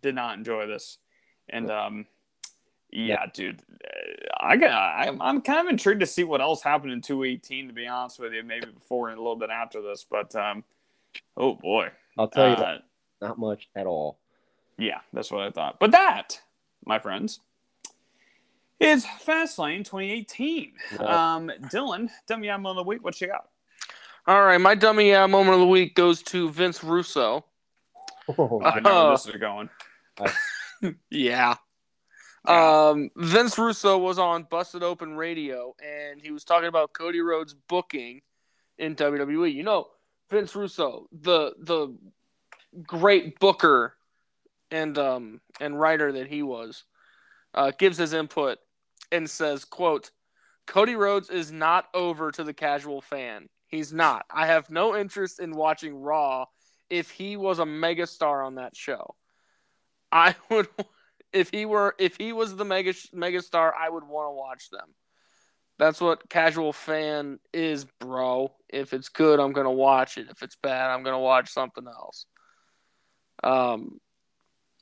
did 0.00 0.14
not 0.14 0.36
enjoy 0.36 0.66
this, 0.66 0.98
and 1.48 1.70
um, 1.70 2.06
yeah, 2.90 3.26
dude, 3.32 3.62
uh, 3.84 4.28
I 4.38 4.56
got 4.56 4.70
I'm, 4.72 5.20
I'm 5.20 5.40
kind 5.40 5.66
of 5.66 5.70
intrigued 5.70 6.00
to 6.00 6.06
see 6.06 6.24
what 6.24 6.40
else 6.40 6.62
happened 6.62 6.92
in 6.92 7.00
218. 7.00 7.68
To 7.68 7.74
be 7.74 7.86
honest 7.86 8.20
with 8.20 8.32
you, 8.32 8.44
maybe 8.44 8.66
before 8.66 9.08
and 9.08 9.18
a 9.18 9.20
little 9.20 9.36
bit 9.36 9.50
after 9.50 9.82
this, 9.82 10.06
but 10.08 10.34
um, 10.36 10.62
oh 11.36 11.54
boy, 11.54 11.88
I'll 12.18 12.28
tell 12.28 12.50
you, 12.50 12.54
Uh, 12.54 12.60
that, 12.60 12.82
not 13.20 13.38
much 13.38 13.68
at 13.74 13.86
all. 13.86 14.18
Yeah, 14.82 15.00
that's 15.12 15.30
what 15.30 15.42
I 15.42 15.50
thought. 15.50 15.78
But 15.78 15.92
that, 15.92 16.40
my 16.84 16.98
friends, 16.98 17.40
is 18.80 19.04
Fastlane 19.04 19.84
2018. 19.84 20.72
Yeah. 20.92 21.34
Um, 21.34 21.50
Dylan, 21.72 22.10
dummy 22.26 22.50
out 22.50 22.66
of 22.66 22.76
the 22.76 22.82
week. 22.82 23.04
What 23.04 23.20
you 23.20 23.28
got? 23.28 23.48
All 24.26 24.42
right, 24.42 24.60
my 24.60 24.74
dummy 24.74 25.10
yeah 25.10 25.26
moment 25.26 25.54
of 25.54 25.60
the 25.60 25.66
week 25.66 25.94
goes 25.94 26.22
to 26.24 26.50
Vince 26.50 26.82
Russo. 26.82 27.44
I 28.28 28.80
know 28.80 29.04
where 29.04 29.10
this 29.12 29.26
is 29.26 29.36
going. 29.36 29.70
Yeah. 31.10 31.54
Yeah. 32.48 32.88
Um, 32.88 33.10
Vince 33.14 33.56
Russo 33.56 33.98
was 33.98 34.18
on 34.18 34.48
Busted 34.50 34.82
Open 34.82 35.16
Radio, 35.16 35.76
and 35.80 36.20
he 36.20 36.32
was 36.32 36.42
talking 36.42 36.68
about 36.68 36.92
Cody 36.92 37.20
Rhodes 37.20 37.54
booking 37.54 38.20
in 38.78 38.96
WWE. 38.96 39.54
You 39.54 39.62
know, 39.62 39.88
Vince 40.28 40.56
Russo, 40.56 41.06
the 41.12 41.54
the 41.60 41.94
great 42.84 43.38
booker 43.38 43.94
and 44.72 44.98
um 44.98 45.40
and 45.60 45.78
writer 45.78 46.10
that 46.12 46.26
he 46.26 46.42
was, 46.42 46.84
uh, 47.54 47.70
gives 47.78 47.98
his 47.98 48.12
input 48.12 48.58
and 49.12 49.30
says, 49.30 49.64
"quote 49.64 50.10
Cody 50.66 50.94
Rhodes 50.96 51.30
is 51.30 51.52
not 51.52 51.86
over 51.94 52.30
to 52.32 52.44
the 52.44 52.54
casual 52.54 53.00
fan. 53.00 53.48
He's 53.68 53.92
not. 53.92 54.26
I 54.30 54.46
have 54.46 54.70
no 54.70 54.96
interest 54.96 55.40
in 55.40 55.54
watching 55.56 55.94
Raw 55.94 56.46
if 56.90 57.10
he 57.10 57.36
was 57.36 57.58
a 57.58 57.64
megastar 57.64 58.44
on 58.44 58.56
that 58.56 58.76
show. 58.76 59.14
I 60.10 60.34
would 60.50 60.68
if 61.32 61.50
he 61.50 61.64
were 61.64 61.94
if 61.98 62.16
he 62.16 62.32
was 62.32 62.54
the 62.54 62.64
mega 62.64 62.92
megastar, 63.14 63.72
I 63.78 63.88
would 63.88 64.04
want 64.04 64.28
to 64.28 64.36
watch 64.36 64.70
them. 64.70 64.94
That's 65.78 66.00
what 66.00 66.28
casual 66.28 66.72
fan 66.72 67.40
is, 67.52 67.86
bro. 67.98 68.52
If 68.68 68.92
it's 68.92 69.08
good, 69.08 69.40
I'm 69.40 69.52
gonna 69.52 69.72
watch 69.72 70.18
it. 70.18 70.28
If 70.30 70.42
it's 70.42 70.56
bad, 70.56 70.90
I'm 70.90 71.02
gonna 71.02 71.18
watch 71.18 71.50
something 71.50 71.86
else. 71.86 72.26
Um, 73.42 73.98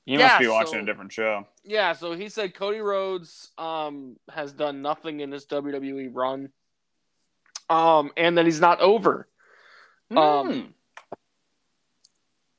You 0.06 0.18
Yeah, 0.18 0.26
must 0.28 0.40
be 0.40 0.48
watching 0.48 0.72
so- 0.72 0.78
a 0.80 0.84
different 0.84 1.12
show. 1.12 1.46
yeah. 1.62 1.92
So 1.92 2.12
he 2.12 2.28
said 2.28 2.54
Cody 2.54 2.80
Rhodes 2.80 3.50
um 3.58 4.16
has 4.32 4.52
done 4.52 4.82
nothing 4.82 5.20
in 5.20 5.30
his 5.30 5.46
WWE 5.46 6.08
run, 6.12 6.50
um, 7.68 8.10
and 8.16 8.36
that 8.38 8.46
he's 8.46 8.60
not 8.60 8.80
over. 8.80 9.28
Um, 10.10 10.46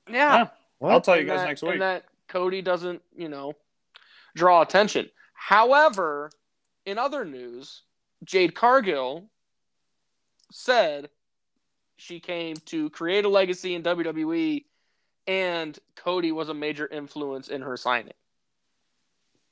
Hmm. 0.08 0.14
Yeah, 0.14 0.34
Yeah. 0.38 0.48
What? 0.80 0.92
I'll 0.92 1.02
tell 1.02 1.18
you 1.20 1.26
guys 1.26 1.40
that- 1.42 1.48
next 1.48 1.62
week. 1.62 1.74
And 1.74 1.82
that 1.82 2.06
Cody 2.28 2.62
doesn't, 2.62 3.02
you 3.16 3.30
know, 3.30 3.54
draw 4.36 4.62
attention. 4.62 5.10
However, 5.34 6.32
in 6.86 6.98
other 6.98 7.26
news, 7.26 7.84
Jade 8.24 8.56
Cargill 8.56 9.30
said 10.52 11.10
she 11.98 12.20
came 12.20 12.56
to 12.58 12.90
create 12.92 13.26
a 13.26 13.30
legacy 13.30 13.76
in 13.76 13.84
WWE 13.84 14.66
and 15.32 15.78
Cody 15.96 16.32
was 16.32 16.50
a 16.50 16.54
major 16.54 16.88
influence 16.88 17.48
in 17.48 17.62
her 17.62 17.78
signing. 17.78 18.14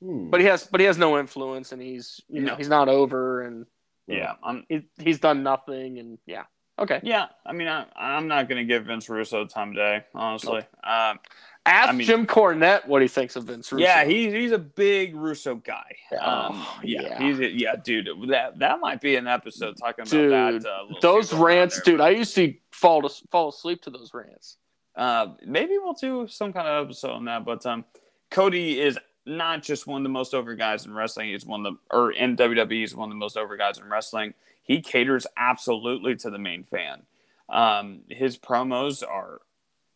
Hmm. 0.03 0.29
But 0.29 0.39
he 0.41 0.45
has 0.47 0.65
but 0.65 0.79
he 0.79 0.85
has 0.85 0.97
no 0.97 1.19
influence 1.19 1.71
and 1.71 1.81
he's 1.81 2.21
you 2.29 2.41
know, 2.41 2.51
No. 2.51 2.55
he's 2.55 2.69
not 2.69 2.87
over 2.89 3.41
and 3.41 3.65
yeah, 4.07 4.33
I'm. 4.43 4.65
he, 4.69 4.87
he's 4.97 5.19
done 5.19 5.43
nothing 5.43 5.99
and 5.99 6.17
yeah. 6.25 6.43
Okay. 6.79 7.01
Yeah, 7.03 7.25
I 7.45 7.51
mean, 7.51 7.67
I, 7.67 7.85
I'm 7.97 8.27
not 8.29 8.47
going 8.47 8.57
to 8.57 8.63
give 8.63 8.85
Vince 8.85 9.09
Russo 9.09 9.45
time 9.45 9.71
of 9.71 9.75
day, 9.75 10.05
honestly. 10.15 10.59
Um, 10.81 11.19
Ask 11.65 11.89
I 11.89 11.91
mean- 11.91 12.07
Jim 12.07 12.25
Cornette 12.25 12.87
what 12.87 13.01
he 13.01 13.09
thinks 13.09 13.35
of 13.35 13.43
Vince 13.43 13.69
Russo. 13.71 13.83
yeah, 13.83 14.05
he's 14.05 14.31
he's 14.31 14.51
a 14.53 14.57
big 14.57 15.13
Russo 15.15 15.55
guy. 15.55 15.95
Yeah. 16.11 16.19
Um, 16.25 16.51
Oh, 16.55 16.79
yeah, 16.83 17.01
yeah. 17.01 17.21
he's 17.21 17.39
a, 17.39 17.49
yeah, 17.51 17.75
dude. 17.75 18.07
That 18.29 18.57
that 18.59 18.79
might 18.79 19.01
be 19.01 19.17
an 19.17 19.27
episode 19.27 19.75
talking 19.77 20.03
about 20.07 20.61
that. 20.63 20.69
Uh, 20.69 20.85
those 21.01 21.29
scene 21.29 21.37
going 21.39 21.51
on 21.51 21.57
rants, 21.57 21.75
there, 21.75 21.83
dude. 21.83 21.97
but, 21.99 22.05
I 22.05 22.09
used 22.11 22.33
to 22.35 22.53
fall 22.71 23.01
to 23.01 23.09
fall 23.29 23.49
asleep 23.49 23.81
to 23.83 23.89
those 23.89 24.11
rants. 24.13 24.55
Uh, 24.99 25.27
maybe 25.45 25.77
we'll 25.77 25.93
do 25.93 26.27
some 26.27 26.51
kind 26.51 26.67
of 26.67 26.85
episode 26.85 27.11
on 27.11 27.25
that. 27.25 27.45
But 27.45 27.65
um, 27.65 27.85
Cody 28.29 28.79
is 28.79 28.99
not 29.25 29.63
just 29.63 29.87
one 29.87 30.01
of 30.01 30.03
the 30.03 30.09
most 30.09 30.33
over 30.33 30.55
guys 30.55 30.85
in 30.85 30.93
wrestling. 30.93 31.29
He's 31.29 31.45
one 31.45 31.65
of 31.65 31.73
the 31.73 31.95
or 31.95 32.11
in 32.11 32.35
WWE 32.35 32.71
he's 32.81 32.95
one 32.95 33.07
of 33.09 33.11
the 33.11 33.19
most 33.19 33.37
over 33.37 33.55
guys 33.57 33.77
in 33.77 33.89
wrestling. 33.89 34.33
He 34.63 34.81
caters 34.81 35.25
absolutely 35.37 36.15
to 36.17 36.29
the 36.29 36.37
main 36.37 36.63
fan. 36.63 37.03
Um, 37.47 38.01
his 38.09 38.37
promos 38.37 39.01
are 39.07 39.39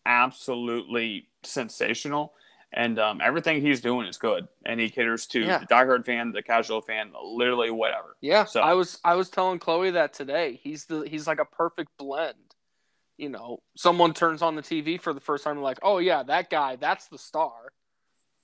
absolutely 0.06 1.28
sensational, 1.44 2.34
and 2.72 2.98
um, 2.98 3.20
everything 3.22 3.62
he's 3.62 3.82
doing 3.82 4.08
is 4.08 4.18
good. 4.18 4.48
And 4.66 4.80
he 4.80 4.90
caters 4.90 5.28
to 5.28 5.42
Yeah. 5.42 5.58
the 5.60 5.66
diehard 5.68 6.06
fan, 6.06 6.32
the 6.32 6.42
casual 6.42 6.82
fan, 6.82 7.12
literally 7.24 7.70
whatever. 7.72 8.16
Yeah, 8.22 8.46
So- 8.46 8.62
I 8.62 8.74
was 8.74 9.00
I 9.04 9.16
was 9.16 9.30
telling 9.30 9.60
Chloe 9.60 9.92
that 9.92 10.14
today. 10.14 10.60
He's 10.64 10.86
the 10.86 11.02
he's 11.02 11.28
like 11.28 11.40
a 11.40 11.46
perfect 11.46 11.92
blend. 11.98 12.53
You 13.18 13.30
know, 13.30 13.60
someone 13.78 14.14
turns 14.14 14.42
on 14.42 14.56
the 14.56 14.62
TV 14.64 15.00
for 15.00 15.14
the 15.14 15.20
first 15.20 15.44
time, 15.44 15.62
like, 15.62 15.78
oh 15.84 16.00
yeah, 16.00 16.24
that 16.24 16.50
guy, 16.50 16.76
that's 16.78 17.08
the 17.08 17.18
star, 17.18 17.52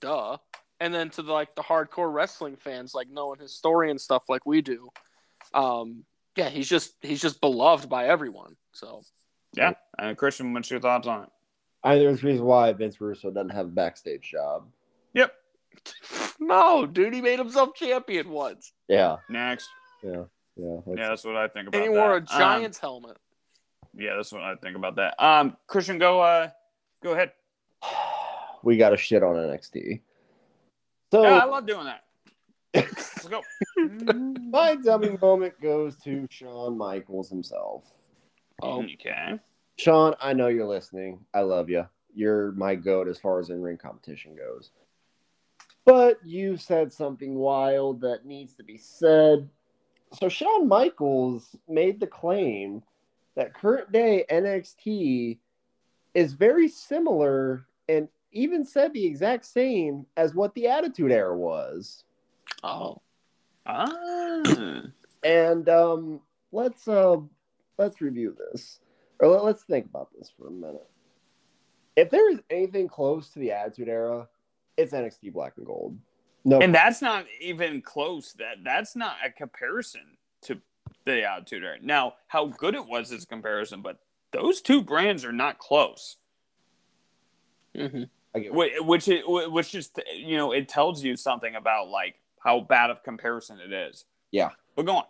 duh. 0.02 0.38
And 0.80 0.94
then 0.94 1.10
to 1.12 1.22
the, 1.24 1.34
like 1.34 1.56
the 1.56 1.62
hardcore 1.64 2.12
wrestling 2.14 2.56
fans, 2.56 2.94
like 2.94 3.10
knowing 3.10 3.40
his 3.40 3.54
story 3.54 3.90
and 3.92 4.00
stuff, 4.00 4.24
like 4.30 4.46
we 4.46 4.62
do, 4.62 4.90
um, 5.54 6.04
yeah, 6.36 6.50
he's 6.50 6.70
just 6.70 6.94
he's 7.02 7.22
just 7.22 7.42
beloved 7.42 7.90
by 7.90 8.08
everyone. 8.08 8.56
So 8.74 9.02
Yeah. 9.54 9.74
Uh, 9.98 10.14
Christian, 10.14 10.54
what's 10.54 10.70
your 10.72 10.80
thoughts 10.80 11.08
on 11.08 11.24
it? 11.24 11.30
I 11.84 11.96
think 11.96 12.06
there's 12.08 12.24
a 12.24 12.28
reason 12.28 12.46
why 12.46 12.72
Vince 12.74 13.02
Russo 13.02 13.32
doesn't 13.32 13.50
have 13.50 13.66
a 13.66 13.70
backstage 13.70 14.30
job. 14.32 14.68
Yep. 15.16 15.34
no, 16.40 16.86
dude, 16.86 17.14
he 17.14 17.22
made 17.22 17.40
himself 17.40 17.74
champion 17.74 18.30
once, 18.30 18.72
Yeah, 18.88 19.18
Next. 19.30 19.68
yeah, 20.04 20.12
yeah. 20.12 20.24
Yeah, 20.56 20.76
that's- 20.86 21.08
that's 21.10 21.24
what 21.26 21.36
I 21.36 21.48
think 21.48 21.68
about 21.70 21.78
and 21.82 21.90
he 21.90 21.94
that. 21.96 22.00
wore 22.00 22.14
a 22.16 22.20
Um, 22.20 22.26
Giants 22.26 22.78
helmet. 22.80 23.18
Yeah, 23.98 24.16
that's 24.16 24.32
what 24.32 24.42
I 24.42 24.56
think 24.56 24.76
about 24.76 24.96
that. 24.98 25.22
Um, 25.24 25.58
Christian, 25.68 25.98
go. 25.98 26.22
Uh, 26.22 26.50
go 27.04 27.14
ahead. 27.14 27.32
we 28.64 28.78
got 28.78 28.90
to 28.90 28.98
shit 28.98 29.24
on 29.24 29.36
NXT. 29.36 30.02
So 31.12 31.24
Yeah, 31.24 31.38
I 31.38 31.46
love 31.46 31.66
doing 31.66 31.86
that. 31.86 32.04
Let's 32.74 33.28
go. 33.28 33.42
my 33.78 34.76
dummy 34.76 35.18
moment 35.22 35.60
goes 35.62 35.96
to 36.04 36.28
Shawn 36.30 36.78
Michaels 36.78 37.30
himself. 37.30 37.84
Oh, 38.62 38.84
Okay. 38.84 39.40
Sean, 39.78 40.14
I 40.22 40.34
know 40.34 40.48
you're 40.48 40.68
listening. 40.68 41.26
I 41.34 41.40
love 41.40 41.70
you. 41.70 41.86
You're 42.14 42.52
my 42.52 42.76
goat 42.76 43.08
as 43.08 43.18
far 43.18 43.40
as 43.40 43.50
in 43.50 43.62
ring 43.62 43.78
competition 43.78 44.36
goes. 44.36 44.72
But 45.86 46.20
you 46.26 46.58
said 46.58 46.92
something 46.92 47.36
wild 47.36 48.02
that 48.02 48.26
needs 48.26 48.54
to 48.56 48.64
be 48.64 48.78
said. 48.78 49.50
So 50.14 50.28
Shawn 50.28 50.68
Michaels 50.68 51.56
made 51.68 52.00
the 52.00 52.08
claim 52.08 52.84
that 53.40 53.54
current 53.54 53.90
day 53.92 54.26
NXT 54.30 55.38
is 56.14 56.34
very 56.34 56.68
similar 56.68 57.66
and 57.88 58.10
even 58.34 58.66
said 58.66 58.94
the 58.94 59.06
exact 59.06 59.46
same 59.46 60.06
as 60.18 60.36
what 60.36 60.54
the 60.56 60.68
Attitude 60.68 61.12
Era 61.12 61.36
was. 61.36 62.04
oh, 62.64 63.02
Ah. 63.66 64.42
And 65.24 65.68
um, 65.70 66.22
let's 66.52 66.88
uh, 66.88 67.18
let's 67.78 68.02
review 68.02 68.36
this, 68.52 68.80
or 69.20 69.28
let, 69.28 69.56
us 69.56 69.64
think 69.64 69.86
about 69.86 70.10
this 70.18 70.32
for 70.38 70.48
a 70.48 70.52
minute. 70.52 70.90
If 71.96 72.10
there 72.10 72.32
is 72.32 72.40
anything 72.50 72.88
close 72.88 73.30
to 73.32 73.40
the 73.40 73.52
Attitude 73.52 73.90
Era, 73.90 74.28
it's 74.78 74.94
NXT 74.94 75.34
Black 75.34 75.54
and 75.58 75.66
Gold. 75.66 75.98
No, 76.46 76.60
and 76.60 76.74
that's 76.74 77.02
not 77.02 77.26
even 77.42 77.82
close. 77.82 78.34
That 78.34 78.64
that's 78.64 78.96
not 78.96 79.18
a 79.26 79.30
comparison 79.30 80.18
to 80.44 80.62
the 81.16 81.30
Attitude 81.30 81.64
Era. 81.64 81.78
Now, 81.82 82.16
how 82.28 82.46
good 82.48 82.76
it 82.76 82.86
was 82.86 83.12
is 83.12 83.24
a 83.24 83.28
comparison, 83.28 83.82
but 83.82 84.00
those 84.32 84.62
two 84.62 84.82
brands 84.82 85.26
are 85.26 85.32
not 85.32 85.58
close. 85.60 86.18
hmm 87.76 88.04
I 88.36 88.40
get 88.40 88.52
Wh- 88.52 88.86
Which 88.88 89.08
it, 89.08 89.24
which 89.28 89.72
just 89.72 90.00
you 90.16 90.38
know 90.38 90.52
it 90.52 90.70
tells 90.70 91.04
you 91.04 91.16
something 91.16 91.56
about 91.56 91.90
like 91.90 92.16
how 92.40 92.60
bad 92.62 92.90
of 92.90 93.04
comparison 93.04 93.60
it 93.60 93.74
is. 93.74 94.06
Yeah. 94.32 94.50
But 94.76 94.86
go 94.86 94.98
on. 94.98 95.04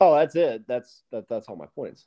Oh, 0.00 0.14
that's 0.14 0.36
it. 0.36 0.66
That's 0.66 1.02
that, 1.10 1.28
that's 1.28 1.48
all 1.48 1.56
my 1.56 1.66
points. 1.66 2.06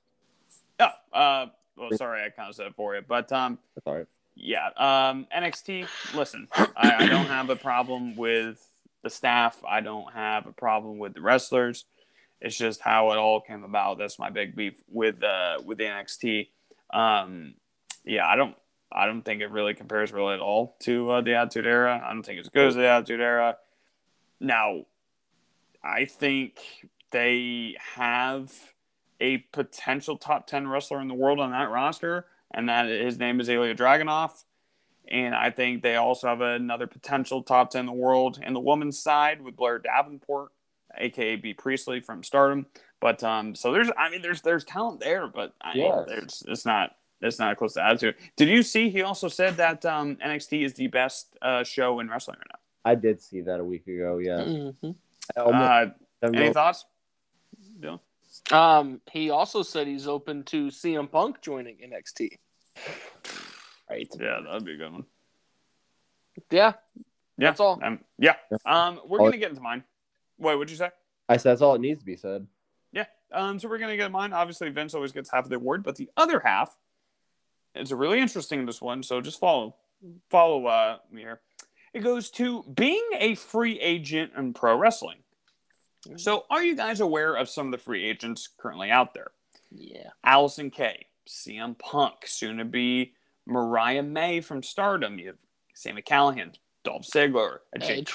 Yeah. 0.79 0.91
Uh, 1.11 1.47
well, 1.75 1.89
sorry, 1.97 2.23
I 2.23 2.29
kind 2.29 2.49
of 2.49 2.55
said 2.55 2.67
it 2.67 2.75
for 2.75 2.95
you, 2.95 3.01
but 3.07 3.31
um, 3.31 3.59
That's 3.75 3.85
all 3.85 3.95
right. 3.95 4.07
Yeah. 4.35 4.67
Um, 4.77 5.27
NXT. 5.35 5.87
Listen, 6.15 6.47
I, 6.55 6.71
I 6.99 7.05
don't 7.05 7.25
have 7.25 7.49
a 7.49 7.55
problem 7.55 8.15
with 8.15 8.65
the 9.03 9.09
staff. 9.09 9.61
I 9.67 9.81
don't 9.81 10.11
have 10.13 10.47
a 10.47 10.53
problem 10.53 10.97
with 10.97 11.13
the 11.13 11.21
wrestlers. 11.21 11.85
It's 12.43 12.57
just 12.57 12.81
how 12.81 13.11
it 13.13 13.17
all 13.17 13.39
came 13.39 13.63
about. 13.63 13.97
That's 13.97 14.19
my 14.19 14.29
big 14.29 14.53
beef 14.53 14.75
with 14.89 15.23
uh, 15.23 15.59
with 15.65 15.79
NXT. 15.79 16.49
Um, 16.93 17.55
yeah, 18.05 18.27
I 18.27 18.35
don't 18.35 18.55
I 18.91 19.05
don't 19.05 19.23
think 19.23 19.41
it 19.41 19.49
really 19.49 19.73
compares 19.73 20.11
really 20.11 20.33
at 20.33 20.41
all 20.41 20.75
to 20.81 21.09
uh, 21.09 21.21
the 21.21 21.35
Attitude 21.35 21.65
Era. 21.65 22.01
I 22.05 22.13
don't 22.13 22.23
think 22.23 22.39
it's 22.39 22.49
good 22.49 22.67
as 22.67 22.75
the 22.75 22.85
Attitude 22.85 23.21
Era. 23.21 23.57
Now, 24.41 24.81
I 25.81 26.03
think 26.03 26.59
they 27.11 27.77
have 27.95 28.51
a 29.21 29.37
potential 29.53 30.17
top 30.17 30.45
10 30.45 30.67
wrestler 30.67 30.99
in 30.99 31.07
the 31.07 31.13
world 31.13 31.39
on 31.39 31.51
that 31.51 31.71
roster, 31.71 32.25
and 32.53 32.67
that 32.67 32.87
his 32.87 33.17
name 33.17 33.39
is 33.39 33.47
Ilya 33.47 33.75
Dragunov. 33.75 34.31
And 35.07 35.33
I 35.33 35.49
think 35.49 35.81
they 35.81 35.95
also 35.95 36.27
have 36.27 36.41
another 36.41 36.87
potential 36.87 37.41
top 37.41 37.71
10 37.71 37.81
in 37.81 37.85
the 37.85 37.91
world 37.93 38.39
in 38.45 38.53
the 38.53 38.59
women's 38.59 38.99
side 38.99 39.41
with 39.41 39.55
Blair 39.55 39.79
Davenport, 39.79 40.51
aka 40.97 41.35
Bea 41.35 41.53
Priestley 41.53 41.99
from 41.99 42.23
Stardom. 42.23 42.65
But 42.99 43.23
um, 43.23 43.53
so 43.55 43.71
there's, 43.71 43.89
I 43.97 44.09
mean, 44.09 44.21
there's 44.21 44.41
there's 44.41 44.63
talent 44.63 44.99
there, 44.99 45.27
but 45.27 45.53
I 45.61 45.73
mean, 45.75 45.83
Yes. 45.85 46.05
there's 46.07 46.43
it's 46.47 46.65
not 46.65 46.95
it's 47.21 47.39
not 47.39 47.57
close 47.57 47.73
to 47.73 47.83
attitude. 47.83 48.15
Did 48.35 48.49
you 48.49 48.63
see? 48.63 48.89
He 48.89 49.01
also 49.01 49.27
said 49.27 49.57
that 49.57 49.85
um, 49.85 50.15
NXT 50.17 50.63
is 50.65 50.73
the 50.73 50.87
best 50.87 51.35
uh, 51.41 51.63
show 51.63 51.99
in 51.99 52.09
wrestling 52.09 52.37
right 52.37 52.47
now. 52.53 52.59
I 52.91 52.95
did 52.95 53.21
see 53.21 53.41
that 53.41 53.59
a 53.59 53.63
week 53.63 53.87
ago. 53.87 54.17
Yeah. 54.17 54.39
Mm-hmm. 54.39 54.91
Almost- 55.37 55.55
Uh, 55.55 55.85
any 56.23 56.37
going- 56.37 56.53
thoughts? 56.53 56.85
Bill? 57.79 58.01
Um, 58.51 58.99
he 59.11 59.29
also 59.29 59.61
said 59.63 59.87
he's 59.87 60.07
open 60.07 60.43
to 60.45 60.67
CM 60.67 61.09
Punk 61.09 61.41
joining 61.41 61.77
NXT. 61.77 62.37
right. 63.89 64.07
Yeah, 64.19 64.39
that'd 64.45 64.65
be 64.65 64.73
a 64.73 64.77
good 64.77 64.91
one. 64.91 65.05
Yeah, 66.49 66.73
Yeah, 67.37 67.49
That's 67.49 67.59
all. 67.59 67.79
Um, 67.83 67.99
yeah. 68.17 68.35
Um, 68.65 68.99
we're 69.05 69.19
gonna 69.19 69.37
get 69.37 69.49
into 69.49 69.61
mine. 69.61 69.83
Wait, 70.43 70.55
what'd 70.55 70.69
you 70.69 70.77
say? 70.77 70.91
I 71.29 71.37
said 71.37 71.51
that's 71.51 71.61
all 71.61 71.75
it 71.75 71.81
needs 71.81 71.99
to 71.99 72.05
be 72.05 72.17
said. 72.17 72.45
Yeah. 72.91 73.05
Um, 73.31 73.59
so 73.59 73.67
we're 73.67 73.79
gonna 73.79 73.97
get 73.97 74.11
mine. 74.11 74.33
Obviously, 74.33 74.69
Vince 74.69 74.93
always 74.93 75.11
gets 75.11 75.31
half 75.31 75.45
of 75.45 75.49
the 75.49 75.55
award, 75.55 75.83
but 75.83 75.95
the 75.95 76.09
other 76.15 76.39
half 76.39 76.77
is 77.75 77.91
a 77.91 77.95
really 77.95 78.19
interesting 78.19 78.65
this 78.65 78.81
one. 78.81 79.01
So 79.01 79.21
just 79.21 79.39
follow, 79.39 79.75
follow 80.29 80.65
uh, 80.67 80.97
me 81.11 81.21
here. 81.21 81.41
It 81.93 82.01
goes 82.01 82.29
to 82.31 82.63
being 82.63 83.03
a 83.17 83.35
free 83.35 83.79
agent 83.79 84.33
in 84.37 84.53
pro 84.53 84.75
wrestling. 84.77 85.19
So, 86.17 86.45
are 86.49 86.61
you 86.61 86.75
guys 86.75 86.99
aware 86.99 87.33
of 87.35 87.47
some 87.47 87.67
of 87.67 87.71
the 87.71 87.77
free 87.77 88.03
agents 88.03 88.49
currently 88.57 88.91
out 88.91 89.13
there? 89.13 89.31
yeah. 89.75 90.09
Allysin 90.25 90.71
Kay, 90.71 91.07
CM 91.27 91.77
Punk, 91.77 92.25
soon 92.25 92.57
to 92.57 92.65
be 92.65 93.13
Mariah 93.45 94.03
May 94.03 94.41
from 94.41 94.63
Stardom. 94.63 95.17
You 95.17 95.27
have 95.27 95.37
Sami 95.73 96.01
Callihan, 96.01 96.53
Dolph 96.83 97.03
Ziggler, 97.03 97.59
a 97.73 97.79
Jay 97.79 97.99
Edge. 97.99 98.05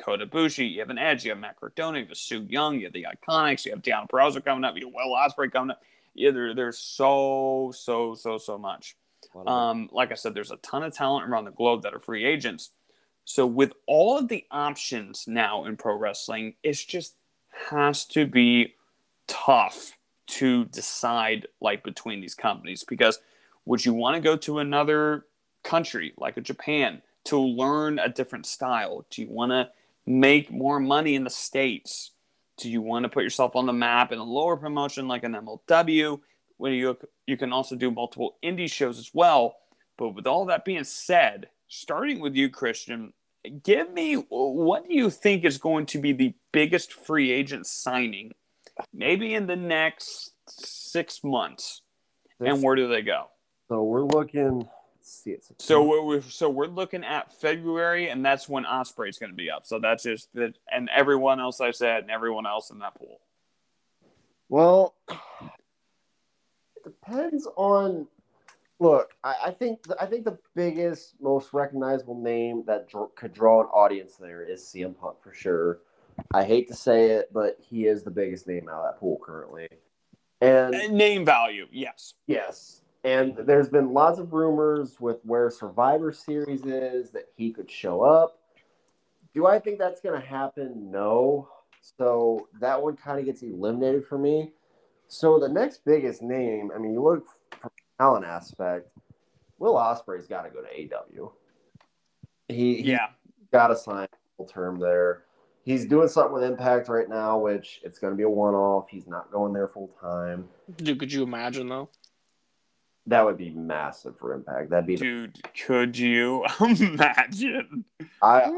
Kota 0.00 0.26
Ibushi. 0.26 0.72
You 0.72 0.80
have 0.80 0.90
an 0.90 0.98
Edge. 0.98 1.24
You 1.24 1.30
have 1.30 1.38
Matt 1.38 1.58
Cardona. 1.60 1.98
You 1.98 2.04
have 2.04 2.12
a 2.12 2.16
Su 2.16 2.46
Yung. 2.48 2.78
You 2.78 2.84
have 2.86 2.92
the 2.92 3.06
Iconics. 3.14 3.64
You 3.64 3.72
have 3.72 3.82
Deonna 3.82 4.08
Purrazzo 4.08 4.44
coming 4.44 4.64
up. 4.64 4.74
You 4.76 4.86
have 4.86 4.94
Will 4.94 5.14
Ospreay 5.14 5.52
coming 5.52 5.70
up. 5.72 5.82
Yeah, 6.14 6.30
there, 6.32 6.54
there's 6.54 6.78
so 6.78 7.72
so 7.74 8.14
so 8.14 8.38
so 8.38 8.58
much. 8.58 8.96
A 9.34 9.38
lot 9.38 9.46
of 9.46 9.52
Um, 9.52 9.88
like 9.92 10.10
I 10.10 10.14
said, 10.14 10.34
there's 10.34 10.50
a 10.50 10.56
ton 10.56 10.82
of 10.82 10.94
talent 10.94 11.28
around 11.28 11.44
the 11.44 11.52
globe 11.52 11.82
that 11.82 11.94
are 11.94 12.00
free 12.00 12.24
agents. 12.24 12.70
So 13.24 13.46
with 13.46 13.74
all 13.86 14.18
of 14.18 14.28
the 14.28 14.44
options 14.50 15.28
now 15.28 15.64
in 15.66 15.76
pro 15.76 15.94
wrestling, 15.94 16.54
it's 16.62 16.84
just 16.84 17.14
has 17.70 18.04
to 18.06 18.26
be 18.26 18.74
tough 19.28 19.92
to 20.26 20.64
decide 20.66 21.46
like 21.60 21.84
between 21.84 22.20
these 22.20 22.34
companies 22.34 22.84
because 22.84 23.20
would 23.66 23.84
you 23.84 23.92
want 23.92 24.14
to 24.16 24.20
go 24.20 24.36
to 24.36 24.58
another 24.58 25.26
country 25.62 26.12
like 26.16 26.36
a 26.36 26.40
Japan 26.40 27.02
to 27.24 27.38
learn 27.38 27.98
a 27.98 28.08
different 28.08 28.46
style? 28.46 29.04
Do 29.10 29.22
you 29.22 29.28
want 29.28 29.52
to 29.52 29.70
make 30.10 30.50
more 30.50 30.80
money 30.80 31.14
in 31.14 31.24
the 31.24 31.30
states? 31.30 32.12
Do 32.58 32.70
you 32.70 32.82
want 32.82 33.04
to 33.04 33.08
put 33.08 33.22
yourself 33.24 33.56
on 33.56 33.66
the 33.66 33.72
map 33.72 34.12
in 34.12 34.18
a 34.18 34.24
lower 34.24 34.56
promotion 34.56 35.08
like 35.08 35.24
an 35.24 35.32
MLW? 35.32 36.20
Where 36.56 36.72
you 36.72 36.98
you 37.26 37.36
can 37.38 37.52
also 37.52 37.74
do 37.74 37.90
multiple 37.90 38.36
indie 38.44 38.70
shows 38.70 38.98
as 38.98 39.10
well. 39.14 39.56
But 39.96 40.10
with 40.10 40.26
all 40.26 40.46
that 40.46 40.64
being 40.64 40.84
said, 40.84 41.48
starting 41.68 42.20
with 42.20 42.34
you, 42.34 42.50
Christian, 42.50 43.12
give 43.62 43.92
me 43.92 44.14
what 44.14 44.86
do 44.86 44.94
you 44.94 45.08
think 45.08 45.44
is 45.44 45.58
going 45.58 45.86
to 45.86 45.98
be 45.98 46.12
the 46.12 46.34
biggest 46.52 46.92
free 46.92 47.30
agent 47.30 47.66
signing, 47.66 48.32
maybe 48.92 49.34
in 49.34 49.46
the 49.46 49.56
next 49.56 50.32
six 50.48 51.24
months, 51.24 51.82
and 52.40 52.62
where 52.62 52.76
do 52.76 52.88
they 52.88 53.02
go? 53.02 53.28
So 53.68 53.82
we're 53.82 54.04
looking. 54.04 54.68
See. 55.10 55.32
It's 55.32 55.50
So 55.58 56.04
we're, 56.04 56.22
so 56.22 56.48
we're 56.48 56.66
looking 56.66 57.04
at 57.04 57.32
February, 57.40 58.08
and 58.08 58.24
that's 58.24 58.48
when 58.48 58.64
Ospreay's 58.64 59.18
going 59.18 59.30
to 59.30 59.36
be 59.36 59.50
up. 59.50 59.66
So 59.66 59.78
that's 59.78 60.04
just 60.04 60.32
that, 60.34 60.54
and 60.70 60.88
everyone 60.94 61.40
else 61.40 61.60
I 61.60 61.72
said, 61.72 62.02
and 62.02 62.10
everyone 62.10 62.46
else 62.46 62.70
in 62.70 62.78
that 62.78 62.94
pool. 62.94 63.20
Well, 64.48 64.94
it 65.10 66.84
depends 66.84 67.46
on. 67.56 68.06
Look, 68.78 69.12
I, 69.22 69.34
I 69.46 69.50
think 69.50 69.80
I 70.00 70.06
think 70.06 70.24
the 70.24 70.38
biggest, 70.54 71.14
most 71.20 71.52
recognizable 71.52 72.18
name 72.18 72.64
that 72.66 72.88
dr- 72.88 73.14
could 73.14 73.34
draw 73.34 73.60
an 73.60 73.66
audience 73.66 74.16
there 74.16 74.42
is 74.42 74.62
CM 74.62 74.96
Punk 74.98 75.16
for 75.22 75.34
sure. 75.34 75.80
I 76.32 76.44
hate 76.44 76.68
to 76.68 76.74
say 76.74 77.10
it, 77.10 77.30
but 77.32 77.58
he 77.60 77.86
is 77.86 78.02
the 78.02 78.10
biggest 78.10 78.46
name 78.46 78.68
out 78.68 78.80
of 78.80 78.84
that 78.84 79.00
pool 79.00 79.20
currently. 79.22 79.68
And 80.40 80.92
name 80.92 81.24
value, 81.24 81.66
yes. 81.70 82.14
yes, 82.26 82.80
and 83.04 83.36
there's 83.46 83.68
been 83.68 83.92
lots 83.92 84.18
of 84.18 84.32
rumors 84.32 85.00
with 85.00 85.18
where 85.24 85.50
Survivor 85.50 86.12
Series 86.12 86.64
is 86.64 87.10
that 87.12 87.28
he 87.36 87.50
could 87.52 87.70
show 87.70 88.02
up. 88.02 88.38
Do 89.34 89.46
I 89.46 89.58
think 89.58 89.78
that's 89.78 90.00
going 90.00 90.20
to 90.20 90.26
happen? 90.26 90.90
No. 90.90 91.48
So 91.80 92.48
that 92.60 92.80
one 92.82 92.96
kind 92.96 93.18
of 93.18 93.24
gets 93.24 93.42
eliminated 93.42 94.06
for 94.06 94.18
me. 94.18 94.52
So 95.08 95.38
the 95.38 95.48
next 95.48 95.84
biggest 95.84 96.22
name, 96.22 96.70
I 96.74 96.78
mean, 96.78 96.92
you 96.92 97.02
look 97.02 97.26
from 97.60 97.70
the 97.74 98.04
talent 98.04 98.26
aspect, 98.26 98.90
Will 99.58 99.74
Ospreay's 99.74 100.26
got 100.26 100.42
to 100.42 100.50
go 100.50 100.62
to 100.62 100.68
AW. 100.68 101.32
He 102.48 102.82
he 102.82 102.90
Yeah, 102.92 103.08
got 103.52 103.68
to 103.68 103.76
sign 103.76 104.08
full 104.36 104.46
term 104.46 104.78
there. 104.78 105.24
He's 105.62 105.84
doing 105.86 106.08
something 106.08 106.32
with 106.32 106.42
Impact 106.42 106.88
right 106.88 107.08
now, 107.08 107.38
which 107.38 107.80
it's 107.84 107.98
going 107.98 108.12
to 108.12 108.16
be 108.16 108.22
a 108.22 108.30
one 108.30 108.54
off. 108.54 108.88
He's 108.88 109.06
not 109.06 109.30
going 109.30 109.52
there 109.52 109.68
full 109.68 109.90
time. 110.00 110.48
Dude, 110.78 110.98
could 110.98 111.12
you 111.12 111.22
imagine 111.22 111.68
though? 111.68 111.88
That 113.06 113.24
would 113.24 113.38
be 113.38 113.50
massive 113.50 114.16
for 114.18 114.34
Impact. 114.34 114.70
That'd 114.70 114.86
be 114.86 114.96
dude, 114.96 115.38
could 115.66 115.96
you 115.98 116.44
imagine? 116.60 117.84
I 118.22 118.50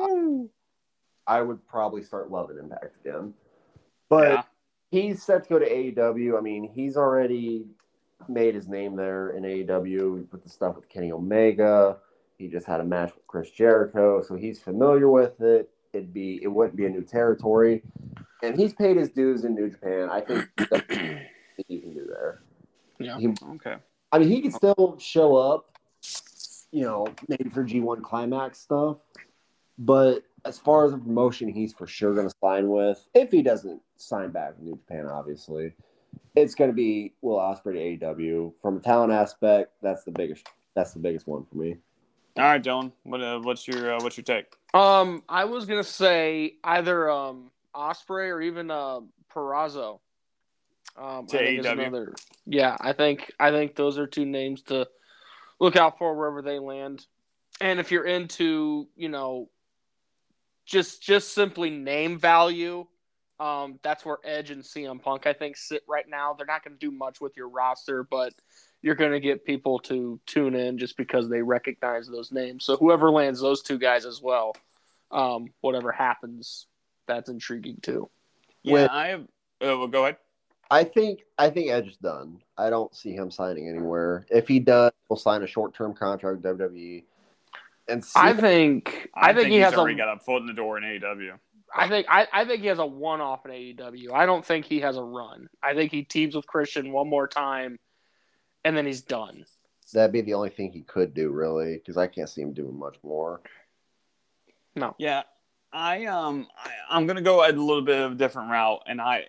I 1.26 1.40
would 1.40 1.66
probably 1.66 2.02
start 2.02 2.30
loving 2.30 2.58
Impact 2.58 2.96
again. 3.04 3.34
But 4.08 4.28
Yeah. 4.32 4.42
he's 4.90 5.22
set 5.22 5.44
to 5.44 5.48
go 5.48 5.58
to 5.58 5.68
AEW. 5.68 6.36
I 6.36 6.40
mean, 6.40 6.68
he's 6.74 6.96
already 6.96 7.66
made 8.28 8.54
his 8.54 8.68
name 8.68 8.94
there 8.96 9.30
in 9.30 9.42
AEW 9.44 10.14
We 10.14 10.20
put 10.22 10.42
the 10.42 10.48
stuff 10.50 10.76
with 10.76 10.88
Kenny 10.88 11.12
Omega. 11.12 11.98
He 12.36 12.48
just 12.48 12.66
had 12.66 12.80
a 12.80 12.84
match 12.84 13.14
with 13.14 13.26
Chris 13.28 13.50
Jericho, 13.50 14.20
so 14.22 14.34
he's 14.34 14.58
familiar 14.60 15.08
with 15.08 15.40
it. 15.40 15.70
It'd 15.92 16.12
be 16.12 16.40
it 16.42 16.48
wouldn't 16.48 16.76
be 16.76 16.86
a 16.86 16.90
new 16.90 17.02
territory, 17.02 17.82
and 18.42 18.58
he's 18.58 18.72
paid 18.74 18.96
his 18.96 19.10
dues 19.10 19.44
in 19.44 19.54
New 19.54 19.70
Japan. 19.70 20.08
I 20.10 20.20
think 20.22 20.48
that's 20.56 20.70
what 20.88 21.66
he 21.68 21.80
can 21.80 21.94
do 21.94 22.06
there. 22.08 22.40
Yeah. 22.98 23.18
He, 23.18 23.28
Okay. 23.28 23.76
I 24.12 24.18
mean, 24.18 24.28
he 24.28 24.42
could 24.42 24.52
still 24.52 24.96
show 25.00 25.36
up, 25.36 25.78
you 26.70 26.82
know, 26.82 27.06
maybe 27.28 27.48
for 27.48 27.64
G1 27.64 28.02
Climax 28.02 28.58
stuff. 28.60 28.98
But 29.78 30.24
as 30.44 30.58
far 30.58 30.84
as 30.86 30.92
a 30.92 30.98
promotion, 30.98 31.48
he's 31.48 31.72
for 31.72 31.86
sure 31.86 32.14
going 32.14 32.28
to 32.28 32.34
sign 32.40 32.68
with. 32.68 33.04
If 33.14 33.30
he 33.30 33.42
doesn't 33.42 33.80
sign 33.96 34.30
back 34.30 34.50
with 34.50 34.66
New 34.66 34.76
Japan, 34.76 35.06
obviously, 35.06 35.72
it's 36.34 36.54
going 36.54 36.70
to 36.70 36.74
be 36.74 37.14
Will 37.22 37.38
Ospreay 37.38 37.98
to 38.00 38.06
AEW. 38.06 38.52
From 38.60 38.76
a 38.76 38.80
talent 38.80 39.12
aspect, 39.12 39.72
that's 39.82 40.04
the 40.04 40.10
biggest. 40.10 40.46
That's 40.74 40.92
the 40.92 41.00
biggest 41.00 41.26
one 41.26 41.44
for 41.44 41.56
me. 41.56 41.76
All 42.38 42.44
right, 42.44 42.62
Dylan. 42.62 42.92
What 43.02 43.22
uh, 43.22 43.40
what's 43.40 43.68
your 43.68 43.94
uh, 43.94 43.98
what's 44.02 44.16
your 44.16 44.24
take? 44.24 44.46
Um, 44.72 45.22
I 45.28 45.44
was 45.44 45.66
gonna 45.66 45.84
say 45.84 46.54
either 46.64 47.10
um 47.10 47.50
Ospreay 47.74 48.30
or 48.30 48.40
even 48.40 48.70
uh 48.70 49.00
Purrazzo. 49.32 50.00
Um, 50.96 51.26
To 51.28 51.40
I 51.40 51.46
think 51.46 51.60
is 51.60 51.66
AEW. 51.66 51.72
another. 51.72 52.14
Yeah, 52.46 52.76
I 52.80 52.92
think 52.92 53.32
I 53.40 53.50
think 53.50 53.74
those 53.74 53.98
are 53.98 54.06
two 54.06 54.26
names 54.26 54.62
to 54.64 54.86
look 55.58 55.76
out 55.76 55.98
for 55.98 56.14
wherever 56.16 56.42
they 56.42 56.58
land. 56.58 57.06
And 57.60 57.80
if 57.80 57.90
you're 57.90 58.04
into, 58.06 58.88
you 58.96 59.08
know, 59.08 59.48
just 60.66 61.02
just 61.02 61.32
simply 61.34 61.70
name 61.70 62.18
value, 62.18 62.86
um, 63.40 63.78
that's 63.82 64.04
where 64.04 64.18
Edge 64.24 64.50
and 64.50 64.62
CM 64.62 65.00
Punk 65.00 65.26
I 65.26 65.32
think 65.32 65.56
sit 65.56 65.82
right 65.88 66.08
now. 66.08 66.34
They're 66.34 66.46
not 66.46 66.64
going 66.64 66.78
to 66.78 66.78
do 66.78 66.90
much 66.90 67.20
with 67.20 67.36
your 67.36 67.48
roster, 67.48 68.04
but 68.04 68.34
you're 68.82 68.94
going 68.94 69.12
to 69.12 69.20
get 69.20 69.44
people 69.44 69.78
to 69.80 70.20
tune 70.26 70.54
in 70.54 70.76
just 70.78 70.96
because 70.96 71.28
they 71.28 71.40
recognize 71.40 72.08
those 72.08 72.32
names. 72.32 72.64
So 72.64 72.76
whoever 72.76 73.10
lands 73.10 73.40
those 73.40 73.62
two 73.62 73.78
guys 73.78 74.04
as 74.04 74.20
well, 74.20 74.54
um, 75.10 75.46
whatever 75.60 75.92
happens, 75.92 76.66
that's 77.06 77.28
intriguing 77.28 77.78
too. 77.80 78.10
Yeah, 78.62 78.72
With- 78.72 78.90
I 78.90 79.06
have. 79.08 79.22
Uh, 79.60 79.78
well, 79.78 79.86
go 79.86 80.02
ahead. 80.02 80.16
I 80.72 80.84
think 80.84 81.20
I 81.36 81.50
think 81.50 81.70
Edge's 81.70 81.98
done. 81.98 82.40
I 82.56 82.70
don't 82.70 82.94
see 82.94 83.12
him 83.12 83.30
signing 83.30 83.68
anywhere. 83.68 84.24
If 84.30 84.48
he 84.48 84.58
does, 84.58 84.90
he'll 85.06 85.18
sign 85.18 85.42
a 85.42 85.46
short 85.46 85.74
term 85.74 85.92
contract 85.92 86.42
with 86.42 86.58
WWE. 86.58 87.04
And 87.88 88.02
see 88.02 88.12
I 88.16 88.32
think 88.32 89.10
I, 89.14 89.34
think, 89.34 89.48
he 89.48 89.56
he's 89.56 89.64
has 89.64 89.74
already 89.74 89.96
a 89.96 89.98
got 89.98 90.16
a 90.16 90.20
foot 90.20 90.38
in 90.38 90.46
the 90.46 90.54
door 90.54 90.78
in 90.78 90.84
AEW. 90.84 91.38
I 91.76 91.88
think 91.88 92.06
I, 92.08 92.26
I 92.32 92.46
think 92.46 92.62
he 92.62 92.68
has 92.68 92.78
a 92.78 92.86
one 92.86 93.20
off 93.20 93.44
in 93.44 93.52
AEW. 93.52 94.14
I 94.14 94.24
don't 94.24 94.46
think 94.46 94.64
he 94.64 94.80
has 94.80 94.96
a 94.96 95.02
run. 95.02 95.48
I 95.62 95.74
think 95.74 95.92
he 95.92 96.04
teams 96.04 96.34
with 96.34 96.46
Christian 96.46 96.90
one 96.90 97.08
more 97.08 97.28
time 97.28 97.78
and 98.64 98.74
then 98.74 98.86
he's 98.86 99.02
done. 99.02 99.44
that'd 99.92 100.10
be 100.10 100.22
the 100.22 100.34
only 100.34 100.48
thing 100.48 100.72
he 100.72 100.82
could 100.82 101.12
do, 101.12 101.30
really, 101.30 101.74
because 101.74 101.98
I 101.98 102.06
can't 102.06 102.30
see 102.30 102.40
him 102.40 102.54
doing 102.54 102.78
much 102.78 102.96
more. 103.02 103.42
No. 104.74 104.94
Yeah, 104.98 105.24
I 105.70 106.06
um 106.06 106.46
I, 106.56 106.70
I'm 106.88 107.06
gonna 107.06 107.20
go 107.20 107.46
a 107.46 107.52
little 107.52 107.82
bit 107.82 108.00
of 108.00 108.12
a 108.12 108.14
different 108.14 108.50
route, 108.50 108.84
and 108.86 109.02
I 109.02 109.26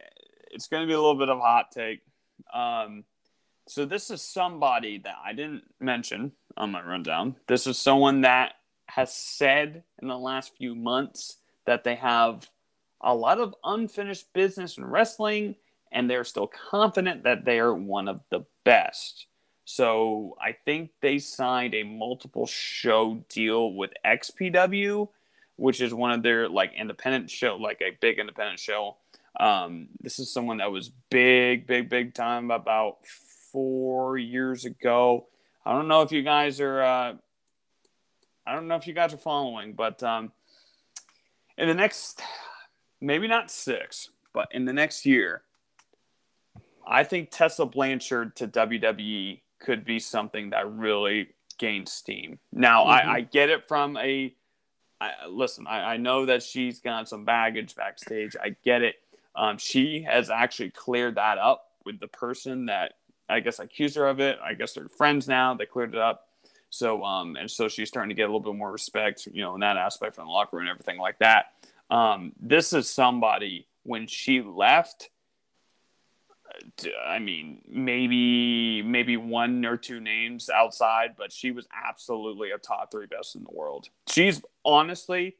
it's 0.54 0.68
gonna 0.68 0.88
be 0.88 0.94
a 0.94 1.00
little 1.00 1.18
bit 1.18 1.30
of 1.30 1.38
a 1.38 1.42
hot 1.42 1.72
take. 1.72 2.02
Um, 2.54 3.04
so 3.68 3.86
this 3.86 4.12
is 4.12 4.22
somebody 4.22 5.00
that 5.00 5.16
I 5.24 5.34
didn't 5.34 5.64
mention 5.80 6.34
on 6.58 6.72
my 6.72 6.82
rundown. 6.82 7.36
This 7.48 7.68
is 7.68 7.78
someone 7.78 8.22
that 8.22 8.54
has 8.88 9.14
said 9.14 9.84
in 10.02 10.08
the 10.08 10.18
last 10.18 10.56
few 10.58 10.76
months 10.76 11.38
that 11.66 11.84
they 11.84 11.96
have 11.96 12.50
a 13.02 13.16
lot 13.16 13.40
of 13.40 13.56
unfinished 13.64 14.32
business 14.34 14.78
in 14.78 14.86
wrestling, 14.86 15.56
and 15.92 16.10
they're 16.10 16.24
still 16.24 16.48
confident 16.48 17.24
that 17.24 17.46
they 17.46 17.60
are 17.60 17.74
one 17.74 18.08
of 18.08 18.22
the 18.30 18.46
best. 18.64 19.28
So 19.66 20.38
I 20.42 20.52
think 20.52 20.92
they 21.02 21.20
signed 21.20 21.74
a 21.74 21.84
multiple 21.84 22.46
show 22.46 23.24
deal 23.30 23.74
with 23.74 23.92
XPW 24.06 25.08
which 25.56 25.82
is 25.82 25.94
one 25.94 26.12
of 26.12 26.24
their 26.24 26.50
like 26.50 26.74
independent 26.74 27.30
show, 27.30 27.56
like 27.56 27.82
a 27.82 27.98
big 28.02 28.20
independent 28.20 28.60
show. 28.60 28.98
Um, 29.40 29.90
this 30.00 30.20
is 30.20 30.32
someone 30.32 30.58
that 30.58 30.72
was 30.72 30.92
big, 31.10 31.66
big, 31.66 31.90
big 31.90 32.14
time 32.14 32.52
about 32.52 32.98
four 33.52 34.18
years 34.18 34.66
ago. 34.66 35.28
I 35.66 35.72
don't 35.74 35.88
know 35.88 36.02
if 36.02 36.12
you 36.12 36.22
guys 36.24 36.60
are. 36.60 36.82
Uh, 36.82 37.14
I 38.46 38.54
don't 38.54 38.68
know 38.68 38.76
if 38.76 38.88
you 38.88 38.94
guys 38.94 39.14
are 39.14 39.18
following, 39.18 39.74
but 39.74 40.04
um, 40.04 40.32
in 41.58 41.68
the 41.68 41.74
next, 41.74 42.22
maybe 43.00 43.28
not 43.28 43.50
six, 43.50 44.10
but 44.34 44.50
in 44.52 44.66
the 44.66 44.74
next 44.74 45.06
year, 45.06 45.44
I 46.86 47.06
think 47.06 47.30
Tessa 47.32 47.66
Blanchard 47.66 48.36
to 48.38 48.48
WWE 48.48 49.40
could 49.60 49.86
be 49.86 50.00
something 50.00 50.50
that 50.50 50.70
really 50.70 51.30
gains 51.58 51.94
steam. 51.94 52.40
Now, 52.52 52.84
Mhm. 52.84 52.88
I, 52.90 53.14
I 53.14 53.22
get 53.22 53.50
it 53.50 53.68
from 53.68 53.96
a 53.98 54.36
I, 55.00 55.26
listen, 55.28 55.68
I, 55.68 55.94
I 55.94 55.98
know 55.98 56.26
that 56.28 56.44
she's 56.44 56.80
got 56.80 57.10
some 57.10 57.26
baggage 57.26 57.76
backstage. 57.76 58.38
I 58.42 58.56
get 58.64 58.82
it. 58.84 58.96
Um, 59.36 59.58
she 59.58 60.04
has 60.04 60.30
actually 60.30 60.70
cleared 60.72 61.16
that 61.16 61.38
up 61.38 61.72
with 61.86 62.00
the 62.00 62.08
person 62.08 62.68
that 62.68 62.94
I 63.30 63.40
guess 63.40 63.60
accused 63.60 63.96
her 63.96 64.08
of 64.08 64.20
it. 64.20 64.38
I 64.44 64.54
guess 64.54 64.74
they're 64.74 64.88
friends 64.88 65.28
now. 65.28 65.54
They 65.54 65.66
cleared 65.66 65.94
it 65.94 66.00
up. 66.00 66.28
So, 66.70 67.04
um, 67.04 67.36
and 67.36 67.50
so 67.50 67.68
she's 67.68 67.88
starting 67.88 68.10
to 68.10 68.16
get 68.16 68.24
a 68.24 68.34
little 68.34 68.40
bit 68.40 68.56
more 68.56 68.72
respect, 68.72 69.28
you 69.32 69.42
know, 69.42 69.54
in 69.54 69.62
that 69.62 69.78
aspect 69.78 70.16
from 70.16 70.26
the 70.26 70.32
locker 70.32 70.58
room 70.58 70.68
and 70.68 70.72
everything 70.72 70.98
like 70.98 71.20
that. 71.20 71.54
Um, 71.90 72.32
this 72.40 72.74
is 72.74 72.90
somebody 72.90 73.68
when 73.84 74.08
she 74.08 74.42
left. 74.42 75.10
I 77.06 77.20
mean, 77.20 77.62
maybe 77.68 78.82
maybe 78.82 79.18
one 79.18 79.66
or 79.66 79.78
two 79.78 80.00
names 80.00 80.50
outside, 80.50 81.16
but 81.18 81.32
she 81.32 81.52
was 81.52 81.68
absolutely 81.72 82.52
a 82.52 82.58
top 82.58 82.92
three 82.92 83.08
best 83.08 83.36
in 83.36 83.44
the 83.44 83.52
world. 83.52 83.90
She's 84.08 84.42
honestly, 84.66 85.36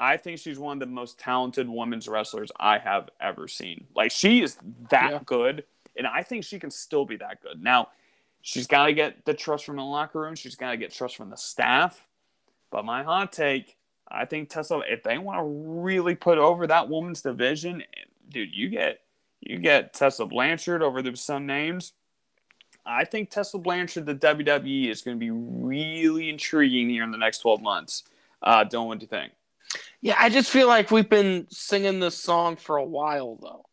I 0.00 0.16
think 0.16 0.38
she's 0.40 0.58
one 0.58 0.78
of 0.82 0.88
the 0.88 0.92
most 0.92 1.18
talented 1.18 1.68
women's 1.68 2.08
wrestlers 2.08 2.50
I 2.58 2.78
have 2.78 3.10
ever 3.20 3.46
seen. 3.46 3.86
Like 3.94 4.10
she 4.10 4.42
is 4.42 4.56
that 4.88 5.10
Yeah. 5.12 5.20
good, 5.26 5.64
and 5.96 6.06
I 6.06 6.22
think 6.22 6.44
she 6.44 6.58
can 6.58 6.70
still 6.70 7.04
be 7.04 7.16
that 7.18 7.42
good. 7.42 7.62
Now, 7.62 7.88
she's 8.40 8.66
got 8.66 8.86
to 8.86 8.94
get 8.94 9.26
the 9.26 9.34
trust 9.34 9.66
from 9.66 9.76
the 9.76 9.84
locker 9.84 10.20
room. 10.20 10.34
She's 10.34 10.56
got 10.56 10.70
to 10.70 10.78
get 10.78 10.90
trust 10.92 11.16
from 11.16 11.28
the 11.28 11.36
staff. 11.36 12.06
But 12.70 12.86
my 12.86 13.02
hot 13.02 13.30
take, 13.32 13.76
I 14.08 14.24
think 14.24 14.48
Tessa, 14.48 14.80
if 14.88 15.02
they 15.02 15.18
want 15.18 15.38
to 15.38 15.44
really 15.44 16.14
put 16.14 16.38
over 16.38 16.66
that 16.66 16.88
woman's 16.88 17.20
division, 17.20 17.82
dude, 18.30 18.54
you 18.54 18.70
get 18.70 19.00
you 19.40 19.58
get 19.58 19.92
Tessa 19.92 20.24
Blanchard 20.24 20.82
over 20.82 21.02
the 21.02 21.14
some 21.16 21.46
names. 21.46 21.92
I 22.86 23.04
think 23.04 23.30
Tessa 23.30 23.58
Blanchard, 23.58 24.06
the 24.06 24.14
WWE, 24.14 24.88
is 24.90 25.02
going 25.02 25.16
to 25.16 25.20
be 25.20 25.30
really 25.30 26.30
intriguing 26.30 26.88
here 26.88 27.04
in 27.04 27.10
the 27.10 27.18
next 27.18 27.38
12 27.38 27.60
months. 27.60 28.04
Uh, 28.42 28.64
Dylan, 28.64 28.86
what 28.86 28.98
do 28.98 29.04
you 29.04 29.08
think? 29.08 29.32
Yeah, 30.02 30.16
I 30.18 30.30
just 30.30 30.50
feel 30.50 30.66
like 30.66 30.90
we've 30.90 31.08
been 31.08 31.46
singing 31.50 32.00
this 32.00 32.16
song 32.16 32.56
for 32.56 32.76
a 32.76 32.84
while 32.84 33.38
though. 33.40 33.64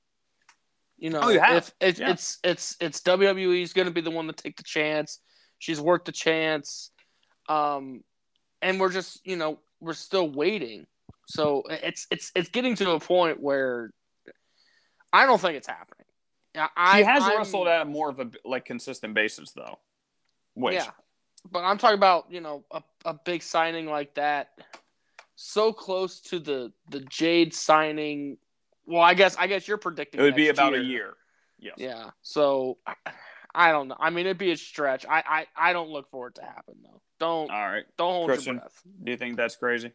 You 0.98 1.12
know, 1.12 1.20
Oh, 1.24 1.30
you 1.30 1.40
have. 1.40 1.58
if 1.58 1.74
it's 1.80 2.00
Yeah. 2.00 2.10
it's 2.12 2.40
it's 2.44 2.78
it's 2.82 3.02
WWE's 3.02 3.74
going 3.74 3.88
to 3.88 3.94
be 3.94 4.02
the 4.02 4.12
one 4.12 4.28
to 4.28 4.34
take 4.34 4.58
the 4.58 4.64
chance. 4.64 5.20
She's 5.60 5.80
worked 5.80 6.06
the 6.06 6.12
chance, 6.12 6.92
um, 7.48 8.04
and 8.62 8.80
we're 8.80 8.92
just 8.92 9.26
you 9.26 9.36
know 9.38 9.60
we're 9.80 9.94
still 9.94 10.30
waiting. 10.30 10.86
So 11.28 11.64
it's 11.70 12.08
it's 12.12 12.32
it's 12.36 12.50
getting 12.50 12.76
to 12.76 12.92
a 12.92 13.00
point 13.00 13.40
where 13.42 13.92
I 15.14 15.26
don't 15.26 15.40
think 15.40 15.56
it's 15.56 15.68
happening. 15.68 16.06
Yeah, 16.56 16.68
I 16.76 17.00
She 17.00 17.04
has 17.06 17.24
I'm- 17.24 17.38
wrestled 17.38 17.68
at 17.68 17.88
more 17.88 18.10
of 18.10 18.20
a 18.20 18.30
like 18.44 18.66
consistent 18.66 19.14
basis, 19.14 19.52
though. 19.52 19.80
Which, 20.56 20.74
Yeah, 20.76 20.90
but 21.52 21.60
I'm 21.64 21.78
talking 21.78 21.98
about 21.98 22.26
you 22.32 22.42
know 22.42 22.66
a, 22.72 22.82
a 23.06 23.14
big 23.14 23.44
signing 23.44 23.86
like 23.86 24.16
that, 24.16 24.50
so 25.38 25.72
close 25.72 26.20
to 26.20 26.40
the 26.40 26.74
the 26.90 27.00
Jade 27.02 27.54
signing. 27.54 28.38
Well, 28.86 29.02
I 29.02 29.14
guess 29.14 29.38
I 29.38 29.48
guess 29.48 29.68
you're 29.68 29.78
predicting 29.78 30.20
it 30.20 30.24
would 30.24 30.36
be 30.36 30.46
next 30.46 30.58
about 30.58 30.74
a 30.74 30.84
year. 30.84 31.14
Yes. 31.60 31.76
Yeah, 31.78 32.10
so 32.22 32.78
I, 32.86 32.96
I 33.54 33.72
don't 33.72 33.88
know. 33.88 33.98
I 34.00 34.10
mean, 34.10 34.26
it'd 34.26 34.38
be 34.38 34.52
a 34.52 34.58
stretch. 34.58 35.06
I, 35.06 35.24
I 35.56 35.70
I 35.70 35.74
don't 35.74 35.90
look 35.90 36.10
for 36.10 36.28
it 36.28 36.36
to 36.36 36.42
happen 36.42 36.76
though. 36.84 37.02
Don't 37.20 37.52
All 37.52 37.68
right. 37.68 37.86
don't 37.98 38.14
hold 38.14 38.30
Christian. 38.30 38.56
your 38.56 38.62
breath. 38.62 38.82
Do 39.04 39.12
you 39.12 39.18
think 39.18 39.38
that's 39.38 39.56
crazy? 39.56 39.92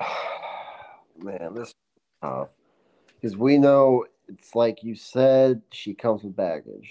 Man, 1.18 1.54
this 1.54 1.68
is 1.68 1.74
tough. 2.22 2.50
Because 3.20 3.36
we 3.36 3.58
know 3.58 4.06
it's 4.28 4.54
like 4.54 4.82
you 4.82 4.94
said, 4.94 5.62
she 5.70 5.94
comes 5.94 6.22
with 6.22 6.34
baggage. 6.36 6.90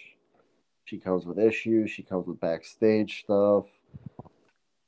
She 0.86 1.00
comes 1.00 1.26
with 1.26 1.40
issues. 1.40 1.90
She 1.90 2.04
comes 2.04 2.28
with 2.28 2.40
backstage 2.40 3.22
stuff. 3.24 3.66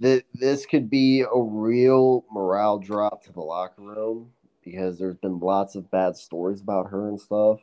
Th- 0.02 0.26
This 0.34 0.66
could 0.66 0.90
be 0.90 1.22
a 1.22 1.42
real 1.42 2.26
morale 2.32 2.80
drop 2.80 3.24
to 3.24 3.34
the 3.34 3.42
locker 3.42 3.82
room 3.82 4.32
because 4.64 5.00
there's 5.00 5.18
been 5.18 5.40
lots 5.40 5.76
of 5.76 5.90
bad 5.90 6.16
stories 6.16 6.62
about 6.62 6.90
her 6.90 7.08
and 7.08 7.20
stuff. 7.20 7.62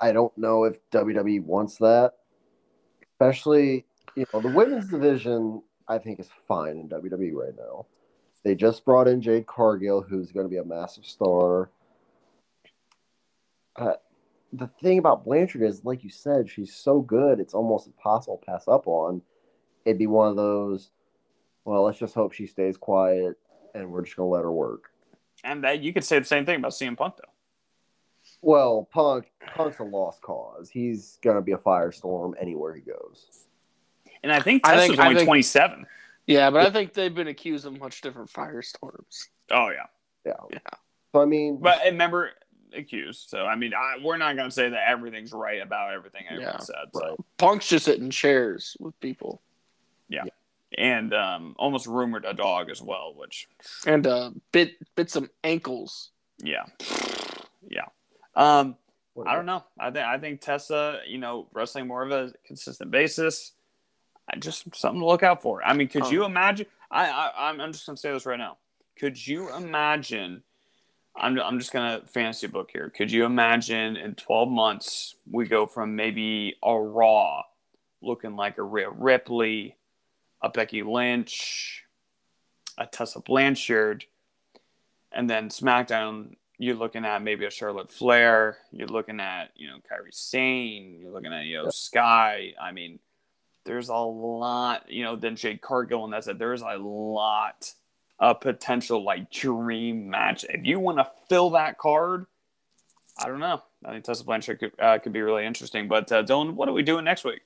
I 0.00 0.12
don't 0.12 0.36
know 0.36 0.64
if 0.64 0.78
WWE 0.90 1.44
wants 1.44 1.76
that. 1.78 2.14
Especially, 3.14 3.86
you 4.16 4.26
know, 4.34 4.40
the 4.40 4.48
women's 4.48 4.88
division, 4.88 5.62
I 5.86 5.98
think, 5.98 6.18
is 6.18 6.28
fine 6.48 6.76
in 6.76 6.88
WWE 6.88 7.32
right 7.34 7.56
now. 7.56 7.86
They 8.42 8.56
just 8.56 8.84
brought 8.84 9.06
in 9.06 9.22
Jade 9.22 9.46
Cargill, 9.46 10.02
who's 10.02 10.32
going 10.32 10.44
to 10.44 10.50
be 10.50 10.56
a 10.56 10.64
massive 10.64 11.06
star. 11.06 11.70
Uh, 13.76 13.92
the 14.52 14.68
thing 14.82 14.98
about 14.98 15.24
Blanchard 15.24 15.62
is, 15.62 15.84
like 15.84 16.02
you 16.02 16.10
said, 16.10 16.50
she's 16.50 16.74
so 16.74 17.00
good, 17.00 17.40
it's 17.40 17.54
almost 17.54 17.86
impossible 17.86 18.38
to 18.38 18.44
pass 18.44 18.66
up 18.66 18.86
on. 18.86 19.22
It'd 19.84 19.98
be 19.98 20.08
one 20.08 20.28
of 20.28 20.36
those, 20.36 20.90
well, 21.64 21.82
let's 21.84 21.98
just 21.98 22.14
hope 22.14 22.32
she 22.32 22.46
stays 22.46 22.76
quiet 22.76 23.36
and 23.74 23.90
we're 23.90 24.02
just 24.02 24.16
going 24.16 24.28
to 24.28 24.32
let 24.34 24.42
her 24.42 24.52
work. 24.52 24.90
And 25.44 25.64
that 25.64 25.82
you 25.82 25.92
could 25.92 26.04
say 26.04 26.18
the 26.18 26.24
same 26.24 26.44
thing 26.46 26.56
about 26.56 26.72
CM 26.72 26.96
Punk, 26.96 27.14
though. 27.16 27.30
Well, 28.40 28.88
Punk, 28.92 29.30
Punk's 29.54 29.78
a 29.78 29.84
lost 29.84 30.22
cause. 30.22 30.68
He's 30.70 31.18
going 31.22 31.36
to 31.36 31.42
be 31.42 31.52
a 31.52 31.56
firestorm 31.58 32.32
anywhere 32.40 32.74
he 32.74 32.80
goes. 32.80 33.26
And 34.22 34.30
I 34.32 34.40
think 34.40 34.66
I 34.66 34.74
Tessa's 34.74 34.88
think- 34.88 35.00
I 35.00 35.04
only 35.06 35.16
think- 35.16 35.26
27. 35.28 35.86
Yeah, 36.26 36.50
but 36.50 36.64
I 36.64 36.70
think 36.70 36.92
they've 36.94 37.12
been 37.14 37.26
accused 37.26 37.66
of 37.66 37.78
much 37.80 38.00
different 38.00 38.30
firestorms. 38.32 39.26
Oh, 39.50 39.70
yeah. 39.70 39.86
Yeah. 40.24 40.34
Yeah. 40.52 40.58
So, 41.12 41.20
I 41.20 41.24
mean, 41.24 41.58
But 41.60 41.78
and 41.84 41.92
remember, 41.94 42.30
accused. 42.72 43.28
So, 43.28 43.44
I 43.44 43.56
mean, 43.56 43.74
I, 43.74 43.96
we're 44.02 44.16
not 44.18 44.36
going 44.36 44.48
to 44.48 44.54
say 44.54 44.68
that 44.68 44.88
everything's 44.88 45.32
right 45.32 45.60
about 45.60 45.92
everything 45.92 46.22
everyone 46.30 46.54
Yeah, 46.54 46.60
said. 46.60 46.76
So, 46.94 47.16
Punk's 47.38 47.68
just 47.68 47.86
sitting 47.86 48.04
in 48.04 48.10
chairs 48.12 48.76
with 48.78 48.98
people 49.00 49.42
and 50.78 51.12
um, 51.14 51.54
almost 51.58 51.86
rumored 51.86 52.24
a 52.24 52.32
dog 52.34 52.70
as 52.70 52.80
well, 52.82 53.14
which, 53.16 53.48
and 53.86 54.06
uh 54.06 54.30
bit 54.52 54.72
bit 54.94 55.10
some 55.10 55.30
ankles. 55.44 56.10
yeah. 56.42 56.64
Yeah. 57.68 57.86
Um, 58.34 58.76
I 59.26 59.34
don't 59.36 59.46
know. 59.46 59.62
I 59.78 59.90
think 59.90 60.04
I 60.06 60.18
think 60.18 60.40
Tessa, 60.40 61.00
you 61.06 61.18
know, 61.18 61.48
wrestling 61.52 61.86
more 61.86 62.02
of 62.02 62.10
a 62.10 62.32
consistent 62.46 62.90
basis. 62.90 63.52
I 64.32 64.36
just 64.38 64.74
something 64.74 65.00
to 65.00 65.06
look 65.06 65.22
out 65.22 65.42
for. 65.42 65.62
I 65.64 65.72
mean, 65.74 65.88
could 65.88 66.04
Oh. 66.04 66.10
you 66.10 66.24
imagine? 66.24 66.66
I, 66.90 67.08
I 67.10 67.48
I'm 67.50 67.60
I'm 67.60 67.72
just 67.72 67.86
gonna 67.86 67.96
say 67.98 68.12
this 68.12 68.26
right 68.26 68.38
now. 68.38 68.56
Could 68.98 69.24
you 69.26 69.54
imagine? 69.54 70.42
I'm 71.14 71.38
I'm 71.38 71.58
just 71.58 71.72
gonna 71.72 72.00
fantasy 72.06 72.46
book 72.46 72.70
here. 72.72 72.88
Could 72.88 73.12
you 73.12 73.24
imagine 73.26 73.96
in 73.96 74.14
12 74.14 74.48
months 74.48 75.14
we 75.30 75.46
go 75.46 75.66
from 75.66 75.94
maybe 75.94 76.56
a 76.62 76.74
Raw 76.74 77.42
looking 78.00 78.34
like 78.34 78.58
a 78.58 78.62
Rhea 78.62 78.90
Ripley, 78.90 79.76
a 80.42 80.48
Becky 80.48 80.82
Lynch, 80.82 81.84
a 82.76 82.86
Tessa 82.86 83.20
Blanchard, 83.20 84.04
and 85.12 85.28
then 85.28 85.48
SmackDown 85.48 86.36
you're 86.62 86.76
looking 86.76 87.04
at 87.04 87.22
maybe 87.22 87.44
a 87.44 87.50
Charlotte 87.50 87.90
Flair. 87.90 88.58
You're 88.70 88.86
looking 88.86 89.18
at 89.18 89.50
you 89.56 89.68
know 89.68 89.78
Kairi 89.78 90.12
Sane. 90.14 90.98
You're 91.00 91.10
looking 91.10 91.32
at 91.32 91.44
you 91.44 91.56
know 91.56 91.70
Sky. 91.70 92.54
I 92.60 92.70
mean, 92.70 93.00
there's 93.64 93.88
a 93.88 93.96
lot. 93.96 94.88
You 94.88 95.02
know, 95.02 95.16
then 95.16 95.34
Jade 95.34 95.60
Cargill, 95.60 96.04
and 96.04 96.12
that's 96.12 96.28
it. 96.28 96.38
There's 96.38 96.62
a 96.62 96.76
lot 96.78 97.72
of 98.20 98.40
potential 98.40 99.02
like 99.02 99.30
dream 99.32 100.08
match. 100.10 100.44
If 100.48 100.64
you 100.64 100.78
want 100.78 100.98
to 100.98 101.10
fill 101.28 101.50
that 101.50 101.78
card, 101.78 102.26
I 103.18 103.26
don't 103.26 103.40
know. 103.40 103.60
I 103.84 103.90
think 103.90 104.04
Tessa 104.04 104.22
Blanchard 104.22 104.60
could, 104.60 104.72
uh, 104.78 104.98
could 104.98 105.12
be 105.12 105.20
really 105.20 105.44
interesting. 105.44 105.88
But 105.88 106.12
uh, 106.12 106.22
Dylan, 106.22 106.54
what 106.54 106.68
are 106.68 106.72
we 106.72 106.84
doing 106.84 107.04
next 107.04 107.24
week? 107.24 107.40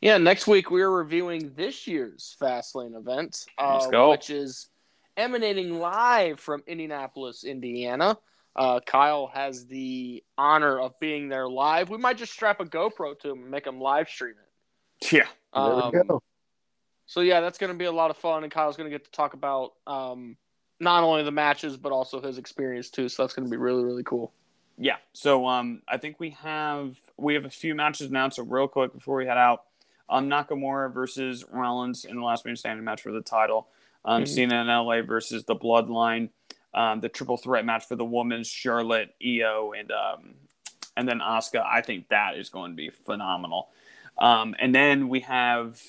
Yeah, 0.00 0.16
next 0.16 0.46
week 0.46 0.70
we 0.70 0.80
are 0.82 0.90
reviewing 0.90 1.52
this 1.54 1.86
year's 1.86 2.34
Fastlane 2.40 2.96
event, 2.96 3.44
uh, 3.58 3.86
which 4.08 4.30
is 4.30 4.68
emanating 5.16 5.78
live 5.78 6.40
from 6.40 6.62
Indianapolis, 6.66 7.44
Indiana. 7.44 8.16
Uh, 8.56 8.80
Kyle 8.80 9.26
has 9.32 9.66
the 9.66 10.24
honor 10.38 10.80
of 10.80 10.98
being 11.00 11.28
there 11.28 11.48
live. 11.48 11.90
We 11.90 11.98
might 11.98 12.16
just 12.16 12.32
strap 12.32 12.60
a 12.60 12.64
GoPro 12.64 13.18
to 13.20 13.30
him 13.30 13.42
and 13.42 13.50
make 13.50 13.66
him 13.66 13.78
live 13.80 14.08
stream 14.08 14.34
it. 14.42 15.12
Yeah, 15.12 15.26
There 15.54 15.62
Um, 15.62 15.90
we 15.92 16.02
go. 16.02 16.22
So 17.06 17.20
yeah, 17.20 17.40
that's 17.40 17.58
going 17.58 17.72
to 17.72 17.78
be 17.78 17.84
a 17.86 17.92
lot 17.92 18.10
of 18.10 18.16
fun, 18.16 18.42
and 18.44 18.52
Kyle's 18.52 18.76
going 18.76 18.90
to 18.90 18.94
get 18.96 19.04
to 19.04 19.10
talk 19.10 19.34
about 19.34 19.72
um, 19.86 20.36
not 20.78 21.02
only 21.04 21.24
the 21.24 21.30
matches 21.30 21.76
but 21.76 21.92
also 21.92 22.20
his 22.22 22.38
experience 22.38 22.88
too. 22.88 23.08
So 23.08 23.22
that's 23.22 23.34
going 23.34 23.46
to 23.46 23.50
be 23.50 23.56
really 23.56 23.84
really 23.84 24.04
cool. 24.04 24.32
yeah. 24.78 24.96
So 25.12 25.46
um, 25.46 25.82
I 25.88 25.98
think 25.98 26.18
we 26.18 26.30
have 26.42 26.96
we 27.18 27.34
have 27.34 27.44
a 27.44 27.50
few 27.50 27.74
matches 27.74 28.10
now. 28.10 28.28
So 28.30 28.44
real 28.44 28.68
quick 28.68 28.92
before 28.94 29.16
we 29.16 29.26
head 29.26 29.38
out, 29.38 29.64
um, 30.10 30.28
Nakamura 30.28 30.92
versus 30.92 31.44
Rollins 31.50 32.04
in 32.04 32.16
the 32.16 32.22
last 32.22 32.44
man 32.44 32.56
standing 32.56 32.84
match 32.84 33.00
for 33.02 33.12
the 33.12 33.22
title. 33.22 33.68
Um, 34.04 34.24
Mhm. 34.24 34.28
Cena 34.28 34.60
in 34.62 34.68
LA 34.68 35.02
versus 35.02 35.44
the 35.44 35.56
Bloodline. 35.56 36.30
Um, 36.72 37.00
the 37.00 37.08
triple 37.08 37.36
threat 37.36 37.64
match 37.64 37.86
for 37.86 37.96
the 37.96 38.04
women's 38.04 38.46
Charlotte, 38.48 39.14
IYO, 39.22 39.72
and 39.72 39.90
um, 39.90 40.34
and 40.96 41.08
then 41.08 41.18
Asuka. 41.20 41.64
I 41.64 41.80
think 41.80 42.08
that 42.08 42.36
is 42.36 42.48
going 42.48 42.72
to 42.72 42.76
be 42.76 42.90
phenomenal. 42.90 43.70
Um, 44.18 44.54
and 44.58 44.74
then 44.74 45.08
we 45.08 45.20
have 45.20 45.82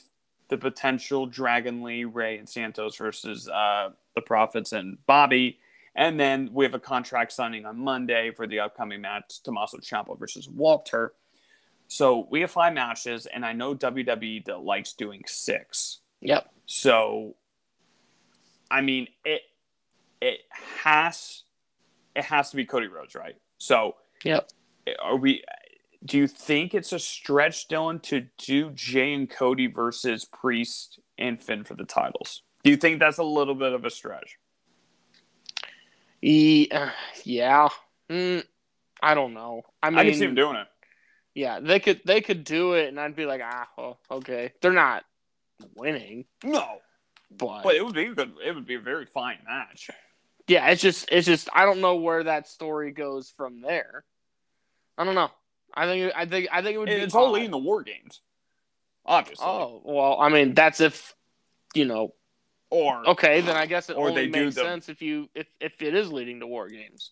the 0.48 0.58
potential 0.58 1.26
Dragon 1.26 1.84
Lee, 1.84 2.04
Rey, 2.04 2.38
and 2.38 2.48
Santos 2.48 2.96
versus 2.98 3.48
uh, 3.48 3.90
the 4.16 4.22
Profits 4.22 4.74
and 4.74 4.98
Bobby. 5.06 5.60
And 5.96 6.20
then 6.20 6.50
we 6.54 6.66
have 6.66 6.74
a 6.74 6.80
contract 6.80 7.32
signing 7.34 7.66
on 7.66 7.78
Monday 7.78 8.32
for 8.32 8.48
the 8.48 8.60
upcoming 8.62 9.02
match, 9.02 9.42
Tommaso 9.44 9.78
Ciampa 9.80 10.18
versus 10.18 10.48
Walter. 10.50 11.14
So 11.92 12.26
we 12.32 12.40
have 12.40 12.52
five 12.52 12.74
matches, 12.74 13.26
and 13.26 13.46
I 13.46 13.52
know 13.52 13.76
WWE 13.76 14.46
that 14.46 14.62
likes 14.62 14.94
doing 14.94 15.24
six. 15.28 16.00
Yep. 16.22 16.50
So, 16.66 17.36
I 18.72 18.80
mean, 18.80 19.10
it 19.26 19.42
it 20.22 20.40
has 20.54 21.44
it 22.16 22.24
has 22.24 22.50
to 22.52 22.56
be 22.56 22.64
Cody 22.64 22.88
Rhodes, 22.88 23.14
right? 23.14 23.36
So, 23.58 23.98
Yep. 24.24 24.52
are 25.04 25.18
we? 25.18 25.44
Do 26.06 26.18
you 26.18 26.28
think 26.30 26.74
it's 26.74 26.94
a 26.94 27.00
stretch, 27.00 27.68
Dylan, 27.68 28.02
to 28.04 28.26
do 28.38 28.72
Jey 28.72 29.14
and 29.14 29.30
Cody 29.30 29.68
versus 29.68 30.24
Priest 30.24 30.98
and 31.18 31.42
Finn 31.42 31.66
for 31.66 31.74
the 31.74 31.84
titles? 31.84 32.44
Do 32.64 32.72
you 32.72 32.78
think 32.78 33.02
that's 33.02 33.18
a 33.18 33.24
little 33.24 33.56
bit 33.56 33.74
of 33.74 33.84
a 33.84 33.90
stretch? 33.90 34.38
Uh, 36.24 36.90
yeah. 37.26 37.68
Mm, 38.10 38.46
I 39.04 39.14
don't 39.14 39.34
know. 39.34 39.64
I 39.84 39.90
mean, 39.90 40.00
I 40.00 40.06
can 40.06 40.14
see 40.14 40.24
him 40.24 40.36
doing 40.36 40.56
it. 40.56 40.68
Yeah, 41.34 41.60
they 41.60 41.80
could 41.80 42.02
they 42.06 42.22
could 42.22 42.44
do 42.44 42.74
it, 42.74 42.88
and 42.90 43.00
I'd 43.00 43.16
be 43.16 43.26
like, 43.26 43.42
ah, 43.44 43.68
well, 43.78 44.00
okay. 44.10 44.54
They're 44.62 44.72
not 44.74 45.04
winning, 45.76 46.26
No, 46.44 46.80
but, 47.30 47.64
but 47.64 47.76
it 47.76 47.86
would 47.86 47.94
be 47.94 48.06
a 48.06 48.14
good. 48.14 48.34
It 48.44 48.56
would 48.56 48.66
be 48.66 48.76
a 48.76 48.80
very 48.80 49.06
fine 49.06 49.38
match. 49.48 49.90
yeah, 50.48 50.68
it's 50.70 50.82
just 50.82 51.08
it's 51.12 51.28
just 51.28 51.50
I 51.54 51.66
don't 51.66 51.82
know 51.82 51.96
where 51.96 52.24
that 52.24 52.48
story 52.48 52.92
goes 52.92 53.30
from 53.36 53.62
there. 53.62 54.04
I 54.98 55.04
don't 55.06 55.16
know. 55.16 55.32
I 55.74 55.86
think 55.86 56.14
I 56.16 56.26
think 56.26 56.48
I 56.52 56.62
think 56.62 56.76
it 56.76 56.78
would 56.80 56.88
be. 56.88 56.94
It's 56.94 57.16
odd. 57.16 57.36
in 57.42 57.52
the 57.52 57.58
War 57.58 57.84
Games, 57.84 58.22
obviously. 59.06 59.46
Oh 59.48 59.82
well, 59.86 60.18
I 60.20 60.30
mean 60.30 60.54
that's 60.54 60.82
if 60.82 61.16
you 61.74 61.86
know. 61.86 62.14
Or 62.70 63.10
Okay, 63.10 63.42
then 63.42 63.58
I 63.58 63.66
guess 63.66 63.90
it 63.90 63.98
only 63.98 64.30
makes 64.30 64.56
the- 64.56 64.62
sense 64.62 64.88
if 64.88 65.02
you 65.02 65.30
if 65.36 65.48
if 65.60 65.82
it 65.82 65.94
is 65.94 66.12
leading 66.12 66.40
to 66.40 66.48
war 66.48 66.70
games. 66.70 67.12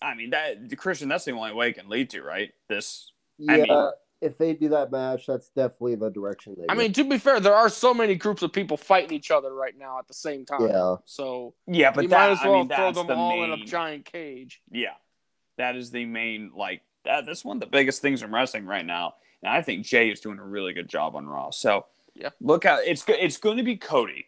I 0.00 0.14
mean 0.14 0.30
that 0.30 0.74
Christian. 0.78 1.08
That's 1.08 1.24
the 1.24 1.32
only 1.32 1.52
way 1.52 1.68
it 1.68 1.74
can 1.74 1.88
lead 1.88 2.10
to 2.10 2.22
right. 2.22 2.50
This 2.68 3.12
Yeah, 3.40 3.52
I 3.52 3.56
mean- 3.58 3.90
if 4.22 4.36
they 4.36 4.52
do 4.52 4.68
that 4.68 4.92
match, 4.92 5.26
that's 5.26 5.48
definitely 5.48 5.94
the 5.94 6.10
direction 6.10 6.54
they. 6.58 6.66
I 6.68 6.74
go. 6.74 6.78
mean, 6.82 6.92
to 6.92 7.04
be 7.04 7.16
fair, 7.16 7.40
there 7.40 7.54
are 7.54 7.70
so 7.70 7.94
many 7.94 8.14
groups 8.14 8.42
of 8.42 8.52
people 8.52 8.76
fighting 8.76 9.16
each 9.16 9.30
other 9.30 9.54
right 9.54 9.72
now 9.78 9.98
at 9.98 10.06
the 10.08 10.12
same 10.14 10.44
time. 10.44 10.68
Yeah. 10.68 10.96
So 11.06 11.54
yeah, 11.66 11.90
but 11.90 12.02
you 12.02 12.08
that 12.10 12.18
might 12.28 12.32
as 12.32 12.38
I 12.42 12.48
well 12.48 12.58
mean 12.58 12.68
throw 12.68 12.92
them 12.92 13.06
the 13.06 13.14
all 13.14 13.30
main. 13.40 13.50
in 13.50 13.62
a 13.62 13.64
giant 13.64 14.04
cage. 14.04 14.60
Yeah, 14.70 14.92
that 15.56 15.74
is 15.74 15.90
the 15.90 16.04
main 16.04 16.50
like 16.54 16.82
that. 17.06 17.24
That's 17.24 17.46
one 17.46 17.56
of 17.56 17.60
the 17.62 17.66
biggest 17.66 18.02
things 18.02 18.22
in 18.22 18.30
wrestling 18.30 18.66
right 18.66 18.84
now, 18.84 19.14
and 19.42 19.50
I 19.50 19.62
think 19.62 19.86
Jey 19.86 20.10
is 20.10 20.20
doing 20.20 20.38
a 20.38 20.44
really 20.44 20.74
good 20.74 20.88
job 20.88 21.16
on 21.16 21.26
Raw. 21.26 21.48
So 21.50 21.86
Yeah. 22.14 22.28
look 22.42 22.66
out. 22.66 22.80
It's 22.84 23.02
go- 23.02 23.14
it's 23.18 23.38
going 23.38 23.56
to 23.56 23.62
be 23.62 23.76
Cody. 23.78 24.26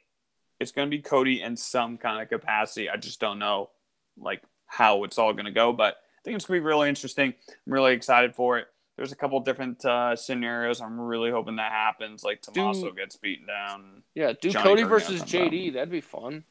It's 0.58 0.72
going 0.72 0.90
to 0.90 0.96
be 0.96 1.02
Cody 1.02 1.42
in 1.42 1.54
some 1.54 1.98
kind 1.98 2.22
of 2.22 2.30
capacity. 2.30 2.88
I 2.88 2.96
just 2.96 3.20
don't 3.20 3.38
know 3.38 3.68
like 4.16 4.42
how 4.68 5.04
it's 5.04 5.18
all 5.18 5.34
going 5.34 5.44
to 5.44 5.50
go, 5.50 5.74
but 5.74 5.96
I 5.96 6.20
think 6.24 6.36
it's 6.36 6.46
going 6.46 6.56
to 6.60 6.62
be 6.62 6.66
really 6.66 6.88
interesting. 6.88 7.34
I'm 7.66 7.72
really 7.74 7.92
excited 7.92 8.34
for 8.34 8.56
it. 8.58 8.68
There's 9.02 9.10
a 9.10 9.16
couple 9.16 9.40
different 9.40 9.84
uh, 9.84 10.14
scenarios. 10.14 10.80
I'm 10.80 11.00
really 11.00 11.32
hoping 11.32 11.56
that 11.56 11.72
happens. 11.72 12.22
Like 12.22 12.40
Tommaso 12.40 12.90
Do- 12.90 12.94
gets 12.94 13.16
beaten 13.16 13.48
down. 13.48 14.04
Yeah, 14.14 14.32
do 14.40 14.48
Johnny 14.48 14.62
Cody 14.62 14.82
Gargano 14.82 14.88
versus 15.00 15.18
comes 15.22 15.34
out. 15.34 15.50
JD. 15.50 15.72
That'd 15.72 15.90
be 15.90 16.00
fun. 16.00 16.44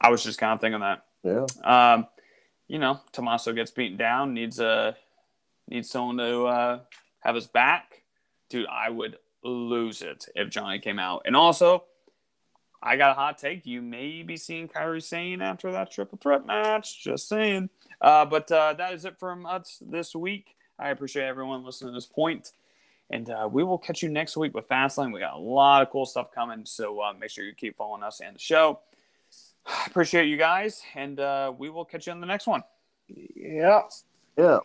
I 0.00 0.10
was 0.10 0.24
just 0.24 0.40
kind 0.40 0.54
of 0.54 0.60
thinking 0.60 0.80
that. 0.80 1.04
yeah. 1.22 1.46
Um, 1.62 2.08
you 2.66 2.80
know, 2.80 2.98
Tommaso 3.12 3.52
gets 3.52 3.70
beaten 3.70 3.96
down, 3.96 4.34
needs 4.34 4.58
a 4.58 4.96
needs 5.68 5.88
someone 5.88 6.16
to 6.16 6.46
uh, 6.46 6.80
have 7.20 7.36
his 7.36 7.46
back. 7.46 8.02
Dude, 8.48 8.66
I 8.66 8.90
would 8.90 9.18
lose 9.44 10.02
it 10.02 10.26
if 10.34 10.50
Johnny 10.50 10.80
came 10.80 10.98
out. 10.98 11.22
And 11.26 11.36
also, 11.36 11.84
I 12.82 12.96
got 12.96 13.12
a 13.12 13.14
hot 13.14 13.38
take. 13.38 13.66
You 13.66 13.82
may 13.82 14.24
be 14.24 14.36
seeing 14.36 14.66
Kairi 14.66 15.00
Sane 15.00 15.40
after 15.40 15.70
that 15.70 15.92
triple 15.92 16.18
threat 16.20 16.44
match. 16.44 17.04
Just 17.04 17.28
saying. 17.28 17.70
Uh, 18.00 18.24
but 18.24 18.50
uh, 18.50 18.72
that 18.72 18.94
is 18.94 19.04
it 19.04 19.20
from 19.20 19.46
us 19.46 19.80
this 19.80 20.12
week. 20.12 20.56
I 20.78 20.90
appreciate 20.90 21.24
everyone 21.24 21.64
listening 21.64 21.92
to 21.92 21.94
this 21.94 22.06
point. 22.06 22.52
And 23.10 23.28
uh, 23.28 23.48
we 23.50 23.62
will 23.62 23.78
catch 23.78 24.02
you 24.02 24.08
next 24.08 24.36
week 24.36 24.54
with 24.54 24.68
Fastlane. 24.68 25.12
We 25.12 25.20
got 25.20 25.34
a 25.34 25.38
lot 25.38 25.82
of 25.82 25.90
cool 25.90 26.06
stuff 26.06 26.32
coming. 26.34 26.64
So 26.64 27.00
uh, 27.00 27.12
make 27.12 27.30
sure 27.30 27.44
you 27.44 27.54
keep 27.54 27.76
following 27.76 28.02
us 28.02 28.20
and 28.20 28.34
the 28.34 28.40
show. 28.40 28.80
I 29.66 29.84
appreciate 29.86 30.26
you 30.26 30.38
guys. 30.38 30.82
And 30.94 31.20
uh, 31.20 31.52
we 31.56 31.68
will 31.68 31.84
catch 31.84 32.06
you 32.06 32.12
on 32.12 32.20
the 32.20 32.26
next 32.26 32.46
one. 32.46 32.62
Yeah. 33.08 33.82
Yeah. 34.36 34.60